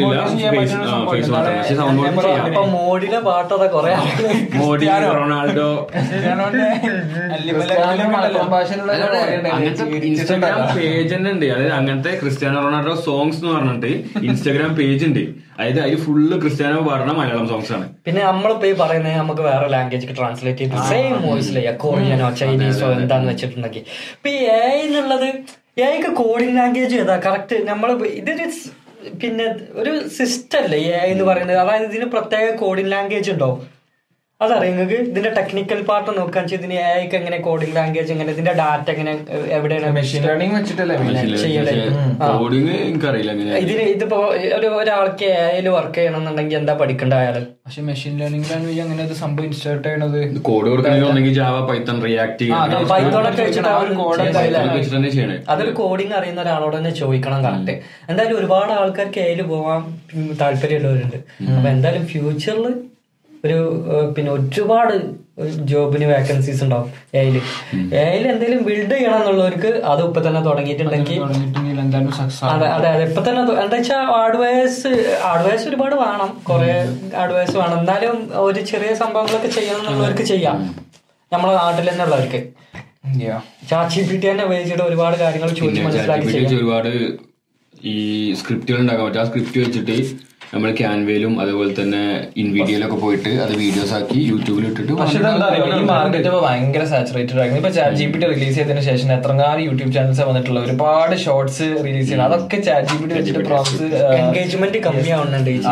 അപ്പൊ 2.47 2.63
മോഡിലെ 2.77 3.19
പാട്ടതാ 3.27 3.67
കൊറേ 3.75 3.93
മോഡി 4.61 4.87
റൊണാൾഡോ. 5.19 5.69
അങ്ങനത്തെ 9.55 9.85
ഇൻസ്റ്റാഗ്രാം 10.09 10.61
പേജ് 10.79 11.13
തന്നെ 11.15 11.31
ഉണ്ട്. 11.35 11.47
അതായത് 11.55 11.75
അങ്ങനത്തെ 11.79 12.13
ക്രിസ്ത്യാനോ 12.23 12.59
റൊണാൾഡോ 12.67 12.95
സോങ്സ് 13.07 13.39
എന്ന് 13.43 13.53
പറഞ്ഞിട്ട് 13.57 13.93
ഇൻസ്റ്റാഗ്രാം 14.29 14.73
പേജ് 14.81 15.05
ഉണ്ട്. 15.09 15.23
അതായത് 15.59 15.81
അതിൽ 15.85 15.97
ഫുള്ള് 16.05 16.35
ക്രിസ്ത്യാനോ 16.43 16.83
പാടുന്ന 16.89 17.15
മലയാളം 17.21 17.47
സോങ്സ് 17.53 17.73
ആണ്. 17.79 17.87
പിന്നെ 18.09 18.21
നമ്മളിപ്പോ 18.31 18.67
ഈ 18.73 18.75
പറയുന്നത് 18.83 19.17
നമുക്ക് 19.23 19.43
വേറെ 19.49 19.67
ലാംഗ്വേജ് 19.77 20.17
ട്രാൻസ്ലേറ്റ് 20.21 20.63
ചെയ്ത് 20.65 20.77
സെയിം 20.91 21.17
വോയിസിൽ 21.29 21.59
കൊറിയനോ 21.85 22.29
ചൈനീസോ 22.43 22.91
എന്താന്ന് 22.99 23.31
വെച്ചിട്ടുണ്ടെങ്കിൽ. 23.33 23.85
ഇപ്പൊ 24.19 24.29
ഈ 24.37 24.39
എ 25.81 25.89
എക്ക് 25.97 26.11
കോഡിംഗ് 26.23 26.57
ലാംഗ്വേജ് 26.57 26.97
ഏതാ? 26.97 27.17
കറക്റ്റ് 27.27 27.57
നമ്മൾ 27.69 27.91
ഇതൊരു 28.21 28.47
പിന്നെ 29.23 29.45
ഒരു 29.73 29.93
സിസ്റ്റം 30.09 30.63
അല്ലേ 30.63 30.79
എ 30.79 31.03
എന്ന് 31.13 31.25
പറയുന്നത്? 31.25 31.59
അതായത് 31.59 31.87
ഇതിന് 31.91 32.05
പ്രത്യേക 32.05 32.57
കോഡിംഗ് 32.57 32.93
ലാംഗ്വേജ് 32.93 33.31
ഉണ്ടോ? 33.31 33.51
അതറിയാം 34.41 34.63
നിങ്ങൾക്ക് 34.69 34.99
ഇതിന്റെ 35.11 35.31
ടെക്നിക്കൽ 35.39 35.81
പാർട്ട് 35.89 36.11
നോക്കാൻ 36.19 36.43
വെച്ചാൽ 36.45 36.59
ഇതിന് 36.59 36.77
ഏക്ക് 36.93 37.17
എങ്ങനെ 37.19 37.39
കോഡിംഗ് 37.47 37.75
ലാംഗ്വേജ് 37.79 38.13
എങ്ങനെ 38.15 38.31
ഇതിന്റെ 38.35 38.53
ഡാറ്റ 38.61 38.89
എങ്ങനെ 38.95 39.13
എവിടെയാണ് 39.57 39.89
മെഷീൻ 39.99 40.23
ലേണിംഗ് 40.27 40.55
വെച്ചിട്ടല്ലേ 40.59 40.95
ചെയ്യലേ 41.43 41.75
എനിക്കറിയില്ല 42.87 43.33
ഇതിന് 43.65 43.85
ഇതിപ്പോ 43.95 44.19
ഒരു 44.59 44.69
ഒരാൾക്ക് 44.81 45.29
എയിൽ 45.51 45.69
വർക്ക് 45.77 45.97
ചെയ്യണമെന്നുണ്ടെങ്കിൽ 45.99 46.59
എന്താ 46.61 46.75
പഠിക്കേണ്ട 46.83 47.15
അയാൾ 47.23 47.37
പക്ഷെ 47.67 47.83
മെഷീൻ 47.91 48.15
ലേണിംഗ് 48.21 48.49
ലാംഗ്വേജ് 48.53 48.81
അങ്ങനെ 48.85 49.03
ഒരു 49.09 49.17
സംഭവം 49.23 49.47
ഇൻസ്റ്റാർട്ട് 49.49 49.87
ചെയ്യണത് 49.89 50.19
കോഡ് 50.49 50.69
കൊടുക്കണമെങ്കിൽ 50.73 51.35
ജാവ 51.41 51.59
പൈത്തൺ 51.71 51.99
റിയാക്ട് 52.07 52.49
അതൊരു 55.53 55.73
കോഡിങ് 55.81 56.17
അറിയുന്ന 56.21 56.41
ഒരാളോട് 56.47 56.77
തന്നെ 56.79 56.93
ചോദിക്കണം 57.01 57.41
കറക്റ്റ്. 57.47 57.75
എന്തായാലും 58.11 58.39
ഒരുപാട് 58.41 58.73
ആൾക്കാർക്ക് 58.81 59.21
ഏയിൽ 59.27 59.43
പോവാൻ 59.53 59.83
താല്പര്യമുള്ളവരുണ്ട്. 60.43 61.19
അപ്പൊ 61.57 61.69
എന്തായാലും 61.75 62.07
ഫ്യൂച്ചറിൽ 62.13 62.67
ഒരു 63.45 63.59
പിന്നെ 64.17 64.31
ഒരുപാട് 64.31 64.95
ജോബിന് 65.71 66.07
വേക്കൻസീസ് 66.07 66.63
ഉണ്ടാവും 66.65 66.89
എയിൽ 67.21 67.37
എയിൽ 68.01 68.25
എന്തെങ്കിലും 68.33 68.65
ബിൽഡ് 68.65 68.95
ചെയ്യണം 68.95 69.19
എന്നുള്ളവർക്ക് 69.21 69.71
അത് 69.91 70.03
ഇപ്പൊ 70.09 70.21
തന്നെ 70.27 70.41
തുടങ്ങിയിട്ടുണ്ടെങ്കിൽ 70.49 71.21
അതെ 72.55 72.67
അതെ 72.77 72.89
അതെ 72.95 73.05
ഇപ്പൊ 73.11 73.23
തന്നെ 73.29 73.41
എന്താ 73.63 73.77
വെച്ചാൽ 73.77 74.03
ഹാർഡ്വെയർസ് 74.13 74.93
ഹാർഡ്വെയർസ് 75.25 75.67
ഒരുപാട് 75.71 75.95
വേണം. 75.95 76.31
കുറെ 76.49 76.71
ഹാർഡ്വെയർസ് 77.17 77.57
വേണം. 77.57 77.79
എന്നാലും 77.79 78.17
ഒരു 78.47 78.61
ചെറിയ 78.73 78.93
സംഭവങ്ങളൊക്കെ 79.03 79.51
ചെയ്യണം 79.59 79.81
എന്നുള്ളവർക്ക് 79.83 80.27
ചെയ്യാം. 80.33 80.59
നമ്മളെ 81.33 81.55
നാട്ടിൽ 81.61 81.89
തന്നെ 81.91 82.05
ഉള്ളവർക്ക്. 82.05 82.41
ചാച്ചി 83.71 84.01
പി 84.09 84.17
ടി 84.17 84.27
തന്നെ 84.31 84.45
ഉപയോഗിച്ചിട്ട് 84.49 84.83
ഒരുപാട് 84.83 85.17
കാര്യങ്ങൾ 85.17 85.49
ചോദിച്ചു 85.61 85.83
മനസ്സിലാക്കി 85.87 86.57
ഒരുപാട് 86.61 86.93
ഈ 87.93 87.97
സ്ക്രിപ്റ്റുകൾ 88.41 88.81
ഉണ്ടാക്കാൻ 88.81 89.05
പറ്റും. 89.07 89.21
ആ 89.21 89.25
സ്ക്രിപ്റ്റ് 89.25 89.61
വെച്ചിട്ട് 89.65 89.97
നമ്മൾ 90.53 90.71
ക്യാൻവയിലും 90.79 91.35
അതുപോലെ 91.43 91.73
തന്നെ 91.75 92.01
ഇൻവീഡിയോയിലൊക്കെ 92.43 92.97
പോയിട്ട് 92.97 93.33
അത് 93.43 93.53
വീഡിയോസ് 93.59 93.93
ആക്കി 93.97 94.21
യൂട്യൂബിൽ 94.31 94.65
ഇട്ടിട്ട് 94.69 94.95
പക്ഷെ 95.01 95.19
ഈ 95.73 95.83
മാർക്കറ്റ് 95.91 96.25
ഇപ്പൊ 96.25 96.41
ഭയങ്കര 96.45 96.85
സാച്ചുറേറ്റഡ് 96.91 97.39
ആയിരുന്നു. 97.41 97.59
ഇപ്പൊ 97.61 97.71
chat 97.77 97.97
G 97.97 98.07
P 98.07 98.19
T 98.19 98.27
release 98.33 98.57
ചെയ്തതിനു 98.57 98.83
ശേഷം 98.89 99.11
എത്രങ്ങാനും 99.17 99.63
യൂട്യൂബ് 99.67 99.93
ചാനൽസ് 99.97 100.25
വന്നിട്ടുള്ള 100.29 100.61
ഒരുപാട് 100.65 101.15
ഷോർട്സ് 101.25 101.67
റിലീസ് 101.81 102.07
ചെയ്യുന്നത് 102.07 102.27
അതൊക്കെ 102.31 102.59
ചാറ്റ് 102.63 102.89
ജി 102.91 102.97
പി 102.97 103.07
ടി 103.07 103.15
വെച്ചിട്ട് 103.19 103.45
പ്രോസസ് 103.49 103.91
എൻഗേജ്മെന്റ് 104.19 104.81
കമ്മിയാവുന്നുണ്ട് 104.87 105.51
ഈ- 105.53 105.63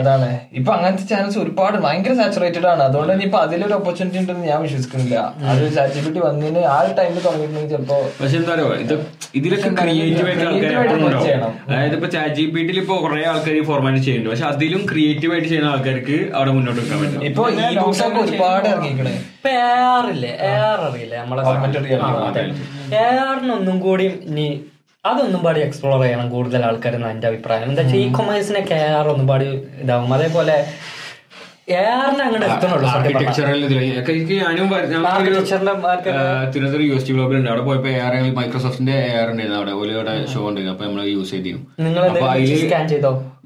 അതാണ്. 0.00 0.28
ഇപ്പൊ 0.58 0.72
അങ്ങനത്തെ 0.74 1.06
ചാനൽസ് 1.08 1.38
ഒരുപാട് 1.38 1.78
ഭയങ്കര 1.84 2.14
സാച്ചുറേറ്റഡ് 2.20 2.68
ആണ്. 2.72 2.82
അതുകൊണ്ട് 2.88 3.12
തന്നെ 3.12 3.26
ഇപ്പൊ 3.26 3.40
അതിലൊരു 3.44 3.76
ഓപ്പർച്യൂണിറ്റി 3.78 4.20
ഉണ്ടെന്ന് 4.22 4.46
ഞാൻ 4.46 4.60
വിശ്വസിക്കുന്നില്ല. 4.64 5.16
അത് 5.48 5.64
ചാറ്റ് 5.76 5.94
ജി 5.96 6.04
പി 6.06 6.12
ടി 6.12 6.22
വന്നതിന് 6.26 6.64
ആ 6.68 6.78
ഒരു 6.82 6.92
ടൈമിൽ 6.98 7.20
തുടങ്ങിയിട്ടുണ്ടെങ്കിൽ 7.22 7.72
ചിലപ്പോ 7.74 7.98
പക്ഷെ 8.20 8.36
എന്താ 8.36 8.52
പറയുക 8.54 8.82
ഇത് 8.84 8.96
ഇതിലൊക്കെ 9.34 9.70
ക്രിയേറ്റീവ് 9.80 10.28
ആയിട്ട്. 10.28 10.44
ചെയ്യണം. 11.24 11.54
അതായത് 11.68 11.96
ഇപ്പൊ 11.96 12.10
ചാറ്റ് 12.12 12.34
ജി 12.34 12.46
പി 12.48 12.60
ഇപ്പൊ 12.82 12.94
കുറെ 13.02 13.20
ആൾക്കാർ 13.30 13.56
ഫോർമാറ്റ് 13.68 14.00
ചെയ്യുന്നുണ്ട്. 14.06 14.30
പക്ഷെ 14.32 14.46
അതിലും 14.52 14.82
ക്രിയേറ്റീവ് 14.90 15.32
ആയിട്ട് 15.34 15.48
ചെയ്യുന്ന 15.48 15.70
ആൾക്കാർക്ക് 15.74 16.16
അവിടെ 16.36 16.52
മുന്നോട്ട് 16.56 16.80
വെക്കാൻ 16.80 16.98
പറ്റും. 17.02 17.24
ഇപ്പൊ 17.30 17.42
ഈ 17.50 17.76
ബുക്സ് 17.84 18.02
ഒക്കെ 18.06 18.20
ഒരുപാട് 18.26 18.68
ഇറങ്ങിക്കണേ 18.74 19.12
ഇപ്പൊ 19.36 19.50
അറിയില്ലേ 19.96 20.32
നമ്മളെ 21.22 21.42
ആറിനൊന്നും 23.26 23.76
കൂടി 23.86 24.06
ഇനി 24.30 24.48
അതൊന്നും 25.04 25.40
പാടി 25.44 25.60
എക്സ്പ്ലോർ 25.60 25.98
ചെയ്യണം 26.02 26.26
കൂടുതൽ 26.34 26.60
ആൾക്കാരെന്ന് 26.68 27.08
എന്റെ 27.14 27.26
അഭിപ്രായം. 27.30 27.64
എന്താ 27.68 27.82
വെച്ചാൽ 27.82 27.98
ഈ 28.04 28.06
കൊമേഴ്സിനെ 28.18 28.62
കെയർ 28.70 28.92
ആർ 28.98 29.06
ഒന്നും 29.14 29.26
പാടി 29.30 29.46
ഇതാവും. 29.82 30.12
അതേപോലെ 30.16 30.56
Thiruvananthapuram 36.52 36.86
U 36.88 36.94
S 36.98 37.06
T 37.08 37.12
global 37.12 37.36
ഉണ്ട് 37.36 37.50
അവിടെ 37.50 37.62
പോയപ്പോ 37.62 37.88
എ 37.88 38.30
മൈക്രോസോഫ്റ്റിന്റെ 38.38 38.96
എ 39.04 39.14
ആർ 39.20 39.28
ഉണ്ടായിരുന്നു 39.30 39.58
അവിടെ. 39.60 39.72
ഒരു 39.82 39.92
അവിടെ 39.98 40.26
ഷോ 40.32 40.40
ഉണ്ടായിരുന്നു. 40.48 40.72
അപ്പൊ 40.72 40.84
നമ്മൾ 40.86 41.02
യൂസ് 41.14 41.30
ചെയ്തിരുന്നു. 41.30 41.64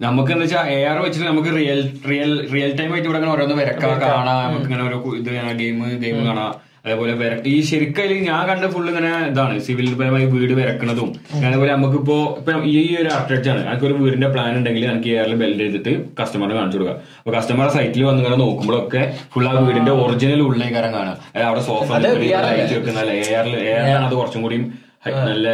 നമുക്ക് 0.06 0.32
എന്ന് 0.32 0.44
വെച്ചാൽ 0.44 0.66
എ 0.76 0.84
ആർ 0.84 0.98
വെച്ചിട്ട് 1.04 1.28
നമുക്ക് 1.28 1.48
റിയൽ 1.58 1.80
റിയൽ 2.10 2.32
റിയൽ 2.54 2.72
ടൈം 2.80 2.92
ആയിട്ട് 2.92 3.08
ഇവിടെ 3.08 3.26
ഓരോന്ന് 3.34 3.54
വരക്കാം 3.54 4.00
കാണാം. 4.00 4.40
നമുക്ക് 4.46 4.66
ഇങ്ങനെ 4.70 4.84
ഓരോ 4.88 4.98
ഇത് 5.20 5.30
ഗെയിം 5.62 5.78
ഗെയിം 6.04 6.26
കാണാം. 6.26 6.67
അതേപോലെ 6.84 7.12
ഈ 7.52 7.56
ശരിക്കും 7.68 8.12
ഞാൻ 8.28 8.42
കണ്ട 8.50 8.66
ഫുള്ള് 8.74 8.88
ഇങ്ങനെ 8.92 9.10
ഇതാണ് 9.30 9.54
സിവിൽ 9.66 9.86
പരമായി 10.00 10.26
വീട് 10.34 10.54
വരക്കണതും. 10.58 11.08
അതേപോലെ 11.46 11.70
നമുക്കിപ്പോ 11.76 12.16
ഇപ്പൊ 12.40 12.52
ഈ 12.72 12.76
ഒരു 13.02 13.10
ആർക്കിടെക്ചർ 13.16 13.50
ആണ്. 13.54 13.62
എനിക്ക് 13.70 13.86
ഒരു 13.88 13.94
വീടിന്റെ 14.02 14.28
പ്ലാൻ 14.34 14.52
ഉണ്ടെങ്കിൽ 14.60 14.84
എനിക്ക് 14.92 15.10
ഏറെ 15.22 15.36
ബെൽഡ് 15.42 15.60
ചെയ്തിട്ട് 15.64 15.92
കസ്റ്റമറിന് 16.20 16.56
കാണിച്ചു 16.58 16.78
കൊടുക്കുക 16.78 16.96
അപ്പൊ 17.20 17.32
കസ്റ്റമർ 17.36 17.68
സൈറ്റിൽ 17.76 18.04
വന്ന് 18.08 18.22
ഇങ്ങനെ 18.22 18.38
നോക്കുമ്പോഴൊക്കെ 18.44 19.02
ഫുൾ 19.34 19.46
ആ 19.50 19.52
വീടിന്റെ 19.66 19.94
ഒറിജിനൽ 20.04 20.42
ഉള്ളേക്കാരം 20.48 20.92
കാണാം 20.98 21.16
അവിടെ 21.48 21.62
സോഫ 21.68 21.88
വെക്കുന്ന 22.72 23.00
എയറിലാണ് 23.18 24.04
അത് 24.06 24.16
കുറച്ചും 24.20 24.42
കൂടി 24.46 24.58
നല്ല 25.28 25.48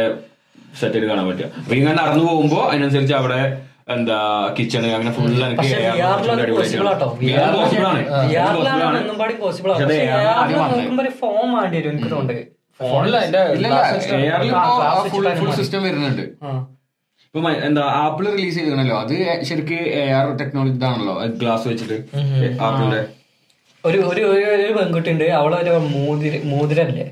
സെറ്റ് 0.79 1.07
കാണാൻ 1.11 1.25
പറ്റുക. 1.27 1.47
അപ്പൊ 1.61 1.73
ഇങ്ങനെ 1.77 1.95
നടന്നു 2.01 2.23
പോകുമ്പോ 2.29 2.59
അതിനനുസരിച്ച് 2.69 3.15
അവിടെ 3.19 3.39
എന്താ 3.87 4.17
കിച്ചണ് 4.57 4.87
അങ്ങനെ 4.93 5.11
ഫുൾ 5.11 5.25
എനിക്ക് 5.41 5.61
ഫോം 11.21 11.49
വേണ്ടി 11.53 11.77
വരും 11.77 11.91
എനിക്ക് 11.91 12.11
തോന്നുന്നുണ്ട് 12.11 12.55
system. 15.57 15.81
വരുന്നുണ്ട്. 15.83 16.23
ഇപ്പൊ 17.25 17.51
എന്താ 17.67 17.81
ആപ്പിൾ 17.81 18.25
റിലീസ് 18.31 18.57
ചെയ്തോ 18.59 18.97
അത് 18.97 19.13
ശരിക്ക് 19.43 19.77
എ 19.99 20.03
ആർ 20.11 20.27
ടെക്നോളജി 20.41 20.75
ഇതാണല്ലോ. 20.75 21.15
ഗ്ലാസ് 21.41 21.67
വെച്ചിട്ട്. 21.67 21.97
ആപ്പിളിന്റെ 22.61 23.01
ഒരു 23.85 23.97
ഒരു 24.11 24.21
ഒരു 24.55 24.73
പെൺകുട്ടി 24.77 25.09
ഉണ്ട് 25.11 25.23
അവളൊരു 25.39 25.73
മോതിര 25.95 26.39
മോതിരല്ലേ? 26.51 27.05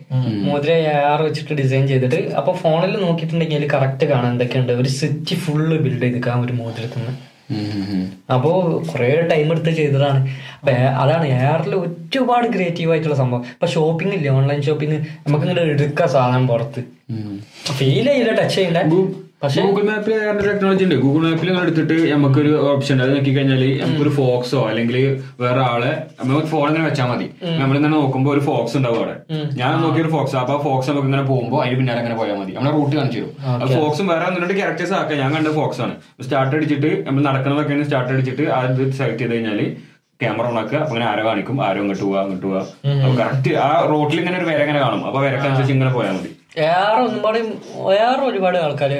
മോതിര 0.47 0.71
എയർ 0.71 1.21
വെച്ചിട്ട് 1.27 1.53
ഡിസൈൻ 1.53 1.83
ചെയ്തിട്ട് 1.91 2.19
അപ്പൊ 2.39 2.53
ഫോണിൽ 2.53 2.93
നോക്കിയിട്ടുണ്ടെങ്കിൽ 3.03 3.67
കറക്റ്റ് 3.73 4.05
കാണാൻ 4.05 4.31
എന്തൊക്കെയുണ്ട്. 4.31 4.73
ഒരു 4.81 4.89
സ്വിച്ച് 4.97 5.35
ഫുള്ള് 5.35 5.77
ബിൽഡ് 5.85 6.01
ചെയ്തിക്കാൻ 6.01 6.45
ഒരു 6.45 6.53
മോതിരത്തിൽ 6.53 6.99
നിന്ന് 6.99 7.15
അപ്പോ 8.33 8.51
കുറെ 8.91 9.09
ടൈം 9.31 9.47
എടുത്ത് 9.51 9.71
ചെയ്തതാണ്. 9.79 10.19
അപ്പൊ 10.59 10.71
അതാണ് 11.01 11.25
എയറിൽ 11.37 11.73
ഒരുപാട് 11.75 12.47
ക്രിയേറ്റീവ് 12.53 12.91
ആയിട്ടുള്ള 12.91 13.15
സംഭവം. 13.15 13.43
ഇപ്പൊ 13.55 13.67
ഷോപ്പിംഗ് 13.67 14.13
ഇല്ലേ? 14.13 14.29
ഓൺലൈൻ 14.29 14.61
ഷോപ്പിംഗ് 14.67 14.97
നമുക്ക് 15.27 15.45
ഇങ്ങനെ 15.45 15.65
എടുക്കാം 15.73 16.09
സാധനം 16.09 16.47
പുറത്ത്. 16.47 16.81
ഫീൽ 17.79 18.05
ചെയ്യില്ല 18.09 18.33
ടച്ച് 18.41 18.55
ചെയ്യണ്ടേ? 18.55 18.83
ഗൂഗിൾ 19.55 19.83
മാപ്പിൽ 19.87 20.13
ടെക്നോളജി 20.47 20.83
ഉണ്ട്. 20.85 20.95
ഗൂഗിൾ 21.03 21.21
മാപ്പിൽ 21.25 21.47
നിങ്ങൾ 21.49 21.63
എടുത്തിട്ട് 21.67 21.95
നമുക്കൊരു 22.11 22.51
ഓപ്ഷൻ 22.71 22.93
ഉണ്ട്. 22.95 23.03
അത് 23.05 23.11
നോക്കി 23.15 23.31
കഴിഞ്ഞാൽ 23.37 23.63
നമുക്കൊരു 23.81 24.11
ഫോക്സോ 24.17 24.59
അല്ലെങ്കിൽ 24.69 24.97
വേറെ 25.43 25.61
ആളെ 25.71 25.91
നമുക്ക് 26.19 26.49
ഫോൺ 26.53 26.65
ഇങ്ങനെ 26.69 26.85
വെച്ചാൽ 26.89 27.07
മതി. 27.11 27.27
നമ്മൾ 27.43 27.61
നമ്മളിങ്ങനെ 27.61 27.93
നോക്കുമ്പോൾ 27.95 28.31
ഒരു 28.35 28.41
ഫോക്സ് 28.47 28.75
ഉണ്ടാവും 28.79 28.97
അവിടെ. 29.01 29.15
ഞാൻ 29.61 29.73
നോക്കിയ 29.83 30.03
ഒരു 30.05 30.11
ഫോക്സ് 30.15 30.35
അപ്പൊ 30.41 30.55
ഫോക്സ് 30.67 30.89
നമുക്ക് 30.91 31.07
ഇങ്ങനെ 31.09 31.25
പോകുമ്പോൾ 31.31 31.59
അതിന് 31.63 31.77
പിന്നാലെ 31.79 31.99
അങ്ങനെ 32.03 32.17
പോയാൽ 32.19 32.37
മതി. 32.41 32.53
നമ്മളെ 32.57 32.73
റൂട്ട് 32.77 32.93
കാണിച്ചു 32.99 33.19
തരും. 33.19 33.73
ഫോക്സും 33.79 34.07
വേറെ 34.11 34.25
രണ്ട് 34.35 34.53
ക്യാരക്ടേഴ്സ് 34.59 34.95
ആക്കാം. 34.99 35.17
ഞാൻ 35.23 35.31
കണ്ട 35.37 35.51
ഫോക്സ് 35.59 35.81
ആണ്. 35.85 35.95
സ്റ്റാർട്ട് 36.27 36.53
അടിച്ചിട്ട് 36.59 36.91
നമ്മൾ 37.07 37.21
നടക്കുന്നതൊക്കെയാണ് 37.29 37.87
സ്റ്റാർട്ട് 37.89 38.11
അടിച്ചിട്ട് 38.15 38.45
അത് 38.59 38.83
സെലക്ട് 38.99 39.21
ചെയ്ത് 39.23 39.33
കഴിഞ്ഞാൽ 39.35 39.59
ക്യാമറ 40.21 40.45
ഓണാക്കുക 40.51 40.79
ഇങ്ങനെ 40.89 41.05
ആരോ 41.11 41.23
കാണിക്കും? 41.27 41.57
ആരോ 41.67 41.79
ഇങ്ങോട്ട് 41.83 42.03
പോവാ 42.05 42.19
അങ്ങോട്ട് 42.23 42.45
പോവാ. 42.47 42.61
കറക്റ്റ് 43.21 43.51
ആ 43.65 43.69
റോട്ടിൽ 43.91 44.17
ഇങ്ങനെ 44.21 44.37
ഒരു 44.41 44.47
വരെ 44.49 44.61
ഇങ്ങനെ 44.65 44.81
കാണും. 44.85 45.01
അപ്പൊ 45.09 45.19
വരക്കനുസരിച്ച് 45.25 45.73
ഇങ്ങനെ 45.77 45.91
പോയാൽ 45.97 46.13
മതി. 46.17 46.31
എയർ 46.55 46.95
ഒരുപാട് 47.05 47.37
എയർ 47.93 48.19
ഒരുപാട് 48.29 48.57
ആൾക്കാർ 48.57 48.91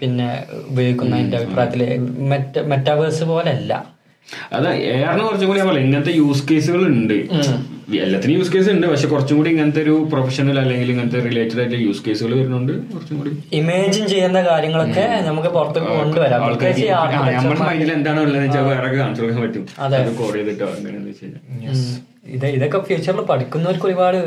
പിന്നെ 0.00 0.28
ഉപയോഗിക്കുന്ന 0.70 1.16
എന്റെ 1.16 1.36
അഭിപ്രായത്തിൽ 1.36 1.82
മെറ്റ 2.30 2.58
മെറ്റാവേഴ്സ് 2.72 3.24
പോലെ 3.24 3.50
അല്ല 3.50 3.72
അത് 4.52 4.68
എയറിന് 4.92 5.24
കുറച്ചും 5.26 5.48
കൂടി 5.48 5.60
ഇങ്ങനത്തെ 5.80 6.12
യൂസ് 6.20 6.44
കേസുകൾ 6.50 6.80
ഉണ്ട് 6.92 7.14
എല്ലാത്തിനും 7.98 8.34
യൂസ് 8.36 8.52
കേസ് 8.52 8.68
ഉണ്ട് 8.70 8.86
പക്ഷെ 8.92 9.08
കുറച്ചും 9.12 9.36
കൂടി 9.36 9.50
ഇങ്ങനത്തെ 9.50 9.80
ഒരു 9.82 9.94
പ്രൊഫഷണൽ 10.12 10.56
അല്ലെങ്കിൽ 10.62 10.88
ഇങ്ങനത്തെ 10.90 11.20
റിലേറ്റഡ് 11.20 11.60
ആയിട്ട് 11.62 11.78
യൂസ് 11.84 12.02
കേസുകൾ 12.06 12.32
വരുന്നുണ്ട് 12.38 12.72
കുറച്ചും 12.92 13.18
കൂടി. 13.18 13.30
ഇമേജിൻ 13.58 14.04
ചെയ്യുന്ന 14.12 14.40
കാര്യങ്ങളൊക്കെ 14.42 15.04
നമുക്ക് 15.28 15.48
പുറത്തേക്ക് 15.48 15.92
കൊണ്ടുവരാം. 16.00 16.40
നമ്മുടെ 17.36 17.60
മൈൻഡിൽ 17.62 17.92
എന്താണ് 17.92 18.20
ഉള്ളത് 18.24 18.42
വെച്ചാൽ 18.44 18.64
വേറെ 18.70 18.88
കാണിച്ചു 18.96 19.22
കൊടുക്കാൻ 19.22 19.42
പറ്റും. 19.46 19.66
അത്. 19.78 19.96
കോഡ് 20.20 20.36
ചെയ്തിട്ടോ 20.38 20.66
അങ്ങനെയാണെന്ന് 20.74 21.12
വെച്ച് 21.12 21.24
കഴിഞ്ഞാൽ 21.24 21.76
ഇത് 22.36 22.46
ഇതൊക്കെ 22.56 22.78
ഫ്യൂച്ചറിൽ 22.88 23.22
പഠിക്കുന്നവർക്ക് 23.30 23.86
ഒരുപാട് 23.90 24.18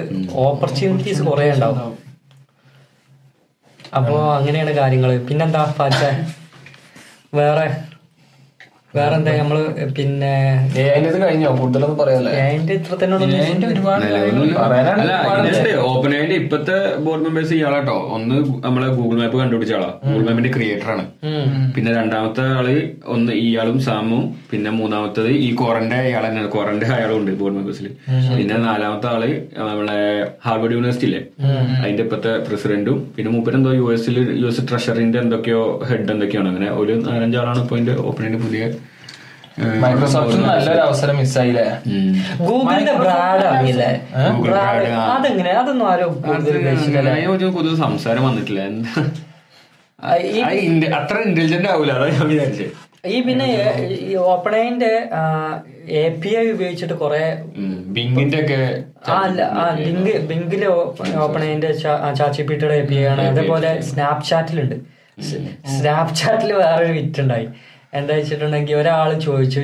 ഓപ്പർച്യൂണിറ്റീസ് 0.48 1.24
കുറെ 1.30 1.48
ഉണ്ടാവും. 1.56 1.82
അപ്പോ 3.98 4.16
അങ്ങനെയാണ് 4.36 4.72
കാര്യങ്ങൾ. 4.72 5.12
പിന്നെന്താ 5.28 5.76
പാച്ച 5.80 6.02
വേറെ 7.34 7.66
വേറെന്താ 8.98 9.32
നമ്മൾ 9.40 9.58
പിന്നെ 9.98 10.30
കഴിഞ്ഞോ? 11.24 11.50
കൂടുതലൊന്നും 11.60 11.98
പറയാല്ലേ 12.00 12.32
തന്നെ 13.02 13.16
ഓപ്പൺ 15.90 16.12
ആയിട്ട് 16.18 16.36
ഇപ്പത്തെ 16.42 16.76
ബോർഡ് 17.06 17.24
മെമ്പേഴ്സ് 17.26 17.54
ഇയാളാട്ടോ. 17.58 17.96
ഒന്ന് 18.16 18.36
നമ്മളെ 18.66 18.88
ഗൂഗിൾ 19.00 19.18
മാപ്പ് 19.22 19.38
കണ്ടുപിടിച്ച 19.42 19.74
ആളാ. 19.80 19.90
ഗൂഗിൾ 20.06 20.24
മാപ്പിന്റെ 20.28 20.52
ക്രിയേറ്റർ 20.56 20.90
ആണ്. 20.94 21.04
പിന്നെ 21.76 21.92
രണ്ടാമത്തെ 22.00 22.46
ആൾ 22.58 22.68
ഒന്ന് 23.16 23.34
ഇയാളും 23.44 23.78
സാമും 23.88 24.24
പിന്നെ 24.52 24.72
മൂന്നാമത്തത് 24.80 25.30
ഈ 25.48 25.60
കോറന്റെ 25.62 26.00
ഇയാൾ 26.10 26.26
തന്നെയാണ്. 26.28 26.52
കോറന്റെ 26.58 26.88
അയാളും 26.98 27.16
ഉണ്ട് 27.22 27.32
ബോർഡ് 27.42 27.58
മെമ്പേഴ്സിൽ 27.60 27.88
പിന്നെ 28.40 28.58
നാലാമത്തെ 28.68 29.10
ആൾ 29.14 29.24
നമ്മളെ 29.70 30.00
ഹാർവർഡ് 30.48 30.76
യൂണിവേഴ്സിറ്റി 30.78 31.10
ഇല്ലേ 31.12 31.22
അതിന്റെ 31.84 32.04
ഇപ്പത്തെ 32.08 32.34
പ്രസിഡന്റും 32.50 33.00
പിന്നെ 33.18 33.32
മൂപ്പരെന്തോ 33.38 33.74
യു 33.80 33.88
എസിൽ 33.98 34.18
യു 34.42 34.48
എസ് 34.54 34.68
ട്രഷറിന്റെ 34.72 35.20
എന്തൊക്കെയോ 35.26 35.62
ഹെഡ് 35.92 36.12
എന്തൊക്കെയാണ്. 36.16 36.48
അങ്ങനെ 36.50 36.70
ഒരു 36.82 36.94
നാലഞ്ചാളാണ് 37.10 37.60
ഇപ്പൊ 37.66 37.76
അതിന്റെ 37.78 37.96
ഓപ്പൺ 38.10 38.26
പുതിയ 38.46 38.64
ഏഹ്, 39.58 39.78
മൈക്രോസോഫ്റ്റിന് 39.84 40.44
നല്ലൊരു 40.48 40.80
അവസരം 40.80 41.18
മിസ്സായില്ലേ. 41.18 41.66
ഗൂഗിളിന്റെ 42.42 42.94
ബ്രാഡ് 42.94 43.46
Brand, 44.44 44.86
അതെങ്ങനെ? 45.16 45.52
അതൊന്നും 45.52 45.88
ആരും 45.92 46.14
കുറിച്ച് 46.24 47.46
കൂടുതൽ 47.48 47.76
സംസാരം 47.76 48.24
വന്നിട്ടില്ല. 48.24 48.62
അത്ര 51.00 51.18
ഇന്റലിജന്റ് 51.28 51.70
ആവൂല 51.70 51.92
അതാ 51.92 52.08
ഞാൻ 52.10 52.28
വിചാരിച്ചത് 52.28 52.76
ഈ 53.08 53.22
പിന്നെ 53.22 53.46
ഈ 54.06 54.16
ഓപ്പണൈന്റെ 54.30 54.92
എ 56.00 56.10
പി 56.22 56.32
ഐ 56.40 56.52
ഉപയോഗിച്ചിട്ട് 56.52 56.94
കുറെ 56.94 57.22
ബിങ്ങിന്റെ 57.88 58.40
ഒക്കെ 58.44 58.58
ലിങ്ക് 59.80 60.14
ബിങ്കിൽ 60.30 60.64
ഓപ്പണൈന്റെ 61.18 61.72
ചാച്ചിപ്പിയുടെ 62.20 62.76
എ 62.76 62.86
പി 62.86 62.96
ഐ 62.96 63.06
ആണ്. 63.06 63.22
അതേപോലെ 63.22 63.82
സ്നാപ്ചാറ്റിലുണ്ട് 63.82 64.76
സ്നാപ്ചാറ്റിൽ 65.72 66.54
വേറൊരു 66.54 66.92
വിറ്റ് 66.92 67.22
ഉണ്ടായി. 67.22 67.48
എന്താ 67.94 68.14
വെച്ചിട്ടുണ്ടെങ്കിൽ 68.16 68.76
ഒരാൾ 68.76 69.10
ചോദിച്ചു 69.20 69.62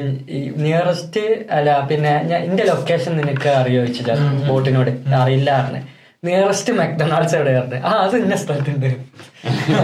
നിയറസ്റ്റ് 0.61 1.23
അല്ല 1.51 1.69
പിന്നെ 1.89 2.13
ഞാൻ 2.23 2.39
എന്റെ 2.43 2.63
ലൊക്കേഷൻ 2.63 3.11
നിനക്ക് 3.17 3.49
അറിയോ 3.55 3.81
ചോദിച്ചില്ല. 3.81 4.13
ബോട്ടിനോട് 4.47 4.89
അറിയില്ല 5.17 5.49
പറഞ്ഞു. 5.59 5.81
നിയറസ്റ്റ് 6.23 6.73
മെക്ഡൊണാൾഡ്സ് 6.73 7.35
എവിടെ 7.35 7.51
പറഞ്ഞു. 7.57 7.79
ആ 7.85 7.91
അത് 8.03 8.15
ഇന്ന 8.17 8.35
സ്ഥലത്തുണ്ട്. 8.35 8.87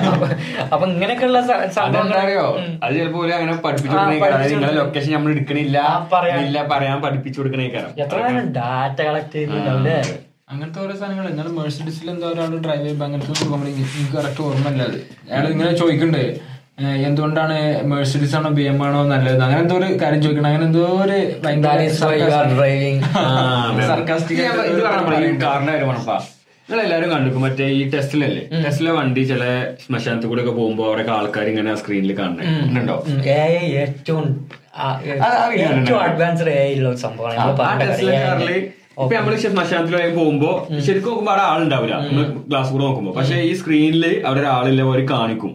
അപ്പൊ- 0.08 0.30
അപ്പൊ 0.72 0.86
ഇങ്ങനെയൊക്കെയുള്ള 0.88 1.40
സ- 1.42 1.60
സംഭവങ്ങൾ 1.76 2.18
അത് 2.82 2.94
ചിലപ്പോ 2.96 3.20
അങ്ങനെ 3.34 3.54
പഠിപ്പിച്ചു 3.60 3.98
നിങ്ങളെ 4.50 4.74
ലൊക്കേഷൻ 4.80 5.12
നമ്മൾ 5.12 5.32
എടുക്കണില്ല 5.32 5.78
ഇല്ല 6.42 6.58
പറയാൻ 6.72 6.98
പഠിപ്പിച്ചു 7.02 7.40
കൊടുക്കണേക്കാരം 7.40 7.94
എത്ര 8.04 8.18
ഡാറ്റ 8.58 9.00
കളക്ട് 9.02 9.34
ചെയ്യുന്നുണ്ടാവില്ലേ 9.34 9.98
അങ്ങനത്തെ 10.52 10.80
ഓരോ 10.82 10.94
സാധനങ്ങൾ. 10.94 11.26
നിങ്ങൾ 11.30 11.48
മെഴ്സിഡിസിൽ 11.58 12.08
എന്തോ 12.10 12.28
ഒരാൾ 12.28 12.56
ഡ്രൈവ് 12.58 12.82
ചെയ്യുമ്പോൾ 12.82 13.06
അങ്ങനത്തെ 13.06 13.34
എനിക്ക് 13.74 14.16
കറക്റ്റ് 14.16 14.42
ഓർമ്മയില്ല 14.42 14.84
അത്. 14.84 14.98
അയാൾ 15.30 15.46
ഇങ്ങനെ 15.48 15.72
ചോദിക്കണ്ടേ 15.78 16.24
എന്തുകൊണ്ടാണ് 17.08 17.56
മേഴ്സിഡീസ് 17.84 18.36
ആണോ 18.36 18.50
ബി 18.50 18.62
എം 18.62 18.84
ആണോ 18.84 19.04
നല്ലത്? 19.04 19.42
അങ്ങനെ 19.42 19.62
എന്തോ 19.62 19.76
ഒരു 19.76 19.88
കാര്യം 20.04 20.22
ചോദിക്കണം. 20.22 20.48
അങ്ങനെ 20.48 20.66
എന്തോ 20.66 20.84
ഒരു 20.98 21.18
എല്ലാവരും 26.84 27.10
കണ്ടിരിക്കും 27.14 27.42
മറ്റേ 27.42 27.66
ഈ 27.70 27.82
ടെസ്റ്റിലല്ലേ 27.90 28.44
ടെസ്റ്റിലെ 28.66 28.92
വണ്ടി 28.92 29.22
ചില 29.24 29.44
ശ്മശാനത്തിൽ 29.86 30.30
കൂടെ 30.30 30.42
ഒക്കെ 30.42 30.52
പോകുമ്പോ 30.52 30.84
അവരൊക്കെ 30.90 31.12
ആൾക്കാർ 31.12 31.46
ഇങ്ങനെ 31.48 31.72
സ്ക്രീനിൽ 31.76 32.12
കാണുന്നുണ്ടോ 32.20 32.96
ഏറ്റവും? 33.84 34.28
അഡ്വാൻസ്ഡ് 36.02 36.54
സംഭവമാണ്. 36.98 37.40
ഇപ്പൊ 39.04 39.16
നമ്മൾ 39.18 39.36
ശ്മശാനത്തിലേക്ക് 39.36 40.16
പോകുമ്പോ 40.18 40.50
ശരിക്കും 40.86 41.10
നോക്കുമ്പോ 41.12 41.32
അവിടെ 41.34 41.46
ആളുണ്ടാവില്ല 41.52 41.96
ഗ്ലാസ് 42.50 42.72
കൂടെ 42.74 42.84
നോക്കുമ്പോ. 42.84 43.12
പക്ഷെ 43.14 43.38
ഈ 43.50 43.54
സ്ക്രീനിൽ 43.54 44.06
അവിടെ 44.26 44.40
ഒരാളില്ല 44.42 44.82
അവർ 44.82 45.00
കാണിക്കും. 45.12 45.52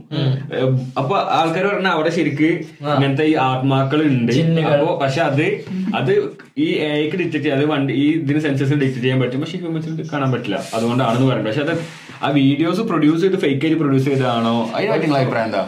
അപ്പൊ 1.01 1.15
ആൾക്കാർ 1.39 1.67
പറഞ്ഞ 1.67 1.87
അവിടെ 1.87 2.11
ശരിക്ക് 2.11 2.51
ഇങ്ങനത്തെ 2.95 3.27
ഈ 3.33 3.35
ആത്മാക്കൾ 3.49 4.03
ഉണ്ട്. 4.03 4.33
അപ്പൊ 4.73 4.99
പക്ഷെ 5.05 5.21
അത് 5.21 5.47
അത് 5.95 6.13
ഈ 6.59 6.69
എക്ക് 7.05 7.17
ഡിറ്റക്ട് 7.17 7.43
ചെയ്യാം 7.45 7.59
അത് 7.59 7.67
വണ്ടി 7.71 7.95
ഈ 8.03 8.07
ഇതിന് 8.11 8.41
സെൻസസിന് 8.41 8.81
ഡിറ്റക്ട് 8.81 9.03
ചെയ്യാൻ 9.07 9.21
പറ്റും. 9.21 9.41
പക്ഷെ 9.41 9.59
ഹ്യൂമൻസിൽ 9.59 10.09
കാണാൻ 10.13 10.31
പറ്റില്ല. 10.33 10.59
അതുകൊണ്ടാണെന്ന് 10.75 11.29
പറയുന്നത്. 11.31 11.57
പക്ഷെ 11.57 11.65
അത് 11.71 11.75
ആ 12.23 12.31
വീഡിയോസ് 12.31 12.81
പ്രൊഡ്യൂസ് 12.81 13.23
ചെയ്ത് 13.23 13.39
ഫേക്ക് 13.47 13.65
ആയിട്ട് 13.67 13.81
പ്രൊഡ്യൂസ് 13.83 14.05
ചെയ്തതാണോ? 14.05 14.55
അതിനെ 14.77 14.93
പറ്റി 14.93 15.11
അഭിപ്രായം 15.23 15.49
എന്താ? 15.51 15.65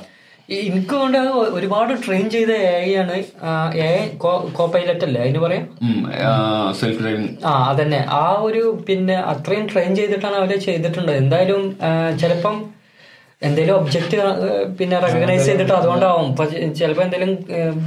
എനിക്ക് 0.49 0.95
കൊണ്ട് 1.01 1.19
ഒരുപാട് 1.57 1.93
ട്രെയിൻ 2.05 2.27
ചെയ്ത 2.31 2.53
എ 2.69 2.95
ആണ്. 3.01 3.17
എ 3.87 3.89
കോ 4.57 4.65
പൈലറ്റ് 4.75 5.05
അല്ലേ? 5.05 5.21
അതിന് 5.25 5.41
പറയാം? 5.45 5.65
സെൽഫ് 6.81 6.99
ഡ്രൈവിംഗ് 7.03 7.29
ആ 7.51 7.53
അതന്നെ. 7.71 8.01
ആ 8.21 8.27
ഒരു 8.47 8.63
പിന്നെ 8.87 9.17
അത്രയും 9.33 9.67
ട്രെയിൻ 9.73 9.93
ചെയ്തിട്ടാണ് 9.97 10.37
അവർ 10.37 10.53
ചെയ്തിട്ടുണ്ട് 10.67 11.13
എന്തായാലും 11.13 11.63
ചിലപ്പം 12.23 12.57
എന്തെങ്കിലും 13.43 13.75
ഒബ്ജക്ട് 13.81 14.17
പിന്നെ 14.79 14.97
റെക്കഗ്നൈസ് 15.03 15.45
ചെയ്തിട്ട് 15.49 15.73
അതുകൊണ്ടാവും. 15.73 16.25
ഇപ്പൊ 16.31 16.45
ചിലപ്പോ 16.79 17.03
എന്തെങ്കിലും 17.05 17.33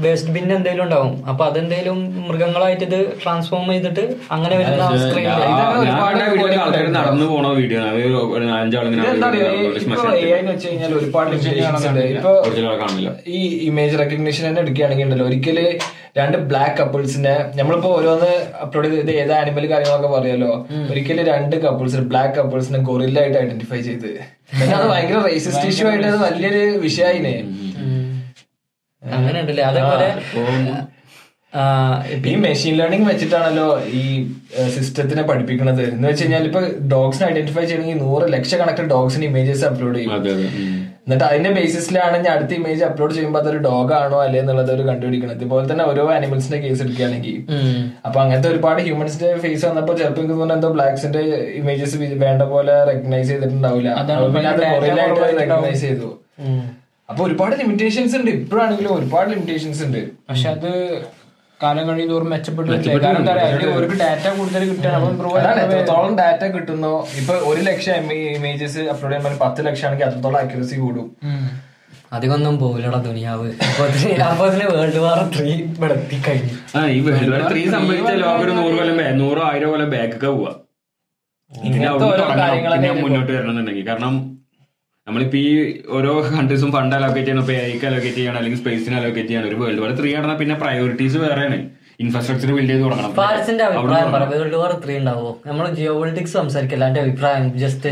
വേസ്റ്റ് 0.03 0.31
ബിൻ 0.35 0.45
എന്തെങ്കിലും 0.57 0.83
ഉണ്ടാവും. 0.85 1.11
അപ്പൊ 1.29 1.43
അതെന്തെങ്കിലും 1.49 1.97
മൃഗങ്ങളായിട്ട് 2.27 2.83
ഇത് 2.87 2.99
ട്രാൻസ്ഫോം 3.23 3.65
ചെയ്തിട്ട് 3.71 4.03
അങ്ങനെ 4.35 4.55
വരുന്ന 4.61 4.85
നടന്നു 6.97 7.25
പോണ 7.33 7.47
വീഡിയോ 7.59 7.81
ഒരുപാട് 10.99 11.35
ഈ 13.39 13.41
ഇമേജ് 13.69 13.99
റെക്കഗ്നിഷൻ 14.03 14.43
തന്നെ 14.49 14.61
എടുക്കുകയാണെങ്കിൽ 14.61 15.05
ഉണ്ടല്ലോ 15.07 15.27
ഒരിക്കൽ 15.31 15.59
രണ്ട് 16.19 16.37
ബ്ലാക്ക് 16.49 16.75
കപ്പിൾസിനെ 16.79 17.33
നമ്മളിപ്പോ 17.57 17.89
ഓരോന്ന് 17.97 18.31
അപ്ലോഡ് 18.63 18.87
ചെയ്ത് 18.93 19.11
ഏത് 19.21 19.33
ആനിമൽ 19.39 19.65
കാര്യങ്ങളൊക്കെ 19.73 20.09
പറയാലോ 20.15 20.51
ഒരിക്കലും 20.91 21.25
രണ്ട് 21.31 21.55
കപ്പിൾസ് 21.65 22.01
ബ്ലാക്ക് 22.11 22.35
കപ്പിൾസിനെ 22.39 22.79
ഗൊറില്ലായിട്ട് 22.89 23.37
ഐഡന്റിഫൈ 23.43 23.81
ചെയ്ത്. 23.89 24.11
പിന്നെ 24.59 24.73
അത് 24.79 24.87
ഭയങ്കര 24.93 25.19
റേസിസ്റ്റ് 25.27 25.67
ഇഷ്യൂ 25.73 25.87
ആയിട്ട് 25.91 26.07
അത് 26.11 26.19
വലിയൊരു 26.27 26.63
വിഷയായിനെ. 26.85 27.35
അങ്ങനെ 29.03 29.37
ഉണ്ടല്ലേ 29.43 29.63
അതേപോലെ 29.71 30.09
ഈ 32.31 32.33
മെഷീൻ 32.43 32.73
ലേണിംഗ് 32.79 33.07
വെച്ചിട്ടാണല്ലോ 33.11 33.65
ഈ 34.01 34.03
സിസ്റ്റത്തിനെ 34.75 35.23
പഠിപ്പിക്കുന്നത് 35.29 35.81
എന്ന് 35.93 36.07
വെച്ച് 36.09 36.23
കഴിഞ്ഞാൽ 36.23 36.45
ഇപ്പൊ 36.49 36.61
ഡോഗ്സിനെ 36.93 37.25
ഐഡന്റിഫൈ 37.31 37.63
ചെയ്യണമെങ്കിൽ 37.65 37.99
നൂറ് 38.05 38.25
ലക്ഷക്കണക്കിന് 38.35 38.89
ഡോഗ്സിന് 38.95 39.25
ഇമേജസ് 39.31 39.65
അപ്ലോഡ് 39.69 39.97
ചെയ്യും. 39.97 40.80
എന്നിട്ട് 41.05 41.25
അതിന്റെ 41.27 41.51
ബേസിസിലാണ് 41.57 42.17
ഞാൻ 42.25 42.31
അടുത്ത 42.33 42.53
ഇമേജ് 42.57 42.83
അപ്ലോഡ് 42.87 43.13
ചെയ്യുമ്പോൾ 43.15 43.39
അതൊരു 43.39 43.59
ഡോഗ് 43.67 43.93
ആണോ 43.99 44.17
അല്ലേ 44.25 44.39
എന്നുള്ളത് 44.41 44.71
ഒരു 44.75 44.83
കണ്ടുപിടിക്കണം 44.89 45.33
ഇതുപോലെ 45.37 45.65
തന്നെ 45.71 45.85
ഓരോ 45.91 46.03
ആനിമൽസിന്റെ 46.15 46.59
കേസ് 46.65 46.81
എടുക്കുകയാണെങ്കിൽ. 46.85 47.37
അപ്പൊ 48.07 48.17
അങ്ങനത്തെ 48.23 48.49
ഒരുപാട് 48.53 48.81
ഹ്യൂമൻസിന്റെ 48.87 49.29
ഫേസ് 49.45 49.63
വന്നപ്പോൾ 49.65 49.95
ചിലപ്പോൾ 49.99 50.21
എനിക്ക് 50.21 50.35
തോന്നുന്നു 50.35 50.57
എന്തോ 50.57 50.69
ബ്ലാക്സിന്റെ 50.77 51.23
ഇമേജസ് 51.61 51.97
വേണ്ട 52.25 52.41
പോലെ 52.53 52.75
റെക്കഗ്നൈസ് 52.89 53.29
ചെയ്തിട്ടുണ്ടാവില്ല. 53.31 53.89
റെക്കഗ്നൈസ് 55.39 55.81
ചെയ്തു. 55.87 56.09
അപ്പൊ 57.09 57.21
ഒരുപാട് 57.27 57.55
ലിമിറ്റേഷൻസ് 57.61 58.15
ഉണ്ട്. 58.17 58.29
ഇപ്പോഴാണെങ്കിലും 58.39 58.91
ഒരുപാട് 58.99 59.27
ലിമിറ്റേഷൻസ് 59.31 59.81
ഉണ്ട്. 59.87 60.01
പക്ഷെ 60.29 60.47
അത് 60.49 60.69
കാലം 61.63 61.83
കഴിയുന്നതോറും 61.89 62.29
മെച്ചപ്പെട്ടിട്ടില്ല 62.33 62.97
കാരണം 63.05 63.27
അവർക്ക് 63.73 63.97
ഡാറ്റ 64.03 64.25
കൂടുതൽ 64.37 64.63
കിട്ടണം 64.69 64.95
അപ്പം 64.99 65.17
ബ്രോ 65.19 65.31
എത്രത്തോളം 65.63 66.13
ഡാറ്റ 66.21 66.43
കിട്ടുന്നോ 66.55 66.93
ഇപ്പൊ 67.21 67.33
ഒരു 67.51 67.61
ലക്ഷം 67.69 68.07
ഇമേജസ് 68.37 68.83
അപ്ലോഡ് 68.93 69.11
ചെയ്യുമ്പോൾ 69.13 69.37
പത്ത് 69.43 69.65
ലക്ഷം 69.67 69.87
ആണെങ്കിൽ 69.89 70.07
അത്രത്തോളം 70.07 70.39
അക്യൂറസി 70.43 70.77
കൂടും. 70.85 71.07
അധികമൊന്നും 72.15 72.55
പോകില്ലടാ 72.61 72.97
ദുനിയാവ്. 73.09 73.49
അപ്പൊ 74.29 74.45
വേൾഡ് 74.73 75.01
വാർ 75.05 75.19
ത്രീ 75.35 75.51
ഇവിടെ 75.75 75.93
എത്തിക്കഴിഞ്ഞു. 75.99 76.55
ആ 76.77 76.81
ഈ 76.95 76.99
വേൾഡ് 77.05 77.29
വാർ 77.33 77.43
ത്രീ 77.51 77.61
സംബന്ധിച്ച 77.75 78.13
ലോകം 78.23 78.41
ഒരു 78.45 78.53
നൂറ് 78.59 78.75
കൊല്ലം 78.79 78.97
നൂറോ 79.21 79.43
ആയിരം 79.51 79.69
കൊല്ലം 79.73 79.89
ബാക്കൊക്കെ 79.95 80.31
പോവാ. 80.37 80.53
മുന്നോട്ട് 83.03 83.31
വരണമെന്നുണ്ടെങ്കിൽ. 83.35 83.85
കാരണം 83.91 84.15
നമ്മളിപ്പോ 85.07 85.37
ഈ 85.37 85.81
ഓരോ 85.89 86.21
കൺട്രീസും 86.21 86.71
ഫണ്ട് 86.71 86.95
അലോക്കേറ്റ് 86.95 87.27
ചെയ്യണം. 87.27 87.41
ഇപ്പൊ 87.41 87.53
ഐക്ക് 87.53 87.85
അലോക്കേറ്റ് 87.85 88.17
ചെയ്യണം. 88.17 88.37
അല്ലെങ്കിൽ 88.37 88.59
സ്പേസിന് 88.59 88.95
അലോക്കേറ്റ് 88.95 89.29
ചെയ്യണം. 89.29 89.47
ഒരു 89.47 89.55
വേൾഡ് 89.55 89.79
വാർ 89.79 89.99
ത്രീ 89.99 90.15
ആണെന്നാൽ 90.15 90.37
പിന്നെ 90.37 90.55
പ്രയോറിറ്റീസ് 90.55 91.17
വേറെയാണ്. 91.17 91.69
ഇൻഫ്രാസ്ട്രക്ചർ 91.99 92.55
ബിൽഡ് 92.55 92.69
ചെയ്ത് 92.69 92.83
തുടങ്ങണം. 92.83 93.21
അവിടുന്ന് 93.21 93.63
അഭിപ്രായം 93.63 94.11
പറ. 94.11 94.23
വേൾഡ് 94.23 94.55
വാർ 94.55 94.81
ത്രീ 94.85 94.97
ഉണ്ടാവോ? 94.97 95.37
നമ്മൾ 95.45 95.71
ജിയോ 95.71 95.93
പൊളിറ്റിക്സ് 95.93 96.33
സംസാരിക്കില്ല? 96.33 96.87
എന്റെ 96.87 97.01
അഭിപ്രായം 97.01 97.57
ജസ്റ്റ് 97.57 97.89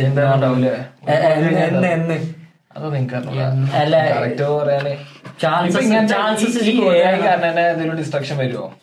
ഡിസ്ട്രക്ഷൻ 7.98 8.38
വരുമോ 8.38 8.74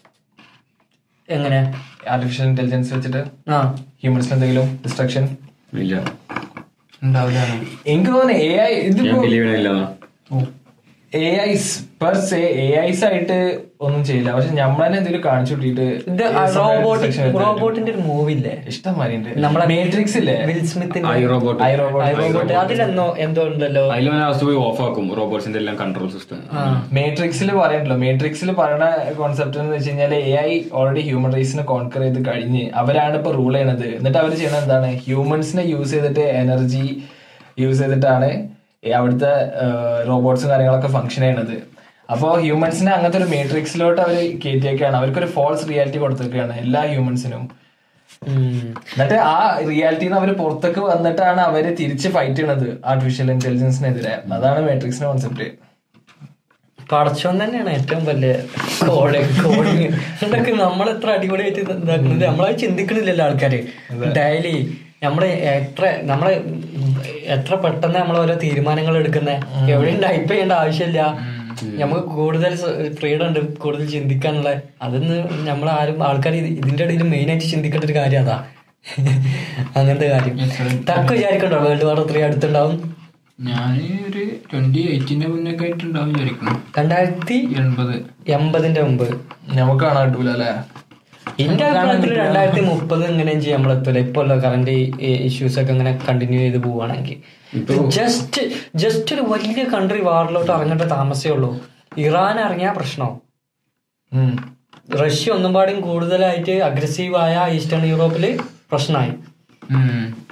എങ്ങനെ? 1.31 1.75
ആർട്ടിഫിഷ്യൽ 2.09 2.47
ഇന്റലിജൻസ് 2.47 2.95
വെച്ചിട്ട് 2.95 3.51
ആ. 3.51 3.75
ഹ്യൂമൻസിന് 4.01 4.35
എന്തെങ്കിലും 4.35 4.81
ഡിസ്ട്രക്ഷൻ 4.85 5.37
ഇല്ല. 5.79 6.05
എനിക്ക് 7.87 8.11
തോന്നുന്നു 8.11 8.33
എ 8.33 8.53
ഐ 8.61 8.73
ഇതിപ്പോ 8.81 9.23
A 11.15 11.27
Is 11.51 11.73
per 12.03 12.15
se 12.29 12.39
A 12.63 12.65
Is 12.87 13.05
ആയിട്ട് 13.05 13.37
ഒന്നും 13.87 14.01
ചെയ്യില്ല. 14.05 14.31
പക്ഷെ 14.37 14.55
നമ്മളെ 14.55 14.87
എന്തെങ്കിലും 14.89 15.23
കാണിച്ചു 15.27 15.55
കിട്ടിയിട്ട് 15.55 15.87
റോബോട്ട് 16.57 17.11
റോബോട്ടിന്റെ 17.43 17.91
ഒരു 17.93 18.03
മൂവി 18.09 18.33
ഇല്ലേ? 18.33 18.55
ഇഷ്ടംമാരി 18.73 19.17
മേട്രിക്സ് 19.73 20.17
ഇല്ലേ? 20.21 20.35
Will 20.51 20.61
സ്മിത്തിന്റെ 20.73 21.11
I 21.11 21.23
robot. 21.33 21.61
I 21.69 21.71
robot. 21.81 22.17
Robot. 22.21 22.53
അതിലെന്നോ 22.63 23.07
എന്തോ 23.27 23.43
ഉണ്ടല്ലോ. 23.51 23.85
പോയി 24.47 24.57
ഓഫ് 24.67 24.83
ആക്കും. 24.87 25.07
റോബോട്ട്സിന്റെ 25.21 25.61
എല്ലാം 25.63 25.77
കൺട്രോൾ 25.83 26.09
സിസ്റ്റം 26.17 26.41
മേട്രിക്സിൽ 26.99 27.53
പറയണ്ടല്ലോ. 27.61 27.99
മേട്രിക്സിൽ 28.05 28.51
പറയുന്ന 28.61 28.89
കോൺസെപ്റ്റ് 29.21 29.61
എന്ന് 29.63 29.73
വെച്ച് 29.77 29.89
കഴിഞ്ഞാൽ 29.91 30.15
എ 30.15 30.35
ഐ 30.49 30.51
ഓൾറെഡി 30.81 31.05
ഹ്യൂമൻ 31.11 31.33
റൈസിനെ 31.39 31.63
കോൺകർ 31.73 32.05
ചെയ്ത് 32.07 32.21
കഴിഞ്ഞ് 32.31 32.65
അവരാണ് 32.83 33.17
ഇപ്പൊ 33.21 33.33
റൂൾ 33.39 33.53
ചെയ്യണത്. 33.59 33.87
എന്നിട്ട് 34.01 34.19
അവർ 34.25 34.35
ചെയ്യണത് 34.43 34.63
എന്താണ്? 34.65 34.91
ഹ്യൂമൻസിനെ 35.07 35.65
യൂസ് 35.75 35.91
ചെയ്തിട്ട് 35.97 36.27
എനർജി 36.43 36.85
യൂസ് 37.65 37.81
ചെയ്തിട്ടാണ് 37.83 38.31
അവിടുത്തെ 38.91 39.33
റോബോട്ട്സും 40.09 40.51
കാര്യങ്ങളൊക്കെ 40.51 40.89
ഫങ്ഷൻ 40.89 41.23
ചെയ്യണത് 41.23 41.57
അപ്പോൾ 42.09 42.33
ഹ്യൂമൻസിനെ 42.41 42.91
അങ്ങനത്തെ 42.93 43.19
ഒരു 43.19 43.29
മേട്രിക്സിലോട്ട് 43.31 44.01
അവർ 44.01 44.17
കയറ്റിയൊക്കെയാണ് 44.45 44.97
അവർക്കൊരു 44.97 45.27
ഫോൾസ് 45.27 45.69
റിയാലിറ്റി 45.69 45.99
കൊടുത്തൊക്കെയാണ് 45.99 46.53
എല്ലാ 46.53 46.83
ഹ്യൂമൻസിനും 46.87 47.45
എന്നിട്ട് 48.93 49.15
ആ 49.15 49.39
റിയാലിറ്റിന്ന് 49.69 50.17
അവർ 50.17 50.31
പുറത്തേക്ക് 50.33 50.81
വന്നിട്ടാണ് 50.81 51.41
അവർ 51.41 51.65
തിരിച്ച് 51.75 52.09
ഫൈറ്റ് 52.09 52.37
ചെയ്യണത് 52.37 52.69
ആർട്ടിഫിഷ്യൽ 52.85 53.31
ഇന്റലിജൻസിനെതിരെ 53.31 54.15
അതാണ് 54.33 54.61
മാട്രിക്സിന്റെ 54.69 55.09
കോൺസെപ്റ്റ് 55.09 55.49
പടച്ചോൻ 56.91 57.37
തന്നെയാണ് 57.43 57.71
ഏറ്റവും 57.71 58.05
വലിയ 58.05 58.33
കോഡിങ് 58.87 59.31
കോഡിങ് 59.43 59.87
നമ്മൾ 60.63 60.87
എത്ര 60.91 61.09
അടിപൊളിയായിട്ട് 61.11 61.61
ഇതാക്കുന്നത്? 61.61 62.25
നമ്മളത് 62.25 62.59
ചിന്തിക്കണില്ലല്ലോ 62.59 63.25
ആൾക്കാര്. 63.25 63.61
ഡെയിലി 64.13 64.57
നമ്മൾ 65.03 65.25
എത്ര 65.25 66.01
നമ്മളെ 66.03 66.35
എത്ര 67.25 67.55
പെട്ടെന്ന് 67.55 67.99
നമ്മൾ 67.99 68.19
ഓരോ 68.19 68.35
തീരുമാനങ്ങൾ 68.35 68.97
എടുക്കുന്നത് 68.97 69.71
എവിടെയും 69.71 70.01
ടൈപ്പ് 70.03 70.29
ചെയ്യേണ്ട 70.29 70.53
ആവശ്യമില്ല. 70.53 71.01
നമുക്ക് 71.63 72.01
കൂടുതൽ 72.01 72.57
ഫ്രീഡം 72.95 73.27
ഉണ്ട് 73.27 73.57
കൂടുതൽ 73.57 73.87
ചിന്തിക്കാനുള്ള. 73.87 74.51
അതൊന്ന് 74.83 75.49
നമ്മൾ 75.49 75.71
ആരും 75.71 76.09
ആൾക്കാർ 76.09 76.35
ഇതിന്റെ 76.35 76.85
ഇടയിൽ 76.85 77.03
മെയിൻ 77.03 77.31
ആയിട്ട് 77.31 77.45
ചിന്തിക്കേണ്ട 77.45 77.85
ഒരു 77.85 77.95
കാര്യം 77.95 78.21
അതാ. 78.21 78.45
അങ്ങനത്തെ 79.77 80.07
കാര്യം. 80.07 80.37
തക്ക 80.91 81.13
വിചാരിക്കണ്ടോ? 81.13 81.59
World 81.59 81.85
war 81.85 82.07
three 82.11 82.23
അടുത്തുണ്ടാവും? 82.23 82.95
ഞാൻ 83.41 83.73
ഒരു 84.11 84.23
ട്വന്റി 84.53 84.91
എയ്റ്റിന്റെ 84.91 85.27
മുന്നൊക്കെ 85.27 85.65
ആയിട്ടുണ്ടാവും 85.65 86.13
വിചാരിക്കുന്നു. 86.13 86.63
രണ്ടായിരത്തി 86.79 87.55
എൺപത്. 87.57 87.97
എൺപതിന്റെ 88.29 88.83
മുമ്പ്. 88.83 89.09
നമുക്ക് 89.55 89.85
കാണാൻ 89.85 90.09
കിട്ടൂല 90.09 90.31
അല്ലെ? 90.31 90.53
എന്റെ 91.39 91.65
അഭിപ്രായത്തിൽ 91.65 92.13
രണ്ടായിരത്തി 92.19 92.63
മുപ്പത് 92.69 93.03
എങ്ങനെയും 93.05 93.41
ചെയ്യാൻ 93.41 93.59
നമ്മളെത്തൂല 93.59 93.99
ഇപ്പൊ 93.99 94.21
ഉള്ള 94.23 94.35
കറന്റ് 94.39 94.75
ഇഷ്യൂസ് 95.27 95.59
ഒക്കെ 95.61 95.73
ഇങ്ങനെ 95.73 95.93
കണ്ടിന്യൂ 96.09 96.41
ചെയ്ത് 96.41 96.59
പോവാണെങ്കിൽ 96.67 97.19
ജസ്റ്റ് 97.97 98.43
ജസ്റ്റ് 98.77 99.15
ഒരു 99.17 99.25
വലിയ 99.33 99.65
കൺട്രി 99.75 100.01
വാറിലോട്ട് 100.01 100.51
ഇറങ്ങേണ്ട 100.53 100.87
താമസേ 100.93 101.31
ഉള്ളൂ. 101.31 101.51
ഇറാൻ 101.99 102.37
ഇറങ്ങിയ 102.41 102.71
പ്രശ്നവും 102.77 103.17
റഷ്യ 104.97 105.31
ഒന്നും 105.33 105.53
പാടും 105.55 105.79
കൂടുതലായിട്ട് 105.81 106.55
അഗ്രസീവായ 106.63 107.37
ഈസ്റ്റേൺ 107.55 107.85
യൂറോപ്പിൽ 107.87 108.25
പ്രശ്നമായി 108.71 109.13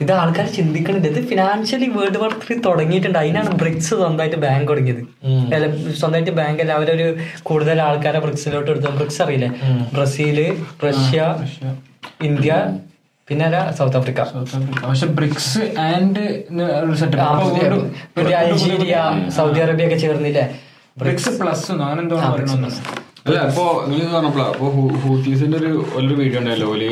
ഇത് 0.05 0.13
ആൾക്കാർ 0.21 0.47
ചിന്തിക്കണില്ല. 0.57 1.07
ഇത് 1.15 1.21
ഫിനാൻഷ്യലി 1.31 1.89
വേൾഡ് 1.97 2.21
വാർ 2.23 2.33
ത്രീ 2.43 2.55
തുടങ്ങിയിട്ടുണ്ട്. 2.69 3.19
അതിനാണ് 3.23 3.51
ബ്രിക്സ് 3.63 3.93
സ്വന്തമായിട്ട് 4.01 4.39
ബാങ്ക് 4.47 4.67
തുടങ്ങിയത്. 4.73 5.03
സ്വന്തമായിട്ട് 6.01 6.35
ബാങ്ക് 6.41 6.63
അല്ല 6.65 6.73
അവരൊരു 6.79 7.07
കൂടുതൽ 7.51 7.81
ആൾക്കാരെ 7.89 8.21
ബ്രിക്സിലോട്ട് 8.27 8.71
എടുത്തു. 8.73 8.93
ബ്രിക്സ് 9.01 9.21
അറിയില്ലേ? 9.27 9.51
ബ്രസീൽ 9.95 10.41
റഷ്യ 10.87 11.21
ഇന്ത്യ 12.31 12.53
പിന്നെ 13.29 13.47
സൗത്ത് 13.77 13.97
ആഫ്രിക്ക 13.99 14.21
പക്ഷെ 14.89 15.07
BRICS 15.19 15.61
and 15.85 16.25
Algeria 18.41 18.97
Saudi 19.37 19.61
Arabia 19.65 19.87
ഒക്കെ 19.89 19.99
ചേർന്നില്ലേ? 20.03 20.45
ബ്രിക്സ് 21.03 21.31
പ്ലസ് 21.41 21.71
അങ്ങനെ 21.73 22.01
എന്തോ 22.05 22.17
അല്ല 23.27 23.37
അപ്പൊ 23.47 23.63
നിങ്ങൾ 23.91 24.09
പറഞ്ഞപ്പോഴാ 24.15 24.47
അപ്പൊ 24.53 24.67
ഹൂത്തീസിന്റെ 25.03 25.57
ഒരു 25.61 25.71
ഒരു 25.99 26.15
വീഡിയോ 26.19 26.41
ഉണ്ടല്ലോ 26.41 26.67
ഒരു 26.75 26.89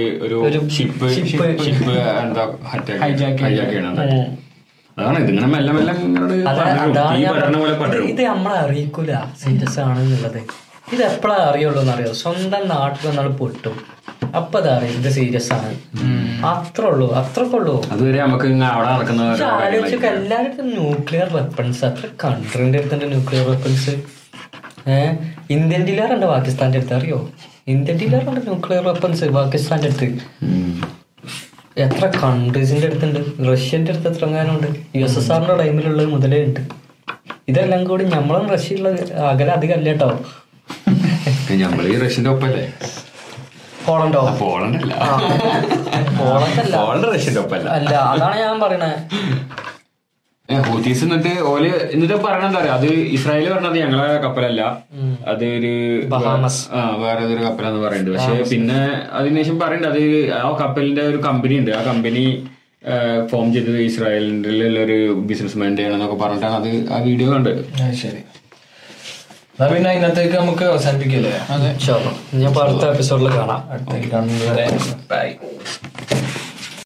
ഒരു 0.47 0.61
ഷിപ്പ് 0.77 1.09
ഷിപ്പ് 1.17 1.47
എന്താ 2.23 2.45
ഹൈജാക്ക് 3.03 3.43
ഹൈജാക്ക് 3.45 3.73
ചെയ്യണം 3.73 3.99
അതാണ് 4.97 5.19
ഇതിങ്ങനെ 5.23 5.49
മെല്ലെ 5.55 5.73
മെല്ലെ 5.77 5.93
ഇത് 6.01 7.01
ഇത് 8.13 8.23
നമ്മളെ 8.31 8.59
അറിയിക്കൂല 8.65 9.13
സീരിയസ് 9.43 9.81
ആണെന്നുള്ളത് 9.87 10.41
ഇത് 10.93 11.03
എപ്പോഴാ 11.03 11.37
അറിയുള്ളൂ 11.51 11.81
എന്നറിയോ? 11.83 12.11
സ്വന്തം 12.21 12.63
നാട്ടിൽ 12.73 13.05
നമ്മൾ 13.09 13.29
പൊട്ടും. 13.39 13.77
അപ്പൊ 14.35 14.57
അത് 14.61 14.69
അറിയും 14.73 14.97
ഇത് 15.01 15.09
സീരിയസ് 15.17 15.51
ആണ്. 15.57 15.71
അത്രേ 16.51 16.87
ഉള്ളൂ 16.91 17.07
അത്രക്കെ 17.21 17.57
ഉള്ളൂ. 17.59 17.75
അതുവരെ 17.95 18.19
നമുക്ക് 18.25 18.47
ഇങ്ങ് 18.53 18.67
അവിടെ 18.73 18.89
നടക്കുന്ന 18.95 19.23
എല്ലാവർക്കും 20.13 20.67
ന്യൂക്ലിയർ 20.75 21.29
വെപ്പൺസ് 21.37 21.83
അത്ര 21.89 22.11
കൺട്രീന്റെ 22.25 22.81
അടുത്തുണ്ട് 22.81 23.07
ന്യൂക്ലിയർ 23.15 23.47
വെപ്പൺസ് 23.51 23.95
ഇന്ത്യൻ 25.57 25.83
ഉണ്ട് 26.15 26.27
പാകിസ്ഥാന്റെ 26.35 26.79
അടുത്ത്? 26.81 26.95
അറിയോ? 26.99 27.19
ഇന്ത്യൻ 27.75 27.97
ഡീലർ 28.03 28.23
ഉണ്ട് 28.31 28.41
ന്യൂക്ലിയർ 28.49 28.83
വെപ്പൺസ് 28.91 29.31
പാകിസ്ഥാന്റെ 29.39 29.89
അടുത്ത്? 29.91 30.09
എത്ര 31.85 32.05
കൺട്രീസിന്റെ 32.23 32.87
അടുത്തുണ്ട്? 32.89 33.21
റഷ്യന്റെ 33.51 33.93
അടുത്ത് 33.93 34.09
എത്ര 34.13 34.25
എങ്ങാനുണ്ട് 34.29 34.69
യു 34.99 35.05
എസ് 35.09 35.19
എസ് 35.21 35.31
ആറിന്റെ 35.35 35.57
ടൈമിലുള്ളത് 35.63 36.09
മുതലേ 36.15 36.41
ഉണ്ട്. 36.49 36.61
ഇതെല്ലാം 37.51 37.83
കൂടി 37.91 38.05
നമ്മളും 38.17 38.45
റഷ്യയുള്ള 38.55 38.89
അകലെ 39.31 39.53
അധികം 39.59 39.77
അല്ല 39.79 39.89
കേട്ടോ 39.93 40.11
നമ്മൾ 41.63 41.85
ഈ 41.93 41.95
റഷ്യന്റെ 42.05 42.31
ഒപ്പല്ലേ? 42.35 42.65
പോളണ്ടോ? 43.87 44.21
പോളണ്ട് 44.43 44.79
അല്ല 44.83 44.95
പോളണ്ട് 46.19 46.61
അല്ല 46.65 46.75
പോളണ്ട് 46.77 47.07
റഷ്യന്റെ 47.15 47.41
ഒപ്പല്ല. 47.45 47.67
അല്ല 47.79 47.95
അതാണ് 48.13 48.37
ഞാൻ 48.45 48.57
പറയണേ. 48.65 48.91
ഹൂത്തീസ് 50.69 51.03
എന്നിട്ട് 51.07 51.33
ഓൽ 51.51 51.65
എന്നിട്ട് 51.95 52.17
പറയണ 52.25 52.45
എന്താ 52.49 52.59
പറയാ 52.61 52.73
അത് 52.79 52.87
ഇസ്രായേൽ 53.17 53.47
പറഞ്ഞത് 53.53 53.77
ഞങ്ങളെ 53.83 54.07
കപ്പലല്ല. 54.25 54.63
അത് 55.33 55.45
ഒരു 55.59 55.73
ബഹാമസ്. 56.15 56.61
ആ 56.77 56.81
വേറെ 57.03 57.21
ഏതൊരു 57.27 57.43
കപ്പലാന്ന് 57.47 57.81
പറയുന്നുണ്ട് 57.85 58.19
പക്ഷെ 58.19 58.35
പിന്നെ 58.53 58.81
അതിനുശേഷം 59.19 59.57
പറയുന്നുണ്ട് 59.63 59.91
അത് 59.95 60.03
ആ 60.41 60.51
കപ്പലിന്റെ 60.63 61.05
ഒരു 61.13 61.21
കമ്പനി 61.29 61.57
ഉണ്ട്. 61.63 61.73
ആ 61.79 61.83
കമ്പനി 61.91 62.25
ഫോം 63.31 63.49
ചെയ്തത് 63.55 63.81
ഇസ്രായേലിന്റെ 63.89 64.83
ഒരു 64.87 64.99
ബിസിനസ് 65.31 65.59
മാന്റെ 65.63 65.83
ആണെന്നൊക്കെ 65.89 66.19
പറഞ്ഞിട്ടാണ് 66.25 66.57
അത് 66.61 66.71
ആ 66.95 66.99
വീഡിയോ 67.09 67.29
കണ്ടത്. 67.35 67.63
ശരി. 68.03 68.23
എന്നാ 69.55 69.67
പിന്നെ 69.73 69.91
ഇന്നത്തേക്ക് 69.97 70.37
നമുക്ക് 70.43 70.65
അവസാനിപ്പിക്കല്ലേ? 70.73 71.33
ഞാൻ 72.43 72.53
അടുത്ത 72.65 72.85
എപ്പിസോഡിൽ 72.93 73.31
കാണാം. 73.39 73.61
അടുത്തേക്ക് 73.75 74.11
കാണുന്നത് 74.15 74.63
ബൈ 75.13 75.27